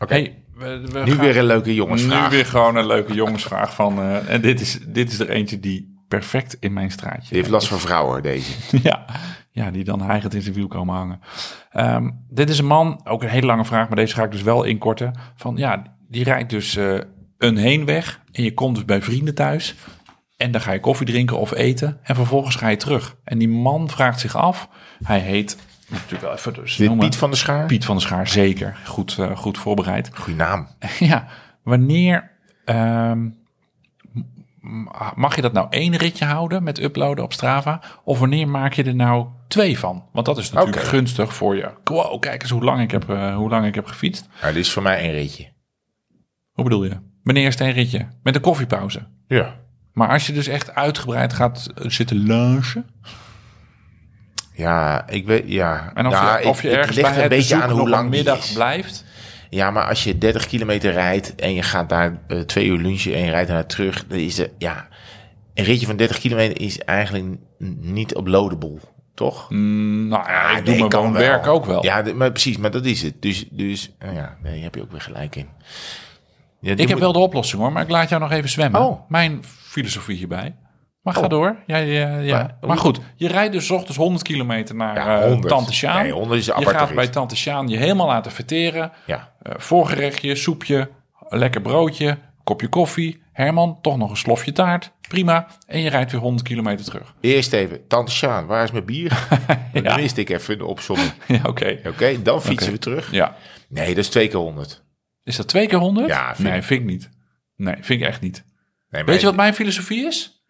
Oké. 0.00 0.14
Hey, 0.14 0.38
we, 0.54 0.80
we 0.92 0.98
Nu 1.04 1.10
gaan- 1.10 1.20
weer 1.20 1.36
een 1.36 1.44
leuke 1.44 1.74
jongensvraag. 1.74 2.30
Nu 2.30 2.36
weer 2.36 2.46
gewoon 2.46 2.76
een 2.76 2.86
leuke 2.86 3.14
jongensvraag 3.14 3.74
van... 3.74 3.98
eh, 3.98 4.28
en 4.34 4.40
dit 4.40 4.60
is, 4.60 4.78
dit 4.86 5.12
is 5.12 5.18
er 5.18 5.28
eentje 5.30 5.60
die 5.60 6.04
perfect 6.08 6.56
in 6.60 6.72
mijn 6.72 6.90
straatje... 6.90 7.28
Die 7.28 7.38
heeft 7.38 7.50
last 7.50 7.68
van 7.68 7.78
vrouwen, 7.78 8.22
deze. 8.22 8.52
ja, 8.82 9.04
ja, 9.50 9.70
die 9.70 9.84
dan 9.84 10.02
hijgend 10.02 10.34
in 10.34 10.42
zijn 10.42 10.54
wiel 10.54 10.66
komen 10.68 10.94
hangen. 10.94 11.20
Ehm, 11.70 12.10
dit 12.30 12.48
is 12.50 12.58
een 12.58 12.66
man, 12.66 13.00
ook 13.04 13.22
een 13.22 13.28
hele 13.28 13.46
lange 13.46 13.64
vraag, 13.64 13.88
maar 13.88 13.96
deze 13.96 14.14
ga 14.14 14.22
ik 14.24 14.30
dus 14.30 14.42
wel 14.42 14.64
inkorten. 14.64 15.12
Van 15.36 15.56
ja, 15.56 15.82
die 16.08 16.24
rijdt 16.24 16.50
dus 16.50 16.76
eh, 16.76 16.98
een 17.38 17.56
heenweg 17.56 18.20
en 18.32 18.42
je 18.42 18.54
komt 18.54 18.74
dus 18.74 18.84
bij 18.84 19.02
vrienden 19.02 19.34
thuis. 19.34 19.74
En 20.42 20.50
dan 20.50 20.60
ga 20.60 20.72
je 20.72 20.80
koffie 20.80 21.06
drinken 21.06 21.38
of 21.38 21.54
eten 21.54 21.98
en 22.02 22.14
vervolgens 22.14 22.56
ga 22.56 22.68
je 22.68 22.76
terug. 22.76 23.16
En 23.24 23.38
die 23.38 23.48
man 23.48 23.90
vraagt 23.90 24.20
zich 24.20 24.36
af, 24.36 24.68
hij 25.04 25.18
heet, 25.18 25.56
natuurlijk 25.88 26.22
wel 26.22 26.32
even 26.32 26.54
dus 26.54 26.76
Dit. 26.76 26.98
Piet 26.98 27.16
van 27.16 27.30
der 27.30 27.38
Schaar? 27.38 27.66
Piet 27.66 27.84
van 27.84 27.96
der 27.96 28.04
Schaar, 28.04 28.28
zeker. 28.28 28.76
Goed, 28.84 29.18
eh, 29.18 29.36
goed 29.36 29.58
voorbereid. 29.58 30.10
Goeie 30.14 30.36
naam. 30.36 30.68
Ja, 30.98 31.26
wanneer 31.62 32.30
ehm, 32.64 33.28
mag 35.14 35.36
je 35.36 35.42
dat 35.42 35.52
nou 35.52 35.66
één 35.70 35.96
ritje 35.96 36.24
houden 36.24 36.62
met 36.62 36.82
uploaden 36.82 37.24
op 37.24 37.32
Strava? 37.32 37.80
Of 38.04 38.18
wanneer 38.18 38.48
maak 38.48 38.72
je 38.72 38.84
er 38.84 38.94
nou 38.94 39.26
twee 39.48 39.78
van? 39.78 40.04
Want 40.12 40.26
dat 40.26 40.38
is 40.38 40.52
natuurlijk 40.52 40.82
gunstig 40.86 41.34
voor 41.34 41.56
je. 41.56 41.70
Wow, 41.84 42.20
kijk 42.20 42.42
eens 42.42 42.50
hoe 42.50 42.64
lang 42.64 42.80
ik 42.80 42.90
heb, 42.90 43.10
eh, 43.10 43.36
hoe 43.36 43.50
lang 43.50 43.66
ik 43.66 43.74
heb 43.74 43.86
gefietst. 43.86 44.28
Dit 44.42 44.56
is 44.56 44.72
voor 44.72 44.82
mij 44.82 44.98
één 44.98 45.12
ritje. 45.12 45.52
Hoe 46.52 46.64
bedoel 46.64 46.84
je? 46.84 46.96
Wanneer 47.22 47.46
is 47.46 47.54
het 47.54 47.62
één 47.62 47.72
ritje? 47.72 48.08
Met 48.22 48.34
een 48.34 48.40
koffiepauze. 48.40 49.06
Ja. 49.26 49.60
Maar 49.92 50.08
als 50.08 50.26
je 50.26 50.32
dus 50.32 50.46
echt 50.46 50.74
uitgebreid 50.74 51.32
gaat 51.32 51.68
zitten 51.74 52.16
lunchen. 52.16 52.86
Ja, 54.54 55.08
ik 55.08 55.26
weet, 55.26 55.44
ja. 55.46 55.90
En 55.94 56.06
of 56.06 56.12
Ja, 56.12 56.38
je, 56.38 56.48
of 56.48 56.56
ik- 56.56 56.62
je 56.62 56.68
het 56.68 56.76
ergens 56.76 56.96
ligt 56.96 57.08
bij 57.08 57.16
een 57.16 57.22
het 57.22 57.30
beetje 57.32 57.62
aan 57.62 57.70
hoe 57.70 57.88
lang 57.88 58.10
middag 58.10 58.38
is. 58.38 58.52
blijft. 58.52 59.04
Ja, 59.50 59.70
maar 59.70 59.88
als 59.88 60.04
je 60.04 60.18
30 60.18 60.46
kilometer 60.46 60.92
rijdt 60.92 61.34
en 61.34 61.54
je 61.54 61.62
gaat 61.62 61.88
daar 61.88 62.18
eh, 62.28 62.38
twee 62.40 62.66
uur 62.66 62.78
lunchen 62.78 63.14
en 63.14 63.24
je 63.24 63.30
rijdt 63.30 63.48
daarna 63.48 63.64
terug, 63.64 64.06
dan 64.06 64.18
is 64.18 64.38
er, 64.38 64.50
ja, 64.58 64.88
een 65.54 65.64
ritje 65.64 65.86
van 65.86 65.96
30 65.96 66.18
kilometer 66.18 66.60
is 66.60 66.78
eigenlijk 66.78 67.24
niet 67.80 68.16
uploadable, 68.16 68.78
toch? 69.14 69.50
Mm, 69.50 70.08
nou 70.08 70.28
ja, 70.28 70.50
ik 70.50 70.64
doe 70.64 70.74
Nee, 70.74 70.88
mijn 71.10 71.44
ook 71.44 71.66
wel. 71.66 71.84
Ja, 71.84 72.02
maar 72.14 72.30
precies, 72.30 72.56
maar 72.56 72.70
dat 72.70 72.84
is 72.84 73.02
het. 73.02 73.22
Dus, 73.22 73.44
dus 73.50 73.90
oh 74.06 74.12
ja, 74.14 74.36
daar 74.42 74.52
heb 74.54 74.74
je 74.74 74.82
ook 74.82 74.90
weer 74.90 75.00
gelijk 75.00 75.36
in. 75.36 75.48
Ja, 76.60 76.72
Ik 76.76 76.88
heb 76.88 76.98
wel 76.98 77.12
de 77.12 77.18
oplossing 77.18 77.62
hoor, 77.62 77.72
maar 77.72 77.82
ik 77.82 77.90
laat 77.90 78.08
jou 78.08 78.20
nog 78.20 78.30
even 78.30 78.48
zwemmen. 78.50 78.80
Oh. 78.80 79.10
Mijn 79.10 79.44
filosofie 79.72 80.16
hierbij. 80.16 80.56
Maar 81.02 81.14
ga 81.14 81.20
Oh. 81.20 81.28
door. 81.28 81.56
Ja, 81.66 81.76
ja, 81.76 82.18
ja. 82.18 82.36
Maar- 82.36 82.68
Maar, 82.68 82.78
goed, 82.78 83.00
je 83.16 83.28
rijdt 83.28 83.52
dus 83.52 83.70
ochtends 83.70 83.96
100 83.96 84.22
kilometer 84.22 84.74
naar 84.74 84.94
Ja, 84.96 85.20
eh, 85.20 85.28
100. 85.28 85.48
Tante 85.48 85.72
Sjaan. 85.72 86.02
Nee, 86.02 86.12
100 86.12 86.40
is 86.40 86.46
je 86.46 86.52
gaat 86.66 86.94
bij 86.94 87.08
Tante 87.08 87.36
Sjaan 87.36 87.68
je 87.68 87.76
helemaal 87.76 88.06
laten 88.06 88.32
verteren. 88.32 88.92
Ja, 89.06 89.30
Eh, 89.42 89.52
voorgerechtje, 89.56 90.34
soepje, 90.34 90.90
lekker 91.28 91.60
broodje, 91.60 92.18
kopje 92.44 92.68
koffie. 92.68 93.20
Herman, 93.32 93.78
toch 93.80 93.96
nog 93.96 94.10
een 94.10 94.16
slofje 94.16 94.52
taart. 94.52 94.92
Prima. 95.08 95.46
En 95.66 95.80
je 95.80 95.88
rijdt 95.90 96.12
weer 96.12 96.20
100 96.20 96.42
kilometer 96.48 96.84
terug. 96.84 97.14
eerst 97.20 97.52
even, 97.52 97.86
Tante 97.86 98.12
Sjaan, 98.12 98.46
waar 98.46 98.64
is 98.64 98.70
mijn 98.70 98.84
bier? 98.84 99.12
Ja. 99.72 99.80
Dan 99.80 100.00
miste 100.00 100.20
ik 100.20 100.28
even 100.30 100.58
de 100.58 100.64
opzomming. 100.66 101.12
Ja, 101.26 101.40
oké. 101.46 101.78
Oké, 101.86 102.22
dan 102.22 102.42
fietsen 102.42 102.72
we 102.72 102.78
terug. 102.78 103.10
Ja. 103.12 103.34
Nee, 103.68 103.88
dat 103.88 103.96
is 104.04 104.08
twee 104.08 104.28
keer 104.28 104.38
100. 104.38 104.82
Is 105.24 105.36
dat 105.36 105.48
twee 105.48 105.66
keer 105.66 105.78
100? 105.78 106.08
Ja, 106.08 106.34
vind 106.34 106.48
nee, 106.48 106.58
ik. 106.58 106.64
vind 106.64 106.80
ik 106.80 106.86
niet. 106.86 107.10
Nee, 107.56 107.74
vind 107.80 108.00
ik 108.00 108.06
echt 108.08 108.20
niet. 108.20 108.44
Nee, 108.92 109.04
Weet 109.04 109.20
je 109.20 109.26
wat 109.26 109.36
mijn 109.36 109.54
filosofie 109.54 110.06
is? 110.06 110.44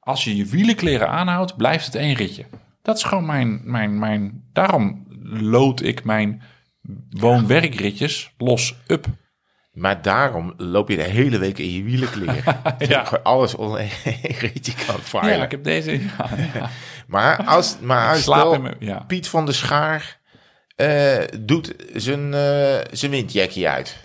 Als 0.00 0.24
je 0.24 0.36
je 0.36 0.44
wielenkleren 0.44 1.08
aanhoudt, 1.08 1.56
blijft 1.56 1.84
het 1.86 1.94
één 1.94 2.14
ritje. 2.14 2.44
Dat 2.82 2.96
is 2.96 3.02
gewoon 3.02 3.26
mijn... 3.26 3.60
mijn, 3.64 3.98
mijn 3.98 4.44
daarom 4.52 5.06
lood 5.40 5.82
ik 5.82 6.04
mijn 6.04 6.42
woon-werkritjes 7.10 8.32
los 8.38 8.74
up. 8.86 9.06
Maar 9.72 10.02
daarom 10.02 10.54
loop 10.56 10.88
je 10.88 10.96
de 10.96 11.02
hele 11.02 11.38
week 11.38 11.58
in 11.58 11.70
je 11.72 11.82
wielenkleren. 11.82 12.42
Ja. 12.78 12.86
ja. 12.88 13.02
Alles 13.22 13.54
onder 13.54 13.80
ritje 14.40 14.72
kan 14.86 14.94
Ja, 14.96 15.00
varen. 15.02 15.42
ik 15.42 15.50
heb 15.50 15.64
deze... 15.64 15.92
Ja, 15.92 16.28
ja. 16.54 16.70
Maar 17.06 17.44
als, 17.44 17.78
maar 17.80 18.08
als 18.10 18.22
slaap 18.22 18.60
mijn- 18.62 18.76
ja. 18.78 18.98
Piet 18.98 19.28
van 19.28 19.44
der 19.44 19.54
Schaar 19.54 20.20
eh, 20.76 21.18
doet 21.40 21.74
zijn, 21.94 22.34
eh 22.34 22.78
zijn 22.92 23.10
windjackie 23.10 23.68
uit. 23.68 23.96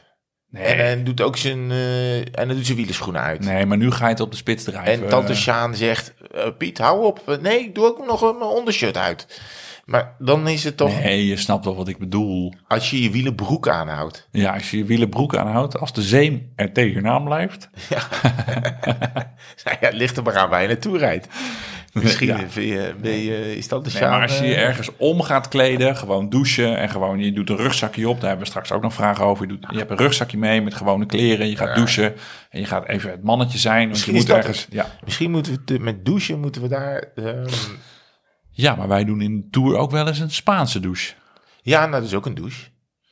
En, 0.54 0.78
en 0.78 1.04
doet 1.04 1.22
ook 1.22 1.38
zijn, 1.38 1.72
eh, 1.72 2.18
en 2.18 2.48
dan 2.48 2.48
doet 2.48 2.66
zijn 2.66 2.78
wielerschoenen 2.78 3.22
uit. 3.22 3.46
Nee, 3.46 3.66
maar 3.66 3.78
nu 3.78 3.92
ga 3.92 4.06
je 4.06 4.12
het 4.12 4.20
op 4.20 4.32
de 4.32 4.38
spits 4.38 4.64
drijven. 4.64 5.04
En 5.04 5.10
tante 5.10 5.32
Eh, 5.32 5.38
Sjaan 5.38 5.76
zegt, 5.76 6.14
eh, 6.34 6.48
Piet, 6.58 6.78
hou 6.78 7.06
op. 7.06 7.38
Nee, 7.42 7.60
ik 7.60 7.76
doe 7.76 7.86
ook 7.86 8.06
nog 8.06 8.22
een 8.22 8.38
mijn 8.38 8.50
ondershirt 8.50 8.98
uit. 8.98 9.42
Maar 9.86 10.16
dan 10.20 10.48
is 10.48 10.64
het 10.64 10.78
toch, 10.78 11.02
Nee, 11.02 11.28
je 11.28 11.38
snapt 11.38 11.66
wel 11.66 11.76
wat 11.76 11.88
ik 11.88 11.98
bedoel. 11.98 12.54
als 12.68 12.90
je 12.90 13.02
je 13.02 13.10
wielenbroek 13.12 13.68
aanhoudt. 13.68 14.28
Ja, 14.32 14.54
als 14.54 14.72
je 14.72 14.78
je 14.78 14.84
wielenbroek 14.86 15.36
aanhoudt, 15.36 15.80
als 15.80 15.94
de 15.94 16.02
zeem 16.02 16.52
er 16.56 16.72
tegenaan 16.74 17.24
blijft. 17.24 17.70
Nou 19.64 19.78
ja, 19.82 19.88
het 19.88 19.94
ligt 19.94 20.18
er 20.18 20.24
maar 20.24 20.38
aan 20.38 20.50
waar 20.50 20.62
je 20.62 20.68
naartoe 20.68 20.98
rijdt. 20.98 21.28
Misschien 21.94 22.28
Ja. 22.28 22.50
vind 22.50 22.70
je, 22.70 22.96
ben 23.02 23.18
je, 23.18 23.58
is 23.58 23.68
tante 23.68 23.90
Nee, 23.90 23.98
Sjaan... 23.98 24.10
maar 24.12 24.22
als 24.22 24.40
je 24.40 24.46
je 24.46 24.56
ergens 24.56 24.90
om 24.98 25.22
gaat 25.22 25.48
kleden, 25.48 25.96
gewoon 25.98 26.30
douchen 26.30 26.78
en 26.78 26.90
gewoon 26.90 27.20
je 27.20 27.34
doet 27.34 27.50
een 27.50 27.56
rugzakje 27.56 28.10
op. 28.10 28.16
Daar 28.20 28.28
hebben 28.30 28.46
we 28.46 28.52
straks 28.52 28.72
ook 28.72 28.82
nog 28.82 28.94
vragen 28.94 29.26
over. 29.26 29.48
Je, 29.48 29.58
doet, 29.58 29.66
je 29.72 29.78
hebt 29.78 29.92
een 29.92 29.98
rugzakje 29.98 30.38
mee 30.38 30.62
met 30.62 30.74
gewone 30.74 31.06
kleren. 31.06 31.50
Je 31.50 31.56
gaat 31.56 31.76
douchen 31.76 32.16
en 32.50 32.60
je 32.60 32.66
gaat 32.66 32.88
even 32.88 33.12
het 33.12 33.24
mannetje 33.24 33.58
zijn. 33.58 33.88
Misschien 33.90 34.14
je 34.14 34.20
moet 34.20 34.28
dat 34.28 34.38
ergens. 34.38 34.68
Ja. 34.70 34.90
Misschien 35.06 35.32
moeten 35.32 35.62
we 35.66 35.78
met 35.80 36.06
douchen 36.06 36.40
moeten 36.40 36.62
we 36.62 36.68
daar... 36.68 37.12
ehm, 37.16 37.48
ja, 38.52 38.76
maar 38.76 38.88
wij 38.88 39.04
doen 39.06 39.22
in 39.22 39.36
de 39.42 39.48
tour 39.50 39.78
ook 39.78 39.92
wel 39.92 40.08
eens 40.08 40.20
een 40.20 40.32
Spaanse 40.32 40.80
douche. 40.80 41.14
ja, 41.62 41.80
nou, 41.80 41.92
dat 41.92 42.04
is 42.04 42.14
ook 42.14 42.26
een 42.26 42.36
douche. 42.36 42.68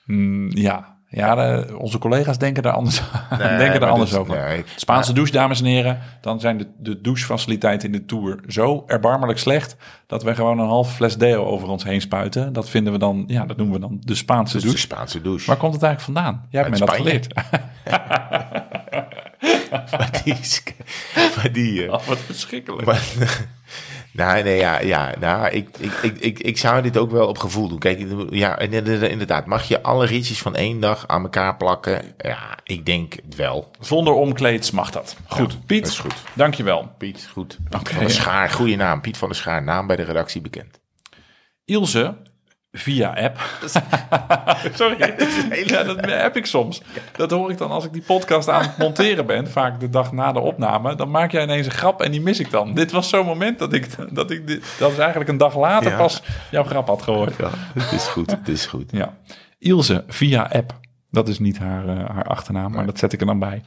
Mm, 0.05 0.51
ja, 0.51 0.96
ja 1.09 1.35
de- 1.35 1.77
onze 1.77 1.97
collega's 1.97 2.37
denken 2.37 2.63
daar 2.63 2.73
anders, 2.73 3.01
denken 3.57 3.79
daar 3.79 3.89
anders 3.89 4.13
over. 4.15 4.47
nee. 4.47 4.63
Spaanse 4.75 5.13
douche, 5.13 5.31
dames 5.31 5.59
en 5.59 5.65
heren. 5.65 5.99
Dan 6.21 6.39
zijn 6.39 6.57
de, 6.57 6.67
de 6.79 7.01
douchefaciliteiten 7.01 7.87
in 7.87 7.99
de 7.99 8.05
tour 8.05 8.39
zo 8.47 8.83
erbarmelijk 8.87 9.39
slecht. 9.39 9.75
dat 10.07 10.23
wij 10.23 10.35
gewoon 10.35 10.59
een 10.59 10.67
halve 10.67 10.93
fles 10.93 11.17
deo 11.17 11.45
over 11.45 11.67
ons 11.67 11.83
heen 11.83 12.01
spuiten. 12.01 12.53
Dat 12.53 12.69
vinden 12.69 12.93
we 12.93 12.99
dan, 12.99 13.23
ja, 13.27 13.45
dat 13.45 13.57
noemen 13.57 13.75
we 13.75 13.81
dan 13.81 13.97
de 14.01 14.15
Spaanse 14.15 14.55
is 14.55 14.61
de 14.61 14.67
douche. 14.67 14.83
Spaanse 14.85 15.21
douche. 15.21 15.45
Waar 15.47 15.57
komt 15.57 15.73
het 15.73 15.83
eigenlijk 15.83 16.17
vandaan? 16.17 16.45
Jij 16.49 16.61
hebt 16.61 16.77
mij 16.77 16.87
dat 16.87 16.95
geleerd. 16.95 17.27
Maar 19.91 20.21
die, 20.23 20.33
is- 20.33 20.63
maar 21.35 21.51
die, 21.51 21.85
eh, 21.85 21.93
Oh, 21.93 22.03
wat 22.07 22.17
verschrikkelijk. 22.19 22.85
Maar, 22.85 23.01
nou, 24.17 24.43
nee, 24.43 24.57
ja, 24.57 24.79
ja 24.81 25.13
nou, 25.19 25.49
ik, 25.49 25.69
ik, 25.77 25.91
ik, 26.01 26.17
ik, 26.19 26.39
ik 26.39 26.57
zou 26.57 26.81
dit 26.81 26.97
ook 26.97 27.11
wel 27.11 27.27
op 27.27 27.37
gevoel 27.37 27.67
doen. 27.67 27.79
Kijk, 27.79 28.05
ja, 28.29 28.59
inderdaad, 28.59 29.45
mag 29.45 29.67
je 29.67 29.81
alle 29.81 30.05
ritjes 30.05 30.41
van 30.41 30.55
één 30.55 30.79
dag 30.79 31.07
aan 31.07 31.23
elkaar 31.23 31.57
plakken? 31.57 32.01
Ja, 32.17 32.57
ik 32.63 32.85
denk 32.85 33.13
het 33.13 33.35
wel. 33.35 33.71
Zonder 33.79 34.13
omkleeds 34.13 34.71
mag 34.71 34.91
dat. 34.91 35.15
Goed, 35.27 35.65
Piet, 35.65 35.81
dat 35.81 35.91
is 35.91 35.99
goed. 35.99 36.15
dankjewel. 36.33 36.91
Piet, 36.97 37.29
goed. 37.31 37.57
Piet 37.69 37.89
van 37.89 37.99
der 37.99 38.01
ja. 38.01 38.09
Schaar, 38.09 38.49
goede 38.49 38.75
naam. 38.75 39.01
Piet 39.01 39.17
van 39.17 39.27
der 39.27 39.37
Schaar, 39.37 39.63
naam 39.63 39.87
bij 39.87 39.95
de 39.95 40.03
redactie 40.03 40.41
bekend. 40.41 40.79
Ilse 41.65 42.17
via 42.77 43.09
app. 43.15 43.39
Sorry, 44.73 45.13
ja, 45.65 45.83
dat 45.83 46.05
heb 46.05 46.35
ik 46.37 46.45
soms. 46.45 46.81
Dat 47.15 47.31
hoor 47.31 47.51
ik 47.51 47.57
dan 47.57 47.71
als 47.71 47.85
ik 47.85 47.93
die 47.93 48.01
podcast 48.01 48.49
aan 48.49 48.61
het 48.61 48.77
monteren 48.77 49.25
ben, 49.25 49.51
vaak 49.51 49.79
de 49.79 49.89
dag 49.89 50.11
na 50.11 50.31
de 50.31 50.39
opname. 50.39 50.95
Dan 50.95 51.11
maak 51.11 51.31
jij 51.31 51.43
ineens 51.43 51.65
een 51.65 51.71
grap 51.71 52.01
en 52.01 52.11
die 52.11 52.21
mis 52.21 52.39
ik 52.39 52.51
dan. 52.51 52.73
Dit 52.73 52.91
was 52.91 53.09
zo'n 53.09 53.25
moment 53.25 53.59
dat 53.59 53.73
ik, 53.73 53.87
dat 54.15 54.31
ik 54.31 54.47
dit, 54.47 54.75
dat 54.79 54.91
is 54.91 54.97
eigenlijk 54.97 55.29
een 55.29 55.37
dag 55.37 55.57
later 55.57 55.91
Ja. 55.91 55.97
pas 55.97 56.21
jouw 56.51 56.63
grap 56.63 56.87
had 56.87 57.01
gehoord. 57.01 57.35
Ja, 57.37 57.49
het 57.73 57.91
is 57.91 58.03
goed, 58.07 58.31
het 58.31 58.47
is 58.47 58.65
goed. 58.65 58.91
Ja. 58.91 59.13
Ilse 59.59 60.03
via 60.07 60.49
app. 60.51 60.79
Dat 61.11 61.27
is 61.27 61.39
niet 61.39 61.57
haar, 61.57 61.87
eh, 61.87 62.09
haar 62.09 62.23
achternaam, 62.25 62.71
maar 62.71 62.85
dat 62.85 62.99
zet 62.99 63.13
ik 63.13 63.19
er 63.19 63.25
dan 63.25 63.39
bij. 63.39 63.63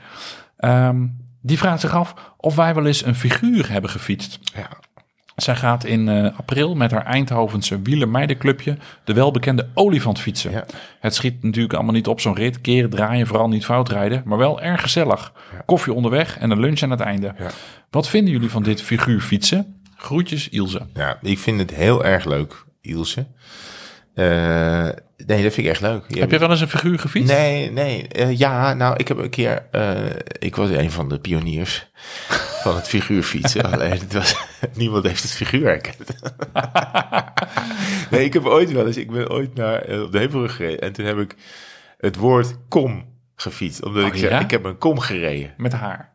Ehm, 0.56 1.06
die 1.42 1.58
vraagt 1.58 1.80
zich 1.80 1.94
af 1.94 2.14
of 2.36 2.54
wij 2.56 2.74
wel 2.74 2.86
eens 2.86 3.04
een 3.04 3.14
figuur 3.14 3.70
hebben 3.70 3.90
gefietst. 3.90 4.38
Ja. 4.54 4.68
Zij 5.43 5.57
gaat 5.57 5.84
in 5.84 6.09
eh, 6.09 6.38
april 6.38 6.74
met 6.74 6.91
haar 6.91 7.05
Eindhovense 7.05 7.82
wielermeidenclubje 7.82 8.76
de 9.05 9.12
welbekende 9.12 9.68
olifant 9.74 10.20
fietsen. 10.20 10.51
Ja. 10.51 10.64
Het 11.01 11.14
schiet 11.14 11.43
natuurlijk 11.43 11.74
allemaal 11.74 11.95
niet 11.95 12.07
op 12.07 12.20
zo'n 12.20 12.34
rit. 12.34 12.61
Keren, 12.61 12.91
draaien, 12.91 13.26
vooral 13.26 13.49
niet 13.49 13.64
fout 13.64 13.88
rijden. 13.88 14.22
Maar 14.24 14.38
wel 14.38 14.61
erg 14.61 14.80
gezellig. 14.80 15.32
Koffie 15.66 15.93
onderweg 15.93 16.38
en 16.38 16.51
een 16.51 16.61
lunch 16.61 16.82
aan 16.82 16.91
het 16.91 17.01
einde. 17.01 17.34
Ja. 17.38 17.51
Wat 17.91 18.09
vinden 18.09 18.32
jullie 18.32 18.51
van 18.51 18.62
dit 18.62 18.82
figuur 18.82 19.20
fietsen? 19.20 19.80
Groetjes 19.97 20.49
Ilse. 20.49 20.86
Ja, 20.95 21.18
ik 21.22 21.38
vind 21.38 21.59
het 21.59 21.70
heel 21.70 22.05
erg 22.05 22.24
leuk, 22.24 22.64
Ilse. 22.80 23.26
Eh, 24.14 24.88
nee, 25.26 25.42
dat 25.42 25.52
vind 25.52 25.56
ik 25.56 25.66
echt 25.66 25.80
leuk. 25.80 26.04
Je 26.08 26.20
Heb 26.20 26.30
je 26.30 26.38
wel 26.38 26.50
eens 26.50 26.61
een 26.61 26.68
figuur 26.68 26.98
gefietst? 26.98 27.32
Nee, 27.32 27.70
nee. 27.70 28.08
eh, 28.08 28.38
ja, 28.38 28.74
nou, 28.74 28.94
ik 28.96 29.08
heb 29.08 29.18
een 29.18 29.30
keer... 29.30 29.66
eh, 29.70 29.94
ik 30.38 30.56
was 30.56 30.70
een 30.70 30.90
van 30.90 31.08
de 31.08 31.18
pioniers 31.20 31.90
van 32.62 32.74
het 32.76 32.88
figuurfietsen. 32.88 33.72
Alleen, 33.72 33.90
het 33.90 34.12
was, 34.12 34.36
niemand 34.74 35.04
heeft 35.06 35.22
het 35.22 35.32
figuur 35.32 35.64
herkend. 35.66 36.20
nee, 38.11 38.24
ik 38.24 38.32
heb 38.32 38.44
ooit 38.44 38.72
wel 38.72 38.86
eens... 38.86 38.96
Ik 38.96 39.11
ben 39.11 39.30
ooit 39.30 39.54
naar 39.54 40.02
op 40.02 40.12
de 40.12 40.18
Hevelrug 40.18 40.56
gereden. 40.56 40.80
En 40.80 40.92
toen 40.92 41.04
heb 41.06 41.18
ik 41.18 41.34
het 41.98 42.16
woord 42.16 42.54
kom 42.68 43.04
gefietst. 43.36 43.84
Omdat 43.84 44.02
Oh, 44.02 44.08
ik 44.08 44.16
zei, 44.18 44.30
ja? 44.30 44.40
ik 44.40 44.50
heb 44.50 44.64
een 44.64 44.78
kom 44.78 44.98
gereden. 44.98 45.54
Met 45.56 45.72
haar. 45.72 46.12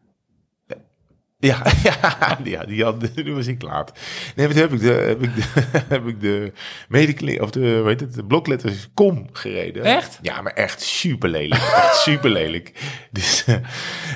Ja, 1.46 1.66
ja, 1.84 2.38
ja, 2.44 2.64
die 2.64 2.84
had, 2.84 3.16
nu 3.16 3.34
was 3.34 3.48
ik 3.48 3.62
laat. 3.62 4.00
Nee, 4.36 4.46
maar 4.46 4.56
toen 4.56 4.64
heb 4.64 4.74
ik 4.74 4.80
de, 4.80 4.92
heb 4.92 5.24
ik 5.24 5.36
de, 5.36 5.64
heb 5.96 6.08
ik 6.08 6.22
de 6.22 6.52
medekling, 6.88 7.42
of 7.42 7.52
de, 7.52 7.84
het, 7.86 8.14
de 8.14 8.26
blokletters 8.26 8.90
kom 8.94 9.30
gereden. 9.34 9.84
Echt? 9.84 10.20
Ja, 10.22 10.42
maar 10.42 10.54
echt 10.54 10.82
super 10.82 11.30
lelijk. 11.30 11.62
Echt 11.62 12.02
super 12.02 12.30
lelijk. 12.30 12.72
Dus, 13.12 13.44
eh, 13.46 13.56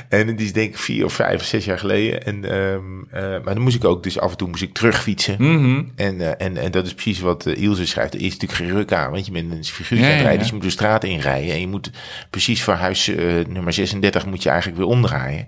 en 0.10 0.36
die 0.36 0.46
is 0.46 0.54
denk 0.54 0.70
ik 0.70 0.78
vier 0.78 1.06
of 1.06 1.14
vijf 1.14 1.40
of 1.40 1.46
zes 1.46 1.66
jaar 1.66 1.80
geleden. 1.80 2.24
En, 2.24 2.46
ehm, 2.46 3.00
eh, 3.12 3.44
maar 3.44 3.54
dan 3.54 3.64
moest 3.64 3.76
ik 3.76 3.86
ook, 3.86 4.04
dus 4.04 4.20
af 4.20 4.32
en 4.32 4.38
toe 4.38 4.48
moest 4.48 4.62
ik 4.62 4.74
terugfietsen. 4.74 5.36
Mhm. 5.40 5.84
En, 5.96 6.22
eh, 6.22 6.46
en, 6.48 6.58
en 6.58 6.72
dat 6.72 6.86
is 6.86 6.94
precies 6.94 7.20
wat 7.20 7.46
uh, 7.46 7.62
Ilse 7.62 7.88
schrijft. 7.88 8.14
Er 8.14 8.20
is 8.20 8.32
natuurlijk 8.32 8.60
geen 8.60 8.72
ruk 8.72 8.94
aan, 8.94 9.12
want 9.12 9.26
je 9.26 9.32
bent 9.32 9.52
een 9.52 9.98
aan 9.98 9.98
ja, 9.98 10.08
rijden. 10.08 10.32
ja. 10.32 10.38
Dus 10.38 10.48
je 10.48 10.54
moet 10.54 10.64
de 10.64 10.70
straat 10.70 11.04
inrijden. 11.04 11.54
En 11.54 11.60
je 11.60 11.68
moet 11.68 11.92
precies 12.30 12.64
voor 12.64 12.74
huis 12.74 13.08
eh, 13.08 13.46
nummer 13.48 13.74
36 13.74 14.26
moet 14.26 14.44
je 14.44 14.50
eigenlijk 14.50 14.80
weer 14.80 14.90
omdraaien. 14.90 15.48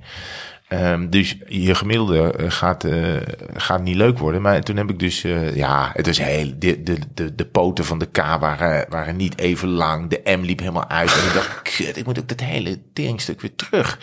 Ehm, 0.71 1.09
dus 1.09 1.37
je 1.47 1.75
gemiddelde 1.75 2.31
eh, 2.31 2.51
gaat, 2.51 2.83
eh, 2.83 3.15
gaat 3.53 3.83
niet 3.83 3.95
leuk 3.95 4.17
worden. 4.17 4.41
Maar 4.41 4.61
toen 4.61 4.77
heb 4.77 4.89
ik 4.89 4.99
dus, 4.99 5.23
eh, 5.23 5.55
ja, 5.55 5.91
het 5.93 6.05
was 6.05 6.17
heel, 6.17 6.53
de, 6.59 6.83
de, 6.83 6.97
de, 7.13 7.35
de 7.35 7.45
poten 7.45 7.85
van 7.85 7.99
de 7.99 8.05
K 8.05 8.17
waren, 8.17 8.85
waren 8.89 9.15
niet 9.15 9.39
even 9.39 9.69
lang. 9.69 10.09
De 10.09 10.21
M 10.37 10.41
liep 10.41 10.59
helemaal 10.59 10.89
uit. 10.89 11.13
En 11.13 11.27
ik 11.27 11.33
dacht, 11.33 11.61
kut, 11.75 11.97
ik 11.97 12.05
moet 12.05 12.19
ook 12.19 12.27
dat 12.27 12.39
hele 12.39 12.79
teringstuk 12.93 13.41
weer 13.41 13.55
terug. 13.55 13.99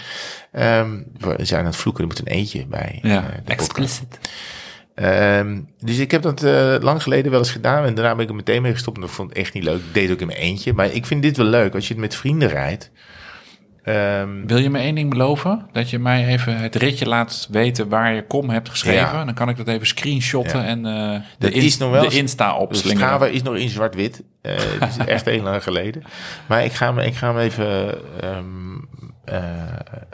Ehm, 0.52 1.02
we 1.18 1.44
zijn 1.44 1.60
aan 1.60 1.66
het 1.66 1.76
vloeken, 1.76 2.02
er 2.02 2.08
moet 2.08 2.18
een 2.18 2.34
eentje 2.34 2.66
bij. 2.66 2.98
Ja, 3.02 3.24
explicit. 3.44 4.18
Ehm, 4.94 5.60
dus 5.80 5.98
ik 5.98 6.10
heb 6.10 6.22
dat 6.22 6.42
lang 6.82 7.02
geleden 7.02 7.30
wel 7.30 7.40
eens 7.40 7.50
gedaan. 7.50 7.84
En 7.84 7.94
daarna 7.94 8.14
ben 8.14 8.22
ik 8.24 8.30
er 8.30 8.36
meteen 8.36 8.62
mee 8.62 8.72
gestopt. 8.72 8.96
En 8.96 9.02
dat 9.02 9.10
vond 9.10 9.30
ik 9.30 9.36
echt 9.36 9.52
niet 9.52 9.64
leuk. 9.64 9.78
Ik 9.78 9.94
deed 9.94 10.10
ook 10.10 10.20
in 10.20 10.26
mijn 10.26 10.38
eentje. 10.38 10.72
Maar 10.72 10.92
ik 10.92 11.06
vind 11.06 11.22
dit 11.22 11.36
wel 11.36 11.46
leuk. 11.46 11.74
Als 11.74 11.88
je 11.88 11.92
het 11.92 12.02
met 12.02 12.14
vrienden 12.14 12.48
rijdt. 12.48 12.90
Ehm, 13.88 14.46
Wil 14.46 14.56
je 14.58 14.70
me 14.70 14.78
één 14.78 14.94
ding 14.94 15.10
beloven? 15.10 15.66
Dat 15.72 15.90
je 15.90 15.98
mij 15.98 16.26
even 16.26 16.56
het 16.56 16.74
ritje 16.74 17.06
laat 17.06 17.48
weten 17.50 17.88
waar 17.88 18.14
je 18.14 18.26
kom 18.26 18.50
hebt 18.50 18.68
geschreven. 18.68 19.00
Ja. 19.18 19.24
Dan 19.24 19.34
kan 19.34 19.48
ik 19.48 19.56
dat 19.56 19.68
even 19.68 19.86
screenshotten 19.86 20.58
Ja. 20.60 20.66
en 20.66 20.86
eh, 20.86 21.20
de, 21.38 21.50
in- 21.50 21.62
is 21.62 21.78
nog 21.78 21.90
wel 21.90 22.08
de 22.08 22.16
Insta. 22.16 22.66
Strava 22.70 23.26
is 23.26 23.42
nog 23.42 23.56
in 23.56 23.68
zwart-wit. 23.68 24.22
Eh 24.42 24.52
het 24.80 24.96
is 24.98 25.06
echt 25.06 25.24
heel 25.24 25.42
lang 25.42 25.62
geleden. 25.62 26.02
Maar 26.46 26.64
ik 26.64 26.72
ga 26.72 26.86
hem, 26.94 26.98
ik 26.98 27.14
ga 27.14 27.26
hem 27.28 27.38
even 27.38 27.88
ehm, 28.20 28.34
eh, 28.76 28.97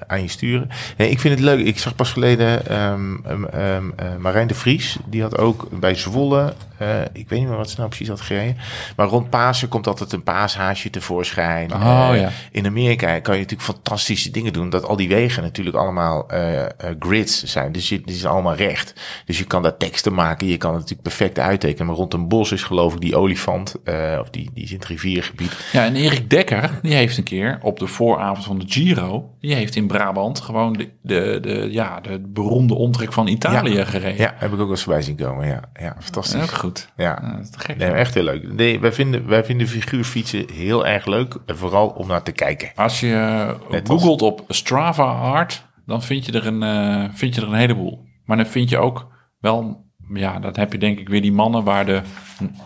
aan 0.07 0.23
je 0.23 0.29
sturen. 0.29 0.69
Nee, 0.97 1.11
ik 1.11 1.21
vind 1.21 1.35
het 1.35 1.43
leuk. 1.45 1.67
Ik 1.67 1.79
zag 1.79 1.95
pas 1.95 2.13
geleden 2.13 2.67
eh, 2.67 4.15
Marijn 4.19 4.47
de 4.47 4.55
Vries. 4.55 4.97
Die 5.07 5.23
had 5.23 5.39
ook 5.39 5.69
bij 5.81 5.95
Zwolle... 5.95 6.55
eh, 6.79 7.01
ik 7.13 7.29
weet 7.29 7.39
niet 7.39 7.49
meer 7.49 7.57
wat 7.57 7.71
ze 7.71 7.77
nou 7.77 7.89
precies 7.89 8.09
had 8.09 8.21
gereden. 8.21 8.57
Maar 8.97 9.07
rond 9.07 9.31
Pasen 9.31 9.69
komt 9.69 9.87
altijd 9.87 10.13
een 10.13 10.23
paashaasje 10.23 10.91
tevoorschijn. 10.91 11.73
Oh, 11.75 12.09
Eh, 12.13 12.21
ja. 12.21 12.31
In 12.51 12.67
Amerika 12.67 13.19
kan 13.19 13.35
je 13.35 13.41
natuurlijk 13.41 13.69
fantastische 13.71 14.31
dingen 14.31 14.53
doen. 14.53 14.71
Dat 14.71 14.85
al 14.85 14.97
die 14.97 15.09
wegen 15.09 15.43
natuurlijk 15.43 15.77
allemaal 15.77 16.29
eh, 16.29 16.63
eh, 16.63 16.69
grids 16.99 17.43
zijn. 17.45 17.73
Dus 17.73 17.89
die 17.89 18.03
zijn 18.07 18.33
allemaal 18.33 18.55
recht. 18.55 18.95
Dus 19.25 19.39
je 19.39 19.45
kan 19.45 19.63
daar 19.63 19.77
teksten 19.77 20.15
maken. 20.15 20.47
Je 20.47 20.57
kan 20.57 20.71
het 20.71 20.81
natuurlijk 20.81 21.09
perfect 21.09 21.39
uittekenen. 21.39 21.87
Maar 21.87 21.97
rond 21.97 22.15
een 22.15 22.29
bos 22.29 22.53
is 22.53 22.63
geloof 22.63 22.95
ik 22.95 23.01
die 23.01 23.17
olifant. 23.17 23.75
eh, 23.85 24.19
of 24.21 24.31
die, 24.31 24.51
die 24.55 24.65
is 24.65 24.71
in 24.71 24.77
het 24.77 24.87
riviergebied. 24.87 25.53
Ja, 25.73 25.85
en 25.85 25.97
Erik 25.97 26.31
Dekker, 26.31 26.71
die 26.83 26.95
heeft 26.95 27.17
een 27.19 27.25
keer 27.25 27.59
op 27.63 27.79
de 27.79 27.87
vooravond 27.87 28.45
van 28.45 28.59
de 28.59 28.65
Giro, 28.69 29.04
die 29.41 29.55
heeft 29.55 29.77
in 29.77 29.87
Brabant 29.87 30.41
gewoon 30.41 30.73
de, 30.73 30.91
de, 31.03 31.39
de, 31.43 31.69
ja, 31.71 32.01
de 32.01 32.21
beroemde 32.29 32.75
omtrek 32.75 33.13
van 33.13 33.27
Italië 33.27 33.75
Ja. 33.75 33.85
gereden. 33.85 34.17
Ja, 34.19 34.35
heb 34.37 34.49
ik 34.49 34.53
ook 34.53 34.59
wel 34.59 34.71
eens 34.71 34.83
voorbij 34.83 35.03
zien 35.03 35.17
komen. 35.17 35.47
Ja, 35.47 35.61
ja 35.81 35.97
fantastisch. 36.01 36.43
Ook 36.43 36.51
goed. 36.51 36.89
Ja. 36.97 37.19
Ja, 37.23 37.31
dat 37.37 37.41
is 37.45 37.51
te 37.51 37.59
gek. 37.59 37.77
Nee, 37.77 37.91
echt 37.91 38.15
heel 38.15 38.23
leuk. 38.25 38.53
Nee, 38.53 38.81
wij 38.81 38.93
vinden, 38.93 39.27
wij 39.27 39.45
vinden 39.45 39.69
figuurfietsen 39.69 40.45
heel 40.53 40.87
erg 40.87 41.07
leuk. 41.07 41.37
En 41.47 41.57
vooral 41.57 41.89
om 41.89 42.07
naar 42.07 42.23
te 42.23 42.33
kijken. 42.33 42.71
Als 42.75 43.01
je 43.01 43.13
eh, 43.13 43.49
als- 43.71 43.81
googelt 43.85 44.23
op 44.23 44.45
Strava 44.49 45.05
Art, 45.05 45.67
dan 45.87 46.03
vind 46.03 46.27
je, 46.27 46.33
er 46.33 46.47
een, 46.47 46.63
eh, 46.63 47.09
vind 47.15 47.35
je 47.35 47.41
er 47.41 47.47
een 47.49 47.55
heleboel. 47.55 48.05
Maar 48.25 48.37
dan 48.37 48.47
vind 48.47 48.71
je 48.71 48.79
ook 48.79 49.07
wel, 49.41 49.85
ja, 50.15 50.39
dat 50.39 50.57
heb 50.57 50.73
je 50.73 50.79
denk 50.79 50.99
ik 50.99 51.09
weer 51.09 51.23
die 51.23 51.33
mannen 51.33 51.65
waar 51.65 51.87
de, 51.87 52.03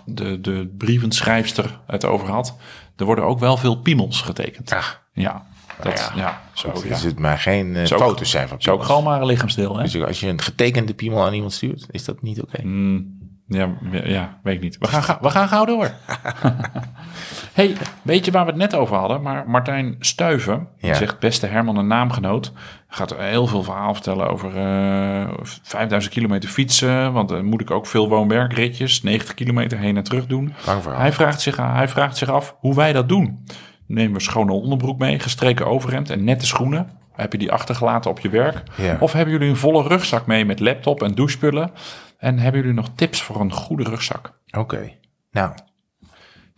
de, 0.05 0.41
de 0.41 0.75
brievenschrijfster 0.79 1.81
het 1.87 2.05
over 2.05 2.29
had. 2.29 2.57
Er 2.97 3.05
worden 3.05 3.25
ook 3.25 3.39
wel 3.39 3.57
veel 3.57 3.77
piemels 3.81 4.21
getekend. 4.21 4.69
Ja, 5.13 5.47
dat, 5.83 6.13
ja. 6.15 6.21
ja. 6.23 6.41
zo, 6.53 6.73
ja. 6.75 6.89
Dus 6.89 7.03
het 7.03 7.19
maar 7.19 7.39
geen 7.39 7.77
eh, 7.77 7.83
ook- 7.83 8.01
foto's 8.01 8.31
zijn 8.31 8.49
van 8.49 8.63
Zou 8.63 8.77
ook 8.77 8.83
piemels. 8.83 8.87
gewoon 8.87 9.13
maar 9.13 9.21
een 9.21 9.27
lichaamsdeel, 9.33 9.77
hè? 9.77 9.83
Dus 9.83 10.03
als 10.03 10.21
je 10.21 10.29
een 10.29 10.41
getekende 10.41 10.95
piemel 10.95 11.25
aan 11.25 11.33
iemand 11.35 11.53
stuurt, 11.53 11.87
is 11.91 12.05
dat 12.05 12.23
niet 12.23 12.43
oké. 12.43 12.63
Mm, 12.67 13.17
ja, 13.47 13.69
ja, 14.05 14.39
weet 14.43 14.55
ik 14.55 14.61
niet. 14.61 14.77
We 14.79 14.87
gaan, 14.89 15.03
ga- 15.03 15.19
we 15.21 15.31
gaan 15.31 15.49
gauw 15.49 15.65
door. 15.65 15.91
hey, 17.53 17.77
weet 18.03 18.25
je 18.25 18.31
waar 18.31 18.45
we 18.45 18.51
het 18.51 18.61
net 18.61 18.75
over 18.75 18.97
hadden? 18.97 19.23
Maar 19.23 19.49
Martijn 19.51 19.97
Stuiven, 19.99 20.69
zegt 20.81 21.19
beste 21.19 21.47
Herman 21.47 21.77
een 21.77 21.87
naamgenoot, 21.87 22.53
gaat 22.89 23.17
heel 23.17 23.47
veel 23.47 23.63
verhaal 23.63 23.95
vertellen 23.95 24.31
over 24.31 24.57
eh 24.57 25.29
5000 25.43 26.13
kilometer 26.15 26.49
fietsen. 26.49 27.13
Want 27.13 27.29
dan 27.29 27.45
moet 27.45 27.61
ik 27.61 27.71
ook 27.71 27.87
veel 27.87 28.09
woon-werkritjes, 28.09 29.03
90 29.03 29.35
kilometer 29.35 29.79
heen 29.79 29.97
en 29.97 30.03
terug 30.05 30.27
doen. 30.27 30.55
Hij 30.91 31.13
vraagt, 31.13 31.41
zich, 31.41 31.57
hij 31.57 31.89
vraagt 31.89 32.17
zich 32.17 32.29
af 32.29 32.57
hoe 32.59 32.75
wij 32.75 32.93
dat 32.93 33.09
doen. 33.09 33.45
Nemen 33.89 34.13
we 34.13 34.21
schone 34.21 34.53
onderbroek 34.53 34.99
mee, 34.99 35.19
gestreken 35.19 35.67
overhemd 35.67 36.11
en 36.11 36.25
nette 36.25 36.47
schoenen? 36.47 36.91
Heb 37.13 37.33
je 37.33 37.39
die 37.39 37.53
achtergelaten 37.53 38.11
op 38.11 38.21
je 38.21 38.29
werk? 38.29 38.63
Ja. 38.77 38.97
Of 39.01 39.13
hebben 39.13 39.33
jullie 39.33 39.49
een 39.49 39.57
volle 39.57 39.89
rugzak 39.89 40.27
mee 40.27 40.45
met 40.45 40.61
laptop 40.61 41.03
en 41.03 41.15
douchespullen? 41.15 41.71
En 42.19 42.39
hebben 42.39 42.61
jullie 42.61 42.77
nog 42.77 42.91
tips 42.95 43.23
voor 43.23 43.41
een 43.41 43.53
goede 43.53 43.85
rugzak? 43.85 44.33
Oké. 44.51 44.93
Nou, 45.31 45.53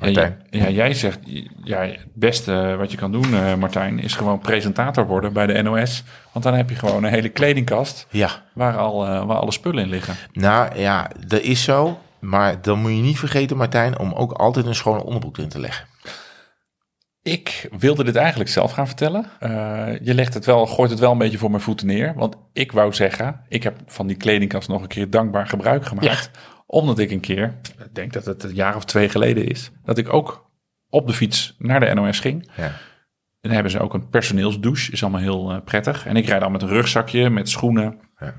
Martijn. 0.00 0.42
ja, 0.50 0.68
jij 0.68 0.94
zegt, 0.94 1.18
ja, 1.64 1.80
het 1.80 2.06
beste 2.14 2.74
wat 2.78 2.90
je 2.90 2.96
kan 2.96 3.12
doen, 3.12 3.34
eh, 3.34 3.54
Martijn, 3.54 3.98
is 3.98 4.14
gewoon 4.14 4.38
presentator 4.38 5.06
worden 5.06 5.32
bij 5.32 5.46
de 5.46 5.62
NOS. 5.62 6.04
Want 6.32 6.44
dan 6.44 6.54
heb 6.54 6.68
je 6.70 6.76
gewoon 6.76 7.04
een 7.04 7.10
hele 7.10 7.28
kledingkast 7.28 8.06
ja. 8.10 8.30
waar, 8.54 8.76
al, 8.76 9.06
eh, 9.06 9.26
waar 9.26 9.36
alle 9.36 9.52
spullen 9.52 9.82
in 9.82 9.88
liggen. 9.88 10.14
Nou 10.32 10.78
ja, 10.78 11.10
dat 11.26 11.40
is 11.40 11.62
zo. 11.62 11.98
Maar 12.20 12.62
dan 12.62 12.80
moet 12.80 12.90
je 12.90 13.02
niet 13.02 13.18
vergeten, 13.18 13.56
Martijn, 13.56 13.98
om 13.98 14.12
ook 14.12 14.32
altijd 14.32 14.66
een 14.66 14.74
schone 14.74 15.04
onderbroek 15.04 15.36
erin 15.36 15.48
te 15.48 15.60
leggen. 15.60 15.86
Ik 17.22 17.68
wilde 17.78 18.04
dit 18.04 18.16
eigenlijk 18.16 18.50
zelf 18.50 18.72
gaan 18.72 18.86
vertellen. 18.86 19.26
Eh, 19.40 19.98
je 20.02 20.14
legt 20.14 20.34
het 20.34 20.44
wel, 20.44 20.66
gooit 20.66 20.90
het 20.90 20.98
wel 20.98 21.12
een 21.12 21.18
beetje 21.18 21.38
voor 21.38 21.50
mijn 21.50 21.62
voeten 21.62 21.86
neer. 21.86 22.14
Want 22.14 22.36
ik 22.52 22.72
wou 22.72 22.94
zeggen, 22.94 23.40
ik 23.48 23.62
heb 23.62 23.76
van 23.86 24.06
die 24.06 24.16
kledingkast 24.16 24.68
nog 24.68 24.82
een 24.82 24.88
keer 24.88 25.10
dankbaar 25.10 25.46
gebruik 25.46 25.86
gemaakt. 25.86 26.30
Omdat 26.66 26.98
ik 26.98 27.10
een 27.10 27.20
keer, 27.20 27.54
ik 27.78 27.94
denk 27.94 28.12
dat 28.12 28.24
het 28.24 28.42
een 28.42 28.54
jaar 28.54 28.76
of 28.76 28.84
twee 28.84 29.08
geleden 29.08 29.46
is, 29.46 29.70
dat 29.84 29.98
ik 29.98 30.12
ook 30.12 30.50
op 30.88 31.06
de 31.06 31.12
fiets 31.12 31.54
naar 31.58 31.80
de 31.80 31.94
NOS 31.94 32.20
ging. 32.20 32.50
Ja. 32.56 32.64
En 32.64 33.48
dan 33.48 33.52
hebben 33.52 33.72
ze 33.72 33.80
ook 33.80 33.94
een 33.94 34.08
personeelsdouche, 34.08 34.92
is 34.92 35.02
allemaal 35.02 35.20
heel 35.20 35.50
eh, 35.50 35.60
prettig. 35.64 36.06
En 36.06 36.16
ik 36.16 36.26
rijd 36.26 36.40
dan 36.40 36.52
met 36.52 36.62
een 36.62 36.68
rugzakje, 36.68 37.30
met 37.30 37.48
schoenen. 37.48 38.00
Ja. 38.18 38.34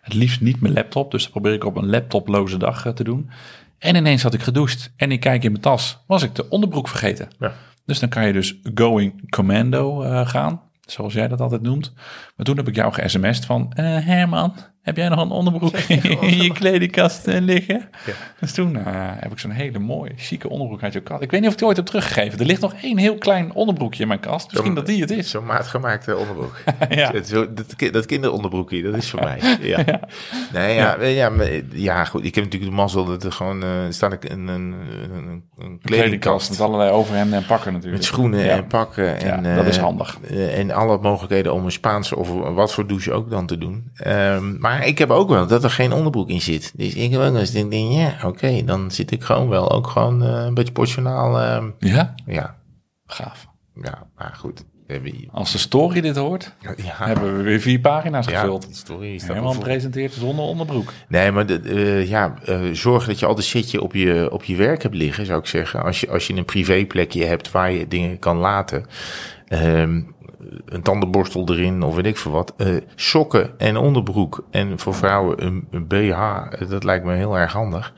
Het 0.00 0.14
liefst 0.14 0.40
niet 0.40 0.60
mijn 0.60 0.74
laptop, 0.74 1.10
dus 1.10 1.22
dat 1.22 1.30
probeer 1.30 1.52
ik 1.52 1.64
op 1.64 1.76
een 1.76 1.90
laptoploze 1.90 2.56
dag 2.56 2.86
eh, 2.86 2.92
te 2.92 3.04
doen. 3.04 3.30
En 3.78 3.94
ineens 3.94 4.22
had 4.22 4.34
ik 4.34 4.42
gedoucht 4.42 4.92
en 4.96 5.12
ik 5.12 5.20
kijk 5.20 5.44
in 5.44 5.50
mijn 5.50 5.62
tas, 5.62 6.04
was 6.06 6.22
ik 6.22 6.34
de 6.34 6.48
onderbroek 6.48 6.88
vergeten. 6.88 7.28
Ja. 7.38 7.52
Dus 7.88 7.98
dan 7.98 8.08
kan 8.08 8.26
je 8.26 8.32
dus 8.32 8.60
going 8.74 9.30
commando 9.30 10.02
eh, 10.02 10.28
gaan, 10.28 10.60
zoals 10.86 11.12
jij 11.12 11.28
dat 11.28 11.40
altijd 11.40 11.62
noemt. 11.62 11.92
Maar 12.38 12.46
toen 12.46 12.56
heb 12.56 12.68
ik 12.68 12.74
jou 12.74 12.92
ge-sms'd 12.92 13.44
van... 13.44 13.72
eh, 13.74 13.84
Herman, 14.06 14.54
heb 14.82 14.96
jij 14.96 15.08
nog 15.08 15.20
een 15.20 15.30
onderbroek 15.30 15.76
in 15.78 16.42
je 16.42 16.52
kledingkast 16.52 17.26
eh, 17.26 17.40
liggen? 17.40 17.88
Ja. 18.06 18.12
Dus 18.40 18.52
toen 18.52 18.76
eh, 18.76 18.82
heb 18.94 19.32
ik 19.32 19.38
zo'n 19.38 19.50
hele 19.50 19.78
mooie, 19.78 20.12
chique 20.16 20.48
onderbroek 20.48 20.82
uit 20.82 20.92
je 20.92 21.00
kast. 21.00 21.22
Ik 21.22 21.30
weet 21.30 21.40
niet 21.40 21.46
of 21.48 21.52
ik 21.52 21.58
die 21.58 21.68
ooit 21.68 21.76
heb 21.76 21.86
teruggegeven. 21.86 22.38
Er 22.38 22.44
ligt 22.46 22.60
nog 22.60 22.74
één 22.82 22.98
heel 22.98 23.14
klein 23.18 23.52
onderbroekje 23.54 24.02
in 24.02 24.08
mijn 24.08 24.20
kast. 24.20 24.52
Misschien 24.52 24.74
dat 24.74 24.86
die 24.86 25.00
het 25.00 25.10
is. 25.10 25.30
Zo'n 25.30 25.44
maatgemaakte 25.44 26.16
onderbroek. 26.16 26.56
Ja. 26.88 27.10
Het- 27.12 27.28
Zo, 27.28 27.52
dat, 27.54 27.76
ki- 27.76 27.90
dat 27.90 28.06
kinderonderbroekje, 28.06 28.82
dat 28.82 28.94
is 28.96 29.10
voor 29.10 29.20
mij. 29.20 29.38
Ja. 29.60 29.84
Nee, 30.52 30.74
ja, 30.74 30.96
ja. 31.00 31.04
Ja, 31.06 31.28
maar, 31.28 31.46
ja, 31.72 32.04
goed. 32.04 32.24
Ik 32.24 32.34
heb 32.34 32.44
natuurlijk 32.44 32.70
de 32.70 32.76
mazzel 32.76 33.04
dat 33.04 33.24
er 33.24 33.32
gewoon 33.32 33.62
eh 33.62 33.68
staat 33.88 34.24
een, 34.24 34.30
een, 34.48 34.48
een, 34.48 34.74
een, 35.28 35.42
een 35.58 35.78
kledingkast 35.82 36.50
met 36.50 36.60
allerlei 36.60 36.90
overhemden 36.90 37.38
en 37.38 37.46
pakken 37.46 37.72
natuurlijk. 37.72 37.96
met 38.02 38.04
schoenen 38.12 38.44
Ja. 38.44 38.56
en 38.56 38.66
pakken. 38.66 39.18
En, 39.18 39.44
Ja, 39.44 39.54
dat 39.56 39.66
is 39.66 39.76
handig. 39.78 40.18
en 40.54 40.70
alle 40.70 40.98
mogelijkheden 40.98 41.54
om 41.54 41.64
een 41.64 41.72
Spaanse 41.72 42.16
of 42.16 42.27
wat 42.54 42.72
voor 42.72 42.86
douche 42.86 43.12
ook 43.12 43.30
dan 43.30 43.46
te 43.46 43.58
doen. 43.58 43.90
Ehm, 43.94 44.58
maar 44.58 44.86
ik 44.86 44.98
heb 44.98 45.10
ook 45.10 45.28
wel 45.28 45.46
dat 45.46 45.64
er 45.64 45.70
geen 45.70 45.92
onderbroek 45.92 46.28
in 46.28 46.40
zit. 46.40 46.72
Dus 46.76 46.94
ik 46.94 47.10
heb 47.10 47.20
ook 47.20 47.30
wel 47.32 47.40
eens 47.40 47.50
denk, 47.50 47.70
denk 47.70 47.92
ja, 47.92 48.16
oké, 48.24 48.64
dan 48.64 48.90
zit 48.90 49.10
ik 49.10 49.22
gewoon 49.22 49.48
wel 49.48 49.70
ook 49.72 49.86
gewoon 49.86 50.22
eh, 50.22 50.44
een 50.44 50.54
beetje 50.54 50.72
portionaal. 50.72 51.38
ehm, 51.40 51.66
Ja, 51.78 52.14
ja, 52.26 52.56
gaaf. 53.06 53.46
ja, 53.82 54.06
maar 54.16 54.34
goed. 54.38 54.64
Als 55.32 55.52
de 55.52 55.58
story 55.58 56.00
dit 56.00 56.16
hoort, 56.16 56.54
Ja, 56.60 56.74
hebben 56.94 57.36
we 57.36 57.42
weer 57.42 57.60
vier 57.60 57.80
pagina's 57.80 58.26
ja, 58.26 58.40
gevuld. 58.40 58.68
de 58.68 58.74
story 58.74 59.14
is 59.14 59.24
presenteert 59.58 60.12
zonder 60.12 60.44
onderbroek. 60.44 60.92
Nee, 61.08 61.32
maar 61.32 61.46
de, 61.46 61.60
eh, 61.60 62.08
ja, 62.08 62.34
eh, 62.44 62.60
zorg 62.72 63.06
dat 63.06 63.18
je 63.18 63.26
al 63.26 63.34
de 63.34 63.42
shitje 63.42 63.82
op 63.82 63.94
je, 63.94 64.28
op 64.32 64.44
je 64.44 64.56
werk 64.56 64.82
hebt 64.82 64.94
liggen, 64.94 65.26
zou 65.26 65.38
ik 65.38 65.46
zeggen. 65.46 65.82
Als 65.82 66.00
je, 66.00 66.10
als 66.10 66.26
je 66.26 66.34
een 66.34 66.44
privéplekje 66.44 67.24
hebt 67.24 67.50
waar 67.50 67.72
je 67.72 67.88
dingen 67.88 68.18
kan 68.18 68.36
laten. 68.36 68.86
Ehm, 69.46 70.00
een 70.64 70.82
tandenborstel 70.82 71.48
erin 71.48 71.82
of 71.82 71.94
weet 71.94 72.06
ik 72.06 72.16
veel 72.16 72.32
wat. 72.32 72.54
Eh, 72.56 72.66
sokken 72.94 73.58
en 73.58 73.76
onderbroek. 73.76 74.44
En 74.50 74.78
voor 74.78 74.94
vrouwen 74.94 75.44
een, 75.46 75.66
een 75.70 75.86
BH. 75.86 75.96
eh, 76.60 76.68
Dat 76.68 76.84
lijkt 76.84 77.04
me 77.04 77.14
heel 77.14 77.38
erg 77.38 77.52
handig. 77.52 77.92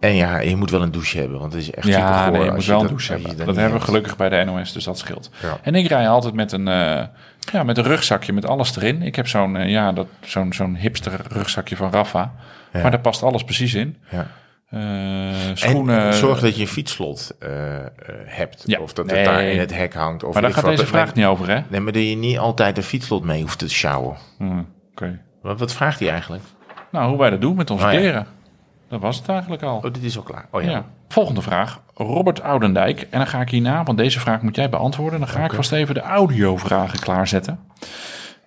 En 0.00 0.14
ja, 0.14 0.38
je 0.40 0.56
moet 0.56 0.70
wel 0.70 0.82
een 0.82 0.90
douche 0.90 1.18
hebben, 1.18 1.38
want 1.38 1.52
het 1.52 1.62
is 1.62 1.70
echt 1.70 1.86
Ja, 1.86 2.30
nee, 2.30 2.44
je 2.44 2.50
moet 2.50 2.64
wel 2.66 2.80
een 2.80 2.86
douche 2.86 3.12
hebben. 3.12 3.36
dat 3.46 3.56
hebben 3.56 3.78
we 3.78 3.84
gelukkig 3.84 4.16
bij 4.16 4.28
de 4.28 4.44
NOS, 4.44 4.72
dus 4.72 4.84
dat 4.84 4.98
scheelt. 4.98 5.30
Ja. 5.42 5.58
En 5.62 5.74
ik 5.74 5.86
rij 5.88 6.08
altijd 6.08 6.34
met 6.34 6.52
een, 6.52 6.68
eh, 6.68 7.02
ja, 7.52 7.62
met 7.62 7.78
een 7.78 7.84
rugzakje 7.84 8.32
met 8.32 8.46
alles 8.46 8.76
erin. 8.76 9.02
Ik 9.02 9.16
heb 9.16 9.28
zo'n 9.28 9.56
eh, 9.56 9.70
ja, 9.70 9.92
dat- 9.92 10.06
zo'n 10.20 10.52
zo'n 10.52 10.76
hipster 10.76 11.20
rugzakje 11.28 11.76
van 11.76 11.90
Rafa. 11.92 12.32
Maar 12.72 12.90
daar 12.90 13.00
past 13.00 13.22
alles 13.22 13.44
precies 13.44 13.74
in. 13.74 13.96
Ja. 14.10 14.26
Eh, 14.70 14.80
schoenen. 15.54 16.00
En 16.00 16.14
zorg 16.14 16.40
dat 16.40 16.54
je 16.56 16.60
een 16.62 16.68
fietsslot 16.68 17.36
eh, 17.38 17.76
eh, 17.76 17.86
hebt. 18.24 18.62
Ja. 18.66 18.80
Of 18.80 18.92
dat 18.92 19.06
Nee. 19.06 19.16
het 19.16 19.26
daar 19.26 19.42
in 19.42 19.58
het 19.58 19.74
hek 19.74 19.94
hangt. 19.94 20.24
Of 20.24 20.32
maar 20.32 20.42
daar 20.42 20.52
gaat 20.52 20.62
wat. 20.64 20.70
deze 20.76 20.86
vraag 20.86 21.14
niet 21.14 21.24
over, 21.24 21.48
hè? 21.50 21.60
Nee, 21.68 21.80
maar 21.80 21.92
dat 21.92 22.02
je 22.02 22.16
niet 22.16 22.38
altijd 22.38 22.76
een 22.76 22.82
fietslot 22.82 23.24
mee 23.24 23.42
hoeft 23.42 23.58
te 23.58 23.68
sjouwen. 23.68 24.16
Hm, 24.38 24.62
Oké. 24.92 25.20
Wat, 25.42 25.58
wat 25.58 25.72
vraagt 25.72 26.00
hij 26.00 26.10
eigenlijk? 26.10 26.42
Nou, 26.90 27.08
hoe 27.08 27.18
wij 27.18 27.30
dat 27.30 27.40
doen 27.40 27.56
met 27.56 27.70
onze 27.70 27.84
Oh, 27.86 27.92
ja. 27.92 27.98
kleren. 27.98 28.26
Dat 28.88 29.00
was 29.00 29.16
het 29.16 29.28
eigenlijk 29.28 29.62
al. 29.62 29.76
Oh, 29.76 29.82
dit 29.82 30.02
is 30.02 30.16
al 30.16 30.22
klaar. 30.22 30.46
Oh 30.50 30.62
ja. 30.62 30.70
Ja. 30.70 30.84
Volgende 31.08 31.42
vraag. 31.42 31.80
Robert 31.94 32.42
Oudendijk. 32.42 33.00
En 33.10 33.18
dan 33.18 33.26
ga 33.26 33.40
ik 33.40 33.48
hierna, 33.50 33.82
want 33.82 33.98
deze 33.98 34.20
vraag 34.20 34.40
moet 34.42 34.56
jij 34.56 34.68
beantwoorden. 34.68 35.18
Dan 35.18 35.28
ga 35.28 35.44
ik 35.44 35.52
vast 35.52 35.72
even 35.72 35.94
de 35.94 36.00
audiovragen 36.00 36.98
klaarzetten. 36.98 37.58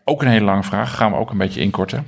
Ook 0.03 0.21
een 0.21 0.27
hele 0.27 0.45
lange 0.45 0.63
vraag. 0.63 0.95
Gaan 0.95 1.11
we 1.11 1.17
ook 1.17 1.31
een 1.31 1.37
beetje 1.37 1.61
inkorten. 1.61 2.07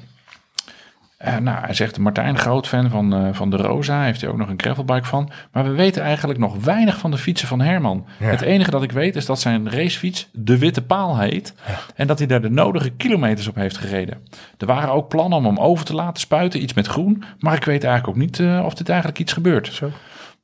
Eh, 1.21 1.37
nou, 1.37 1.65
hij 1.65 1.73
zegt 1.73 1.97
Martijn, 1.99 2.37
groot 2.37 2.67
fan 2.67 2.89
van, 2.89 3.13
eh, 3.13 3.27
van 3.31 3.49
de 3.49 3.57
Rosa. 3.57 4.03
Heeft 4.03 4.21
hij 4.21 4.29
ook 4.29 4.37
nog 4.37 4.49
een 4.49 4.61
gravelbike 4.61 5.05
van. 5.07 5.29
Maar 5.51 5.63
we 5.63 5.69
weten 5.69 6.01
eigenlijk 6.03 6.39
nog 6.39 6.63
weinig 6.63 6.97
van 6.97 7.11
de 7.11 7.17
fietsen 7.17 7.47
van 7.47 7.61
Herman. 7.61 8.05
Het 8.17 8.41
enige 8.41 8.71
dat 8.71 8.83
ik 8.83 8.91
weet 8.91 9.15
is 9.15 9.25
dat 9.25 9.39
zijn 9.39 9.69
racefiets 9.71 10.29
de 10.33 10.57
Witte 10.57 10.81
Paal 10.81 11.19
heet. 11.19 11.53
En 11.95 12.07
dat 12.07 12.17
hij 12.17 12.27
daar 12.27 12.41
de 12.41 12.49
nodige 12.49 12.89
kilometers 12.89 13.47
op 13.47 13.55
heeft 13.55 13.77
gereden. 13.77 14.17
Er 14.57 14.65
waren 14.65 14.91
ook 14.93 15.07
plannen 15.09 15.37
om 15.37 15.45
hem 15.45 15.57
over 15.57 15.85
te 15.85 15.95
laten 15.95 16.21
spuiten. 16.21 16.61
Iets 16.63 16.73
met 16.73 16.87
groen. 16.87 17.23
Maar 17.39 17.55
ik 17.55 17.63
weet 17.63 17.83
eigenlijk 17.83 18.17
ook 18.17 18.23
niet 18.23 18.39
eh, 18.39 18.61
of 18.65 18.73
dit 18.73 18.89
eigenlijk 18.89 19.19
iets 19.19 19.33
gebeurt. 19.33 19.67
Zo. 19.67 19.89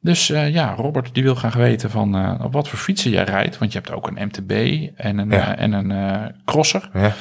Dus 0.01 0.27
ja, 0.27 0.73
Robert 0.77 1.13
die 1.13 1.23
wil 1.23 1.35
graag 1.35 1.53
weten 1.55 1.89
van 1.89 2.41
op 2.43 2.53
wat 2.53 2.67
voor 2.67 2.79
fietsen 2.79 3.11
jij 3.11 3.23
rijdt. 3.23 3.57
Want 3.57 3.71
je 3.71 3.77
hebt 3.77 3.91
ook 3.91 4.07
een 4.07 4.25
MTB 4.27 4.51
en 4.95 5.17
een, 5.17 5.29
Ja. 5.29 5.55
en 5.57 5.71
een 5.73 6.31
crosser. 6.45 6.89
Ja. 6.93 7.11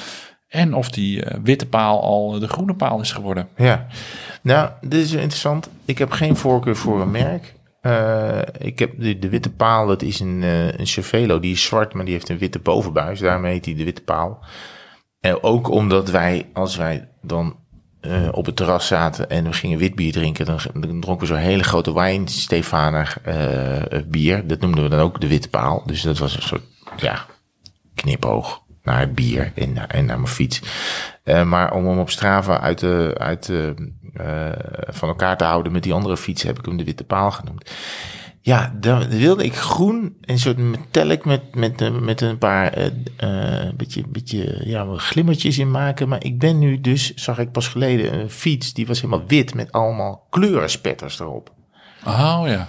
En 0.49 0.74
of 0.74 0.90
die 0.90 1.24
eh, 1.24 1.38
witte 1.42 1.66
paal 1.66 2.03
al 2.03 2.38
de 2.38 2.49
groene 2.49 2.74
paal 2.74 3.01
is 3.01 3.12
geworden. 3.12 3.49
ja. 3.57 3.86
Nou, 4.42 4.70
dit 4.80 5.01
is 5.01 5.12
interessant. 5.12 5.68
Ik 5.84 5.99
heb 5.99 6.11
geen 6.11 6.36
voorkeur 6.36 6.76
voor 6.76 7.01
een 7.01 7.11
merk. 7.11 7.55
Eh, 7.80 8.38
ik 8.59 8.78
heb 8.78 8.92
de, 8.99 9.18
de 9.18 9.28
witte 9.28 9.53
paal, 9.53 9.86
dat 9.86 10.03
is 10.03 10.20
een, 10.20 10.42
eh, 10.42 10.78
een 10.78 10.86
Cervelo. 10.86 11.40
Die 11.40 11.53
is 11.53 11.64
zwart, 11.64 11.94
maar 11.94 12.05
die 12.05 12.14
heeft 12.14 12.28
een 12.28 12.38
witte 12.38 12.59
bovenbuis. 12.59 13.20
Daarmee 13.20 13.53
heet 13.53 13.64
hij 13.64 13.74
de 13.74 13.84
witte 13.84 14.03
paal. 14.03 14.44
En 15.20 15.42
ook 15.42 15.68
omdat 15.68 16.11
wij, 16.11 16.47
als 16.53 16.76
wij 16.76 17.09
dan 17.22 17.57
eh, 18.01 18.28
op 18.32 18.47
het 18.47 18.57
terras 18.57 18.86
zaten 18.86 19.30
en 19.30 19.44
we 19.44 19.53
gingen 19.53 19.78
wit 19.78 19.94
bier 19.94 20.12
drinken, 20.12 20.47
dan, 20.47 20.59
dronken 21.01 21.18
we 21.18 21.26
zo'n 21.26 21.36
hele 21.36 21.64
grote 21.64 21.94
wijn, 21.94 22.28
Stefaner 22.28 23.16
eh, 23.22 24.01
bier. 24.07 24.47
Dat 24.47 24.61
noemden 24.61 24.82
we 24.82 24.88
dan 24.88 25.01
ook 25.01 25.20
de 25.20 25.28
witte 25.28 25.49
paal. 25.49 25.82
Dus 25.86 26.03
dat 26.03 26.18
was 26.18 26.36
een 26.36 26.42
soort, 26.42 26.64
ja, 26.97 27.26
knipoog 27.94 28.64
naar 28.87 29.11
bier 29.11 29.53
en, 29.55 29.72
naar- 29.72 29.89
en 29.89 30.05
naar 30.05 30.20
mijn 30.20 30.32
fiets. 30.32 30.62
Eh, 31.22 31.43
maar 31.45 31.72
om 31.74 31.87
hem 31.87 31.99
op 31.99 32.11
Strava 32.11 32.61
uit, 32.61 32.78
de, 32.78 33.14
uit 33.18 33.47
de, 33.47 33.74
eh, 34.14 34.93
van 34.95 35.09
elkaar 35.09 35.37
te 35.37 35.45
houden 35.45 35.72
met 35.72 35.82
die 35.82 35.93
andere 35.93 36.16
fietsen, 36.16 36.49
heb 36.49 36.59
ik 36.59 36.64
hem 36.64 36.76
de 36.76 36.84
witte 36.84 37.05
paal 37.05 37.30
genoemd. 37.30 37.70
Ja, 38.41 38.72
dan 38.80 39.09
wilde 39.09 39.45
ik 39.45 39.55
groen, 39.55 40.16
een 40.20 40.39
soort 40.39 40.57
metallic 40.57 41.24
met, 41.24 41.55
met, 41.55 41.80
eh, 41.80 41.91
met 41.91 42.20
een 42.20 42.39
paar 42.39 42.72
eh 42.72 42.87
eh, 43.16 43.74
beetje, 43.74 44.03
beetje 44.09 44.61
ja, 44.64 44.87
glimmertjes 44.97 45.59
in 45.59 45.70
maken. 45.70 46.09
Maar 46.09 46.24
ik 46.24 46.39
ben 46.39 46.59
nu 46.59 46.80
dus, 46.80 47.14
zag 47.14 47.39
ik 47.39 47.53
pas 47.53 47.68
geleden, 47.68 48.14
een 48.14 48.30
fiets 48.30 48.72
die 48.72 48.87
was 48.87 49.01
helemaal 49.01 49.26
wit 49.26 49.55
met 49.55 49.72
allemaal 49.72 50.26
kleurenspetters 50.30 51.20
erop. 51.20 51.53
Oh 52.07 52.43
ja. 52.45 52.68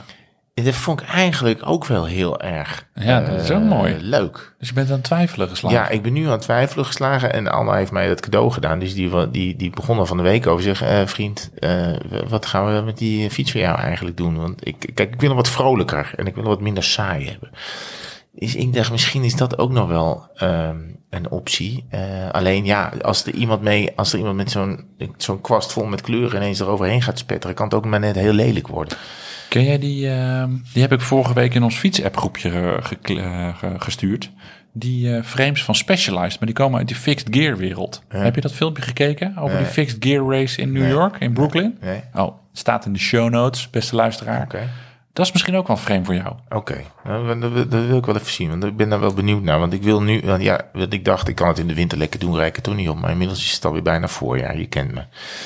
Dat 0.64 0.74
vond 0.76 1.02
ik 1.02 1.08
eigenlijk 1.08 1.60
ook 1.66 1.86
wel 1.86 2.06
heel 2.06 2.42
erg 2.42 2.88
Ja, 2.94 3.22
dat 3.22 3.42
is 3.42 3.52
ook 3.52 3.62
eh, 3.62 3.68
mooi. 3.68 3.96
leuk. 4.00 4.54
Dus 4.60 4.68
je 4.68 4.74
bent 4.74 4.88
aan 4.90 4.96
het 4.96 5.04
twijfelen 5.04 5.50
geslagen. 5.50 5.78
Ja, 5.78 5.90
ik 5.90 6.02
ben 6.02 6.14
nu 6.14 6.26
aan 6.26 6.32
het 6.32 6.42
twijfelen 6.42 6.86
geslagen 6.86 7.34
en 7.34 7.48
Anna 7.48 7.74
heeft 7.76 7.92
mij 7.92 8.08
dat 8.08 8.20
cadeau 8.20 8.52
gedaan. 8.52 8.80
Dus 8.80 8.94
die, 8.94 9.32
die, 9.32 9.56
die 9.56 9.70
begon 9.70 9.98
al 9.98 10.06
van 10.06 10.18
de 10.18 10.24
week 10.24 10.48
over 10.48 10.64
zich. 10.64 10.82
eh, 10.82 11.06
vriend, 11.06 11.50
eh, 11.60 11.88
wat 12.28 12.46
gaan 12.46 12.76
we 12.76 12.82
met 12.82 12.98
die 12.98 13.30
fiets 13.30 13.52
van 13.52 13.62
jou 13.62 13.78
eigenlijk 13.80 14.18
doen? 14.18 14.38
Want 14.38 14.68
ik, 14.68 14.92
kijk, 14.94 15.14
ik 15.14 15.20
wil 15.20 15.30
hem 15.30 15.38
wat 15.38 15.50
vrolijker 15.50 16.12
en 16.16 16.28
ik 16.28 16.34
wil 16.34 16.44
hem 16.44 16.52
wat 16.52 16.62
minder 16.62 16.84
saai 16.84 17.30
hebben. 17.30 17.50
Dus 18.32 18.56
ik 18.56 18.74
dacht, 18.74 18.92
misschien 18.92 19.24
is 19.24 19.36
dat 19.36 19.58
ook 19.58 19.72
nog 19.72 19.88
wel 19.88 20.28
ehm, 20.36 20.78
een 21.10 21.30
optie. 21.32 21.88
Alleen 22.32 22.66
ja, 22.66 22.92
als 23.02 23.26
er 23.26 23.34
iemand 23.34 23.62
mee, 23.62 23.92
als 23.96 24.14
er 24.14 24.20
iemand 24.20 24.36
met 24.36 24.52
zo'n 24.52 24.86
zo'n 25.18 25.42
kwast 25.42 25.72
vol 25.72 25.86
met 25.86 26.02
kleuren 26.02 26.36
ineens 26.42 26.60
eroverheen 26.60 27.02
gaat 27.02 27.20
spetteren, 27.20 27.56
kan 27.56 27.66
het 27.66 27.76
ook 27.76 27.86
maar 27.86 28.00
net 28.00 28.16
heel 28.16 28.34
lelijk 28.34 28.68
worden. 28.68 28.98
Ken 29.50 29.64
jij 29.64 29.80
die? 29.80 30.10
ehm, 30.10 30.50
die 30.74 30.82
heb 30.82 30.92
ik 30.92 31.02
vorige 31.02 31.34
week 31.34 31.54
in 31.54 31.64
ons 31.64 31.76
fietsapp 31.76 32.18
groepje 32.18 32.50
eh, 33.04 33.48
ge- 33.58 33.76
gestuurd. 33.78 34.32
Die 34.74 35.16
eh, 35.16 35.24
frames 35.24 35.64
van 35.64 35.76
Specialized, 35.76 36.40
maar 36.40 36.48
die 36.48 36.54
komen 36.58 36.78
uit 36.80 36.88
die 36.88 36.96
fixed 36.98 37.28
gear 37.36 37.58
wereld. 37.58 38.04
Heb 38.08 38.36
je 38.36 38.42
dat 38.42 38.54
filmpje 38.54 38.84
gekeken 38.84 39.38
over 39.38 39.58
die 39.58 39.68
fixed 39.68 39.98
gear 40.06 40.26
race 40.32 40.62
in 40.62 40.72
New 40.72 40.90
York, 40.90 41.16
in 41.20 41.34
Brooklyn? 41.34 41.78
Nee? 41.82 42.02
Oh, 42.14 42.22
het 42.26 42.34
staat 42.60 42.86
in 42.86 42.94
de 42.94 43.00
show 43.00 43.30
notes, 43.30 43.70
beste 43.70 43.96
luisteraar. 43.96 44.42
Oké. 44.42 44.70
Dat 45.14 45.26
is 45.26 45.32
misschien 45.32 45.56
ook 45.56 45.68
wel 45.68 45.76
een 45.76 45.82
frame 45.82 46.06
voor 46.06 46.16
jou. 46.16 46.34
Oké, 46.50 46.82
nou, 47.04 47.40
dat, 47.40 47.68
wil 47.86 47.98
ik 47.98 48.06
wel 48.06 48.16
even 48.16 48.32
zien, 48.32 48.50
want 48.50 48.64
ik 48.64 48.78
ben 48.78 48.90
daar 48.90 49.00
wel 49.00 49.14
benieuwd 49.14 49.44
naar. 49.44 49.60
Want 49.60 49.74
ik 49.74 49.82
wil 49.84 50.02
nu, 50.02 50.22
ja, 50.40 50.62
want 50.74 50.94
ik 50.94 51.06
dacht, 51.06 51.28
ik 51.28 51.36
kan 51.36 51.48
het 51.48 51.60
in 51.60 51.68
de 51.68 51.74
winter 51.74 51.98
lekker 51.98 52.20
doen, 52.20 52.36
rijk 52.36 52.56
het 52.56 52.64
toch 52.64 52.76
niet 52.76 52.90
op. 52.90 53.00
Maar 53.00 53.12
inmiddels 53.12 53.44
is 53.46 53.54
het 53.54 53.66
alweer 53.66 53.82
bijna 53.82 54.08
voorjaar, 54.08 54.58
je 54.58 54.68
kent 54.68 54.94
me. 54.94 55.02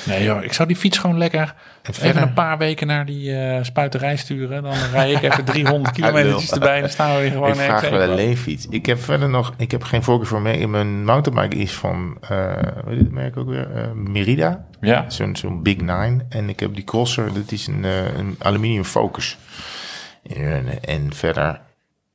Nee 0.06 0.24
joh, 0.24 0.42
ik 0.44 0.52
zou 0.52 0.68
die 0.68 0.76
fiets 0.76 0.98
gewoon 0.98 1.18
lekker 1.18 1.54
verder? 1.82 2.04
even 2.06 2.22
een 2.22 2.32
paar 2.34 2.58
weken 2.58 2.86
naar 2.86 3.06
die 3.06 3.36
eh, 3.36 3.62
spuiterij 3.64 4.16
sturen. 4.16 4.62
Dan 4.62 4.74
rij 4.92 5.12
ik 5.12 5.22
even 5.22 5.44
300 5.44 5.94
kilometer 5.96 6.52
erbij 6.52 6.74
en 6.74 6.80
dan 6.80 6.90
staan 6.90 7.14
we 7.14 7.20
weer 7.20 7.30
gewoon 7.30 7.48
ik 7.48 7.54
vraag 7.54 7.90
wel 7.90 8.00
een 8.02 8.14
leeffiets. 8.14 8.66
Ik 8.68 8.86
heb 8.86 9.00
verder 9.00 9.28
nog, 9.28 9.54
ik 9.56 9.70
heb 9.70 9.82
geen 9.82 10.02
voorkeur 10.02 10.26
voor 10.26 10.42
mee. 10.42 10.68
Mijn 10.68 11.04
mountainbike 11.04 11.56
is 11.56 11.72
van, 11.72 12.16
eh 12.20 12.28
hoe 12.84 12.92
heet 12.92 12.98
het 12.98 13.10
merk 13.10 13.36
ook 13.36 13.48
weer? 13.48 13.70
Eh, 13.74 13.90
Merida. 13.92 14.64
Ja, 14.80 15.10
Zo'n 15.10 15.36
zo'n 15.36 15.62
Big 15.62 15.76
Nine. 15.76 16.24
En 16.28 16.48
ik 16.48 16.60
heb 16.60 16.74
die 16.74 16.84
crosser, 16.84 17.32
dat 17.34 17.52
is 17.52 17.66
een, 17.66 17.84
eh, 17.84 18.16
een 18.18 18.36
aluminium 18.38 18.84
focus. 18.84 19.36
En, 20.36 20.82
en 20.84 21.14
verder 21.14 21.60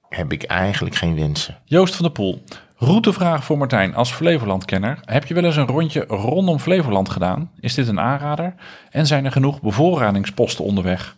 heb 0.09 0.32
ik 0.32 0.43
eigenlijk 0.43 0.95
geen 0.95 1.15
wensen. 1.15 1.57
Joost 1.65 1.95
van 1.95 2.05
der 2.05 2.13
Poel. 2.13 2.43
Routevraag 2.80 3.43
voor 3.43 3.57
Martijn 3.57 3.95
als 3.95 4.11
Flevoland-kenner. 4.11 4.99
Heb 5.05 5.25
je 5.25 5.34
wel 5.34 5.43
eens 5.43 5.55
een 5.55 5.67
rondje 5.67 6.05
rondom 6.07 6.59
Flevoland 6.59 7.09
gedaan? 7.09 7.51
Is 7.59 7.73
dit 7.73 7.88
een 7.88 7.99
aanrader? 7.99 8.53
En 8.89 9.07
zijn 9.07 9.25
er 9.25 9.32
genoeg 9.32 9.61
bevoorradingsposten 9.61 10.65
onderweg? 10.65 11.15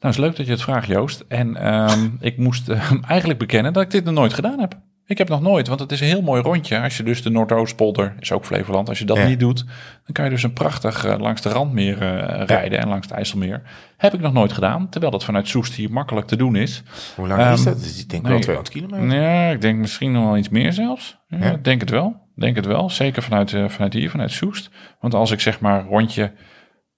Nou, 0.00 0.14
is 0.14 0.20
leuk 0.20 0.36
dat 0.36 0.46
je 0.46 0.52
het 0.52 0.62
vraagt, 0.62 0.86
Joost. 0.86 1.24
En 1.28 1.56
ehm, 1.56 2.08
ik 2.20 2.38
moest 2.38 2.68
eh, 2.68 2.92
eigenlijk 3.06 3.38
bekennen 3.38 3.72
dat 3.72 3.82
ik 3.82 3.90
dit 3.90 4.04
nog 4.04 4.14
nooit 4.14 4.34
gedaan 4.34 4.60
heb. 4.60 4.76
Ik 5.06 5.18
heb 5.18 5.28
nog 5.28 5.40
nooit, 5.40 5.68
want 5.68 5.80
het 5.80 5.92
is 5.92 6.00
een 6.00 6.06
heel 6.06 6.22
mooi 6.22 6.42
rondje. 6.42 6.80
Als 6.80 6.96
je 6.96 7.02
dus 7.02 7.22
de 7.22 7.30
Noordoostpolder, 7.30 8.14
is 8.20 8.32
ook 8.32 8.44
Flevoland, 8.44 8.88
als 8.88 8.98
je 8.98 9.04
dat 9.04 9.16
Ja. 9.16 9.26
niet 9.26 9.40
doet, 9.40 9.64
dan 10.04 10.12
kan 10.12 10.24
je 10.24 10.30
dus 10.30 10.42
een 10.42 10.52
prachtig 10.52 11.04
eh, 11.04 11.18
langs 11.18 11.42
de 11.42 11.48
Randmeer 11.48 12.02
eh, 12.02 12.46
rijden 12.46 12.78
en 12.78 12.88
langs 12.88 13.06
het 13.06 13.16
IJsselmeer. 13.16 13.62
Heb 13.96 14.14
ik 14.14 14.20
nog 14.20 14.32
nooit 14.32 14.52
gedaan, 14.52 14.88
terwijl 14.88 15.12
dat 15.12 15.24
vanuit 15.24 15.48
Soest 15.48 15.74
hier 15.74 15.90
makkelijk 15.90 16.26
te 16.26 16.36
doen 16.36 16.56
is. 16.56 16.82
Hoe 17.16 17.28
lang 17.28 17.40
is 17.40 17.46
Ehm, 17.46 17.64
dat? 17.64 17.82
Dus 17.82 18.00
ik 18.02 18.08
denk 18.10 18.22
wel 18.22 18.32
nee. 18.32 18.40
200 18.42 18.74
kilometer. 18.76 19.20
Ja, 19.20 19.50
ik 19.50 19.60
denk 19.60 19.78
misschien 19.78 20.12
nog 20.12 20.24
wel 20.24 20.36
iets 20.36 20.48
meer 20.48 20.72
zelfs. 20.72 21.18
Ja, 21.28 21.56
Denk 21.62 21.80
het 21.80 21.90
wel. 21.90 22.22
Denk 22.36 22.56
het 22.56 22.66
wel. 22.66 22.90
Zeker 22.90 23.22
vanuit, 23.22 23.52
eh, 23.52 23.68
vanuit 23.68 23.92
hier, 23.92 24.10
vanuit 24.10 24.30
Soest. 24.30 24.70
Want 25.00 25.14
als 25.14 25.30
ik 25.30 25.40
zeg 25.40 25.60
maar 25.60 25.84
rondje 25.86 26.32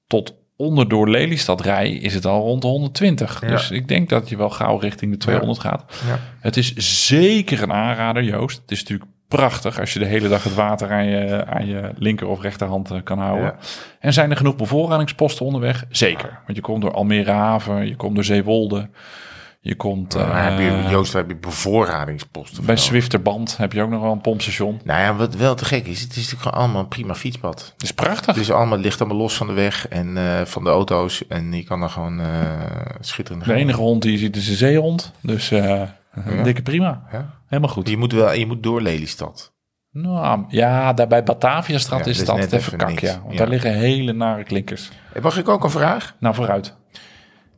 tot 0.07 0.34
onder 0.57 0.88
door 0.88 1.09
Lelystad 1.09 1.61
rij, 1.61 1.90
is 1.90 2.14
het 2.14 2.26
al 2.26 2.40
rond 2.40 2.62
de 2.62 2.68
120. 2.68 3.40
Ja. 3.40 3.48
Dus 3.48 3.70
ik 3.70 3.88
denk 3.88 4.09
dat 4.09 4.28
je 4.28 4.36
wel 4.36 4.50
gauw 4.50 4.78
richting 4.78 5.12
de 5.12 5.18
200 5.18 5.59
gaat. 5.59 5.84
Ja. 6.07 6.18
Het 6.40 6.57
is 6.57 6.74
zeker 7.07 7.62
een 7.62 7.72
aanrader, 7.72 8.22
Joost. 8.22 8.61
Het 8.61 8.70
is 8.70 8.78
natuurlijk 8.78 9.11
prachtig 9.28 9.80
als 9.80 9.92
je 9.92 9.98
de 9.98 10.04
hele 10.04 10.28
dag 10.28 10.44
het 10.44 10.54
water 10.54 10.92
aan 10.92 11.07
je, 11.07 11.46
aan 11.46 11.66
je 11.66 11.90
linker 11.98 12.26
of 12.26 12.42
rechterhand 12.42 12.90
eh, 12.90 13.02
kan 13.04 13.18
houden. 13.18 13.54
En 14.00 14.12
zijn 14.12 14.30
er 14.30 14.36
genoeg 14.36 14.57
bevoorradingsposten 14.57 15.46
onderweg? 15.46 15.84
Zeker. 15.88 16.38
Want 16.44 16.57
je 16.57 16.62
komt 16.62 16.82
door 16.82 16.92
Almere 16.92 17.30
Haven, 17.30 17.86
je 17.86 17.96
komt 17.96 18.14
door 18.14 18.24
Zeewolde. 18.24 18.88
Je 19.67 19.75
komt 19.75 20.14
Maar 20.14 20.51
heb 20.51 20.59
je, 20.59 20.69
eh, 20.69 20.91
Joost, 20.91 21.12
heb 21.12 21.29
je 21.29 21.37
bevoorradingsposten? 21.37 22.64
bij? 22.64 22.77
Zwifterband 22.77 23.57
heb 23.57 23.73
je 23.73 23.83
ook 23.83 23.91
nog 23.91 24.01
wel 24.01 24.12
een 24.12 24.21
pompstation. 24.21 24.81
Nou 24.85 25.01
ja, 25.01 25.14
wat 25.14 25.35
wel 25.35 25.55
te 25.55 25.64
gek 25.64 25.87
is, 25.87 26.01
het 26.01 26.11
is 26.11 26.17
natuurlijk 26.17 26.43
gewoon 26.43 26.59
allemaal 26.59 26.81
een 26.81 26.89
prima 26.89 27.14
fietspad. 27.14 27.73
Het 27.73 27.83
is 27.83 27.93
prachtig. 27.93 28.27
Het 28.27 28.37
is 28.37 28.51
allemaal, 28.51 28.73
het 28.73 28.85
ligt 28.85 29.01
allemaal 29.01 29.19
los 29.19 29.37
van 29.37 29.47
de 29.47 29.53
weg 29.53 29.89
en 29.89 30.17
eh, 30.17 30.45
van 30.45 30.64
de 30.64 30.71
auto's. 30.71 31.27
En 31.27 31.53
je 31.53 31.64
kan 31.64 31.83
er 31.83 31.91
gewoon 31.91 32.21
eh 32.21 32.27
schitterend 33.01 33.45
de 33.45 33.55
enige 33.55 33.81
hond 33.81 34.03
die 34.03 34.12
je 34.12 34.19
ziet 34.19 34.37
is 34.37 34.49
een 34.49 34.57
zeehond. 34.57 35.12
Dus 35.21 35.51
een 35.51 36.43
dikke 36.43 36.62
prima. 36.62 37.03
Ja? 37.12 37.31
Helemaal 37.47 37.71
goed. 37.71 37.89
Je 37.89 37.97
moet 37.97 38.12
wel, 38.12 38.33
je 38.33 38.47
moet 38.47 38.62
door 38.62 38.81
Lelystad. 38.81 39.55
Nou, 40.03 40.45
ja, 40.49 40.93
daar 40.93 41.07
bij 41.07 41.23
Bataviastrand 41.23 42.05
Ja, 42.05 42.11
is 42.11 42.19
het 42.19 42.29
altijd 42.29 42.53
even 42.53 42.73
even 42.73 42.79
kak, 42.79 42.99
ja. 42.99 43.21
Want 43.25 43.39
daar 43.39 43.49
liggen 43.49 43.75
hele 43.75 44.12
nare 44.12 44.45
klinkers. 44.45 44.91
Mag 45.23 45.39
ik 45.39 45.49
ook 45.49 45.64
een 45.64 45.71
vraag? 45.71 46.14
Nou, 46.19 46.35
vooruit. 46.35 46.77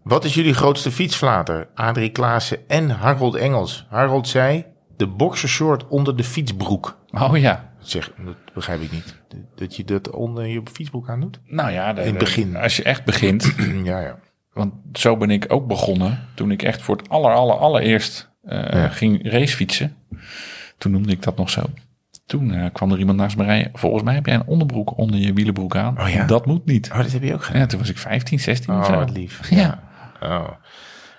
Wat 0.08 0.24
is 0.24 0.34
jullie 0.34 0.54
grootste 0.54 0.90
fietsflater? 0.90 1.68
Adrie 1.74 2.10
Klaassen 2.10 2.58
en 2.68 2.90
Harold 2.90 3.34
Engels. 3.34 3.86
Harold 3.88 4.28
zei, 4.28 4.64
de 4.96 5.06
boxershort 5.06 5.86
onder 5.88 6.16
de 6.16 6.24
fietsbroek. 6.24 6.98
Oh 7.10 7.36
ja. 7.38 7.72
Zeg, 7.78 8.12
dat 8.24 8.34
begrijp 8.54 8.80
ik 8.80 8.92
niet. 8.92 9.16
Dat 9.54 9.76
je 9.76 9.84
dat 9.84 10.10
onder 10.10 10.46
je 10.46 10.62
fietsbroek 10.72 11.08
aan 11.08 11.20
doet? 11.20 11.40
Nou 11.46 11.70
ja, 11.70 11.92
de- 11.92 12.00
In 12.00 12.06
het 12.06 12.18
begin. 12.18 12.56
als 12.56 12.76
je 12.76 12.82
echt 12.82 13.04
begint. 13.04 13.54
ja, 13.84 14.00
ja. 14.00 14.18
want 14.52 14.72
zo 14.92 15.16
ben 15.16 15.30
ik 15.30 15.44
ook 15.48 15.66
begonnen. 15.66 16.26
Toen 16.34 16.50
ik 16.50 16.62
echt 16.62 16.82
voor 16.82 16.96
het 16.96 17.08
aller, 17.08 17.32
aller, 17.34 17.56
allereerst 17.56 18.30
eh, 18.42 18.84
ging 18.90 19.30
racefietsen. 19.32 19.96
Toen 20.78 20.92
noemde 20.92 21.12
ik 21.12 21.22
dat 21.22 21.36
nog 21.36 21.50
zo. 21.50 21.62
Toen 22.26 22.52
eh, 22.54 22.66
kwam 22.72 22.92
er 22.92 22.98
iemand 22.98 23.18
naast 23.18 23.36
me 23.36 23.44
rijden. 23.44 23.70
Volgens 23.74 24.02
mij 24.02 24.14
heb 24.14 24.26
jij 24.26 24.34
een 24.34 24.46
onderbroek 24.46 24.98
onder 24.98 25.18
je 25.20 25.32
wielenbroek 25.32 25.76
aan. 25.76 26.00
Oh 26.00 26.08
ja? 26.08 26.24
Dat 26.26 26.46
moet 26.46 26.64
niet. 26.64 26.90
Oh, 26.92 26.96
dat 26.98 27.12
heb 27.12 27.22
je 27.22 27.34
ook 27.34 27.44
gedaan. 27.44 27.60
Ja, 27.60 27.66
toen 27.66 27.78
was 27.78 27.88
ik 27.90 27.98
15, 27.98 28.40
16 28.40 28.74
of 28.74 28.80
Oh, 28.80 28.92
zo. 28.92 28.98
wat 28.98 29.10
lief. 29.10 29.50
Ja. 29.50 29.86
Oh. 30.22 30.48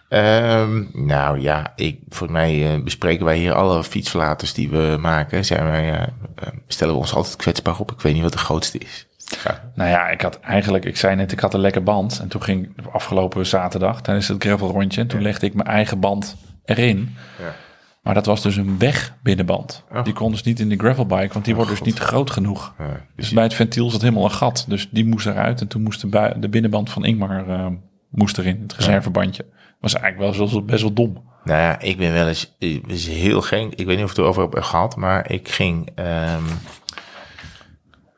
Ehm, 0.09 0.83
nou 0.93 1.39
ja, 1.39 1.73
ik, 1.75 1.99
voor 2.09 2.31
mij 2.31 2.73
eh, 2.73 2.83
bespreken 2.83 3.25
wij 3.25 3.37
hier 3.37 3.53
alle 3.53 3.83
fietsverlaters 3.83 4.53
die 4.53 4.69
we 4.69 4.97
maken. 4.99 5.45
Zijn 5.45 5.63
wij, 5.63 5.93
eh, 5.93 6.01
eh, 6.01 6.47
stellen 6.67 6.93
we 6.93 6.99
ons 6.99 7.13
altijd 7.13 7.35
kwetsbaar 7.35 7.79
op. 7.79 7.91
Ik 7.91 8.01
weet 8.01 8.13
niet 8.13 8.23
wat 8.23 8.31
de 8.31 8.37
grootste 8.37 8.77
is. 8.77 9.07
Ja. 9.43 9.71
Nou 9.75 9.89
ja, 9.89 10.09
ik 10.09 10.21
had 10.21 10.39
eigenlijk, 10.39 10.85
ik 10.85 10.97
zei 10.97 11.15
net, 11.15 11.31
ik 11.31 11.39
had 11.39 11.53
een 11.53 11.59
lekker 11.59 11.83
band. 11.83 12.19
En 12.19 12.27
toen 12.27 12.43
ging 12.43 12.75
afgelopen 12.91 13.45
zaterdag 13.45 14.01
tijdens 14.01 14.27
het 14.27 14.43
gravelrondje. 14.43 15.01
En 15.01 15.07
toen 15.07 15.21
legde 15.21 15.45
ik 15.45 15.53
mijn 15.53 15.67
eigen 15.67 15.99
band 15.99 16.35
erin. 16.65 17.15
Ja. 17.39 17.55
Maar 18.01 18.13
dat 18.13 18.25
was 18.25 18.41
dus 18.41 18.55
een 18.55 18.79
wegbinnenband. 18.79 19.83
Oh. 19.91 20.03
Die 20.03 20.13
kon 20.13 20.31
dus 20.31 20.43
niet 20.43 20.59
in 20.59 20.69
de 20.69 20.77
gravelbike, 20.77 21.33
want 21.33 21.45
die 21.45 21.55
wordt 21.55 21.69
dus 21.69 21.81
niet 21.81 21.99
groot 21.99 22.31
genoeg. 22.31 22.73
Ja, 22.77 22.85
Dus 22.85 22.99
dus 23.15 23.31
bij 23.31 23.43
het 23.43 23.53
ventiel 23.53 23.89
zat 23.89 24.01
helemaal 24.01 24.23
een 24.23 24.31
gat. 24.31 24.65
Dus 24.67 24.89
die 24.91 25.05
moest 25.05 25.27
eruit. 25.27 25.61
En 25.61 25.67
toen 25.67 25.81
moest 25.81 26.11
de, 26.11 26.49
binnenband 26.49 26.89
van 26.89 27.05
Ingmar 27.05 27.49
eh, 27.49 27.65
moest 28.09 28.37
erin, 28.37 28.59
het 28.61 28.73
reservebandje. 28.73 29.45
Was 29.79 29.93
eigenlijk 29.93 30.35
wel 30.37 30.47
zo, 30.47 30.61
best 30.61 30.81
wel 30.81 30.93
dom. 30.93 31.27
Nou 31.43 31.59
ja, 31.61 31.79
ik 31.79 31.97
ben 31.97 32.13
wel 32.13 32.27
eens, 32.27 32.55
is 32.87 33.07
heel 33.07 33.41
geen, 33.41 33.71
ik 33.75 33.85
weet 33.85 33.95
niet 33.95 34.05
of 34.05 34.11
ik 34.11 34.15
het 34.17 34.25
erover 34.25 34.41
heb 34.43 34.63
gehad, 34.63 34.95
maar 34.95 35.31
ik 35.31 35.49
ging 35.49 35.89
ehm, 35.95 36.43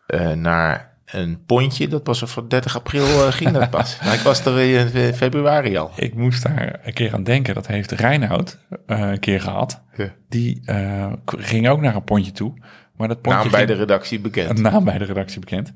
eh, 0.08 0.32
naar 0.32 0.90
een 1.06 1.44
pontje, 1.46 1.88
dat 1.88 2.08
was 2.08 2.22
er 2.22 2.28
voor 2.28 2.50
30 2.50 2.76
april 2.76 3.06
eh, 3.26 3.32
ging 3.32 3.52
dat 3.60 3.70
pas. 3.70 3.98
maar 4.04 4.14
ik 4.14 4.20
was 4.20 4.46
er 4.46 4.60
in 4.96 5.14
februari 5.14 5.78
al. 5.78 5.92
Ik 5.96 6.14
moest 6.16 6.44
daar 6.44 6.80
een 6.84 6.94
keer 6.94 7.14
aan 7.14 7.24
denken. 7.24 7.54
Dat 7.56 7.68
heeft 7.68 7.92
Reinoud 7.92 8.60
eh, 8.86 9.00
een 9.00 9.20
keer 9.20 9.42
gehad. 9.42 9.82
Die 10.30 10.62
ging 11.26 11.68
ook 11.70 11.82
naar 11.82 11.96
een 11.96 12.04
pontje 12.04 12.32
toe. 12.32 12.54
Maar 12.96 13.08
dat 13.08 13.22
pontje 13.22 13.42
Naam 13.42 13.52
bij 13.52 13.60
ging- 13.60 13.72
de 13.72 13.78
redactie 13.78 14.20
bekend. 14.20 14.60
naam 14.62 14.84
bij 14.84 14.98
de 14.98 15.06
redactie 15.06 15.40
bekend. 15.40 15.72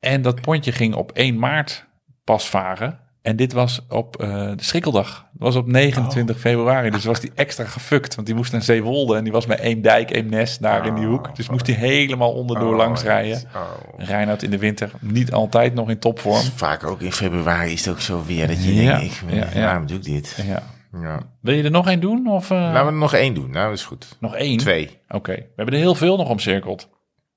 En 0.00 0.22
dat 0.22 0.40
pontje 0.40 0.72
ging 0.72 0.94
op 0.94 1.12
1 1.12 1.38
maart 1.38 1.86
pas 2.24 2.48
varen. 2.48 2.98
En 3.24 3.36
dit 3.36 3.52
was 3.52 3.80
op 3.88 4.20
eh, 4.20 4.28
de 4.28 4.62
Schrikkeldag. 4.64 5.06
Dat 5.32 5.42
was 5.52 5.56
op 5.56 5.66
29 5.66 6.40
februari. 6.40 6.90
Dus 6.90 7.04
was 7.04 7.20
die 7.20 7.30
extra 7.34 7.64
gefukt. 7.64 8.14
Want 8.14 8.26
die 8.26 8.36
moest 8.36 8.52
naar 8.52 8.62
Zeewolde. 8.62 9.16
En 9.16 9.24
die 9.24 9.32
was 9.32 9.46
met 9.46 9.60
één 9.60 9.82
dijk, 9.82 10.10
één 10.10 10.28
nes 10.30 10.58
daar 10.58 10.86
in 10.86 10.94
die 10.94 11.06
hoek. 11.06 11.36
Dus 11.36 11.48
moest 11.48 11.66
hij 11.66 11.76
helemaal 11.76 12.32
onderdoor 12.32 12.70
Oh, 12.70 12.76
langs 12.76 13.02
rijden. 13.02 13.42
Oh. 13.54 13.62
Reinoud 13.96 14.42
in 14.42 14.50
de 14.50 14.58
winter 14.58 14.90
niet 15.00 15.32
altijd 15.32 15.74
nog 15.74 15.90
in 15.90 15.98
topvorm. 15.98 16.42
Vaak 16.42 16.84
ook 16.86 17.00
in 17.00 17.12
februari 17.12 17.72
is 17.72 17.84
het 17.84 17.94
ook 17.94 18.00
zo 18.00 18.22
weer 18.26 18.46
dat 18.46 18.64
je 18.64 18.74
Ja, 18.74 18.98
denkt, 18.98 19.22
ik, 19.26 19.34
ja, 19.34 19.46
ja. 19.54 19.64
waarom 19.64 19.86
doe 19.86 19.96
ik 19.96 20.04
dit? 20.04 20.38
Ja. 20.46 20.62
Ja. 21.00 21.18
Wil 21.40 21.54
je 21.54 21.62
er 21.62 21.70
nog 21.70 21.88
één 21.88 22.00
doen? 22.00 22.26
Of, 22.26 22.50
eh, 22.50 22.58
Laten 22.58 22.84
we 22.86 22.92
er 22.92 22.98
nog 22.98 23.14
één 23.14 23.34
doen. 23.34 23.50
Nou, 23.50 23.68
dat 23.68 23.78
is 23.78 23.84
goed. 23.84 24.16
nog 24.20 24.34
één? 24.34 24.56
Twee. 24.58 24.98
Oké. 25.08 25.32
We 25.34 25.52
hebben 25.56 25.74
er 25.74 25.80
heel 25.80 25.94
veel 25.94 26.16
nog 26.16 26.28
omcirkeld. 26.28 26.88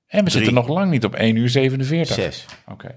En 0.06 0.24
we 0.24 0.30
zitten 0.30 0.54
nog 0.54 0.68
lang 0.68 0.90
niet 0.90 1.04
op 1.04 1.14
1 1.14 1.36
uur 1.36 1.48
47. 1.48 2.14
Zes. 2.14 2.46
Oké. 2.66 2.94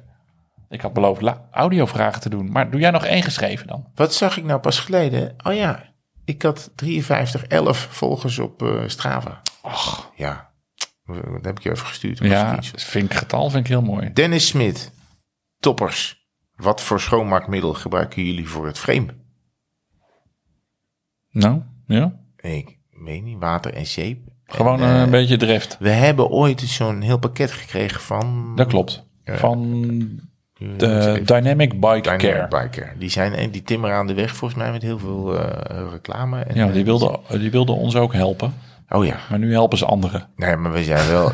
Ik 0.71 0.81
had 0.81 0.93
beloofd 0.93 1.35
audiovragen 1.51 2.21
te 2.21 2.29
doen. 2.29 2.51
Maar 2.51 2.71
doe 2.71 2.79
jij 2.79 2.91
nog 2.91 3.05
één 3.05 3.23
geschreven 3.23 3.67
dan? 3.67 3.87
Wat 3.95 4.13
zag 4.13 4.37
ik 4.37 4.43
nou 4.43 4.59
pas 4.59 4.79
geleden? 4.79 5.35
Oh 5.43 5.53
ja, 5.53 5.93
ik 6.25 6.41
had 6.41 6.71
53, 6.75 7.43
11 7.43 7.77
volgers 7.77 8.39
op 8.39 8.61
eh, 8.61 8.83
Strava. 8.87 9.41
Och. 9.61 10.11
Ja, 10.15 10.51
dat 11.05 11.45
heb 11.45 11.57
ik 11.57 11.63
je 11.63 11.71
even 11.71 11.85
gestuurd. 11.85 12.17
Ja, 12.17 12.59
vind 12.61 13.11
ik 13.11 13.17
getal 13.17 13.49
vind 13.49 13.63
ik 13.63 13.71
heel 13.71 13.81
mooi. 13.81 14.13
Dennis 14.13 14.47
Smit, 14.47 14.91
toppers. 15.59 16.19
Wat 16.55 16.81
voor 16.81 16.99
schoonmaakmiddel 16.99 17.73
gebruiken 17.73 18.25
jullie 18.25 18.49
voor 18.49 18.65
het 18.65 18.79
frame? 18.79 19.07
Nou, 21.31 21.61
ja. 21.85 22.19
Ik 22.37 22.77
weet 22.89 23.23
niet, 23.23 23.39
water 23.39 23.73
en 23.73 23.85
zeep. 23.85 24.19
Gewoon 24.45 24.79
En, 24.79 24.87
eh, 24.87 24.95
eh, 24.95 25.01
een 25.01 25.09
beetje 25.09 25.37
drift. 25.37 25.77
We 25.79 25.89
hebben 25.89 26.29
ooit 26.29 26.61
zo'n 26.61 27.01
heel 27.01 27.19
pakket 27.19 27.51
gekregen 27.51 28.01
van... 28.01 28.55
Dat 28.55 28.67
klopt. 28.67 29.09
Van 29.23 30.29
de 30.77 31.21
Dynamic 31.25 31.79
Bike 31.79 32.01
Dynamic 32.01 32.19
Care. 32.47 32.47
Biker. 32.63 32.93
Die 32.97 33.09
zijn 33.09 33.33
en 33.33 33.51
die 33.51 33.63
timmeren 33.63 33.95
aan 33.95 34.07
de 34.07 34.13
weg 34.13 34.35
volgens 34.35 34.59
mij 34.59 34.71
met 34.71 34.81
heel 34.81 34.99
veel 34.99 35.37
eh, 35.39 35.77
reclame. 35.91 36.39
En, 36.41 36.55
Ja, 36.55 36.67
eh, 36.67 36.73
die 36.73 36.85
wilden 36.85 37.19
die 37.29 37.51
wilde 37.51 37.71
ons 37.71 37.95
ook 37.95 38.13
helpen. 38.13 38.53
Oh 38.89 39.05
ja. 39.05 39.15
Maar 39.29 39.39
nu 39.39 39.51
helpen 39.53 39.77
ze 39.77 39.85
anderen. 39.85 40.27
Nee, 40.35 40.55
maar 40.55 40.71
we 40.71 40.83
zijn 40.83 41.07
wel, 41.09 41.31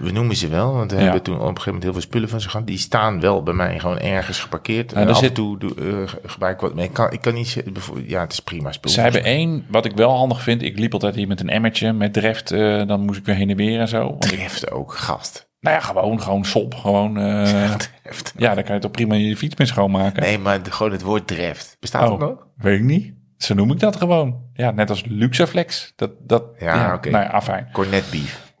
we, 0.00 0.10
noemen 0.12 0.36
ze 0.36 0.48
wel, 0.48 0.72
want 0.74 0.90
we 0.90 0.96
Ja. 0.96 1.02
hebben 1.02 1.22
toen 1.22 1.34
op 1.34 1.40
een 1.40 1.46
gegeven 1.46 1.64
moment 1.66 1.82
heel 1.82 1.92
veel 1.92 2.02
spullen 2.02 2.28
van 2.28 2.40
ze 2.40 2.48
gehad. 2.48 2.66
Die 2.66 2.78
staan 2.78 3.20
wel 3.20 3.42
bij 3.42 3.54
mij 3.54 3.78
gewoon 3.78 3.98
ergens 3.98 4.38
geparkeerd. 4.40 4.92
Nou, 4.94 5.06
En 5.06 5.12
af 5.12 5.18
zit- 5.18 5.28
en 5.28 5.34
toe 5.34 5.58
doe, 5.58 5.70
eh, 5.74 6.08
ge- 6.08 6.20
gebruik 6.24 6.54
ik 6.54 6.60
wat, 6.60 6.74
maar 6.74 6.84
ik 6.84 6.92
kan, 6.92 7.12
ik 7.12 7.20
kan 7.20 7.34
niet, 7.34 7.62
ja, 8.06 8.20
het 8.20 8.32
is 8.32 8.40
prima 8.40 8.72
spul. 8.72 8.90
Ze 8.90 9.00
hebben 9.00 9.24
één, 9.24 9.64
wat 9.68 9.84
ik 9.84 9.92
wel 9.96 10.16
handig 10.16 10.42
vind. 10.42 10.62
Ik 10.62 10.78
liep 10.78 10.92
altijd 10.92 11.14
hier 11.14 11.26
met 11.28 11.40
een 11.40 11.48
emmertje 11.50 11.92
met 11.92 12.12
drift. 12.12 12.50
eh, 12.50 12.86
dan 12.86 13.00
moest 13.00 13.18
ik 13.18 13.24
weer 13.26 13.34
heen 13.34 13.50
en 13.50 13.56
weer 13.56 13.80
en 13.80 13.88
zo. 13.88 14.04
Want 14.04 14.20
Treft 14.20 14.70
ook, 14.70 14.94
gast. 14.94 15.46
Nou 15.64 15.76
ja, 15.76 15.80
gewoon, 15.80 16.20
gewoon 16.22 16.44
sop. 16.44 16.74
Gewoon, 16.74 17.14
Treft. 18.02 18.32
ja, 18.36 18.54
dan 18.54 18.64
kan 18.64 18.74
je 18.74 18.80
toch 18.80 18.90
prima 18.90 19.14
je 19.14 19.36
fiets 19.36 19.56
mee 19.56 19.66
schoonmaken. 19.66 20.22
Nee, 20.22 20.38
maar 20.38 20.60
gewoon 20.68 20.92
het 20.92 21.02
woord 21.02 21.26
treft. 21.26 21.76
Bestaat 21.80 22.10
Oh, 22.10 22.20
dat 22.20 22.28
nog? 22.28 22.46
weet 22.56 22.78
ik 22.78 22.84
niet. 22.84 23.14
Zo 23.36 23.54
noem 23.54 23.70
ik 23.72 23.80
dat 23.80 23.96
gewoon. 23.96 24.42
Ja, 24.52 24.70
net 24.70 24.90
als 24.90 25.04
Luxaflex. 25.06 25.92
Dat, 25.96 26.10
dat, 26.20 26.44
Ja, 26.58 26.94
oké. 26.94 27.10
Nou 27.10 27.24
ja, 27.24 27.30
afijn. 27.30 27.68
Cornet 27.72 28.10
beef. 28.10 28.52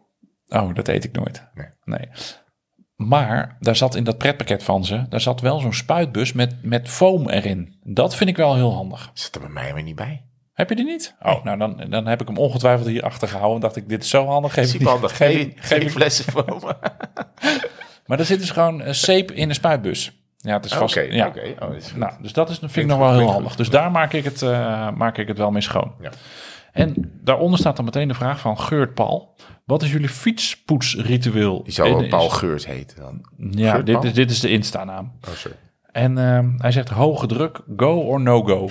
Oh, 0.48 0.74
dat 0.74 0.88
eet 0.88 1.04
ik 1.04 1.12
nooit. 1.12 1.48
Nee. 1.54 1.66
Nee. 1.84 2.08
Maar 2.96 3.56
daar 3.60 3.76
zat 3.76 3.94
in 3.94 4.04
dat 4.04 4.18
pretpakket 4.18 4.62
van 4.62 4.84
ze, 4.84 5.06
daar 5.08 5.20
zat 5.20 5.40
wel 5.40 5.58
zo'n 5.58 5.72
spuitbus 5.74 6.32
met, 6.32 6.54
met 6.62 6.88
foam 6.88 7.28
erin. 7.28 7.78
Dat 7.82 8.16
vind 8.16 8.30
ik 8.30 8.36
wel 8.36 8.54
heel 8.54 8.74
handig. 8.74 9.10
Zit 9.14 9.34
er 9.34 9.40
bij 9.40 9.50
mij 9.50 9.72
maar 9.72 9.82
niet 9.82 9.96
bij. 9.96 10.24
Heb 10.54 10.68
je 10.68 10.74
die 10.76 10.84
niet? 10.84 11.14
Oh, 11.22 11.44
nou 11.44 11.58
dan, 11.58 11.84
dan 11.88 12.06
heb 12.06 12.20
ik 12.20 12.26
hem 12.26 12.36
ongetwijfeld 12.36 12.88
hier 12.88 13.02
achter 13.02 13.28
gehouden. 13.28 13.60
Dacht 13.60 13.76
ik, 13.76 13.88
dit 13.88 14.02
is 14.02 14.10
zo 14.10 14.26
handig. 14.26 14.52
Geef 14.52 14.74
ik 14.74 14.88
geef, 14.88 15.48
geef 15.56 15.82
ik- 15.82 15.90
flessen 15.90 16.32
voor 16.32 16.44
me. 16.60 16.74
Maar 18.06 18.18
er 18.18 18.24
zit 18.24 18.38
dus 18.40 18.50
gewoon 18.50 18.80
een 18.80 18.94
zeep 18.94 19.30
in 19.30 19.48
de 19.48 19.54
spuitbus. 19.54 20.12
Ja, 20.36 20.52
het 20.52 20.64
is 20.64 20.72
vast. 20.74 20.96
Oké, 20.96 21.06
ja. 21.14 21.32
Oh, 21.60 21.74
is. 21.74 21.94
Nou, 21.94 22.12
dus 22.20 22.32
dat 22.32 22.50
is, 22.50 22.58
vind 22.58 22.76
ik 22.76 22.86
nog 22.86 22.98
wel 22.98 23.12
heel 23.18 23.30
handig. 23.30 23.56
Dus 23.56 23.70
daar 23.70 23.90
maak 23.90 24.12
ik, 24.12 24.24
het, 24.24 24.42
eh, 24.42 24.90
maak 24.90 25.18
ik 25.18 25.28
het 25.28 25.38
wel 25.38 25.50
mee 25.50 25.62
schoon. 25.62 25.92
Ja. 26.00 26.10
En 26.72 27.12
daaronder 27.22 27.58
staat 27.58 27.76
dan 27.76 27.84
meteen 27.84 28.08
de 28.08 28.14
vraag 28.14 28.40
van 28.40 28.58
Geurt 28.58 28.94
Paul. 28.94 29.36
Wat 29.64 29.82
is 29.82 29.92
jullie 29.92 30.08
fietspoetsritueel? 30.08 31.62
Die 31.64 31.72
zou 31.72 31.94
wel 31.94 32.08
Paul 32.08 32.28
Geurt 32.28 32.66
heten 32.66 32.96
dan. 33.00 33.26
Ja, 33.50 33.78
dit 33.78 34.04
is, 34.04 34.12
dit 34.12 34.30
is 34.30 34.40
de 34.40 34.50
Insta-naam. 34.50 35.12
Oh, 35.28 35.34
sorry. 35.34 35.56
En 35.92 36.18
ehm, 36.18 36.50
hij 36.58 36.72
zegt 36.72 36.88
hoge 36.88 37.26
druk, 37.26 37.60
go 37.76 38.00
or 38.00 38.20
no 38.20 38.42
go? 38.42 38.70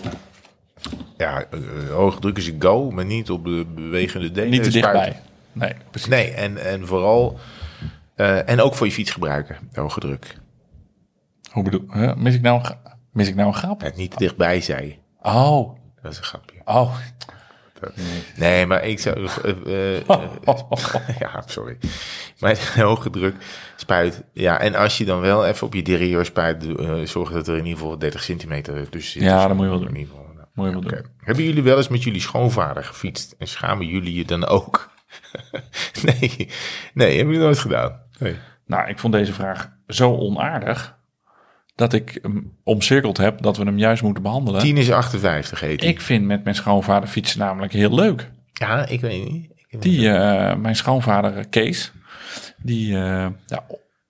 Ja, 1.17 1.43
eh, 1.51 1.59
hoge 1.91 2.19
druk 2.19 2.37
is 2.37 2.47
een 2.47 2.61
go, 2.61 2.91
maar 2.91 3.05
niet 3.05 3.29
op 3.29 3.43
de 3.45 3.65
bewegende 3.75 4.31
delen. 4.31 4.49
Niet 4.49 4.63
te 4.63 4.69
dichtbij. 4.71 5.21
Nee, 5.51 5.73
precies. 5.89 6.09
Nee, 6.09 6.31
en, 6.31 6.57
en 6.65 6.87
vooral... 6.87 7.39
eh, 8.15 8.49
en 8.49 8.61
ook 8.61 8.75
voor 8.75 8.85
je 8.87 8.91
fietsgebruiker, 8.93 9.59
hoge 9.73 9.99
druk. 9.99 10.37
Hoe 11.51 11.63
bedoel? 11.63 11.85
Mis 12.17 12.35
ik 12.35 12.41
nou 12.41 12.59
een, 12.63 12.75
mis 13.11 13.27
ik 13.27 13.35
nou 13.35 13.47
een 13.47 13.53
grap? 13.55 13.81
Ja, 13.81 13.91
niet 13.95 14.11
te 14.11 14.17
dichtbij, 14.17 14.61
zei 14.61 14.85
je. 14.87 14.95
Oh, 15.29 15.77
Dat 16.01 16.11
is 16.11 16.17
een 16.17 16.23
grapje. 16.23 16.61
oh. 16.65 16.95
Nee, 18.35 18.65
maar 18.65 18.83
ik 18.85 18.99
zou... 18.99 19.27
eh, 19.43 19.95
eh, 19.97 20.07
ja, 21.19 21.43
sorry. 21.45 21.77
Maar 22.39 22.73
hoge 22.85 23.09
druk 23.09 23.35
spuit. 23.75 24.23
Ja, 24.33 24.59
en 24.59 24.75
als 24.75 24.97
je 24.97 25.05
dan 25.05 25.19
wel 25.19 25.45
even 25.45 25.67
op 25.67 25.73
je 25.73 25.81
derailleur 25.81 26.25
spuit, 26.25 26.75
eh, 26.75 26.93
zorg 27.03 27.31
dat 27.31 27.47
er 27.47 27.57
in 27.57 27.65
ieder 27.65 27.79
geval 27.79 27.97
30 27.97 28.23
centimeter 28.23 28.89
tussen 28.89 29.11
zit. 29.11 29.21
Ja, 29.29 29.47
dat 29.47 29.55
moet 29.55 29.65
je 29.65 29.69
wel 29.71 29.79
doen. 29.79 29.87
In 29.87 29.95
ieder 29.97 30.13
geval, 30.13 30.32
doen. 30.81 31.05
Hebben 31.23 31.43
jullie 31.43 31.63
wel 31.63 31.77
eens 31.77 31.87
met 31.87 32.03
jullie 32.03 32.21
schoonvader 32.21 32.83
gefietst? 32.83 33.35
En 33.37 33.47
schamen 33.47 33.87
jullie 33.87 34.13
je 34.13 34.25
dan 34.25 34.45
ook? 34.45 34.91
nee, 36.05 36.49
nee, 36.93 37.07
hebben 37.15 37.33
jullie 37.33 37.39
nooit 37.39 37.59
gedaan. 37.59 37.99
Nee. 38.19 38.35
Nou, 38.65 38.89
ik 38.89 38.99
vond 38.99 39.13
deze 39.13 39.33
vraag 39.33 39.71
zo 39.87 40.15
onaardig 40.17 40.95
dat 41.75 41.93
ik 41.93 42.19
hem 42.21 42.57
omcirkeld 42.63 43.17
heb 43.17 43.41
dat 43.41 43.57
we 43.57 43.63
hem 43.63 43.77
juist 43.77 44.03
moeten 44.03 44.23
behandelen. 44.23 44.61
10 44.61 44.77
is 44.77 44.91
58 44.91 45.59
heet 45.59 45.79
die. 45.79 45.89
Ik 45.89 46.01
vind 46.01 46.25
met 46.25 46.43
mijn 46.43 46.55
schoonvader 46.55 47.09
fietsen 47.09 47.39
namelijk 47.39 47.73
heel 47.73 47.93
leuk. 47.95 48.29
Ja, 48.53 48.87
ik 48.87 49.01
weet 49.01 49.29
niet. 49.31 49.51
Ik- 49.67 49.81
Die, 49.81 50.09
eh, 50.09 50.55
mijn 50.55 50.75
schoonvader 50.75 51.47
Kees, 51.47 51.91
die 52.57 52.95
eh, 52.95 53.27
ja, 53.45 53.63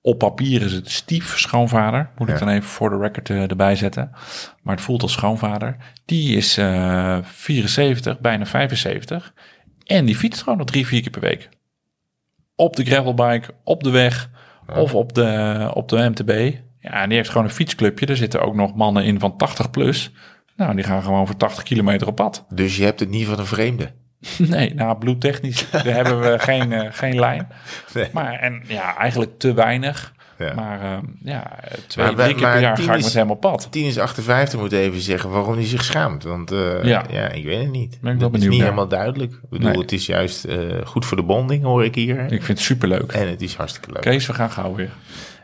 op 0.05 0.17
papier 0.17 0.61
is 0.61 0.71
het 0.71 0.89
stief 0.89 1.37
schoonvader. 1.37 2.09
Moet 2.17 2.29
ik 2.29 2.39
dan 2.39 2.49
even 2.49 2.69
voor 2.69 2.89
de 2.89 2.97
record 2.97 3.29
eh, 3.29 3.49
erbij 3.49 3.75
zetten. 3.75 4.11
Maar 4.61 4.75
het 4.75 4.83
voelt 4.83 5.01
als 5.01 5.11
schoonvader. 5.11 5.77
Die 6.05 6.35
is 6.37 6.57
eh 6.57 7.17
74, 7.21 8.19
bijna 8.19 8.45
75. 8.45 9.33
En 9.85 10.05
die 10.05 10.15
fietst 10.15 10.41
gewoon 10.41 10.57
nog 10.57 10.67
drie, 10.67 10.87
vier 10.87 11.01
keer 11.01 11.11
per 11.11 11.21
week. 11.21 11.49
Op 12.55 12.75
de 12.75 12.85
gravelbike, 12.85 13.53
op 13.63 13.83
de 13.83 13.89
weg 13.89 14.29
of 14.75 14.95
op 14.95 15.13
de, 15.13 15.69
op 15.73 15.89
de 15.89 16.09
MTB. 16.09 16.55
Ja, 16.79 17.01
en 17.01 17.07
die 17.07 17.17
heeft 17.17 17.29
gewoon 17.29 17.43
een 17.43 17.53
fietsclubje. 17.53 18.05
Er 18.05 18.17
zitten 18.17 18.41
ook 18.41 18.55
nog 18.55 18.75
mannen 18.75 19.03
in 19.03 19.19
van 19.19 19.37
80 19.37 19.69
plus. 19.69 20.11
Nou, 20.55 20.75
die 20.75 20.83
gaan 20.83 21.03
gewoon 21.03 21.25
voor 21.25 21.37
80 21.37 21.63
kilometer 21.63 22.07
op 22.07 22.15
pad. 22.15 22.45
Dus 22.49 22.77
je 22.77 22.83
hebt 22.83 22.99
het 22.99 23.09
niet 23.09 23.27
van 23.27 23.39
een 23.39 23.45
vreemde. 23.45 23.91
Nee, 24.37 24.73
nou, 24.73 24.97
bloedtechnisch 24.97 25.69
daar 25.71 25.85
hebben 25.85 26.19
we 26.21 26.39
geen, 26.49 26.71
eh, 26.73 26.87
geen 26.91 27.19
lijn. 27.19 27.47
Nee. 27.93 28.09
Maar 28.13 28.33
en 28.33 28.63
ja, 28.67 28.97
eigenlijk 28.97 29.39
te 29.39 29.53
weinig. 29.53 30.13
Ja. 30.37 30.53
Maar 30.53 30.81
eh, 30.81 30.97
ja, 31.23 31.59
twee, 31.87 32.05
Maar 32.05 32.15
drie 32.15 32.35
keer 32.35 32.51
per 32.51 32.61
jaar 32.61 32.75
tien 32.75 32.85
ga 32.85 32.91
ik 32.93 32.97
is- 32.99 33.03
met 33.03 33.13
hem 33.13 33.31
op 33.31 33.39
pad. 33.41 33.67
10 33.71 33.85
is 33.85 33.97
58 33.97 34.59
moet 34.59 34.71
even 34.71 34.99
zeggen 35.01 35.29
waarom 35.29 35.53
hij 35.53 35.65
zich 35.65 35.83
schaamt. 35.83 36.23
Want 36.23 36.51
eh, 36.51 36.83
Ja. 36.83 37.03
ja. 37.09 37.29
ik 37.29 37.43
weet 37.43 37.59
het 37.59 37.71
niet. 37.71 37.97
Ben 38.01 38.13
ik 38.13 38.19
dat 38.19 38.33
is 38.33 38.39
niet 38.39 38.49
naar. 38.49 38.59
helemaal 38.59 38.87
duidelijk. 38.87 39.31
Ik 39.33 39.49
bedoel, 39.49 39.69
Nee. 39.69 39.81
het 39.81 39.91
is 39.91 40.05
juist 40.05 40.45
eh, 40.45 40.57
goed 40.85 41.05
voor 41.05 41.17
de 41.17 41.23
bonding, 41.23 41.63
hoor 41.63 41.83
ik 41.85 41.95
hier. 41.95 42.19
Ik 42.19 42.29
vind 42.43 42.47
het 42.47 42.59
superleuk. 42.59 43.11
En 43.11 43.29
het 43.29 43.41
is 43.41 43.55
hartstikke 43.55 43.91
leuk. 43.91 44.01
Kees, 44.01 44.27
we 44.27 44.33
gaan 44.33 44.51
gauw 44.51 44.75
weer. 44.75 44.89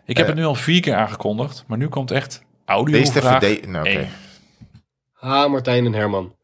Ik 0.06 0.18
heb 0.18 0.27
het 0.27 0.35
nu 0.35 0.43
al 0.45 0.56
vier 0.56 0.81
keer 0.81 0.95
aangekondigd, 0.95 1.64
maar 1.68 1.77
nu 1.77 1.88
komt 1.88 2.11
echt 2.11 2.43
audio 2.65 2.97
Deze 2.99 3.11
vraag. 3.11 3.39
de- 3.39 3.61
nou. 3.68 4.06
Ha, 5.14 5.47
Martijn 5.47 5.85
en 5.85 5.93
Herman. 5.93 6.35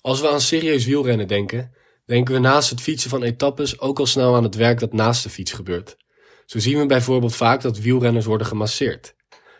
Als 0.00 0.20
we 0.20 0.30
aan 0.30 0.40
serieus 0.40 0.86
wielrennen 0.86 1.28
denken, 1.28 1.70
denken 2.06 2.34
we 2.34 2.40
naast 2.40 2.70
het 2.70 2.80
fietsen 2.80 3.10
van 3.10 3.22
etappes 3.22 3.80
ook 3.80 3.98
al 3.98 4.06
snel 4.06 4.34
aan 4.34 4.42
het 4.42 4.54
werk 4.54 4.78
dat 4.78 4.92
naast 4.92 5.22
de 5.22 5.30
fiets 5.30 5.52
gebeurt. 5.52 5.96
Zo 6.46 6.58
zien 6.58 6.78
we 6.78 6.86
bijvoorbeeld 6.86 7.36
vaak 7.36 7.60
dat 7.60 7.78
wielrenners 7.78 8.26
worden 8.26 8.46
gemasseerd. 8.46 9.14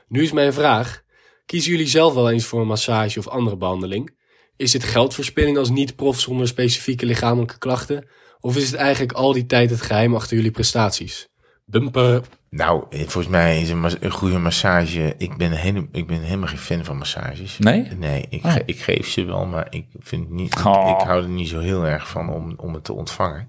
Nu 0.09 0.23
is 0.23 0.33
mijn 0.33 0.53
vraag, 0.53 1.03
kiezen 1.47 1.71
jullie 1.71 1.87
zelf 1.87 2.15
wel 2.15 2.31
eens 2.31 2.45
voor 2.45 2.61
een 2.61 2.67
massage 2.67 3.19
of 3.19 3.29
andere 3.29 3.57
behandeling? 3.57 4.17
Is 4.57 4.71
dit 4.71 4.85
geldverspilling 4.85 5.59
als 5.59 5.71
niet-prof 5.71 6.21
zonder 6.21 6.49
specifieke 6.49 7.07
lichamelijke 7.07 7.59
klachten? 7.59 8.09
Of 8.41 8.57
is 8.57 8.71
het 8.71 8.75
eigenlijk 8.75 9.13
al 9.13 9.33
die 9.33 9.47
tijd 9.47 9.71
het 9.71 9.81
geheim 9.81 10.15
achter 10.15 10.37
jullie 10.37 10.51
prestaties? 10.51 11.29
Bumper. 11.65 12.23
Nou, 12.57 12.85
volgens 12.91 13.29
mij 13.29 13.61
is 13.61 13.71
een, 13.71 14.11
goede 14.11 14.39
massage. 14.39 15.15
Ik 15.19 15.37
ben, 15.37 15.53
hele, 15.53 15.87
ik 15.93 16.07
ben 16.07 16.21
helemaal 16.21 16.49
geen 16.49 16.59
fan 16.59 16.85
van 16.85 16.97
massages. 16.97 17.59
Nee? 17.59 17.87
Nee, 17.99 18.25
ik, 18.29 18.45
Oh. 18.45 18.53
ge- 18.53 18.63
ik 18.67 18.81
geef 18.81 19.09
ze 19.09 19.25
wel, 19.25 19.47
maar 19.47 19.67
ik 19.71 19.87
vind 19.99 20.31
niet. 20.31 20.59
ik- 20.59 20.65
Oh. 20.67 20.97
Ik, 21.01 21.07
hou 21.07 21.23
er 21.23 21.29
niet 21.29 21.49
zo 21.49 21.59
heel 21.59 21.87
erg 21.87 22.09
van 22.09 22.29
om, 22.33 22.55
om 22.57 22.75
het 22.75 22.85
te 22.85 22.93
ontvangen. 22.93 23.49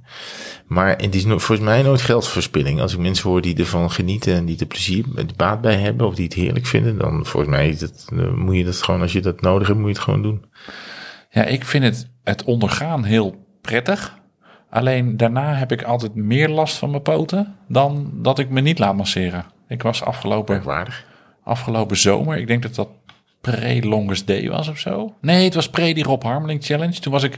Maar 0.67 0.89
het 0.97 1.15
is 1.15 1.25
no- 1.25 1.37
volgens 1.39 1.67
mij 1.67 1.81
nooit 1.81 2.01
geldverspilling. 2.01 2.81
Als 2.81 2.93
ik 2.93 2.99
mensen 2.99 3.29
hoor 3.29 3.41
die 3.41 3.57
ervan 3.57 3.91
genieten 3.91 4.33
en 4.35 4.45
die 4.45 4.59
er 4.59 4.65
plezier 4.65 5.05
en 5.15 5.27
baat 5.35 5.61
bij 5.61 5.75
hebben 5.75 6.07
of 6.07 6.15
die 6.15 6.25
het 6.25 6.33
heerlijk 6.33 6.65
vinden, 6.65 6.97
dan 6.97 7.25
volgens 7.25 7.51
mij 7.55 7.69
is 7.69 7.81
eh, 7.83 8.33
moet 8.33 8.55
je 8.55 8.63
dat 8.63 8.81
gewoon, 8.81 9.01
als 9.01 9.13
je 9.13 9.21
dat 9.21 9.41
nodig 9.41 9.67
hebt, 9.67 9.79
moet 9.79 9.87
je 9.89 9.93
het 9.95 10.03
gewoon 10.03 10.21
doen. 10.21 10.45
Ja, 11.29 11.43
ik 11.43 11.65
vind 11.65 11.83
het, 11.83 12.09
het 12.23 12.43
ondergaan 12.43 13.03
heel 13.03 13.45
prettig. 13.61 14.15
Alleen 14.77 15.17
daarna 15.17 15.53
heb 15.53 15.71
ik 15.71 15.83
altijd 15.83 16.15
meer 16.15 16.49
last 16.49 16.77
van 16.77 16.89
mijn 16.89 17.01
poten 17.01 17.55
dan 17.67 18.09
dat 18.13 18.39
ik 18.39 18.49
me 18.49 18.61
niet 18.61 18.79
laat 18.79 18.95
masseren. 18.95 19.45
Ik 19.67 19.81
was 19.83 20.03
afgelopen, 20.03 20.61
afgelopen 21.43 21.97
zomer, 21.97 22.37
ik 22.37 22.47
denk 22.47 22.61
dat 22.61 22.75
dat 22.75 22.89
pre-longest 23.41 24.27
day 24.27 24.49
was 24.49 24.67
of 24.67 24.77
zo. 24.77 25.13
Nee, 25.21 25.43
het 25.43 25.53
was 25.53 25.69
pre 25.69 25.93
die 25.93 26.03
Rob 26.03 26.23
Harmeling 26.23 26.63
Challenge. 26.63 26.99
Toen 26.99 27.11
was 27.11 27.23
ik 27.23 27.37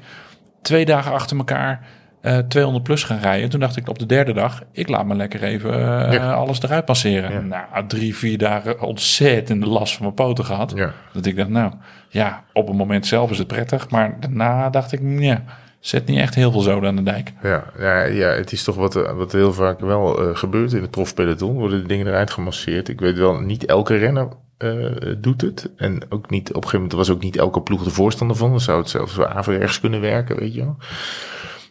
twee 0.61 0.85
dagen 0.85 1.11
achter 1.11 1.37
elkaar 1.37 1.85
eh 2.21 2.37
200 2.37 2.83
plus 2.83 3.03
gaan 3.03 3.19
rijden. 3.19 3.49
Toen 3.49 3.59
dacht 3.59 3.75
ik 3.77 3.89
op 3.89 3.99
de 3.99 4.05
derde 4.05 4.33
dag, 4.33 4.63
ik 4.71 4.87
laat 4.89 5.05
me 5.05 5.15
lekker 5.15 5.43
even 5.43 5.73
eh, 5.73 6.13
Ja. 6.13 6.33
alles 6.33 6.61
eruit 6.61 6.85
passeren. 6.85 7.31
Ja. 7.31 7.39
Nou, 7.39 7.87
drie, 7.87 8.15
vier 8.15 8.37
dagen 8.37 8.81
ontzettend 8.81 9.65
last 9.65 9.93
van 9.93 10.03
mijn 10.03 10.15
poten 10.15 10.45
gehad. 10.45 10.71
Ja. 10.75 10.93
Dat 11.13 11.25
ik 11.25 11.35
dacht, 11.35 11.49
nou 11.49 11.73
ja, 12.09 12.43
op 12.53 12.67
het 12.67 12.75
moment 12.77 13.07
zelf 13.07 13.31
is 13.31 13.37
het 13.37 13.47
prettig. 13.47 13.89
Maar 13.89 14.19
daarna 14.19 14.69
dacht 14.69 14.91
ik, 14.91 14.99
ja, 15.19 15.43
zet 15.80 16.06
niet 16.06 16.19
echt 16.19 16.35
heel 16.35 16.51
veel 16.51 16.61
zoden 16.61 16.89
aan 16.89 16.95
de 16.95 17.03
dijk. 17.03 17.34
Ja, 17.43 17.64
ja, 17.77 18.03
ja, 18.03 18.30
het 18.30 18.51
is 18.51 18.64
toch 18.64 18.76
wat, 18.76 18.95
eh, 18.95 19.11
wat 19.11 19.31
heel 19.31 19.53
vaak 19.53 19.80
wel 19.80 20.22
eh, 20.22 20.35
gebeurt 20.35 20.73
in 20.73 20.81
het 20.81 20.91
profpeloton. 20.91 21.57
Worden 21.57 21.81
de 21.81 21.88
dingen 21.88 22.07
eruit 22.07 22.31
gemasseerd. 22.31 22.88
Ik 22.88 22.99
weet 22.99 23.18
wel, 23.18 23.39
niet 23.39 23.65
elke 23.65 23.95
renner 23.95 24.27
eh, 24.57 24.85
doet 25.18 25.41
het. 25.41 25.69
En 25.76 26.01
ook 26.10 26.30
niet, 26.30 26.49
op 26.49 26.56
een 26.56 26.69
gegeven 26.69 26.77
moment 26.80 26.97
was 26.97 27.10
ook 27.10 27.23
niet 27.23 27.38
elke 27.38 27.61
ploeg 27.61 27.84
de 27.84 27.89
voorstander 27.89 28.35
van. 28.35 28.49
Dan 28.49 28.61
zou 28.61 28.80
het 28.80 28.89
zelfs 28.89 29.14
zo 29.14 29.23
averechts 29.23 29.80
kunnen 29.80 30.01
werken, 30.01 30.35
weet 30.35 30.53
je 30.53 30.60
wel. 30.60 30.77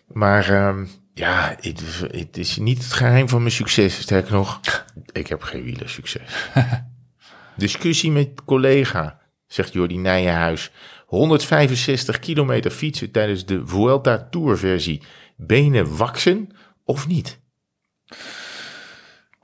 Maar 0.07 0.51
ehm, 0.51 0.85
ja, 1.15 1.57
het, 1.61 1.83
het 2.11 2.37
is 2.37 2.57
niet 2.57 2.79
het 2.79 2.93
geheim 2.93 3.29
van 3.29 3.41
mijn 3.41 3.53
succes. 3.53 4.01
Sterker 4.01 4.33
nog, 4.33 4.61
ik 5.13 5.27
heb 5.27 5.43
geen 5.43 5.63
wielersucces. 5.63 6.51
Discussie 7.57 8.11
met 8.11 8.29
collega, 8.45 9.19
zegt 9.47 9.73
Jordi 9.73 9.97
Nijenhuis. 9.97 10.71
165 11.09 12.19
kilometer 12.19 12.71
fietsen 12.71 13.11
tijdens 13.11 13.47
de 13.47 13.67
Vuelta 13.67 14.27
Tour 14.31 14.59
versie. 14.59 15.03
Benen 15.37 15.97
waksen 15.97 16.49
of 16.85 17.07
niet? 17.07 17.41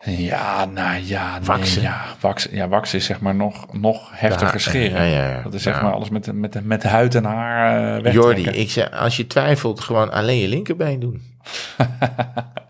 Ja, 0.00 0.64
nou 0.64 1.02
ja, 1.04 1.38
nee, 1.38 1.46
Waksen. 1.46 1.82
ja, 1.82 2.04
waksen. 2.20 2.54
Ja, 2.54 2.68
waksen 2.68 2.98
is 2.98 3.04
zeg 3.04 3.20
maar 3.20 3.34
nog, 3.34 3.72
nog 3.72 4.10
heftiger 4.12 4.60
scheren. 4.60 5.06
ja, 5.06 5.22
ja, 5.22 5.30
ja. 5.30 5.42
Dat 5.42 5.54
is 5.54 5.62
zeg 5.62 5.82
maar 5.82 5.92
alles 5.92 6.10
met, 6.10 6.32
met, 6.32 6.64
met 6.64 6.82
huid 6.82 7.14
en 7.14 7.24
haar 7.24 7.80
wegtrekken. 8.02 8.12
Jordi, 8.12 8.42
ik 8.60 8.70
zeg, 8.70 8.90
als 8.90 9.16
je 9.16 9.26
twijfelt, 9.26 9.80
gewoon 9.80 10.12
alleen 10.12 10.38
je 10.38 10.48
linkerbeen 10.48 11.00
doen. 11.00 11.22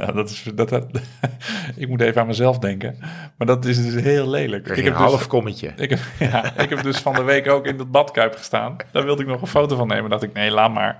Ja, 0.00 0.12
dat 0.12 0.30
is, 0.30 0.42
dat, 0.54 0.68
dat- 0.68 0.86
ik 1.76 1.88
moet 1.88 2.00
even 2.00 2.20
aan 2.20 2.26
mezelf 2.26 2.58
denken. 2.58 2.96
Maar 3.36 3.46
dat 3.46 3.64
is 3.64 3.82
dus 3.82 4.02
heel 4.02 4.28
lelijk. 4.28 4.68
Ik 4.68 4.84
heb, 4.84 4.86
een 4.86 5.00
half 5.00 5.18
dus, 5.18 5.26
kommetje. 5.26 5.72
ik, 5.76 5.90
heb, 5.90 5.98
ja, 6.18 6.58
ik 6.58 6.68
heb 6.68 6.82
dus 6.82 6.98
van 6.98 7.14
de 7.14 7.22
week 7.22 7.48
ook 7.48 7.66
in 7.66 7.76
dat 7.76 7.90
badkuip 7.90 8.36
gestaan. 8.36 8.76
Daar 8.90 9.04
wilde 9.04 9.22
ik 9.22 9.28
nog 9.28 9.40
een 9.40 9.46
foto 9.46 9.76
van 9.76 9.88
nemen. 9.88 10.10
dacht 10.10 10.22
ik, 10.22 10.32
nee, 10.32 10.50
laat 10.50 10.72
maar. 10.72 10.96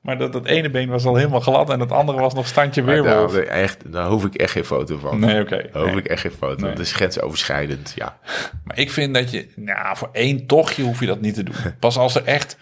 Maar 0.00 0.18
dat, 0.18 0.32
dat 0.32 0.46
ene 0.46 0.70
been 0.70 0.88
was 0.88 1.04
al 1.04 1.16
helemaal 1.16 1.40
glad 1.40 1.70
en 1.70 1.80
het 1.80 1.92
andere 1.92 2.18
was 2.20 2.34
nog 2.34 2.46
standje 2.46 2.82
weerwolf. 2.82 3.32
daar, 3.32 3.42
echt, 3.42 3.92
daar 3.92 4.06
hoef 4.06 4.24
ik 4.24 4.34
echt 4.34 4.52
geen 4.52 4.64
foto 4.64 4.98
van. 4.98 5.20
Nee, 5.20 5.40
oké. 5.40 5.68
Daar 5.72 5.82
hoef 5.82 5.90
nee. 5.90 6.00
ik 6.00 6.06
echt 6.06 6.20
geen 6.20 6.32
foto. 6.38 6.64
Nee. 6.64 6.70
Dat 6.70 6.80
is 6.80 6.92
grensoverschrijdend, 6.92 7.92
ja. 7.96 8.18
Maar 8.64 8.78
ik 8.78 8.90
vind 8.90 9.14
dat 9.14 9.30
je, 9.30 9.48
nou, 9.56 9.96
voor 9.96 10.08
één 10.12 10.46
tochtje 10.46 10.82
hoef 10.82 11.00
je 11.00 11.06
dat 11.06 11.20
niet 11.20 11.34
te 11.34 11.42
doen. 11.42 11.54
Pas 11.78 11.98
als 11.98 12.14
er 12.14 12.24
echt 12.24 12.56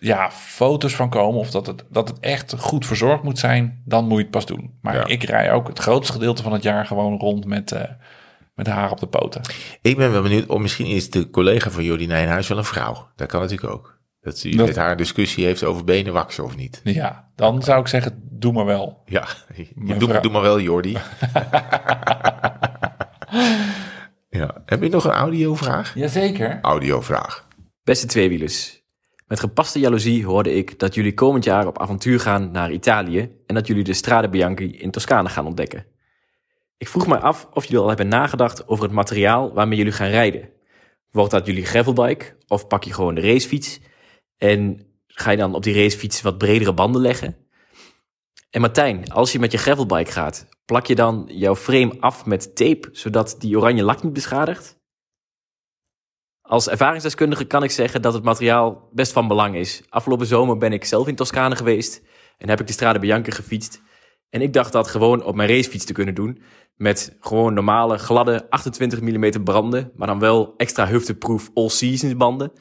ja, 0.00 0.30
foto's 0.30 0.94
van 0.94 1.10
komen 1.10 1.40
of 1.40 1.50
dat 1.50 1.66
het, 1.66 1.84
dat 1.90 2.08
het 2.08 2.20
echt 2.20 2.54
goed 2.58 2.86
verzorgd 2.86 3.22
moet 3.22 3.38
zijn, 3.38 3.82
dan 3.84 4.04
moet 4.06 4.16
je 4.16 4.22
het 4.22 4.30
pas 4.30 4.46
doen. 4.46 4.78
Maar 4.82 4.94
Ja. 4.94 5.06
ik 5.06 5.22
rij 5.22 5.52
ook 5.52 5.68
het 5.68 5.78
grootste 5.78 6.12
gedeelte 6.12 6.42
van 6.42 6.52
het 6.52 6.62
jaar 6.62 6.86
gewoon 6.86 7.18
rond 7.18 7.44
met, 7.44 7.72
eh, 7.72 7.82
met 8.54 8.66
haar 8.66 8.90
op 8.90 9.00
de 9.00 9.06
poten. 9.06 9.40
Ik 9.82 9.96
ben 9.96 10.12
wel 10.12 10.22
benieuwd, 10.22 10.46
of 10.46 10.58
misschien 10.60 10.86
is 10.86 11.10
de 11.10 11.30
collega 11.30 11.70
van 11.70 11.84
Jordi 11.84 12.06
Nijenhuis 12.06 12.48
wel 12.48 12.58
een 12.58 12.64
vrouw. 12.64 13.08
Dat 13.16 13.28
kan 13.28 13.40
natuurlijk 13.40 13.72
ook. 13.72 13.96
Dat 14.20 14.38
ze 14.38 14.56
Dat- 14.56 14.66
met 14.66 14.76
haar 14.76 14.96
discussie 14.96 15.44
heeft 15.44 15.64
over 15.64 15.84
benen 15.84 16.12
waksen 16.12 16.44
of 16.44 16.56
niet. 16.56 16.80
Ja, 16.84 17.28
dan 17.34 17.62
zou 17.62 17.80
ik 17.80 17.86
zeggen, 17.88 18.22
doe 18.30 18.52
maar 18.52 18.64
wel. 18.64 19.02
Ja, 19.06 19.26
doe, 20.20 20.30
maar 20.30 20.42
wel, 20.42 20.60
Jordi. 20.60 20.92
ja. 24.30 24.62
Heb 24.66 24.82
je 24.82 24.88
nog 24.88 25.04
een 25.04 25.10
audiovraag? 25.10 25.94
Jazeker. 25.94 26.58
Audiovraag. 26.62 27.46
Beste 27.84 28.06
tweewielers, 28.06 28.77
met 29.28 29.40
gepaste 29.40 29.78
jaloezie 29.78 30.24
hoorde 30.24 30.54
ik 30.54 30.78
dat 30.78 30.94
jullie 30.94 31.14
komend 31.14 31.44
jaar 31.44 31.66
op 31.66 31.78
avontuur 31.78 32.20
gaan 32.20 32.50
naar 32.50 32.72
Italië 32.72 33.30
en 33.46 33.54
dat 33.54 33.66
jullie 33.66 33.84
de 33.84 33.92
Strade 33.92 34.28
Bianchi 34.28 34.78
in 34.78 34.90
Toscane 34.90 35.28
gaan 35.28 35.46
ontdekken. 35.46 35.86
Ik 36.76 36.88
vroeg 36.88 37.06
mij 37.06 37.18
af 37.18 37.48
of 37.52 37.64
jullie 37.64 37.80
al 37.80 37.88
hebben 37.88 38.08
nagedacht 38.08 38.68
over 38.68 38.84
het 38.84 38.92
materiaal 38.92 39.52
waarmee 39.52 39.78
jullie 39.78 39.92
gaan 39.92 40.08
rijden. 40.08 40.48
Wordt 41.10 41.30
dat 41.30 41.46
jullie 41.46 41.64
gravelbike 41.64 42.36
of 42.46 42.66
pak 42.66 42.84
je 42.84 42.92
gewoon 42.92 43.14
de 43.14 43.20
racefiets? 43.20 43.80
En 44.36 44.86
ga 45.06 45.30
je 45.30 45.36
dan 45.36 45.54
op 45.54 45.62
die 45.62 45.74
racefiets 45.74 46.22
wat 46.22 46.38
bredere 46.38 46.74
banden 46.74 47.00
leggen. 47.00 47.36
En 48.50 48.60
Martijn, 48.60 49.12
als 49.12 49.32
je 49.32 49.38
met 49.38 49.52
je 49.52 49.58
gravelbike 49.58 50.10
gaat, 50.10 50.48
plak 50.64 50.86
je 50.86 50.94
dan 50.94 51.24
jouw 51.32 51.56
frame 51.56 51.96
af 52.00 52.26
met 52.26 52.56
tape, 52.56 52.88
zodat 52.92 53.36
die 53.38 53.58
oranje 53.58 53.82
lak 53.82 54.02
niet 54.02 54.12
beschadigt? 54.12 54.77
Als 56.48 56.68
ervaringsdeskundige 56.68 57.44
kan 57.44 57.62
ik 57.62 57.70
zeggen 57.70 58.02
dat 58.02 58.12
het 58.12 58.22
materiaal 58.22 58.88
best 58.92 59.12
van 59.12 59.28
belang 59.28 59.56
is. 59.56 59.82
Afgelopen 59.88 60.26
zomer 60.26 60.56
ben 60.56 60.72
ik 60.72 60.84
zelf 60.84 61.08
in 61.08 61.14
Toscane 61.14 61.56
geweest 61.56 62.02
en 62.38 62.48
heb 62.48 62.60
ik 62.60 62.66
de 62.66 62.72
Strade 62.72 62.98
Bianca 62.98 63.30
gefietst. 63.30 63.82
En 64.30 64.42
ik 64.42 64.52
dacht 64.52 64.72
dat 64.72 64.88
gewoon 64.88 65.24
op 65.24 65.34
mijn 65.34 65.48
racefiets 65.48 65.84
te 65.84 65.92
kunnen 65.92 66.14
doen. 66.14 66.42
Met 66.76 67.16
gewoon 67.20 67.54
normale, 67.54 67.98
gladde 67.98 68.50
28 68.50 69.00
mm 69.00 69.44
branden. 69.44 69.92
Maar 69.96 70.06
dan 70.06 70.18
wel 70.18 70.54
extra 70.56 70.86
hufteproof 70.86 71.50
all-seasons 71.54 72.16
banden. 72.16 72.52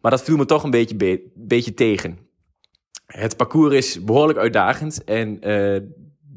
Maar 0.00 0.10
dat 0.10 0.22
viel 0.22 0.36
me 0.36 0.44
toch 0.44 0.62
een 0.62 0.70
beetje, 0.70 0.96
be 0.96 1.30
beetje 1.34 1.74
tegen. 1.74 2.18
Het 3.06 3.36
parcours 3.36 3.74
is 3.74 4.04
behoorlijk 4.04 4.38
uitdagend. 4.38 5.04
En 5.04 5.34
uh, 5.34 5.40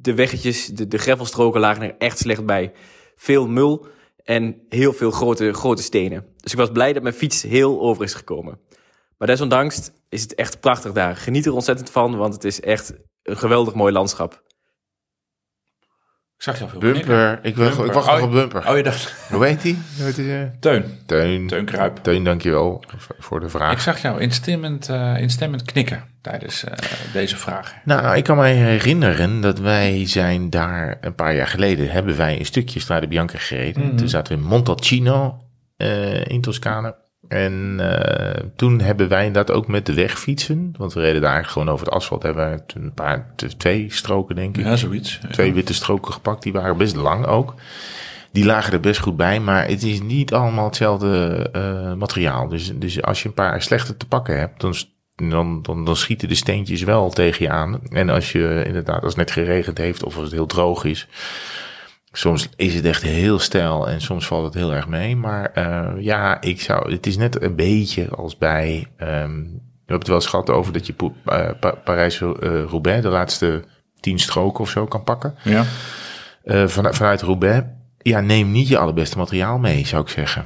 de 0.01 0.13
weggetjes, 0.15 0.65
de, 0.67 0.87
de 0.87 1.59
lagen 1.59 1.83
er 1.83 1.95
echt 1.97 2.17
slecht 2.17 2.45
bij. 2.45 2.71
Veel 3.15 3.47
mul 3.47 3.87
en 4.23 4.61
heel 4.69 4.93
veel 4.93 5.11
grote, 5.11 5.53
grote 5.53 5.81
stenen. 5.81 6.30
Dus 6.41 6.51
ik 6.51 6.57
was 6.57 6.71
blij 6.71 6.93
dat 6.93 7.03
mijn 7.03 7.15
fiets 7.15 7.41
heel 7.41 7.81
over 7.81 8.03
is 8.03 8.13
gekomen. 8.13 8.59
Maar 9.17 9.27
desondanks 9.27 9.91
is 10.09 10.21
het 10.21 10.35
echt 10.35 10.59
prachtig 10.59 10.91
daar. 10.91 11.15
Geniet 11.15 11.45
er 11.45 11.53
ontzettend 11.53 11.89
van, 11.89 12.17
want 12.17 12.33
het 12.33 12.43
is 12.43 12.61
echt 12.61 12.93
een 13.23 13.37
geweldig 13.37 13.73
mooi 13.73 13.93
landschap. 13.93 14.41
Ik 16.41 16.47
zag 16.47 16.57
jou 16.57 16.69
veel 16.69 16.79
Bumper. 16.79 17.39
Ik, 17.41 17.55
wacht, 17.55 17.79
ik 17.79 17.91
wacht 17.91 18.07
oh, 18.07 18.13
nog 18.13 18.23
op 18.23 18.31
Bumper. 18.31 18.69
Oh, 18.69 18.77
je 18.77 18.83
dacht... 18.83 19.13
Hoe 19.29 19.45
heet 19.45 19.61
die? 19.61 19.77
Hoe 19.95 20.05
heet 20.05 20.15
die? 20.15 20.59
Teun. 20.59 20.99
Teun. 21.05 21.47
Teun 21.47 21.65
Kruip. 21.65 21.97
Teun, 21.97 22.23
dankjewel 22.23 22.83
voor 23.19 23.39
de 23.39 23.49
vraag. 23.49 23.71
Ik 23.71 23.79
zag 23.79 24.01
jou 24.01 24.21
instemmend, 24.21 24.89
uh, 24.89 25.17
instemmend 25.17 25.63
knikken 25.63 26.03
tijdens 26.21 26.63
uh, 26.63 26.71
deze 27.13 27.37
vraag. 27.37 27.73
Nou, 27.85 28.17
ik 28.17 28.23
kan 28.23 28.37
mij 28.37 28.53
herinneren 28.53 29.41
dat 29.41 29.59
wij 29.59 30.07
zijn 30.07 30.49
daar 30.49 30.97
een 31.01 31.15
paar 31.15 31.35
jaar 31.35 31.47
geleden... 31.47 31.91
hebben 31.91 32.17
wij 32.17 32.39
een 32.39 32.45
stukje 32.45 32.79
Strade 32.79 33.07
Bianca 33.07 33.37
gereden. 33.37 33.81
Mm 33.81 33.87
-hmm. 33.87 33.97
Toen 33.97 34.09
zaten 34.09 34.35
we 34.35 34.41
in 34.41 34.47
Montalcino 34.47 35.39
uh, 35.81 36.25
in 36.25 36.41
Toscane. 36.41 36.95
En 37.27 37.77
uh, 37.79 38.49
toen 38.55 38.81
hebben 38.81 39.07
wij 39.09 39.25
inderdaad 39.25 39.55
ook 39.55 39.67
met 39.67 39.85
de 39.85 39.93
weg 39.93 40.19
fietsen. 40.19 40.73
Want 40.77 40.93
we 40.93 41.01
reden 41.01 41.21
daar 41.21 41.45
gewoon 41.45 41.69
over 41.69 41.85
het 41.85 41.95
asfalt. 41.95 42.23
Hebben 42.23 42.51
we 42.51 42.79
een 42.79 42.93
paar, 42.93 43.33
twee 43.57 43.85
stroken 43.89 44.35
denk 44.35 44.57
ik. 44.57 44.65
Ja, 44.65 44.75
zoiets. 44.75 45.19
Ja. 45.21 45.29
Twee 45.29 45.53
witte 45.53 45.73
stroken 45.73 46.13
gepakt. 46.13 46.43
Die 46.43 46.53
waren 46.53 46.77
best 46.77 46.95
lang 46.95 47.25
ook. 47.25 47.53
Die 48.31 48.45
lagen 48.45 48.73
er 48.73 48.79
best 48.79 48.99
goed 48.99 49.17
bij. 49.17 49.39
Maar 49.39 49.67
het 49.67 49.83
is 49.83 50.01
niet 50.01 50.33
allemaal 50.33 50.65
hetzelfde 50.65 51.49
uh, 51.55 51.93
materiaal. 51.93 52.47
Dus, 52.47 52.71
dus 52.75 53.01
als 53.01 53.21
je 53.21 53.27
een 53.27 53.33
paar 53.33 53.61
slechte 53.61 53.97
te 53.97 54.07
pakken 54.07 54.39
hebt. 54.39 54.61
Dan, 54.61 54.73
dan, 55.15 55.61
dan, 55.61 55.85
dan 55.85 55.95
schieten 55.95 56.27
de 56.27 56.35
steentjes 56.35 56.83
wel 56.83 57.09
tegen 57.09 57.45
je 57.45 57.51
aan. 57.51 57.79
En 57.89 58.09
als 58.09 58.31
je 58.31 58.63
inderdaad, 58.65 59.03
als 59.03 59.15
het 59.15 59.17
net 59.17 59.31
geregend 59.31 59.77
heeft. 59.77 60.03
Of 60.03 60.15
als 60.15 60.23
het 60.23 60.33
heel 60.33 60.45
droog 60.45 60.83
is. 60.83 61.07
Soms 62.11 62.49
is 62.55 62.75
het 62.75 62.85
echt 62.85 63.01
heel 63.01 63.39
stijl 63.39 63.89
en 63.89 64.01
soms 64.01 64.27
valt 64.27 64.43
het 64.43 64.53
heel 64.53 64.73
erg 64.73 64.87
mee. 64.87 65.15
Maar 65.15 65.51
uh, 65.55 66.03
ja, 66.03 66.41
ik 66.41 66.61
zou, 66.61 66.91
het 66.91 67.05
is 67.05 67.17
net 67.17 67.43
een 67.43 67.55
beetje 67.55 68.09
als 68.09 68.37
bij, 68.37 68.87
um, 68.97 69.43
we 69.87 69.97
hebben 69.97 69.97
het 69.97 70.07
wel 70.07 70.15
eens 70.15 70.25
gehad 70.25 70.49
over 70.49 70.73
dat 70.73 70.87
je 70.87 70.93
uh, 70.99 71.49
pa 71.59 71.71
Parijs-Roubaix, 71.83 73.01
de 73.01 73.09
laatste 73.09 73.63
tien 73.99 74.19
stroken 74.19 74.59
of 74.59 74.69
zo 74.69 74.85
kan 74.85 75.03
pakken. 75.03 75.35
Ja. 75.43 75.63
Uh, 76.43 76.67
van, 76.67 76.93
vanuit 76.93 77.21
Roubaix. 77.21 77.65
Ja, 77.97 78.19
neem 78.19 78.51
niet 78.51 78.67
je 78.67 78.77
allerbeste 78.77 79.17
materiaal 79.17 79.57
mee, 79.57 79.85
zou 79.85 80.01
ik 80.01 80.09
zeggen. 80.09 80.45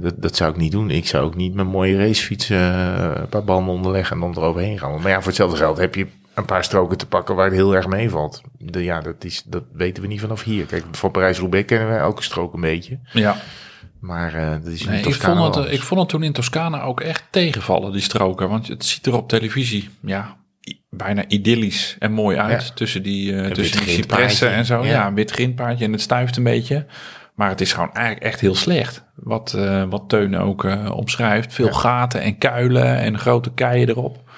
Dat, 0.00 0.14
dat 0.16 0.36
zou 0.36 0.50
ik 0.50 0.56
niet 0.56 0.72
doen. 0.72 0.90
Ik 0.90 1.06
zou 1.06 1.24
ook 1.24 1.34
niet 1.34 1.54
mijn 1.54 1.66
mooie 1.66 1.96
racefiets 1.96 2.48
een 2.48 3.28
paar 3.28 3.44
banden 3.44 3.74
onderleggen 3.74 4.14
en 4.14 4.20
dan 4.20 4.36
eroverheen 4.36 4.78
gaan. 4.78 5.00
Maar 5.00 5.10
ja, 5.10 5.16
voor 5.16 5.26
hetzelfde 5.26 5.56
geld 5.56 5.76
heb 5.76 5.94
je 5.94 6.06
een 6.36 6.44
paar 6.44 6.64
stroken 6.64 6.96
te 6.96 7.06
pakken 7.06 7.34
waar 7.34 7.44
het 7.44 7.54
heel 7.54 7.74
erg 7.74 7.86
meevalt. 7.86 8.40
De, 8.58 8.84
ja, 8.84 9.00
dat, 9.00 9.24
is, 9.24 9.42
dat 9.42 9.64
weten 9.72 10.02
we 10.02 10.08
niet 10.08 10.20
vanaf 10.20 10.42
hier. 10.42 10.66
Kijk, 10.66 10.84
voor 10.92 11.10
Parijs-Roubaix 11.10 11.66
kennen 11.66 11.88
we 11.88 11.94
elke 11.94 12.22
strook 12.22 12.54
een 12.54 12.60
beetje. 12.60 12.98
Ja. 13.12 13.36
Maar 14.00 14.34
uh, 14.34 14.50
dat 14.50 14.72
is 14.72 14.84
nee, 14.84 15.02
ik, 15.02 15.14
vond 15.14 15.54
het, 15.54 15.72
ik 15.72 15.82
vond 15.82 16.00
het 16.00 16.08
toen 16.08 16.22
in 16.22 16.32
Toscane 16.32 16.80
ook 16.80 17.00
echt 17.00 17.24
tegenvallen, 17.30 17.92
die 17.92 18.00
stroken. 18.00 18.48
Want 18.48 18.68
het 18.68 18.84
ziet 18.84 19.06
er 19.06 19.16
op 19.16 19.28
televisie, 19.28 19.88
ja, 20.00 20.36
bijna 20.90 21.24
idyllisch 21.28 21.96
en 21.98 22.12
mooi 22.12 22.36
uit. 22.36 22.66
Ja. 22.66 22.74
Tussen 22.74 23.02
die, 23.02 23.32
uh, 23.32 23.50
tussen 23.50 23.84
die 23.84 23.94
cipressen 23.94 24.50
en 24.50 24.64
zo. 24.64 24.84
Ja. 24.84 24.90
ja, 24.90 25.06
een 25.06 25.14
wit 25.14 25.30
grindpaardje 25.30 25.84
en 25.84 25.92
het 25.92 26.00
stuift 26.00 26.36
een 26.36 26.44
beetje. 26.44 26.86
Maar 27.34 27.48
het 27.48 27.60
is 27.60 27.72
gewoon 27.72 27.92
eigenlijk 27.92 28.26
echt 28.26 28.40
heel 28.40 28.54
slecht. 28.54 29.04
Wat, 29.14 29.54
uh, 29.56 29.84
wat 29.88 30.08
Teun 30.08 30.36
ook 30.36 30.64
uh, 30.64 30.90
omschrijft. 30.90 31.54
Veel 31.54 31.66
ja. 31.66 31.72
gaten 31.72 32.20
en 32.20 32.38
kuilen 32.38 32.98
en 32.98 33.18
grote 33.18 33.52
keien 33.52 33.88
erop. 33.88 34.30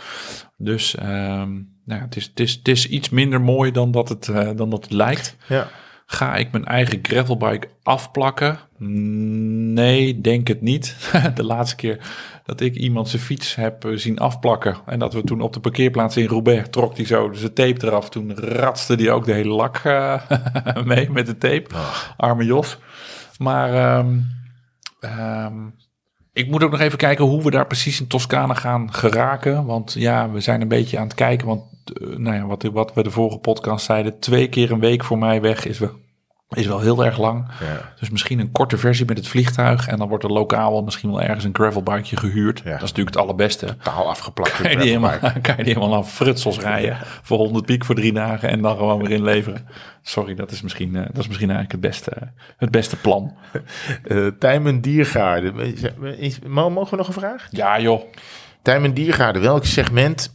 Dus 0.57 0.97
um, 1.03 1.78
nou, 1.89 2.01
het, 2.01 2.17
is, 2.17 2.25
het, 2.25 2.41
is, 2.41 2.53
het 2.53 2.69
is 2.69 2.89
iets 2.89 3.09
minder 3.09 3.41
mooi 3.41 3.71
dan 3.71 3.91
dat 3.91 4.09
het, 4.09 4.27
uh, 4.27 4.51
dan 4.57 4.71
dat 4.71 4.85
het 4.85 4.93
lijkt. 4.93 5.37
Ja. 5.47 5.69
Ga 6.07 6.37
ik 6.37 6.53
mijn 6.53 6.65
eigen 6.65 6.99
gravelbike 7.03 7.69
afplakken? 7.83 8.59
Nee, 8.77 10.21
denk 10.21 10.49
het 10.49 10.61
niet. 10.63 10.97
De 11.35 11.45
laatste 11.45 11.77
keer 11.77 11.99
dat 12.45 12.61
ik 12.61 12.75
iemand 12.75 13.09
zijn 13.09 13.23
fiets 13.23 13.55
heb 13.55 13.91
zien 13.95 14.19
afplakken. 14.19 14.77
En 14.87 14.99
dat 14.99 15.13
we 15.13 15.23
toen 15.23 15.41
op 15.41 15.53
de 15.53 15.61
parkeerplaats 15.61 16.17
in 16.17 16.27
Roubaix 16.27 16.69
trok 16.71 16.97
hij 16.97 17.07
zo 17.07 17.33
zijn 17.33 17.53
tape 17.53 17.87
eraf. 17.87 18.09
Toen 18.09 18.35
ratste 18.35 18.97
die 18.97 19.11
ook 19.11 19.25
de 19.25 19.33
hele 19.33 19.55
lak 19.55 19.85
uh, 19.85 20.23
mee 20.85 21.11
met 21.11 21.27
de 21.27 21.39
tape. 21.39 21.67
Arme 22.17 22.45
Jos. 22.45 22.79
Maar 23.39 23.99
um, 23.99 24.31
um, 25.01 25.75
ik 26.39 26.51
moet 26.51 26.63
ook 26.63 26.71
nog 26.71 26.81
even 26.81 26.99
kijken 26.99 27.25
hoe 27.25 27.43
we 27.43 27.51
daar 27.51 27.67
precies 27.67 28.01
in 28.01 28.07
Toscane 28.07 28.55
gaan 28.55 28.93
geraken. 28.93 29.65
Want 29.65 29.93
ja, 29.93 30.31
we 30.31 30.41
zijn 30.41 30.61
een 30.61 30.69
beetje 30.69 30.99
aan 30.99 31.05
het 31.05 31.15
kijken. 31.15 31.47
Want 31.47 31.63
uh, 32.01 32.17
nou 32.17 32.37
ja, 32.37 32.47
wat, 32.47 32.63
wat 32.63 32.95
we 32.95 33.03
de 33.03 33.11
vorige 33.11 33.39
podcast 33.39 33.85
zeiden, 33.85 34.19
twee 34.19 34.49
keer 34.49 34.73
een 34.73 34.81
week 34.81 35.05
voor 35.05 35.19
mij 35.19 35.41
weg 35.41 35.67
is, 35.67 35.79
we, 35.79 35.91
is 36.57 36.67
wel 36.67 36.81
heel 36.81 37.05
erg 37.05 37.19
lang. 37.19 37.47
Ja. 37.61 37.93
Dus 38.01 38.11
misschien 38.11 38.39
een 38.39 38.51
korte 38.51 38.79
versie 38.79 39.07
met 39.07 39.17
het 39.17 39.29
vliegtuig. 39.29 39.89
En 39.89 39.99
dan 39.99 40.09
wordt 40.09 40.25
er 40.25 40.33
lokaal 40.33 40.83
misschien 40.83 41.11
wel 41.11 41.23
ergens 41.23 41.45
een 41.45 41.55
gravelbikeje 41.55 42.17
gehuurd. 42.17 42.59
Ja. 42.59 42.65
Dat 42.65 42.83
is 42.83 42.89
natuurlijk 42.89 43.17
het 43.17 43.25
allerbeste. 43.25 43.77
Taal 43.83 44.09
afgeplakt. 44.09 44.57
Kan 44.57 44.71
je, 44.71 44.77
die 44.77 44.87
helemaal, 44.87 45.19
kan 45.43 45.57
je 45.57 45.65
die 45.65 45.73
helemaal 45.75 45.89
naar 45.89 46.03
Frutsels 46.03 46.59
rijden. 46.59 46.91
Ja. 46.91 46.99
Voor 47.23 47.39
100 47.39 47.67
piek 47.67 47.85
voor 47.85 47.95
drie 47.95 48.13
dagen. 48.13 48.49
En 48.49 48.63
dan 48.63 48.77
gewoon 48.77 49.03
weer 49.03 49.11
inleveren. 49.11 49.69
Sorry, 50.03 50.35
dat 50.35 50.51
is 50.51 50.63
misschien, 50.63 50.95
uh, 50.95 51.03
dat 51.03 51.19
is 51.19 51.27
misschien 51.27 51.51
eigenlijk 51.51 51.73
het 51.73 51.91
beste, 51.91 52.33
het 52.57 52.71
beste 52.71 52.97
plan. 52.97 53.37
Uh, 54.05 54.27
Tijmen 54.39 54.81
Diergaarde. 54.81 55.53
Mogen 56.47 56.91
we 56.91 56.97
nog 56.97 57.07
een 57.07 57.13
vraag? 57.13 57.49
Ja 57.51 57.81
joh. 57.81 58.03
Tijmen 58.63 58.95
Diergaarde. 58.95 59.39
Welk 59.39 59.65
segment, 59.65 60.35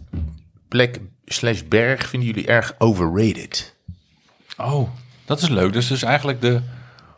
plek 0.67 0.99
slash 1.25 1.61
berg 1.61 2.07
vinden 2.07 2.29
jullie 2.29 2.47
erg 2.47 2.75
overrated? 2.77 3.75
Oh, 4.57 4.89
dat 5.33 5.49
is 5.49 5.55
leuk. 5.55 5.73
Dus 5.73 5.87
dus 5.87 6.03
eigenlijk 6.03 6.41
de 6.41 6.61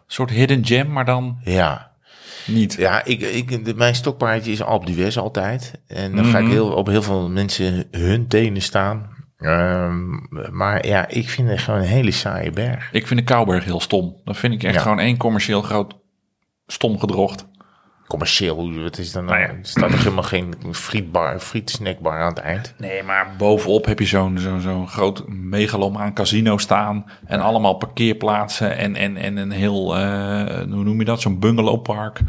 soort 0.08 0.30
hidden 0.30 0.66
gem, 0.66 0.92
maar 0.92 1.06
dan 1.06 1.38
ja. 1.44 1.92
niet. 2.48 2.74
Ja, 2.74 3.06
ik, 3.06 3.22
ik, 3.22 3.66
de, 3.66 3.74
mijn 3.76 3.96
stokpaardje 3.96 4.52
is 4.52 4.58
d'Huez 4.58 5.18
altijd. 5.18 5.82
En 5.88 6.16
dan 6.16 6.26
mm 6.26 6.32
-hmm. 6.32 6.32
ga 6.32 6.40
ik 6.40 6.48
heel, 6.48 6.72
op 6.72 6.88
heel 6.88 7.04
veel 7.04 7.30
mensen 7.30 7.88
hun 7.92 8.28
tenen 8.28 8.62
staan. 8.62 9.14
Um, 9.40 10.28
maar 10.52 10.88
ja, 10.88 11.08
ik 11.08 11.30
vind 11.30 11.50
het 11.50 11.60
gewoon 11.60 11.80
een 11.80 11.86
hele 11.86 12.12
saaie 12.12 12.52
berg. 12.52 12.90
Ik 12.92 13.08
vind 13.08 13.20
de 13.20 13.26
Kouberg 13.26 13.64
heel 13.64 13.80
stom. 13.80 14.16
Dat 14.24 14.38
vind 14.38 14.54
ik 14.54 14.64
echt 14.64 14.76
ja. 14.76 14.82
gewoon 14.82 15.00
één 15.00 15.18
commercieel 15.18 15.62
groot 15.62 15.96
stom 16.68 17.00
gedrocht. 17.00 17.48
Commercieel, 18.08 18.82
wat 18.82 18.98
is 18.98 19.12
dan? 19.12 19.26
Nou 19.26 19.40
ja. 19.40 19.48
Er 19.48 19.60
staat 19.62 19.92
toch 19.92 20.04
helemaal 20.04 20.24
geen 20.24 20.56
frietbar, 20.72 21.40
frietsnackbar 21.40 22.20
aan 22.20 22.30
het 22.30 22.38
eind? 22.38 22.74
Nee, 22.78 23.04
maar 23.04 23.34
bovenop 23.38 23.86
heb 23.86 24.00
je 24.00 24.06
zo'n 24.06 24.38
zo'n 24.38 24.62
zo'n 24.62 24.88
groot 24.88 25.28
megalomaan 25.28 26.14
casino 26.14 26.58
staan. 26.58 27.06
En 27.26 27.40
allemaal 27.40 27.74
parkeerplaatsen 27.74 28.78
en, 28.78 28.96
en, 28.96 29.18
en 29.18 29.38
een 29.38 29.52
heel, 29.52 29.98
uh, 29.98 30.46
hoe 30.58 30.84
noem 30.84 31.00
je 31.00 31.06
dat? 31.06 31.22
Zo'n 31.22 31.40
bungalowpark. 31.40 32.20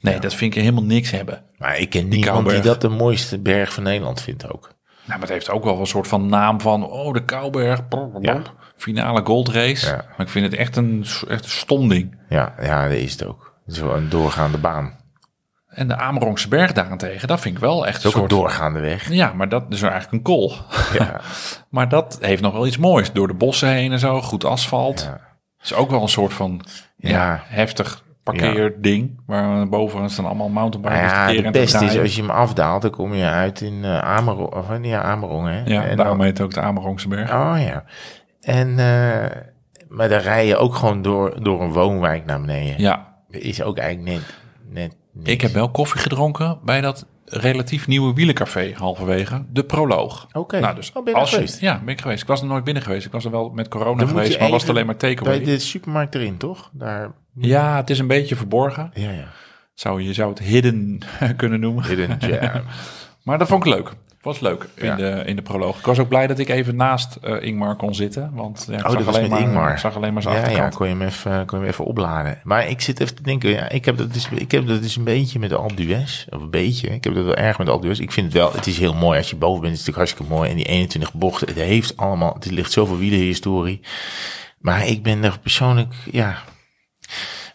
Nee, 0.00 0.14
ja. 0.14 0.20
dat 0.20 0.34
vind 0.34 0.54
ik 0.54 0.62
helemaal 0.62 0.84
niks 0.84 1.10
hebben. 1.10 1.42
Maar 1.58 1.78
ik 1.78 1.90
ken 1.90 2.08
niemand 2.08 2.50
die 2.50 2.60
dat 2.60 2.80
de 2.80 2.88
mooiste 2.88 3.38
berg 3.38 3.72
van 3.72 3.82
Nederland 3.82 4.20
vindt 4.20 4.52
ook. 4.52 4.72
Nou, 5.06 5.18
maar 5.18 5.28
het 5.28 5.28
heeft 5.28 5.50
ook 5.50 5.64
wel 5.64 5.80
een 5.80 5.86
soort 5.86 6.08
van 6.08 6.26
naam 6.26 6.60
van, 6.60 6.86
oh, 6.86 7.12
de 7.12 7.24
Kouberg, 7.24 7.80
ja. 8.20 8.42
finale 8.76 9.20
goldrace. 9.24 9.90
Maar 9.90 10.26
ik 10.26 10.28
vind 10.28 10.44
het 10.44 10.54
echt 10.54 10.76
een, 10.76 11.04
echt 11.28 11.44
een 11.44 11.50
stom 11.50 11.88
ding. 11.88 12.16
Ja, 12.28 12.54
ja, 12.62 12.88
dat 12.88 12.96
is 12.96 13.12
het 13.12 13.24
ook. 13.24 13.54
Zo 13.66 13.92
een 13.92 14.08
doorgaande 14.08 14.58
baan. 14.58 15.02
En 15.74 15.88
de 15.88 15.96
Amerongse 15.96 16.48
berg 16.48 16.72
daarentegen, 16.72 17.28
dat 17.28 17.40
vind 17.40 17.54
ik 17.54 17.60
wel 17.60 17.86
echt 17.86 18.04
een 18.04 18.10
soort... 18.10 18.22
een 18.22 18.28
doorgaande 18.28 18.80
weg. 18.80 19.12
Ja, 19.12 19.32
maar 19.32 19.48
dat 19.48 19.64
is 19.68 19.82
eigenlijk 19.82 20.12
een 20.12 20.22
kool. 20.22 20.52
Ja. 20.92 21.20
maar 21.70 21.88
dat 21.88 22.18
heeft 22.20 22.42
nog 22.42 22.52
wel 22.52 22.66
iets 22.66 22.78
moois. 22.78 23.12
Door 23.12 23.28
de 23.28 23.34
bossen 23.34 23.68
heen 23.68 23.92
en 23.92 23.98
zo, 23.98 24.20
goed 24.20 24.44
asfalt. 24.44 25.10
Ja. 25.10 25.20
is 25.62 25.74
ook 25.74 25.90
wel 25.90 26.02
een 26.02 26.08
soort 26.08 26.32
van 26.32 26.64
ja. 26.96 27.10
ja 27.10 27.42
heftig 27.46 28.02
parkeerding. 28.22 29.20
Waar 29.26 29.68
boven 29.68 30.10
staan 30.10 30.24
allemaal 30.24 30.48
mountainbikes. 30.48 31.10
Ja, 31.10 31.32
het 31.42 31.52
beste 31.52 31.84
is 31.84 31.98
als 31.98 32.14
je 32.14 32.20
hem 32.20 32.30
afdaalt, 32.30 32.82
dan 32.82 32.90
kom 32.90 33.14
je 33.14 33.24
uit 33.24 33.60
in 33.60 33.74
uh, 33.74 33.98
Amerong. 33.98 34.54
Of 34.54 34.66
ja, 34.82 35.02
Amerong, 35.02 35.46
hè? 35.48 35.62
Ja, 35.64 35.84
en 35.84 35.96
daarom 35.96 36.16
dan, 36.16 36.26
heet 36.26 36.38
het 36.38 36.46
ook 36.46 36.54
de 36.54 36.60
Amerongse 36.60 37.08
berg. 37.08 37.32
Oh 37.32 37.54
ja. 37.58 37.84
En, 38.40 38.68
uh, 38.68 39.26
maar 39.88 40.08
dan 40.08 40.20
rij 40.20 40.46
je 40.46 40.56
ook 40.56 40.74
gewoon 40.74 41.02
door, 41.02 41.42
door 41.42 41.62
een 41.62 41.72
woonwijk 41.72 42.24
naar 42.24 42.40
beneden. 42.40 42.80
Ja. 42.80 43.14
Is 43.30 43.62
ook 43.62 43.78
eigenlijk 43.78 44.16
net, 44.16 44.34
net 44.70 44.96
Niks. 45.14 45.30
Ik 45.30 45.40
heb 45.40 45.52
wel 45.52 45.70
koffie 45.70 46.00
gedronken 46.00 46.58
bij 46.64 46.80
dat 46.80 47.06
relatief 47.24 47.86
nieuwe 47.86 48.14
wielencafé 48.14 48.72
halverwege. 48.74 49.44
De 49.52 49.64
Proloog. 49.64 50.26
Oké. 50.32 50.60
Nou, 50.60 50.74
dus 50.74 50.92
Oh, 50.94 51.04
ben 51.04 51.12
je 51.12 51.18
als 51.18 51.30
daar 51.30 51.40
je- 51.40 51.46
geweest? 51.46 51.62
Ja, 51.62 51.80
ben 51.84 51.94
ik 51.94 52.00
geweest. 52.00 52.22
Ik 52.22 52.28
was 52.28 52.40
er 52.40 52.46
nooit 52.46 52.64
binnen 52.64 52.82
geweest. 52.82 53.06
Ik 53.06 53.12
was 53.12 53.24
er 53.24 53.30
wel 53.30 53.50
met 53.50 53.68
corona 53.68 53.98
Dan 53.98 54.08
geweest, 54.08 54.40
maar 54.40 54.50
was 54.50 54.60
het 54.60 54.70
alleen 54.70 54.86
maar 54.86 54.96
takeaway. 54.96 55.36
Bij 55.36 55.44
de 55.46 55.58
supermarkt 55.58 56.14
erin, 56.14 56.36
toch? 56.36 56.70
Daar, 56.72 57.12
Ja, 57.34 57.76
het 57.76 57.90
is 57.90 57.98
een 57.98 58.06
beetje 58.06 58.36
verborgen. 58.36 58.90
ja, 58.94 59.10
ja. 59.10 59.28
Zou, 59.74 60.02
je 60.02 60.12
zou 60.12 60.30
het 60.30 60.38
hidden 60.38 60.98
kunnen 61.36 61.60
noemen. 61.60 61.84
Hidden 61.84 62.16
Jam. 62.18 62.62
Maar 63.24 63.38
dat 63.38 63.48
vond 63.48 63.66
ik 63.66 63.72
leuk. 63.74 63.92
Was 64.24 64.40
leuk 64.40 64.68
in, 64.74 64.86
Ja. 64.86 64.96
de, 64.96 65.22
in 65.26 65.36
de 65.36 65.42
proloog. 65.42 65.78
Ik 65.78 65.84
was 65.84 65.98
ook 65.98 66.08
blij 66.08 66.26
dat 66.26 66.38
ik 66.38 66.48
even 66.48 66.76
naast 66.76 67.16
eh, 67.22 67.42
Ingmar 67.42 67.76
kon 67.76 67.94
zitten. 67.94 68.30
Want 68.34 68.66
ja, 68.70 68.78
ik 68.78 68.84
Oh, 68.86 68.90
zag 68.90 69.06
alleen 69.06 69.30
maar, 69.30 69.40
Ingmar. 69.40 69.72
ik 69.72 69.78
zag 69.78 69.96
alleen 69.96 70.12
maar 70.12 70.22
zijn 70.22 70.34
Ja, 70.34 70.40
ja, 70.40 70.46
achterkant. 70.46 70.74
kon 70.74 70.86
je, 70.88 70.92
hem 70.94 71.02
even, 71.02 71.46
kon 71.46 71.58
je 71.58 71.64
hem 71.64 71.72
even 71.72 71.84
opladen. 71.84 72.40
Maar 72.42 72.68
ik 72.68 72.80
zit 72.80 73.00
even 73.00 73.14
te 73.16 73.22
denken, 73.22 73.50
ja, 73.50 73.68
ik 73.68 73.84
heb 73.84 73.96
dat 73.96 74.12
dus, 74.12 74.28
ik 74.34 74.50
heb 74.50 74.66
dat 74.66 74.82
dus 74.82 74.96
een 74.96 75.04
beetje 75.04 75.38
met 75.38 75.50
de 75.50 75.56
Alpe 75.56 75.74
d'Huez. 75.74 76.26
Of 76.30 76.42
een 76.42 76.50
beetje, 76.50 76.88
ik 76.88 77.04
heb 77.04 77.14
dat 77.14 77.24
wel 77.24 77.34
erg 77.36 77.58
met 77.58 77.66
de 77.66 77.72
Alpe 77.72 77.84
d'Huez. 77.84 78.00
Ik 78.00 78.12
vind 78.12 78.26
het 78.26 78.34
wel, 78.34 78.52
het 78.52 78.66
is 78.66 78.78
heel 78.78 78.94
mooi 78.94 79.18
als 79.18 79.30
je 79.30 79.36
boven 79.36 79.60
bent, 79.60 79.72
het 79.72 79.80
is 79.80 79.86
natuurlijk 79.86 80.16
hartstikke 80.16 80.32
mooi. 80.32 80.50
En 80.50 80.56
die 80.56 80.66
21 80.66 81.12
bochten, 81.12 81.48
het 81.48 81.56
heeft 81.56 81.96
allemaal, 81.96 82.36
er 82.40 82.52
ligt 82.52 82.72
zoveel 82.72 82.98
wielenhistorie. 82.98 83.80
Maar 84.58 84.86
ik 84.86 85.02
ben 85.02 85.24
er 85.24 85.38
persoonlijk, 85.38 85.94
ja, 86.10 86.38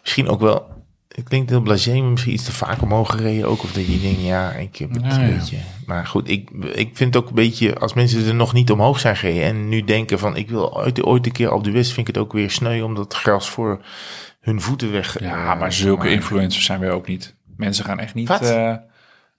misschien 0.02 0.28
ook 0.28 0.40
wel... 0.40 0.78
Ik 1.20 1.30
denk 1.30 1.50
dat 1.50 1.64
Blasé 1.64 2.02
misschien 2.02 2.34
iets 2.34 2.44
te 2.44 2.52
vaak 2.52 2.82
omhoog 2.82 3.12
gereden 3.12 3.48
ook. 3.48 3.64
Of 3.64 3.72
dat 3.72 3.86
je 3.86 4.00
denkt, 4.00 4.22
ja, 4.22 4.52
ik 4.52 4.76
heb 4.76 4.94
het 4.94 5.06
Ja, 5.06 5.20
een 5.20 5.30
ja. 5.30 5.38
beetje... 5.38 5.58
Maar 5.86 6.08
goed, 6.08 6.30
ik, 6.30 6.50
ik 6.74 6.90
vind 6.94 7.14
het 7.14 7.24
ook 7.24 7.30
een 7.30 7.36
beetje... 7.36 7.80
Als 7.80 7.94
mensen 7.94 8.28
er 8.28 8.36
nog 8.36 8.54
niet 8.54 8.72
omhoog 8.72 9.00
zijn 9.00 9.16
gereden... 9.16 9.44
en 9.44 9.70
nu 9.70 9.84
denken 9.84 10.20
van, 10.20 10.36
ik 10.36 10.50
wil 10.50 10.78
ooit, 10.78 11.04
ooit 11.04 11.26
een 11.26 11.32
keer 11.32 11.52
op 11.52 11.64
de 11.64 11.72
West... 11.72 11.92
vind 11.94 12.08
ik 12.08 12.16
het 12.16 12.24
ook 12.24 12.34
weer 12.34 12.52
sneu 12.52 12.82
om 12.82 12.96
dat 12.96 13.14
gras 13.14 13.50
voor 13.50 13.82
hun 14.40 14.62
voeten 14.62 14.92
weg... 14.92 15.20
Ja, 15.20 15.54
eh, 15.54 15.60
maar 15.60 15.74
zulke 15.74 16.10
influencers 16.10 16.66
zijn 16.66 16.80
we 16.80 16.90
ook 16.90 17.08
niet. 17.08 17.36
Mensen 17.58 17.86
gaan 17.86 18.00
echt 18.00 18.14
niet... 18.14 18.30
Eh, 18.30 18.76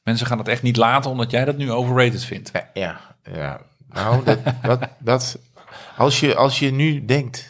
mensen 0.02 0.26
gaan 0.26 0.38
het 0.38 0.48
echt 0.48 0.62
niet 0.62 0.76
laten 0.76 1.10
omdat 1.10 1.30
jij 1.30 1.44
dat 1.44 1.56
nu 1.56 1.72
overrated 1.72 2.24
vindt. 2.24 2.50
Ja, 2.52 2.70
ja, 2.74 3.00
ja. 3.32 3.60
Nou, 3.88 4.24
dat, 4.24 4.38
dat, 4.62 4.88
dat, 4.98 5.38
als, 5.96 6.20
je, 6.20 6.36
als 6.36 6.58
je 6.58 6.72
nu 6.72 7.04
denkt... 7.04 7.49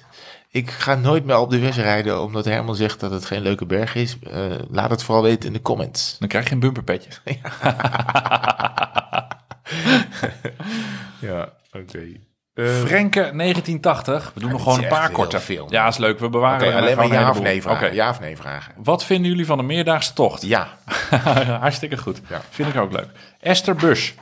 Ik 0.53 0.71
ga 0.71 0.95
nooit 0.95 1.25
meer 1.25 1.39
op 1.39 1.51
de 1.51 1.59
West 1.59 1.79
rijden... 1.79 2.23
omdat 2.23 2.45
Herman 2.45 2.77
zegt 2.77 3.01
dat 3.01 3.11
het 3.11 3.25
geen 3.25 3.43
leuke 3.43 3.67
berg 3.67 3.95
is... 3.95 4.17
eh, 4.31 4.43
laat 4.69 4.91
het 4.91 5.03
vooral 5.03 5.23
weten 5.23 5.47
in 5.47 5.53
de 5.53 5.63
comments. 5.63 6.17
Dan 6.19 6.29
krijg 6.29 6.47
je 6.49 6.53
een 6.55 6.61
bumperpetje. 6.61 7.11
Ja, 11.21 11.49
oké. 11.73 12.03
Frenke 12.55 13.21
1980. 13.21 14.31
We 14.35 14.41
doen 14.41 14.51
nog 14.51 14.59
dit 14.65 14.69
gewoon 14.73 14.85
een 14.85 14.91
paar 14.91 15.11
korte. 15.11 15.41
veel. 15.41 15.67
Ja, 15.71 15.87
is 15.87 15.97
leuk. 15.97 16.19
We 16.19 16.29
bewaren 16.29 16.67
er 16.67 16.81
alleen 16.81 16.97
maar 16.97 17.07
ja 17.07 17.31
of 17.31 17.41
nee 17.41 17.63
vragen. 17.63 17.95
Ja 17.95 18.11
of 18.11 18.21
nee 18.21 18.37
vragen. 18.37 18.73
Wat 18.77 19.05
vinden 19.05 19.31
jullie 19.31 19.47
van 19.47 19.57
de 19.59 19.65
meerdaagse 19.65 20.13
tocht? 20.13 20.43
Ja. 20.43 20.69
Hartstikke 21.61 21.97
goed. 21.97 22.21
Ja. 22.29 22.41
Vind 22.51 22.69
ik 22.69 22.77
ook 22.81 22.93
leuk. 22.93 23.07
Esther 23.41 23.75
Bush. 23.75 24.13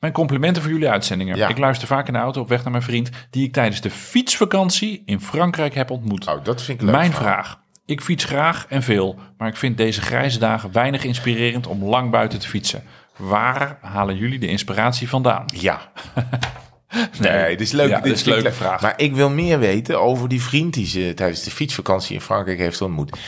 Mijn 0.00 0.12
complimenten 0.12 0.62
voor 0.62 0.72
jullie 0.72 0.88
uitzendingen. 0.88 1.36
Ja. 1.36 1.48
Ik 1.48 1.58
luister 1.58 1.88
vaak 1.88 2.06
in 2.06 2.12
de 2.12 2.18
auto 2.18 2.40
op 2.40 2.48
weg 2.48 2.62
naar 2.62 2.70
mijn 2.70 2.82
vriend... 2.82 3.10
die 3.30 3.46
ik 3.46 3.52
tijdens 3.52 3.80
de 3.80 3.90
fietsvakantie 3.90 5.02
in 5.06 5.20
Frankrijk 5.20 5.74
heb 5.74 5.90
ontmoet. 5.90 6.28
Oh, 6.28 6.44
dat 6.44 6.62
vind 6.62 6.80
ik 6.80 6.84
leuk. 6.86 6.94
Mijn 6.94 7.12
vraag. 7.12 7.60
Ik 7.86 8.00
fiets 8.00 8.24
graag 8.24 8.66
en 8.68 8.82
veel, 8.82 9.18
maar 9.38 9.48
ik 9.48 9.56
vind 9.56 9.76
deze 9.76 10.00
grijze 10.00 10.38
dagen 10.38 10.72
weinig 10.72 11.04
inspirerend 11.04 11.66
om 11.66 11.84
lang 11.84 12.10
buiten 12.10 12.38
te 12.38 12.48
fietsen. 12.48 12.82
Waar 13.16 13.78
halen 13.80 14.16
jullie 14.16 14.38
de 14.38 14.46
inspiratie 14.46 15.08
vandaan? 15.08 15.44
Ja. 15.54 15.80
Nee, 17.20 17.56
dit 17.56 17.60
is 17.60 17.72
leuk. 17.72 17.88
Ja, 17.88 17.94
dit 17.94 18.04
dit 18.04 18.12
is 18.12 18.20
een 18.20 18.28
leuke 18.28 18.42
leuk. 18.44 18.54
vraag. 18.54 18.80
Maar 18.82 18.94
ik 18.96 19.14
wil 19.14 19.30
meer 19.30 19.58
weten 19.58 20.00
over 20.00 20.28
die 20.28 20.42
vriend 20.42 20.74
die 20.74 20.86
ze 20.86 21.12
tijdens 21.14 21.42
de 21.42 21.50
fietsvakantie 21.50 22.14
in 22.14 22.20
Frankrijk 22.20 22.58
heeft 22.58 22.80
ontmoet. 22.80 23.18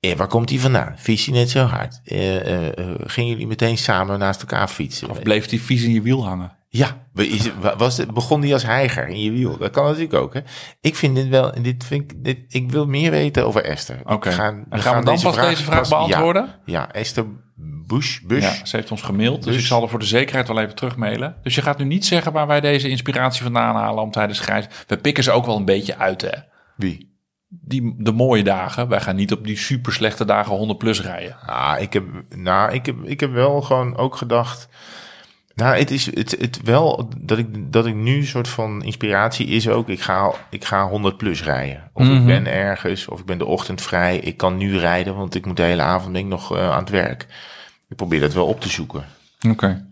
Eh, 0.00 0.16
waar 0.16 0.26
komt 0.28 0.50
hij 0.50 0.58
vandaan? 0.58 0.94
Fiets 0.98 1.24
hij 1.26 1.34
net 1.34 1.50
zo 1.50 1.64
hard? 1.64 2.00
Eh, 2.04 2.36
eh, 2.36 2.78
eh, 2.78 2.94
gingen 2.98 3.30
jullie 3.30 3.46
meteen 3.46 3.78
samen 3.78 4.18
naast 4.18 4.40
elkaar 4.40 4.68
fietsen? 4.68 5.10
Of 5.10 5.22
bleef 5.22 5.46
die 5.46 5.62
vies 5.62 5.82
in 5.82 5.92
je 5.92 6.02
wiel 6.02 6.24
hangen? 6.24 6.54
Ja, 6.68 7.06
was 7.76 7.96
het, 7.96 8.14
begon 8.14 8.40
die 8.40 8.52
als 8.52 8.62
heiger 8.62 9.08
in 9.08 9.22
je 9.22 9.30
wiel? 9.30 9.56
Dat 9.58 9.70
kan 9.70 9.84
natuurlijk 9.84 10.14
ook. 10.14 10.34
Hè? 10.34 10.40
Ik 10.80 10.94
vind 10.94 11.16
dit 11.16 11.28
wel, 11.28 11.52
dit 11.62 11.84
vind 11.84 12.10
ik, 12.12 12.24
dit, 12.24 12.38
ik 12.48 12.70
wil 12.70 12.86
meer 12.86 13.10
weten 13.10 13.46
over 13.46 13.64
Esther. 13.64 14.00
Oké. 14.04 14.28
We 14.28 14.34
gaan 14.34 14.64
we 14.70 15.04
dan 15.04 15.20
pas 15.20 15.36
deze 15.36 15.62
vraag 15.62 15.78
pas- 15.78 15.88
beantwoorden? 15.88 16.42
Ja, 16.44 16.58
ja, 16.64 16.92
Esther 16.92 17.24
Bush. 17.86 18.20
Bush. 18.20 18.42
Ja, 18.42 18.66
ze 18.66 18.76
heeft 18.76 18.90
ons 18.90 19.02
gemaild, 19.02 19.42
dus 19.42 19.52
Dus- 19.52 19.62
ik 19.62 19.66
zal 19.68 19.82
er 19.82 19.88
voor 19.88 19.98
de 19.98 20.04
zekerheid 20.04 20.48
wel 20.48 20.60
even 20.60 20.74
terugmailen. 20.74 21.36
Dus 21.42 21.54
je 21.54 21.62
gaat 21.62 21.78
nu 21.78 21.84
niet 21.84 22.06
zeggen 22.06 22.32
waar 22.32 22.46
wij 22.46 22.60
deze 22.60 22.88
inspiratie 22.88 23.42
vandaan 23.42 23.74
halen 23.74 24.02
om 24.02 24.10
tijdens 24.10 24.40
grijs. 24.40 24.66
We 24.86 24.96
pikken 24.96 25.24
ze 25.24 25.30
ook 25.30 25.46
wel 25.46 25.56
een 25.56 25.64
beetje 25.64 25.96
uit, 25.98 26.20
hè? 26.22 26.38
Wie? 26.76 27.15
Die, 27.48 27.94
de 27.98 28.12
mooie 28.12 28.42
dagen. 28.44 28.88
Wij 28.88 29.00
gaan 29.00 29.16
niet 29.16 29.32
op 29.32 29.44
die 29.44 29.56
super 29.58 29.92
slechte 29.92 30.24
dagen 30.24 30.54
100 30.56 30.78
plus 30.78 31.02
rijden. 31.02 31.36
Ah, 31.46 31.80
ik 31.80 31.92
heb, 31.92 32.04
nou, 32.36 32.72
ik 32.72 32.86
heb, 32.86 32.96
ik 33.04 33.20
heb 33.20 33.32
wel 33.32 33.60
gewoon 33.62 33.96
ook 33.96 34.16
gedacht. 34.16 34.68
Nou, 35.54 35.76
het 35.78 35.90
is 35.90 36.06
het, 36.14 36.36
het 36.40 36.62
wel 36.62 37.10
dat 37.18 37.38
ik, 37.38 37.72
dat 37.72 37.86
ik 37.86 37.94
nu 37.94 38.16
een 38.16 38.26
soort 38.26 38.48
van 38.48 38.82
inspiratie 38.84 39.46
is 39.46 39.68
ook. 39.68 39.88
Ik 39.88 40.00
ga, 40.00 40.32
ik 40.50 40.64
ga 40.64 40.88
100 40.88 41.16
plus 41.16 41.42
rijden. 41.42 41.90
Of 41.92 42.04
ik 42.06 42.10
Mhm. 42.12 42.26
ben 42.26 42.46
ergens, 42.46 43.08
of 43.08 43.20
ik 43.20 43.26
ben 43.26 43.38
de 43.38 43.44
ochtend 43.46 43.82
vrij. 43.82 44.18
Ik 44.18 44.36
kan 44.36 44.56
nu 44.56 44.78
rijden, 44.78 45.16
want 45.16 45.34
ik 45.34 45.46
moet 45.46 45.56
de 45.56 45.62
hele 45.62 45.82
avond 45.82 46.12
ben 46.12 46.20
ik 46.20 46.26
nog 46.26 46.56
eh, 46.56 46.70
aan 46.70 46.80
het 46.80 46.88
werk. 46.90 47.26
Ik 47.88 47.96
probeer 47.96 48.20
dat 48.20 48.32
wel 48.32 48.46
op 48.46 48.60
te 48.60 48.68
zoeken. 48.68 49.04
Oké. 49.48 49.86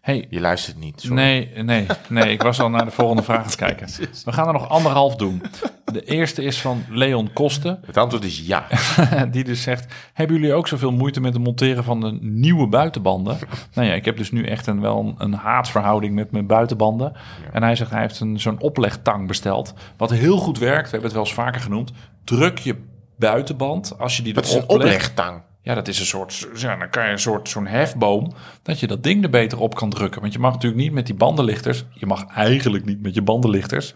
Hey, 0.00 0.26
Je 0.30 0.40
luistert 0.40 0.78
niet. 0.78 1.00
sorry. 1.00 1.16
Nee, 1.16 1.50
nee, 1.62 1.86
nee. 2.08 2.32
Ik 2.32 2.42
was 2.42 2.60
al 2.60 2.70
naar 2.70 2.84
de 2.84 2.90
volgende 2.90 3.22
vraag 3.22 3.38
aan 3.38 3.44
het 3.44 3.54
kijken. 3.54 3.88
We 4.24 4.32
gaan 4.32 4.46
er 4.46 4.52
nog 4.52 4.68
anderhalf 4.68 5.16
doen. 5.16 5.42
De 5.84 6.04
eerste 6.04 6.42
is 6.42 6.60
van 6.60 6.84
Leon 6.88 7.32
Kosten. 7.32 7.80
Het 7.86 7.96
antwoord 7.96 8.24
is 8.24 8.38
ja. 8.46 8.66
Die 9.30 9.44
dus 9.44 9.62
zegt, 9.62 9.94
hebben 10.12 10.36
jullie 10.36 10.54
ook 10.54 10.68
zoveel 10.68 10.92
moeite 10.92 11.20
met 11.20 11.32
het 11.34 11.42
monteren 11.42 11.84
van 11.84 12.00
de 12.00 12.18
nieuwe 12.20 12.66
buitenbanden? 12.66 13.38
nou 13.74 13.88
ja, 13.88 13.94
ik 13.94 14.04
heb 14.04 14.16
dus 14.16 14.30
nu 14.30 14.44
echt 14.44 14.66
een, 14.66 14.80
wel 14.80 14.98
een, 14.98 15.14
een 15.18 15.34
haatverhouding 15.34 16.14
met 16.14 16.30
mijn 16.30 16.46
buitenbanden. 16.46 17.12
En 17.52 17.62
hij 17.62 17.76
zegt, 17.76 17.90
hij 17.90 18.00
heeft 18.00 18.20
een, 18.20 18.40
zo'n 18.40 18.60
oplegtang 18.60 19.26
besteld. 19.26 19.74
Wat 19.96 20.10
heel 20.10 20.36
goed 20.36 20.58
werkt, 20.58 20.84
we 20.84 20.90
hebben 20.90 21.02
het 21.02 21.12
wel 21.12 21.24
eens 21.24 21.34
vaker 21.34 21.60
genoemd. 21.60 21.92
Druk 22.24 22.58
je 22.58 22.76
buitenband, 23.16 23.98
als 23.98 24.16
je 24.16 24.22
die 24.22 24.32
Dat 24.32 24.44
is 24.44 24.54
een 24.54 24.68
oplegtang. 24.68 25.42
Ja, 25.62 25.74
dat 25.74 25.88
is 25.88 25.98
een 25.98 26.06
soort, 26.06 26.48
ja, 26.54 26.76
dan 26.76 26.90
kan 26.90 27.04
je 27.04 27.10
een 27.10 27.18
soort 27.18 27.48
zo'n 27.48 27.66
hefboom, 27.66 28.32
dat 28.62 28.80
je 28.80 28.86
dat 28.86 29.02
ding 29.02 29.22
er 29.24 29.30
beter 29.30 29.58
op 29.60 29.74
kan 29.74 29.90
drukken. 29.90 30.20
Want 30.20 30.32
je 30.32 30.38
mag 30.38 30.52
natuurlijk 30.52 30.82
niet 30.82 30.92
met 30.92 31.06
die 31.06 31.14
bandenlichters, 31.14 31.84
je 31.94 32.06
mag 32.06 32.26
eigenlijk 32.26 32.84
niet 32.84 33.02
met 33.02 33.14
je 33.14 33.22
bandenlichters 33.22 33.94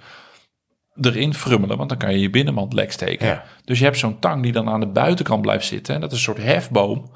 erin 1.01 1.34
frummelen, 1.34 1.76
want 1.76 1.88
dan 1.88 1.98
kan 1.98 2.12
je 2.12 2.20
je 2.20 2.30
binnenband 2.30 2.72
lek 2.72 2.93
steken. 2.93 3.26
Ja. 3.26 3.44
Dus 3.64 3.78
je 3.78 3.84
hebt 3.84 3.98
zo'n 3.98 4.18
tang 4.18 4.43
die 4.43 4.52
dan 4.52 4.68
aan 4.68 4.80
de 4.80 4.86
buitenkant 4.86 5.43
blijft 5.43 5.66
zitten. 5.66 5.94
En 5.94 6.01
dat 6.01 6.10
is 6.10 6.16
een 6.16 6.22
soort 6.22 6.43
hefboom 6.43 7.10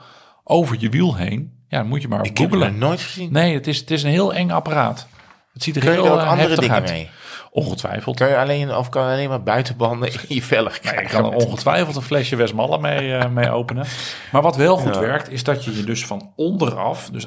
over 0.44 0.76
je 0.78 0.88
wiel 0.88 1.16
heen. 1.16 1.52
Ja, 1.68 1.78
dan 1.78 1.88
moet 1.88 2.02
je 2.02 2.08
maar 2.08 2.24
Ik 2.24 2.38
heb 2.38 2.50
het 2.50 2.76
nooit 2.76 3.00
gezien. 3.00 3.32
Nee, 3.32 3.54
het 3.54 3.66
is, 3.66 3.78
het 3.78 3.90
is 3.90 4.02
een 4.02 4.10
heel 4.10 4.34
eng 4.34 4.50
apparaat. 4.50 5.08
Het 5.52 5.62
ziet 5.62 5.76
er 5.76 5.82
Kun 5.82 5.90
je 5.90 5.96
heel 5.96 6.06
er 6.06 6.12
ook 6.12 6.20
eh, 6.20 6.30
andere 6.30 6.54
dingen 6.56 6.74
uit. 6.74 6.90
mee? 6.90 7.10
Ongetwijfeld. 7.52 8.16
Kan 8.16 8.28
je 8.28 8.36
alleen, 8.36 8.74
of 8.76 8.88
kan 8.88 9.06
je 9.06 9.12
alleen 9.12 9.28
maar 9.28 9.42
buitenbanden 9.42 10.12
in 10.12 10.34
je 10.34 10.42
velg 10.42 10.70
Nee, 10.70 10.80
krijgen? 10.80 11.02
ik 11.02 11.08
kan 11.08 11.34
ongetwijfeld 11.34 11.96
een 11.96 12.02
flesje 12.02 12.36
Westmalle 12.36 12.78
mee, 12.78 13.14
eh, 13.14 13.30
mee 13.30 13.50
openen. 13.50 13.86
Maar 14.32 14.42
wat 14.42 14.56
wel 14.56 14.76
goed 14.76 14.96
werkt, 14.98 15.30
is 15.30 15.44
dat 15.44 15.64
je 15.64 15.76
je 15.76 15.84
dus 15.84 16.06
van 16.06 16.32
onderaf, 16.36 17.08
dus 17.12 17.26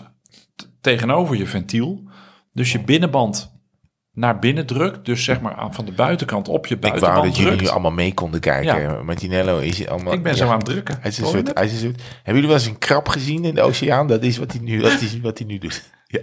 tegenover 0.82 1.36
je 1.36 1.48
ventiel, 1.48 2.04
dus 2.54 2.72
je 2.72 2.80
binnenband 2.80 3.52
naar 4.14 4.40
binnen 4.40 4.66
drukt. 4.66 5.06
Dus 5.06 5.24
zeg 5.24 5.41
maar 5.41 5.56
aan- 5.56 5.74
van 5.74 5.86
de 5.86 5.91
buitenkant 5.91 6.48
op 6.48 6.66
je 6.68 6.76
Ik 6.76 6.82
wou 6.82 6.91
buitenband 7.00 7.28
dat 7.28 7.38
jullie 7.44 7.58
drukt. 7.58 7.72
allemaal 7.72 7.91
mee 7.91 8.14
konden 8.14 8.40
kijken. 8.40 8.82
Ja. 8.82 9.04
Martinello 9.04 9.58
is 9.60 9.88
allemaal... 9.88 10.14
Ik 10.14 10.24
ben 10.24 10.32
ja. 10.32 10.38
zo 10.38 10.48
aan 10.48 10.56
het 10.58 10.66
drukken. 10.66 10.98
Hij 11.02 11.10
is 11.12 11.18
een 11.18 11.26
je 11.26 11.32
soort, 11.32 11.52
hij 11.54 11.66
is 11.66 11.72
een 11.72 11.78
soort, 11.80 12.02
hebben 12.02 12.34
jullie 12.34 12.48
wel 12.50 12.58
eens 12.58 12.66
een 12.66 12.78
krab 12.78 13.08
gezien 13.08 13.45
in 13.45 13.56
de 13.56 13.62
oceaan? 13.62 14.08
Dat 14.08 14.24
is 14.24 14.38
wat 14.38 14.52
hij 14.52 14.62
nu, 14.62 14.82
wat 14.82 15.00
hij, 15.00 15.20
wat 15.22 15.38
hij 15.38 15.48
nu 15.48 15.58
doet. 15.58 15.84
Ja. 16.08 16.22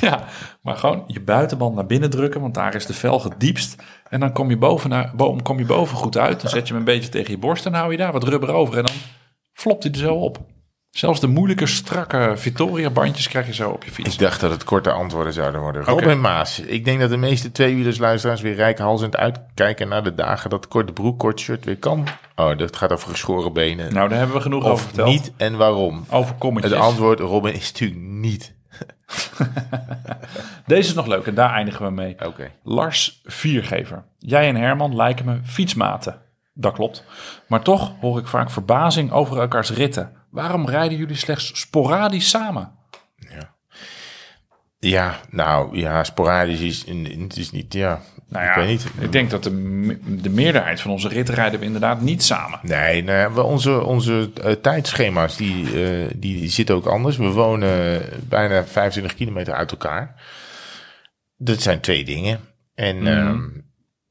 Ja, 0.00 0.24
maar 0.62 0.76
gewoon 0.76 1.04
je 1.06 1.20
buitenband 1.20 1.74
naar 1.74 1.86
binnen 1.86 2.10
drukken, 2.10 2.40
want 2.40 2.54
daar 2.54 2.74
is 2.74 2.86
de 2.86 2.94
velg 2.94 3.24
het 3.24 3.40
diepst. 3.40 3.82
En 4.08 4.20
dan 4.20 4.32
kom 4.32 4.50
je 4.50 4.56
boven, 4.56 4.90
naar, 4.90 5.12
boven, 5.16 5.42
kom 5.42 5.58
je 5.58 5.64
boven 5.64 5.96
goed 5.96 6.16
uit. 6.16 6.40
Dan 6.40 6.50
zet 6.50 6.66
je 6.66 6.72
hem 6.72 6.82
een 6.82 6.94
beetje 6.94 7.08
tegen 7.08 7.30
je 7.30 7.38
borst 7.38 7.66
en 7.66 7.74
hou 7.74 7.90
je 7.90 7.96
daar 7.96 8.12
wat 8.12 8.24
rubber 8.24 8.50
over. 8.50 8.78
En 8.78 8.84
dan 8.84 8.94
flopt 9.52 9.82
hij 9.82 9.92
er 9.92 9.98
zo 9.98 10.14
op. 10.14 10.38
Zelfs 10.90 11.20
de 11.20 11.26
moeilijke, 11.26 11.66
strakke 11.66 12.32
Victoria-bandjes 12.36 13.28
krijg 13.28 13.46
je 13.46 13.54
zo 13.54 13.70
op 13.70 13.84
je 13.84 13.90
fiets. 13.90 14.12
Ik 14.14 14.20
dacht 14.20 14.40
dat 14.40 14.50
het 14.50 14.64
korte 14.64 14.90
antwoorden 14.90 15.32
zouden 15.32 15.60
worden. 15.60 15.84
Robin 15.84 16.20
Maas. 16.20 16.60
Ik 16.60 16.84
denk 16.84 17.00
dat 17.00 17.10
de 17.10 17.16
meeste 17.16 17.52
tweewielers 17.52 17.98
luisteraars 17.98 18.40
weer 18.40 18.54
rijkhalsend 18.54 19.16
uitkijken 19.16 19.88
naar 19.88 20.02
de 20.02 20.14
dagen 20.14 20.50
dat 20.50 20.68
korte 20.68 20.92
broek, 20.92 21.18
kort 21.18 21.40
shirt 21.40 21.64
weer 21.64 21.76
kan. 21.76 22.06
Oh, 22.36 22.58
dat 22.58 22.76
gaat 22.76 22.92
over 22.92 23.10
geschoren 23.10 23.52
benen. 23.52 23.94
Nou, 23.94 24.08
daar 24.08 24.18
hebben 24.18 24.36
we 24.36 24.42
genoeg 24.42 24.64
over 24.64 24.84
verteld. 24.84 25.08
niet 25.08 25.32
en 25.36 25.56
waarom? 25.56 26.04
Over 26.10 26.34
kommetjes. 26.34 26.72
Het 26.72 26.80
antwoord, 26.80 27.20
Robin, 27.20 27.54
is 27.54 27.72
natuurlijk 27.72 28.00
niet. 28.00 28.54
Deze 30.66 30.88
is 30.88 30.94
nog 30.94 31.06
leuk 31.06 31.26
en 31.26 31.34
daar 31.34 31.52
eindigen 31.52 31.84
we 31.84 31.90
mee. 31.90 32.26
Oké. 32.26 32.50
Lars 32.62 33.20
Viergever. 33.24 34.04
Jij 34.18 34.48
en 34.48 34.56
Herman 34.56 34.96
lijken 34.96 35.24
me 35.24 35.40
fietsmaten. 35.44 36.20
Dat 36.52 36.72
klopt. 36.72 37.04
Maar 37.48 37.62
toch 37.62 37.92
hoor 38.00 38.18
ik 38.18 38.26
vaak 38.26 38.50
verbazing 38.50 39.12
over 39.12 39.40
elkaars 39.40 39.70
ritten. 39.70 40.12
Waarom 40.30 40.66
rijden 40.68 40.98
jullie 40.98 41.16
slechts 41.16 41.60
sporadisch 41.60 42.28
samen? 42.28 42.78
Ja, 44.80 45.20
nou 45.30 45.78
ja, 45.78 46.04
sporadisch 46.04 46.60
is, 46.60 46.84
het 47.18 47.36
is 47.36 47.50
niet, 47.50 47.72
ja, 47.72 48.00
Nou 48.30 48.44
ik 48.46 48.54
ja, 48.54 48.60
weet 48.60 48.68
niet. 48.68 48.86
ik 49.00 49.12
denk 49.12 49.30
dat 49.30 49.42
de, 49.44 49.50
de 50.22 50.30
meerderheid 50.30 50.80
van 50.80 50.90
onze 50.90 51.08
ritten 51.08 51.34
rijden 51.34 51.60
we 51.60 51.66
inderdaad 51.66 52.00
niet 52.00 52.22
samen. 52.22 52.58
Nee, 52.62 53.02
nou 53.02 53.40
onze, 53.40 53.84
onze 53.84 54.30
eh, 54.42 54.52
tijdschema's 54.52 55.36
die, 55.36 55.84
eh, 55.84 56.10
die 56.16 56.48
zitten 56.48 56.74
ook 56.74 56.86
anders. 56.86 57.16
We 57.16 57.30
wonen 57.30 58.02
bijna 58.28 58.64
25 58.64 59.14
kilometer 59.14 59.54
uit 59.54 59.70
elkaar. 59.70 60.14
Dat 61.36 61.62
zijn 61.62 61.80
twee 61.80 62.04
dingen. 62.04 62.40
En, 62.74 63.02
Mhm. 63.02 63.48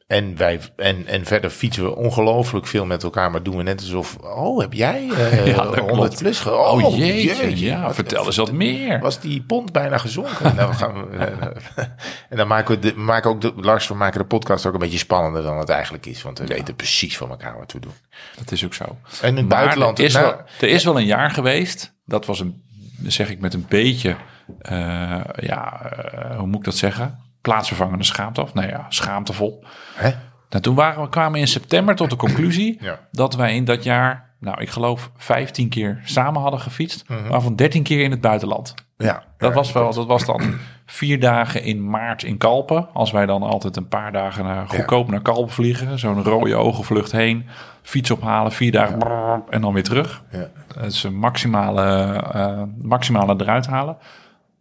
En, 0.10 0.38
wij, 0.38 0.60
en, 0.76 1.08
en 1.08 1.26
verder 1.26 1.50
fietsen 1.50 1.84
we 1.84 1.96
ongelooflijk 1.96 2.68
veel 2.68 2.86
met 2.86 3.04
elkaar, 3.04 3.32
maar 3.32 3.44
doen 3.44 3.58
we 3.58 3.64
net 3.64 3.80
alsof, 3.82 4.16
oh, 4.18 4.60
heb 4.60 4.74
jij 4.74 5.10
eh 5.18 5.46
Ja, 5.48 5.54
dat 5.64 5.76
100 5.78 5.88
klopt. 5.98 6.18
plus? 6.18 6.40
ge- 6.40 6.56
Oh, 6.58 6.98
jeetje, 6.98 7.36
jeetje, 7.46 7.66
ja, 7.66 7.82
wat- 7.82 7.96
vertel 7.96 8.26
eens 8.26 8.36
wat 8.38 8.52
meer. 8.52 9.00
Was 9.00 9.20
die 9.20 9.42
pond 9.42 9.72
bijna 9.72 9.98
gezonken? 9.98 10.56
nou, 10.56 10.74
gaan 10.74 10.94
we, 11.10 11.18
en 12.30 12.38
dan 12.38 12.48
maken 12.48 12.80
we, 12.80 12.92
de, 12.94 12.98
maken 13.00 13.30
ook 13.30 13.42
de, 13.42 13.54
Lars, 13.56 13.88
we 13.88 13.94
maken 13.94 14.20
de 14.20 14.26
podcast 14.26 14.66
ook 14.66 14.74
een 14.74 14.80
beetje 14.80 14.98
spannender 14.98 15.44
dan 15.44 15.58
het 15.58 15.70
eigenlijk 15.70 16.06
is, 16.06 16.22
want 16.22 16.40
we 16.40 16.46
weten 16.46 16.76
precies 16.76 17.18
van 17.18 17.30
elkaar 17.30 17.58
wat 17.58 17.72
we 17.72 17.80
doen. 17.80 17.94
Dat 18.36 18.52
is 18.52 18.66
ook 18.66 18.74
zo. 18.74 18.84
En 19.22 19.30
in 19.30 19.36
het 19.36 19.48
Maar 19.48 19.58
buitenland, 19.60 20.00
Er 20.00 20.06
is, 20.06 20.14
nou, 20.14 20.26
wel, 20.26 20.42
er 20.60 20.68
is 20.70 20.84
wel 20.84 20.98
een 21.00 21.06
jaar 21.06 21.32
geweest. 21.32 21.94
Dat 22.06 22.26
was 22.26 22.40
een, 22.40 22.62
zeg 23.08 23.30
ik 23.30 23.40
met 23.40 23.54
een 23.54 23.66
beetje, 23.70 24.16
eh, 24.60 25.20
ja, 25.36 25.82
eh, 25.82 26.38
hoe 26.38 26.48
moet 26.48 26.58
ik 26.60 26.64
dat 26.66 26.76
zeggen? 26.76 27.20
Plaatsvervangende 27.50 28.04
schaamte 28.04 28.42
of, 28.42 28.54
nou 28.54 28.68
ja, 28.68 28.86
schaamtevol. 28.90 29.64
hè? 29.96 30.10
Nou, 30.50 30.64
toen 30.64 30.76
waren 30.76 31.04
we, 31.04 31.10
kwamen 31.10 31.32
we 31.32 31.40
in 31.40 31.48
september 31.48 31.96
tot 31.96 32.10
de 32.10 32.16
conclusie 32.16 32.78
Ja. 32.82 33.00
dat 33.12 33.36
wij 33.36 33.56
in 33.56 33.66
dat 33.66 33.84
jaar, 33.84 34.30
nou, 34.40 34.62
ik 34.62 34.70
geloof 34.70 35.12
15 35.16 35.70
keer 35.70 36.02
samen 36.04 36.42
hadden 36.42 36.60
gefietst, 36.60 37.10
Mhm. 37.10 37.28
waarvan 37.30 37.56
13 37.56 37.84
keer 37.84 38.04
in 38.04 38.12
het 38.12 38.22
buitenland. 38.22 38.74
Ja, 38.98 39.24
Dat 39.38 39.50
ja, 39.50 39.56
was 39.56 39.72
wel, 39.72 39.94
dat 39.94 40.08
was 40.08 40.26
dan 40.26 40.42
vier 40.86 41.20
dagen 41.20 41.64
in 41.64 41.90
maart 41.90 42.24
in 42.24 42.38
Kalpen. 42.38 42.88
Als 42.94 43.12
wij 43.12 43.26
dan 43.26 43.44
altijd 43.44 43.76
een 43.78 43.88
paar 43.88 44.12
dagen 44.12 44.44
naar, 44.44 44.68
goedkoop 44.70 45.10
naar 45.10 45.22
Kalpen 45.22 45.54
vliegen, 45.54 46.00
zo'n 46.00 46.24
rode 46.24 46.56
ogenvlucht 46.56 47.12
heen, 47.12 47.46
fiets 47.82 48.12
ophalen, 48.12 48.52
vier 48.52 48.72
dagen 48.72 48.98
brrr, 48.98 49.42
en 49.50 49.62
dan 49.62 49.74
weer 49.74 49.84
terug. 49.84 50.24
Ja. 50.32 50.48
Dat 50.76 50.86
is 50.86 51.04
een 51.04 51.16
maximale, 51.18 52.12
eh, 52.34 52.62
maximale 52.82 53.36
eruit 53.38 53.68
halen. 53.68 53.98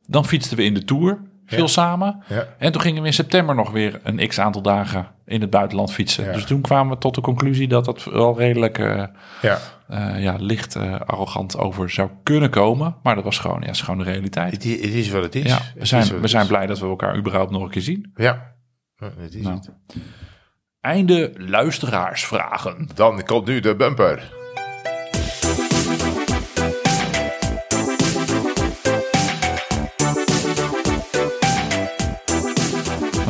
Dan 0.06 0.24
fietsten 0.24 0.56
we 0.56 0.64
in 0.64 0.74
de 0.74 0.84
Tour, 0.84 1.18
veel 1.48 1.58
Ja. 1.58 1.66
samen. 1.66 2.22
Ja. 2.28 2.46
En 2.58 2.72
toen 2.72 2.80
gingen 2.80 3.00
we 3.02 3.06
in 3.08 3.14
september 3.14 3.54
nog 3.54 3.70
weer 3.70 4.00
een 4.02 4.28
x 4.28 4.38
aantal 4.40 4.62
dagen 4.62 5.06
in 5.26 5.40
het 5.40 5.50
buitenland 5.50 5.92
fietsen. 5.92 6.24
Ja. 6.24 6.32
Dus 6.32 6.44
toen 6.44 6.60
kwamen 6.60 6.92
we 6.92 6.98
tot 6.98 7.14
de 7.14 7.20
conclusie 7.20 7.68
dat 7.68 7.84
dat 7.84 8.04
wel 8.04 8.38
redelijk 8.38 8.78
eh, 8.78 9.02
Ja, 9.42 9.58
eh, 9.88 10.22
ja, 10.22 10.36
licht 10.38 10.74
eh, 10.76 11.00
arrogant 11.06 11.56
over 11.58 11.90
zou 11.90 12.10
kunnen 12.22 12.50
komen. 12.50 12.96
Maar 13.02 13.14
dat 13.14 13.24
was 13.24 13.38
gewoon, 13.38 13.60
ja, 13.60 13.68
is 13.68 13.80
gewoon 13.80 13.98
de 14.04 14.10
realiteit. 14.10 14.52
het, 14.52 14.64
is 14.64 15.08
wat 15.10 15.22
het 15.22 15.34
is. 15.34 15.50
Ja, 15.50 15.58
we 15.74 15.86
zijn, 15.86 16.20
we 16.20 16.28
zijn 16.28 16.46
blij 16.46 16.66
dat 16.66 16.78
we 16.78 16.86
elkaar 16.86 17.16
überhaupt 17.16 17.50
nog 17.50 17.62
een 17.62 17.70
keer 17.70 17.82
zien. 17.82 18.12
Ja, 18.14 18.52
Ja, 18.96 19.10
het 19.18 19.34
is 19.34 19.42
Nou. 19.42 19.54
het. 19.54 19.70
Einde 20.80 21.32
luisteraarsvragen. 21.36 22.88
Dan 22.94 23.22
komt 23.24 23.46
nu 23.46 23.60
de 23.60 23.76
bumper. 23.76 24.32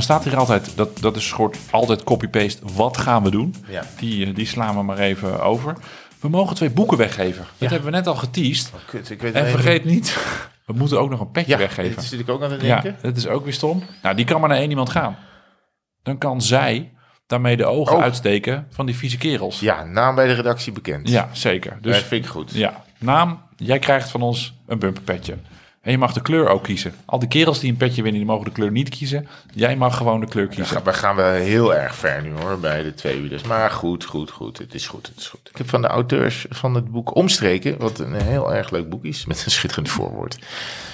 Staat 0.08 0.24
hier 0.24 0.36
altijd, 0.36 0.72
dat, 0.76 0.98
dat 0.98 1.16
is 1.16 1.26
soort 1.28 1.56
altijd 1.70 2.04
copy-paste, 2.04 2.62
wat 2.74 2.96
gaan 2.96 3.22
we 3.22 3.30
doen? 3.30 3.54
Ja. 3.68 3.82
Die, 3.98 4.26
eh, 4.26 4.34
die 4.34 4.46
slaan 4.46 4.76
we 4.76 4.82
maar 4.82 4.98
even 4.98 5.42
over. 5.42 5.76
We 6.20 6.28
mogen 6.28 6.56
twee 6.56 6.70
boeken 6.70 6.98
weggeven. 6.98 7.44
Dat 7.58 7.70
hebben 7.70 7.90
we 7.90 7.96
net 7.96 8.06
al 8.06 8.14
geteased. 8.14 8.72
Kut, 8.86 9.10
ik 9.10 9.20
weet 9.20 9.34
En 9.34 9.46
vergeet 9.50 9.84
niet, 9.84 10.16
we 10.66 10.72
moeten 10.72 11.00
ook 11.00 11.10
nog 11.10 11.20
een 11.20 11.30
petje 11.30 11.52
ja, 11.52 11.58
weggeven. 11.58 11.94
Dat 11.94 12.04
zit 12.04 12.20
ik 12.20 12.28
ook 12.28 12.42
aan 12.42 12.50
het 12.52 12.60
Ja, 12.62 12.80
denken. 12.80 13.02
dat 13.02 13.16
is 13.16 13.26
ook 13.26 13.44
weer 13.44 13.52
stom. 13.52 13.82
Nou, 14.02 14.16
die 14.16 14.24
kan 14.24 14.40
maar 14.40 14.48
naar 14.48 14.58
één 14.58 14.70
iemand 14.70 14.90
gaan. 14.90 15.16
Dan 16.02 16.18
kan 16.18 16.42
zij 16.42 16.92
daarmee 17.26 17.56
de 17.56 17.64
ogen 17.66 17.96
Oh. 17.96 18.02
uitsteken 18.02 18.66
van 18.70 18.86
die 18.86 18.96
vieze 18.96 19.16
kerels. 19.18 19.60
Ja, 19.60 19.84
naam 19.84 20.14
bij 20.14 20.26
de 20.26 20.32
redactie 20.32 20.72
bekend. 20.72 21.08
Ja, 21.08 21.28
zeker. 21.32 21.78
Dus 21.80 21.94
dat 21.96 22.04
vind 22.04 22.24
ik 22.24 22.30
goed. 22.30 22.52
ja, 22.52 22.82
naam, 22.98 23.42
jij 23.56 23.78
krijgt 23.78 24.10
van 24.10 24.22
ons 24.22 24.54
een 24.66 24.78
bumperpetje. 24.78 25.36
En 25.88 25.94
je 25.94 26.00
mag 26.00 26.12
de 26.12 26.22
kleur 26.22 26.48
ook 26.48 26.62
kiezen. 26.62 26.94
Al 27.04 27.18
die 27.18 27.28
kerels 27.28 27.60
die 27.60 27.70
een 27.70 27.76
petje 27.76 28.02
winnen, 28.02 28.20
die 28.20 28.30
mogen 28.30 28.44
de 28.44 28.50
kleur 28.50 28.70
niet 28.70 28.88
kiezen. 28.88 29.28
Jij 29.54 29.76
mag 29.76 29.96
gewoon 29.96 30.20
de 30.20 30.26
kleur 30.26 30.46
kiezen. 30.46 30.84
we 30.84 30.92
gaan 30.92 31.16
we 31.16 31.22
heel 31.22 31.74
erg 31.74 31.94
ver 31.94 32.22
nu 32.22 32.32
hoor, 32.32 32.58
bij 32.58 32.82
de 32.82 32.94
tweewielers. 32.94 33.42
Maar 33.42 33.70
goed, 33.70 34.04
goed, 34.04 34.30
goed. 34.30 34.58
Het 34.58 34.74
is 34.74 34.86
goed, 34.86 35.06
het 35.06 35.16
is 35.18 35.28
goed. 35.28 35.48
Ik 35.50 35.56
heb 35.56 35.68
van 35.68 35.82
de 35.82 35.88
auteurs 35.88 36.46
van 36.50 36.74
het 36.74 36.90
boek 36.90 37.14
Omstreken, 37.14 37.78
wat 37.78 37.98
een 37.98 38.14
heel 38.14 38.54
erg 38.54 38.70
leuk 38.70 38.88
boek 38.88 39.04
is, 39.04 39.26
met 39.26 39.44
een 39.44 39.50
schitterend 39.50 39.88
voorwoord. 39.88 40.38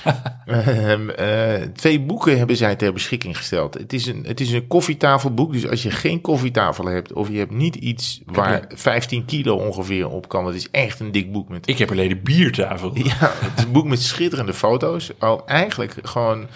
Ehm, 0.47 1.09
eh, 1.09 1.63
twee 1.75 2.01
boeken 2.01 2.39
hebben 2.39 2.57
zij 2.57 2.77
ter 2.77 2.93
beschikking 2.93 3.37
gesteld. 3.37 3.75
Het 3.75 3.93
is, 3.93 4.07
een, 4.07 4.25
het 4.27 4.41
is 4.41 4.53
een 4.53 4.67
koffietafelboek, 4.67 5.53
dus 5.53 5.69
als 5.69 5.83
je 5.83 5.91
geen 5.91 6.21
koffietafel 6.21 6.87
hebt... 6.87 7.13
of 7.13 7.29
je 7.29 7.39
hebt 7.39 7.51
niet 7.51 7.75
iets 7.75 8.21
waar 8.27 8.65
15 8.69 9.25
kilo 9.25 9.57
ongeveer 9.57 10.09
op 10.09 10.29
kan... 10.29 10.47
het 10.47 10.55
is 10.55 10.71
echt 10.71 11.01
een 11.01 11.13
dik 11.13 11.33
boek 11.33 11.49
met 11.49 11.69
Ik 11.69 11.79
heb 11.79 11.91
alleen 11.91 12.09
de 12.09 12.17
biertafel. 12.17 12.91
ja, 12.99 13.15
het 13.19 13.59
is 13.59 13.65
een 13.65 13.73
boek 13.73 13.87
met 13.87 14.03
schitterende 14.03 14.55
foto's. 14.55 15.11
Al 15.19 15.47
eigenlijk 15.47 15.95
gewoon 16.03 16.47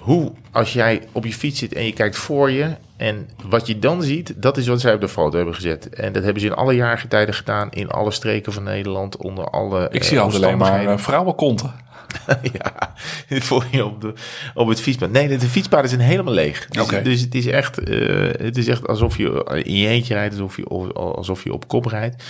hoe, 0.00 0.32
als 0.50 0.72
jij 0.72 1.02
op 1.12 1.24
je 1.24 1.32
fiets 1.32 1.58
zit 1.58 1.72
en 1.72 1.84
je 1.84 1.92
kijkt 1.92 2.16
voor 2.16 2.50
je... 2.50 2.74
en 2.96 3.28
wat 3.48 3.66
je 3.66 3.78
dan 3.78 4.02
ziet, 4.02 4.34
dat 4.36 4.56
is 4.56 4.66
wat 4.66 4.80
zij 4.80 4.94
op 4.94 5.00
de 5.00 5.08
foto 5.08 5.36
hebben 5.36 5.54
gezet. 5.54 5.88
En 5.88 6.12
dat 6.12 6.22
hebben 6.22 6.42
ze 6.42 6.48
in 6.48 6.54
alle 6.54 6.74
jaargetijden 6.74 7.34
gedaan... 7.34 7.68
in 7.70 7.90
alle 7.90 8.10
streken 8.10 8.52
van 8.52 8.62
Nederland, 8.62 9.16
onder 9.16 9.44
alle 9.44 9.88
Ik 9.90 10.00
eh, 10.00 10.08
zie 10.08 10.20
altijd 10.20 10.42
alleen 10.42 10.58
maar 10.58 10.86
eh, 10.86 10.98
vrouwenkonten. 10.98 11.86
ja, 12.60 12.94
voor 13.28 13.64
je 13.70 13.84
op, 13.84 14.00
de, 14.00 14.12
op 14.54 14.68
het 14.68 14.80
fietspad. 14.80 15.10
Nee, 15.10 15.38
de, 15.38 15.48
fietspaden 15.48 15.88
zijn 15.88 16.00
helemaal 16.00 16.34
leeg. 16.34 16.66
Dus, 16.66 17.02
dus 17.02 17.20
het, 17.20 17.34
is 17.34 17.46
echt, 17.46 17.78
eh, 17.78 18.44
het 18.44 18.56
is 18.56 18.68
echt 18.68 18.86
alsof 18.86 19.16
je 19.16 19.62
in 19.64 19.76
je 19.76 19.88
eentje 19.88 20.14
rijdt, 20.14 20.34
alsof 20.34 20.56
je, 20.56 20.64
alsof 20.94 21.44
je 21.44 21.52
op 21.52 21.68
kop 21.68 21.86
rijdt. 21.86 22.24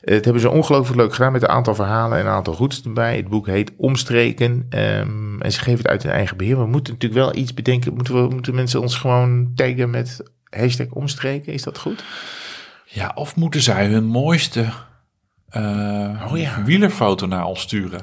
Het 0.00 0.24
hebben 0.24 0.42
ze 0.42 0.50
ongelooflijk 0.50 1.00
leuk 1.00 1.14
gedaan 1.14 1.32
met 1.32 1.42
een 1.42 1.48
aantal 1.48 1.74
verhalen 1.74 2.18
en 2.18 2.26
een 2.26 2.32
aantal 2.32 2.54
routes 2.54 2.82
erbij. 2.82 3.16
Het 3.16 3.28
boek 3.28 3.46
heet 3.46 3.72
Omstreken 3.76 4.66
ehm, 4.68 5.40
en 5.40 5.52
ze 5.52 5.58
geven 5.58 5.78
het 5.78 5.88
uit 5.88 6.02
hun 6.02 6.12
eigen 6.12 6.36
beheer. 6.36 6.58
We 6.58 6.66
moeten 6.66 6.92
natuurlijk 6.92 7.20
wel 7.20 7.36
iets 7.36 7.54
bedenken. 7.54 7.94
Moeten, 7.94 8.14
we, 8.14 8.34
moeten 8.34 8.54
mensen 8.54 8.80
ons 8.80 8.96
gewoon 8.96 9.52
taggen 9.54 9.90
met 9.90 10.22
hashtag 10.50 10.86
Omstreken? 10.90 11.52
Is 11.52 11.62
dat 11.62 11.78
goed? 11.78 12.04
Ja, 12.84 13.12
of 13.14 13.36
moeten 13.36 13.62
zij 13.62 13.86
hun 13.86 14.04
mooiste 14.04 14.68
eh, 15.48 16.26
Oh 16.30 16.38
ja. 16.38 16.62
wielerfoto 16.64 17.26
naar 17.26 17.44
ons 17.44 17.60
sturen? 17.60 18.00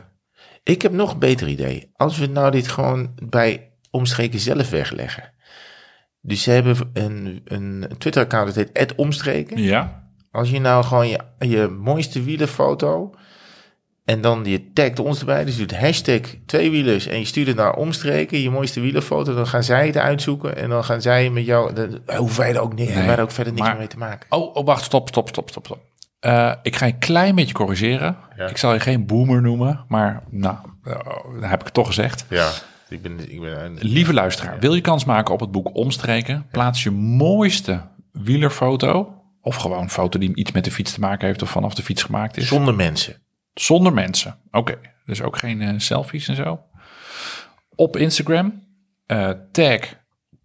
Ik 0.66 0.82
heb 0.82 0.92
nog 0.92 1.12
een 1.14 1.20
beter 1.20 1.48
idee. 1.48 1.92
Als 1.96 2.18
we 2.18 2.26
nou 2.26 2.52
dit 2.52 2.68
gewoon 2.68 3.12
bij 3.24 3.70
Omstreken 3.92 4.40
zelf 4.40 4.70
wegleggen. 4.70 5.32
Dus 6.22 6.44
ze 6.44 6.52
hebben 6.52 6.76
een, 6.94 7.42
een 7.46 7.86
Twitter-account, 7.98 8.56
dat 8.56 8.70
heet 8.74 8.96
@omstreken. 8.96 9.62
Ja, 9.62 10.04
Als 10.32 10.50
je 10.50 10.60
nou 10.60 10.84
gewoon 10.84 11.08
je, 11.08 11.20
je 11.40 11.68
mooiste 11.68 12.24
wielerfoto 12.24 13.14
en 14.06 14.22
dan 14.22 14.46
je 14.46 14.72
tagt 14.74 15.00
ons 15.00 15.20
erbij, 15.20 15.46
dus 15.46 15.54
je 15.58 15.66
doet 15.66 15.80
hashtag 15.80 16.20
tweewielers 16.46 17.08
en 17.08 17.20
je 17.20 17.26
stuurt 17.26 17.48
het 17.48 17.56
naar 17.56 17.76
omstreken, 17.76 18.42
je 18.42 18.50
mooiste 18.50 18.80
wielerfoto, 18.80 19.34
dan 19.36 19.48
gaan 19.48 19.64
zij 19.64 19.86
het 19.88 19.98
uitzoeken 19.98 20.56
en 20.56 20.70
dan 20.70 20.84
gaan 20.84 21.02
zij 21.02 21.30
met 21.30 21.46
jou, 21.46 21.74
dan 21.74 22.00
hoeven 22.18 22.40
wij 22.40 22.54
er 22.54 22.60
ook, 22.60 22.76
niet, 22.76 22.94
wij 22.94 23.08
er 23.08 23.22
ook 23.22 23.32
verder 23.32 23.54
niks 23.54 23.68
maar- 23.68 23.78
mee 23.78 23.88
te 23.88 23.98
maken. 23.98 24.26
Oh, 24.30 24.56
oh, 24.56 24.66
wacht, 24.66 24.84
stop, 24.84 25.08
stop, 25.08 25.28
stop, 25.30 25.50
stop, 25.50 25.66
stop. 25.66 25.80
Eh, 26.26 26.52
ik 26.62 26.76
ga 26.76 26.86
je 26.86 26.94
een 26.94 27.00
klein 27.00 27.36
beetje 27.36 27.54
corrigeren. 27.54 28.18
Ja. 28.38 28.48
Ik 28.48 28.58
zal 28.58 28.74
je 28.74 28.80
geen 28.80 29.06
boomer 29.06 29.42
noemen, 29.42 29.86
maar 29.88 30.24
nou, 30.30 30.58
eh, 30.84 30.96
heb 31.42 31.60
ik 31.60 31.66
het 31.66 31.74
toch 31.74 31.88
gezegd. 31.88 32.26
Ja, 32.30 32.52
ik 32.90 33.02
ben, 33.02 33.32
ik 33.32 33.40
ben 33.40 33.66
een, 33.66 33.78
Lieve 33.80 34.14
luisteraar, 34.14 34.60
wil 34.60 34.74
je 34.74 34.82
kans 34.82 35.06
maken 35.06 35.34
op 35.34 35.40
het 35.40 35.52
boek 35.52 35.76
Omstreken? 35.76 36.48
Plaats 36.52 36.84
je 36.84 36.92
mooiste 36.92 37.82
wielerfoto, 38.12 39.22
of 39.42 39.56
gewoon 39.56 39.82
een 39.82 39.90
foto 39.90 40.20
die 40.20 40.36
iets 40.36 40.52
met 40.52 40.64
de 40.64 40.72
fiets 40.72 40.94
te 40.94 41.00
maken 41.00 41.28
heeft 41.28 41.42
of 41.42 41.50
vanaf 41.50 41.74
de 41.74 41.84
fiets 41.84 42.04
gemaakt 42.04 42.38
is. 42.38 42.48
zonder 42.48 42.76
mensen. 42.76 43.22
Zonder 43.54 43.94
mensen. 43.94 44.38
Oké, 44.52 44.78
dus 45.06 45.22
ook 45.22 45.38
geen 45.38 45.62
eh, 45.62 45.74
selfies 45.78 46.28
en 46.28 46.36
zo. 46.36 46.60
Op 47.76 47.98
Instagram 47.98 48.64
tag 49.52 49.80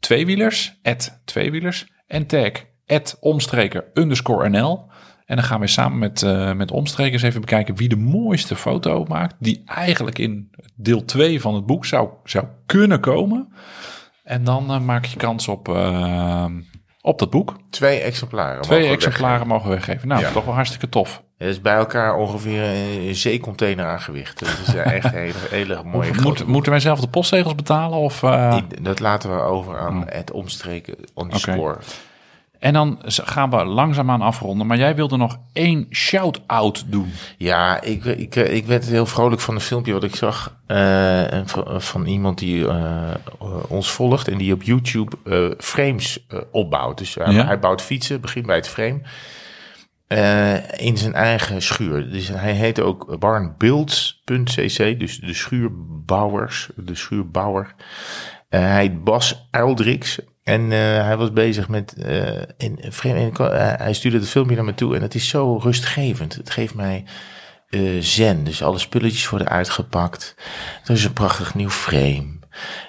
tweewielers, 0.01 0.79
at 0.83 1.21
tweewielers 1.25 1.87
en 2.07 2.27
tag 2.27 2.53
at 2.87 3.17
omstreken 3.21 3.85
underscore 3.95 4.49
nl. 4.49 4.90
En 5.31 5.37
dan 5.37 5.45
gaan 5.45 5.61
we 5.61 5.67
samen 5.67 5.99
met, 5.99 6.23
eh, 6.23 6.53
met 6.53 6.71
omstrekers 6.71 7.23
even 7.23 7.41
bekijken 7.41 7.77
wie 7.77 7.89
de 7.89 7.97
mooiste 7.97 8.57
foto 8.57 9.05
maakt. 9.09 9.35
Die 9.39 9.63
eigenlijk 9.67 10.19
in 10.19 10.51
deel 10.75 11.05
2 11.05 11.41
van 11.41 11.55
het 11.55 11.67
boek 11.67 11.85
zou, 11.85 12.09
zou 12.25 12.45
kunnen 12.67 13.01
komen. 13.01 13.53
En 14.25 14.45
dan 14.45 14.71
eh, 14.71 14.81
maak 14.81 15.05
je 15.05 15.17
kans 15.17 15.49
op, 15.49 15.69
eh, 15.69 16.45
op 17.01 17.19
dat 17.19 17.31
boek. 17.31 17.57
Twee 17.71 18.01
exemplaren. 18.01 18.63
Twee 18.63 18.81
mogen 18.81 18.95
exemplaren 18.95 19.47
mogen 19.47 19.69
we 19.69 19.75
weggeven. 19.75 20.09
Nou, 20.09 20.21
Ja. 20.21 20.31
toch 20.31 20.45
wel 20.45 20.55
hartstikke 20.55 20.89
tof. 20.89 21.23
Dat 21.39 21.49
is 21.49 21.61
bij 21.61 21.75
elkaar 21.75 22.17
ongeveer 22.17 22.63
een, 22.63 23.15
zeecontainer 23.15 23.87
aan 23.87 24.01
gewicht. 24.01 24.39
Dat 24.39 24.59
is 24.67 24.75
eh, 24.75 24.93
echt 24.93 25.05
een 25.05 25.19
hele, 25.19 25.39
hele 25.51 25.83
mooie 25.93 26.13
Moet, 26.23 26.47
moeten 26.47 26.73
wij 26.73 26.81
zelf 26.81 27.01
de 27.01 27.09
postzegels 27.09 27.55
betalen? 27.55 27.99
Of, 27.99 28.21
Dat 28.83 29.01
laten 29.01 29.37
we 29.37 29.43
over 29.43 29.79
aan 29.79 30.05
het 30.09 30.31
omstreken 30.31 30.95
underscore. 31.17 31.79
En 32.61 32.73
dan 32.73 32.99
gaan 33.05 33.51
we 33.51 33.65
langzaamaan 33.65 34.21
afronden. 34.21 34.67
Maar 34.67 34.77
jij 34.79 34.95
wilde 34.95 35.17
nog 35.17 35.39
één 35.53 35.87
shout-out 35.91 36.85
doen. 36.87 37.11
Ja, 37.39 37.81
ik, 37.81 38.05
ik, 38.05 38.35
ik 38.37 38.67
werd 38.67 38.85
heel 38.87 39.07
vrolijk 39.07 39.41
van 39.41 39.55
een 39.55 39.61
filmpje 39.61 39.93
wat 39.93 40.05
ik 40.05 40.17
zag 40.17 40.57
eh, 40.67 41.33
en 41.33 41.49
van, 41.49 41.83
van 41.83 42.07
iemand 42.07 42.39
die 42.39 42.69
eh, 42.69 43.11
eh, 43.11 43.15
ons 43.69 43.91
volgt 43.91 44.29
en 44.29 44.39
die 44.39 44.53
op 44.53 44.63
YouTube 44.63 45.17
eh, 45.25 45.51
frames 45.59 46.25
eh, 46.29 46.39
opbouwt. 46.53 46.99
Dus 46.99 47.15
hij- 47.15 47.33
Ja. 47.33 47.45
hij 47.47 47.59
bouwt 47.59 47.83
fietsen, 47.83 48.21
begint 48.21 48.47
bij 48.47 48.57
het 48.57 48.69
frame, 48.69 49.01
eh, 50.07 50.87
in 50.87 50.97
zijn 50.97 51.15
eigen 51.15 51.63
schuur. 51.63 52.11
Dus 52.11 52.29
hij 52.29 52.53
heet 52.53 52.81
ook 52.81 53.19
barnbuilds.cc, 53.19 54.99
dus 54.99 55.19
de 55.19 55.35
schuurbouwers, 55.35 56.69
de 56.77 56.95
schuurbouwer. 56.95 57.75
Eh, 58.49 58.61
hij 58.61 58.81
heet 58.81 59.05
Bas 59.05 59.49
Uildriks. 59.51 60.19
En 60.51 60.73
eh, 60.73 60.79
hij 61.05 61.17
was 61.17 61.33
bezig 61.33 61.69
met. 61.69 61.95
eh 61.95 62.43
in, 62.57 62.79
ik- 62.79 63.39
eh, 63.39 63.73
hij 63.77 63.93
stuurde 63.93 64.19
het 64.19 64.29
filmpje 64.29 64.57
naar 64.57 64.65
me 64.65 64.75
toe. 64.75 64.97
En 64.97 65.03
het 65.03 65.15
is 65.15 65.29
zo 65.29 65.57
rustgevend. 65.57 66.35
Het 66.35 66.51
geeft 66.51 66.75
mij 66.75 67.05
zen. 68.01 68.45
Dus 68.45 68.63
alle 68.63 68.79
spulletjes 68.79 69.29
worden 69.29 69.49
uitgepakt. 69.49 70.35
Er 70.85 70.91
is 70.95 71.05
een 71.05 71.13
prachtig 71.13 71.55
nieuw 71.55 71.71
frame. 71.71 72.39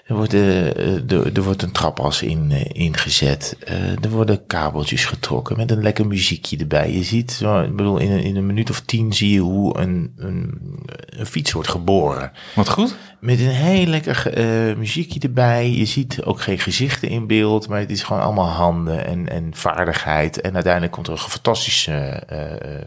Er 0.06 0.16
wordt, 0.16 0.34
eh, 0.34 0.70
eh, 0.70 1.12
er, 1.12 1.36
er 1.36 1.44
wordt 1.44 1.62
een 1.62 1.72
trapas 1.72 2.22
in, 2.22 2.52
eh, 2.52 2.66
ingezet. 2.72 3.58
Eh, 3.66 4.04
er 4.04 4.10
worden 4.10 4.46
kabeltjes 4.46 5.06
getrokken 5.06 5.58
met 5.58 5.72
een 5.72 5.82
lekker 5.82 6.08
muziekje 6.08 6.58
erbij. 6.58 6.92
Je 6.94 7.04
ziet, 7.04 7.32
zo, 7.32 7.62
ik 7.62 7.76
bedoel, 7.76 7.98
in 7.98 8.12
een, 8.12 8.24
in 8.24 8.36
een 8.36 8.46
minuut 8.46 8.70
of 8.70 8.80
tien 8.80 9.14
zie 9.14 9.34
je 9.34 9.40
hoe 9.40 9.78
een, 9.80 10.14
een, 10.16 10.60
een 11.06 11.26
fiets 11.26 11.52
wordt 11.52 11.70
geboren. 11.70 12.32
Wat 12.56 12.70
goed. 12.70 12.96
Met 13.20 13.40
een 13.40 13.48
heel 13.48 13.86
lekker 13.86 14.34
muziekje 14.78 15.20
erbij. 15.20 15.72
Je 15.72 15.86
ziet 15.86 16.24
ook 16.24 16.42
geen 16.42 16.60
gezichten 16.60 17.10
in 17.10 17.28
beeld, 17.28 17.68
maar 17.68 17.80
het 17.80 17.92
is 17.92 18.04
gewoon 18.04 18.22
allemaal 18.22 18.50
handen 18.50 19.06
en, 19.06 19.30
en 19.30 19.50
vaardigheid. 19.56 20.42
En 20.42 20.54
uiteindelijk 20.54 20.94
komt 20.94 21.08
er 21.08 21.14
een 21.14 21.20
fantastische 21.20 22.24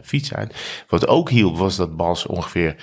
fiets 0.03 0.33
uit. 0.33 0.55
Wat 0.87 1.07
ook 1.07 1.29
hielp 1.29 1.57
was 1.57 1.75
dat 1.75 1.95
Bas 1.95 2.25
ongeveer 2.25 2.75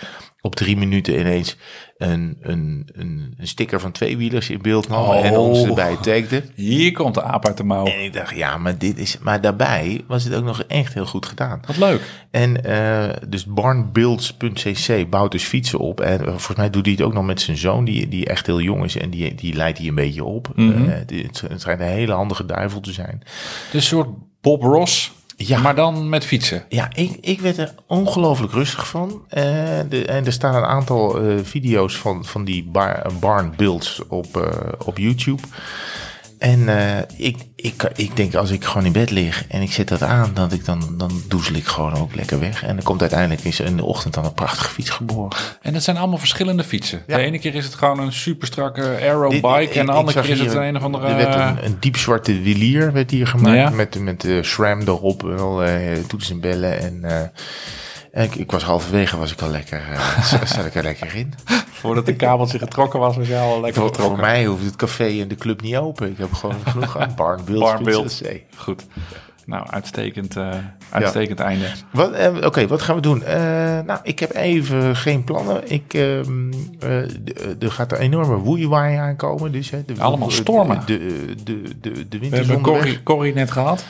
op 0.44 0.55
drie 0.56 0.77
minuten 0.77 1.19
ineens 1.19 1.56
een, 1.97 2.36
een, 2.40 2.89
een, 2.93 3.35
een 3.39 3.47
sticker 3.47 3.81
van 3.81 3.93
twee 3.93 4.16
wielers 4.16 4.51
in 4.51 4.62
beeld 4.62 4.89
nam 4.89 5.05
Oh. 5.05 5.24
en 5.24 5.36
ons 5.36 5.62
erbij 5.64 5.97
tagde. 5.97 6.43
Hier 6.55 6.93
komt 6.93 7.14
de 7.14 7.23
aap 7.23 7.47
uit 7.47 7.56
de 7.56 7.64
mouw. 7.64 7.85
En 7.86 8.05
ik 8.05 8.12
dacht, 8.12 8.36
ja, 8.36 8.59
maar 8.59 8.78
dit 8.78 8.98
is. 8.98 9.19
Maar 9.19 9.40
daarbij 9.40 10.05
was 10.06 10.24
het 10.24 10.35
ook 10.35 10.44
nog 10.44 10.62
echt 10.62 10.94
heel 10.94 11.06
goed 11.06 11.27
gedaan. 11.27 11.60
Wat 11.66 11.77
leuk. 11.77 12.01
En 12.31 12.64
eh, 12.64 13.16
dus 13.28 13.44
barnbuilds.cc 13.44 15.10
bouwt 15.10 15.32
dus 15.32 15.44
fietsen 15.44 15.78
op. 15.78 16.01
En 16.01 16.20
eh, 16.20 16.27
volgens 16.27 16.56
mij 16.56 16.70
doet 16.70 16.85
hij 16.85 16.94
het 16.94 17.02
ook 17.02 17.12
nog 17.12 17.24
met 17.24 17.40
zijn 17.40 17.56
zoon, 17.56 17.85
die, 17.85 18.09
die 18.09 18.27
echt 18.27 18.47
heel 18.47 18.60
jong 18.60 18.85
is. 18.85 18.97
En 18.97 19.10
die, 19.10 19.35
die 19.35 19.55
leidt 19.55 19.78
hij 19.78 19.86
een 19.89 19.94
beetje 19.94 20.24
op. 20.24 20.52
Eh, 20.56 20.66
het, 20.86 21.40
het 21.48 21.60
schijnt 21.60 21.81
een 21.81 21.86
hele 21.86 22.12
handige 22.12 22.44
duivel 22.44 22.81
te 22.81 22.93
zijn. 22.93 23.23
Dus 23.73 23.73
een 23.73 23.82
soort 23.82 24.09
Bob 24.40 24.62
Ross, 24.62 25.12
Ja. 25.47 25.60
maar 25.60 25.74
dan 25.74 26.09
met 26.09 26.24
fietsen. 26.24 26.64
Ja, 26.69 26.89
ik, 26.94 27.19
ik 27.20 27.40
werd 27.40 27.59
er 27.59 27.74
ongelooflijk 27.86 28.52
rustig 28.52 28.89
van. 28.89 29.23
Eh, 29.28 29.44
de, 29.89 30.05
en 30.06 30.27
er 30.27 30.32
staan 30.32 30.55
een 30.55 30.64
aantal 30.64 31.20
eh, 31.20 31.35
video's 31.43 31.97
van, 31.97 32.24
van 32.24 32.44
die 32.44 32.64
bar, 32.64 33.06
barn 33.20 33.52
builds 33.56 34.02
op, 34.09 34.36
eh, 34.36 34.73
op 34.85 34.98
YouTube. 34.98 35.43
En 36.43 36.69
eh, 36.69 36.98
ik, 37.16 37.36
ik, 37.56 37.90
ik 37.97 38.16
denk 38.16 38.35
als 38.35 38.51
ik 38.51 38.64
gewoon 38.64 38.85
in 38.86 38.93
bed 38.93 39.10
lig 39.10 39.44
en 39.48 39.62
ik 39.62 39.73
zet 39.73 39.89
dat 39.89 40.02
aan, 40.02 40.31
dat 40.35 40.52
ik 40.52 40.64
dan, 40.64 40.94
dan 40.97 41.23
doezel 41.28 41.55
ik 41.55 41.66
gewoon 41.66 41.94
ook 41.94 42.14
lekker 42.14 42.40
weg. 42.40 42.62
En 42.64 42.74
dan 42.74 42.85
komt 42.85 43.01
uiteindelijk 43.01 43.44
is 43.44 43.60
in 43.60 43.77
de 43.77 43.85
ochtend 43.85 44.14
dan 44.14 44.24
een 44.24 44.32
prachtige 44.35 44.70
fiets 44.70 44.90
geboren. 44.90 45.36
En 45.62 45.73
dat 45.73 45.82
zijn 45.82 45.97
allemaal 45.97 46.19
verschillende 46.19 46.64
fietsen. 46.64 47.02
Ja. 47.06 47.16
De 47.16 47.23
ene 47.23 47.39
keer 47.39 47.55
is 47.55 47.64
het 47.64 47.74
gewoon 47.74 47.98
een 47.98 48.12
super 48.12 48.47
strakke 48.47 48.82
aero 48.82 49.28
bike. 49.28 49.62
ik- 49.62 49.74
En 49.74 49.86
de 49.86 49.93
andere 49.93 50.20
keer 50.20 50.31
is 50.31 50.40
het 50.40 50.52
hier- 50.52 50.62
een 50.62 50.77
of 50.77 50.82
andere... 50.82 51.06
Er 51.06 51.16
werd 51.16 51.35
een, 51.35 51.64
een 51.64 51.77
diepzwarte 51.81 52.40
wielier 52.40 52.93
werd 52.93 53.10
hier 53.10 53.27
gemaakt 53.27 53.56
Ja. 53.56 53.70
met, 53.70 53.98
met 54.01 54.20
de 54.20 54.43
SRAM 54.43 54.81
erop 54.81 55.23
en 55.24 55.39
al 55.39 55.62
eh, 55.64 55.98
toetsen 56.09 56.35
en 56.35 56.40
bellen. 56.40 56.78
En, 56.81 57.05
en 57.05 57.32
ik, 58.12 58.34
ik 58.34 58.51
was 58.51 58.62
halverwege, 58.62 59.16
was 59.16 59.32
ik 59.32 59.40
al 59.43 59.51
lekker, 59.51 59.82
eh, 59.93 60.22
zat- 60.47 60.66
ik 60.66 60.74
er 60.74 60.82
lekker 60.82 61.14
in. 61.14 61.34
Voordat 61.70 62.06
de 62.06 62.14
kabeltje 62.16 62.59
getrokken 62.59 63.01
was, 63.01 63.16
was 63.16 63.28
jij 63.28 63.40
al 63.40 63.60
lekker 63.60 63.80
Voor, 63.80 63.84
vertrokken. 63.90 64.16
voor 64.16 64.26
mij 64.26 64.44
hoeft 64.44 64.64
het 64.64 64.76
café 64.76 65.20
en 65.20 65.28
de 65.28 65.34
club 65.34 65.62
niet 65.62 65.76
open. 65.76 66.10
Ik 66.10 66.18
heb 66.18 66.32
gewoon 66.32 66.56
genoeg 66.66 66.98
aan 66.98 67.12
barnbeeld. 67.16 68.22
Goed. 68.56 68.84
Nou, 69.47 69.66
uitstekend, 69.70 70.36
eh, 70.36 70.48
uitstekend 70.90 71.40
einde. 71.40 71.66
Eh, 71.93 72.47
Oké, 72.47 72.66
wat 72.66 72.82
gaan 72.82 72.94
we 72.94 73.01
doen? 73.01 73.18
Nou, 73.86 73.98
ik 74.02 74.18
heb 74.18 74.34
even 74.34 74.97
geen 74.97 75.24
plannen. 75.24 75.70
Ik, 75.70 75.94
ehm, 75.94 76.52
eh, 76.80 77.62
er 77.62 77.70
gaat 77.72 77.93
een 77.93 77.98
enorme 77.98 78.36
woeiwaai 78.36 78.97
aankomen. 78.97 79.52
Dus, 79.52 79.70
de, 79.70 79.84
Allemaal 79.98 80.30
stormen. 80.30 80.82
De, 80.86 80.98
de, 81.44 81.62
de, 81.80 82.09
de, 82.09 82.18
de 82.18 82.28
We 82.28 82.36
hebben 82.36 83.02
Corrie 83.02 83.34
net 83.34 83.51
gehad. 83.51 83.84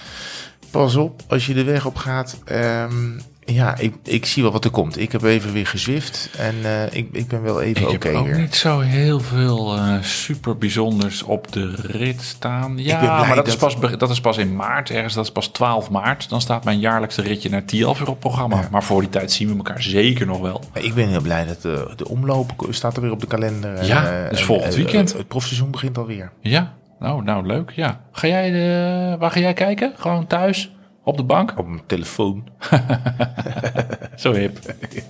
Pas 0.70 0.96
op, 0.96 1.22
als 1.28 1.46
je 1.46 1.54
de 1.54 1.64
weg 1.64 1.86
op 1.86 1.96
gaat. 1.96 2.38
Ehm, 2.44 3.10
ja, 3.52 3.78
ik, 3.78 3.94
ik 4.02 4.26
zie 4.26 4.42
wel 4.42 4.52
wat 4.52 4.64
er 4.64 4.70
komt. 4.70 4.98
Ik 4.98 5.12
heb 5.12 5.22
even 5.22 5.52
weer 5.52 5.66
gezwift. 5.66 6.30
En 6.38 6.54
eh, 6.62 6.94
ik, 6.96 7.08
ik 7.12 7.28
ben 7.28 7.42
wel 7.42 7.62
even 7.62 7.82
Ik 7.82 7.88
oké 7.88 8.08
heb 8.08 8.16
ook 8.16 8.36
niet 8.36 8.54
zo 8.54 8.80
heel 8.80 9.20
veel 9.20 9.76
eh, 9.76 10.02
super 10.02 10.58
bijzonders 10.58 11.22
op 11.22 11.52
de 11.52 11.74
rit 11.76 12.22
staan. 12.22 12.72
Ja, 12.76 13.24
maar 13.24 13.36
dat, 13.36 13.46
Is 13.46 13.56
pas, 13.56 13.76
dat 13.98 14.10
is 14.10 14.20
pas 14.20 14.36
in 14.36 14.56
maart. 14.56 14.90
Ergens, 14.90 15.14
dat 15.14 15.24
is 15.24 15.32
pas 15.32 15.46
12 15.46 15.90
maart. 15.90 16.28
Dan 16.28 16.40
staat 16.40 16.64
mijn 16.64 16.78
jaarlijkse 16.78 17.22
ritje 17.22 17.50
naar 17.50 17.64
Tialf 17.64 17.98
weer 17.98 18.08
op 18.08 18.20
programma. 18.20 18.68
Maar 18.70 18.82
voor 18.82 19.00
die 19.00 19.10
tijd 19.10 19.32
zien 19.32 19.48
we 19.48 19.56
elkaar 19.56 19.82
zeker 19.82 20.26
nog 20.26 20.40
wel. 20.40 20.60
Ik 20.72 20.94
ben 20.94 21.08
heel 21.08 21.20
blij 21.20 21.46
dat 21.46 21.62
de, 21.62 21.92
de 21.96 22.08
omloop 22.08 22.66
staat 22.70 22.96
er 22.96 23.02
weer 23.02 23.12
op 23.12 23.20
de 23.20 23.26
kalender. 23.26 23.74
En, 23.74 23.86
Ja, 23.86 24.22
eh, 24.22 24.30
dus 24.30 24.40
en, 24.40 24.46
volgend 24.46 24.72
eh, 24.72 24.78
weekend. 24.78 25.12
Het 25.12 25.28
profseizoen 25.28 25.70
begint 25.70 25.98
alweer. 25.98 26.32
Ja, 26.40 26.72
nou, 26.98 27.24
nou 27.24 27.46
leuk. 27.46 27.70
Ja. 27.70 28.00
Ga 28.12 28.26
jij 28.26 28.50
de, 28.50 29.16
waar 29.18 29.30
ga 29.30 29.40
jij 29.40 29.52
kijken? 29.52 29.92
Gewoon 29.96 30.26
thuis? 30.26 30.72
Op 31.04 31.16
de 31.16 31.22
bank? 31.24 31.58
Op 31.58 31.66
mijn 31.66 31.82
telefoon. 31.86 32.48
Zo 34.16 34.32
hip. 34.32 34.58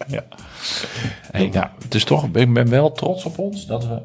ja. 0.07 0.23
Hey, 1.31 1.49
nou, 1.49 1.67
het 1.83 1.95
is 1.95 2.05
toch, 2.05 2.25
ik 2.33 2.53
ben 2.55 2.69
wel 2.69 2.93
trots 2.93 3.25
op 3.25 3.39
ons 3.39 3.67
dat 3.67 3.87
we. 3.87 4.03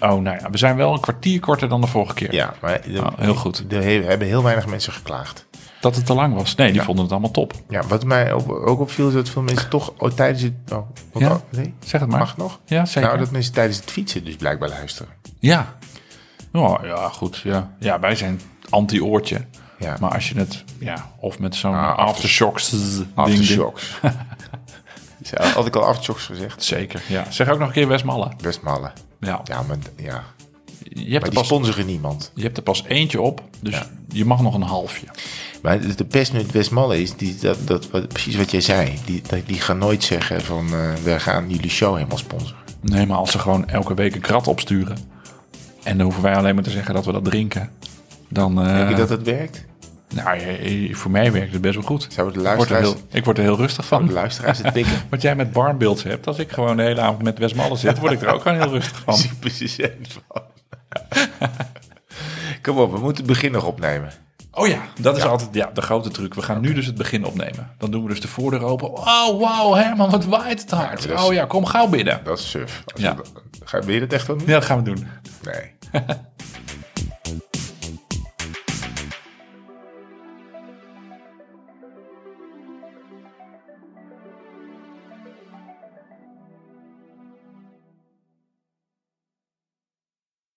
Oh, 0.00 0.20
nou 0.20 0.38
ja, 0.40 0.50
we 0.50 0.58
zijn 0.58 0.76
wel 0.76 0.92
een 0.92 1.00
kwartier 1.00 1.40
korter 1.40 1.68
dan 1.68 1.80
de 1.80 1.86
vorige 1.86 2.14
keer. 2.14 2.34
Ja, 2.34 2.54
maar 2.60 2.80
de- 2.82 2.98
Oh, 3.00 3.06
heel 3.18 3.34
goed. 3.34 3.64
Er 3.68 3.82
he- 3.82 4.02
hebben 4.04 4.28
heel 4.28 4.42
weinig 4.42 4.66
mensen 4.66 4.92
geklaagd. 4.92 5.46
Dat 5.80 5.96
het 5.96 6.06
te 6.06 6.14
lang 6.14 6.34
was. 6.34 6.54
Nee, 6.54 6.66
die 6.70 6.76
Ja. 6.76 6.84
vonden 6.84 7.02
het 7.04 7.12
allemaal 7.12 7.30
top. 7.30 7.52
Ja, 7.68 7.82
wat 7.86 8.04
mij 8.04 8.32
ook, 8.32 8.80
opviel 8.80 9.08
is 9.08 9.14
dat 9.14 9.28
veel 9.28 9.42
mensen 9.42 9.68
toch 9.68 9.92
oh, 9.98 10.10
tijdens 10.10 10.42
het... 10.42 10.52
Oh, 10.72 10.88
wat 11.12 11.22
Ja? 11.22 11.40
nee? 11.50 11.74
Zeg 11.84 12.00
het 12.00 12.10
maar. 12.10 12.18
Mag 12.18 12.28
het 12.28 12.36
nog? 12.38 12.60
Ja, 12.66 12.84
zeker. 12.84 13.08
Nou, 13.08 13.18
dat 13.18 13.30
mensen 13.30 13.52
tijdens 13.52 13.76
het 13.78 13.90
fietsen 13.90 14.24
dus 14.24 14.36
blijkbaar 14.36 14.68
luisteren. 14.68 15.12
Ja. 15.38 15.74
Oh, 16.52 16.78
ja, 16.82 17.08
goed. 17.08 17.36
Ja. 17.36 17.70
ja, 17.78 18.00
wij 18.00 18.14
zijn 18.14 18.40
anti-oortje. 18.70 19.44
Ja. 19.78 19.96
Maar 20.00 20.10
als 20.14 20.28
je 20.28 20.34
het, 20.38 20.64
ja, 20.78 21.10
of 21.20 21.38
met 21.38 21.54
zo'n 21.54 21.74
Ah, 21.74 21.98
aftershocks 21.98 22.70
ding. 22.70 23.06
Aftershocks. 23.14 23.90
Ja, 25.30 25.46
had 25.46 25.66
ik 25.66 25.76
al 25.76 25.84
aftershocks 25.84 26.24
gezegd. 26.24 26.62
Zeker, 26.62 27.02
ja. 27.08 27.30
Zeg 27.30 27.48
ook 27.48 27.58
nog 27.58 27.68
een 27.68 27.74
keer 27.74 27.88
Westmalle. 27.88 28.32
Best 28.42 28.62
mallen. 28.62 28.92
Ja. 29.20 29.40
Ja, 29.44 29.62
maar, 29.62 29.76
ja. 29.96 30.22
Je, 30.82 31.12
hebt 31.12 31.26
er 31.26 31.32
pas, 31.32 31.46
sponsoren 31.46 31.86
niemand. 31.86 32.32
je 32.34 32.42
hebt 32.42 32.56
er 32.56 32.62
pas 32.62 32.84
eentje 32.84 33.20
op, 33.20 33.42
dus 33.60 33.82
je 34.08 34.24
mag 34.24 34.40
nog 34.40 34.54
een 34.54 34.62
halfje. 34.62 35.06
Maar 35.62 35.80
de- 35.96 36.04
pest 36.04 36.32
met 36.32 36.50
Westmalle 36.52 37.00
is 37.02 37.16
die, 37.16 37.36
dat, 37.36 37.66
dat, 37.66 37.90
wat, 37.90 38.08
precies 38.08 38.36
wat 38.36 38.50
jij 38.50 38.60
zei. 38.60 38.98
Die, 39.04 39.22
die 39.46 39.60
gaan 39.60 39.78
nooit 39.78 40.04
zeggen 40.04 40.42
van 40.42 40.66
uh, 40.66 40.94
we 40.94 41.20
gaan 41.20 41.50
jullie 41.50 41.70
show 41.70 41.94
helemaal 41.94 42.18
sponsoren. 42.18 42.62
Nee, 42.80 43.06
maar 43.06 43.16
als 43.16 43.30
ze 43.30 43.38
gewoon 43.38 43.68
elke 43.68 43.94
week 43.94 44.14
een 44.14 44.20
krat 44.20 44.48
opsturen. 44.48 44.96
En 45.82 45.96
dan 45.96 46.04
hoeven 46.06 46.22
wij 46.22 46.36
alleen 46.36 46.54
maar 46.54 46.64
te 46.64 46.70
zeggen 46.70 46.94
dat 46.94 47.04
we 47.04 47.12
dat 47.12 47.24
drinken. 47.24 47.70
Dan, 48.28 48.54
Denk 48.54 48.88
je 48.88 48.94
dat 48.94 49.08
het 49.08 49.22
werkt? 49.22 49.64
Nou, 50.14 50.94
voor 50.94 51.10
mij 51.10 51.32
werkt 51.32 51.52
het 51.52 51.60
best 51.60 51.74
wel 51.74 51.84
goed. 51.84 52.06
Zou 52.10 52.32
de 52.32 52.40
ik, 52.40 52.56
word 52.56 52.68
heel, 52.68 52.96
ik 53.10 53.24
word 53.24 53.38
er 53.38 53.44
heel 53.44 53.56
rustig 53.56 53.86
van. 53.86 54.06
de 54.06 54.12
luisteraars 54.12 54.58
het 54.62 54.72
pikken? 54.72 55.02
Wat 55.10 55.22
jij 55.22 55.36
met 55.36 55.52
barnbeelds 55.52 56.02
hebt. 56.02 56.26
Als 56.26 56.38
ik 56.38 56.52
gewoon 56.52 56.76
de 56.76 56.82
hele 56.82 57.00
avond 57.00 57.22
met 57.22 57.38
Westmalle 57.38 57.76
zit, 57.76 57.98
word 57.98 58.12
ik 58.12 58.22
er 58.22 58.28
ook 58.28 58.42
gewoon 58.42 58.60
heel 58.60 58.70
rustig 58.70 59.02
van. 59.04 59.18
Precies 59.40 59.78
van. 60.08 60.42
Kom 62.62 62.78
op, 62.78 62.92
we 62.92 62.98
moeten 62.98 63.24
het 63.24 63.32
begin 63.32 63.52
nog 63.52 63.64
opnemen. 63.64 64.12
Oh 64.52 64.66
ja, 64.66 64.82
dat 65.00 65.16
is 65.16 65.22
ja. 65.22 65.28
altijd 65.28 65.54
ja, 65.54 65.70
de 65.74 65.82
grote 65.82 66.10
truc. 66.10 66.34
We 66.34 66.42
gaan 66.42 66.60
nu 66.60 66.72
dus 66.72 66.86
het 66.86 66.94
begin 66.94 67.24
opnemen. 67.24 67.70
Dan 67.78 67.90
doen 67.90 68.02
we 68.02 68.08
dus 68.08 68.20
de 68.20 68.28
voordeur 68.28 68.62
open. 68.62 68.88
Oh, 68.88 69.40
wauw, 69.40 69.74
Herman, 69.74 70.10
wat 70.10 70.24
waait 70.24 70.60
het 70.60 70.70
hard. 70.70 71.02
Ja, 71.02 71.14
is, 71.14 71.22
oh 71.22 71.32
ja, 71.32 71.44
kom 71.44 71.64
gauw 71.64 71.88
binnen. 71.88 72.20
Dat 72.24 72.38
is 72.38 72.50
suf. 72.50 72.84
Ja. 72.94 73.16
We, 73.16 73.22
ga, 73.64 73.80
wil 73.80 73.94
je 73.94 74.00
dat 74.00 74.12
echt 74.12 74.26
wel 74.26 74.36
doen? 74.36 74.46
Ja, 74.46 74.52
dat 74.52 74.64
gaan 74.64 74.76
we 74.76 74.84
doen. 74.84 75.06
Nee. 75.42 75.72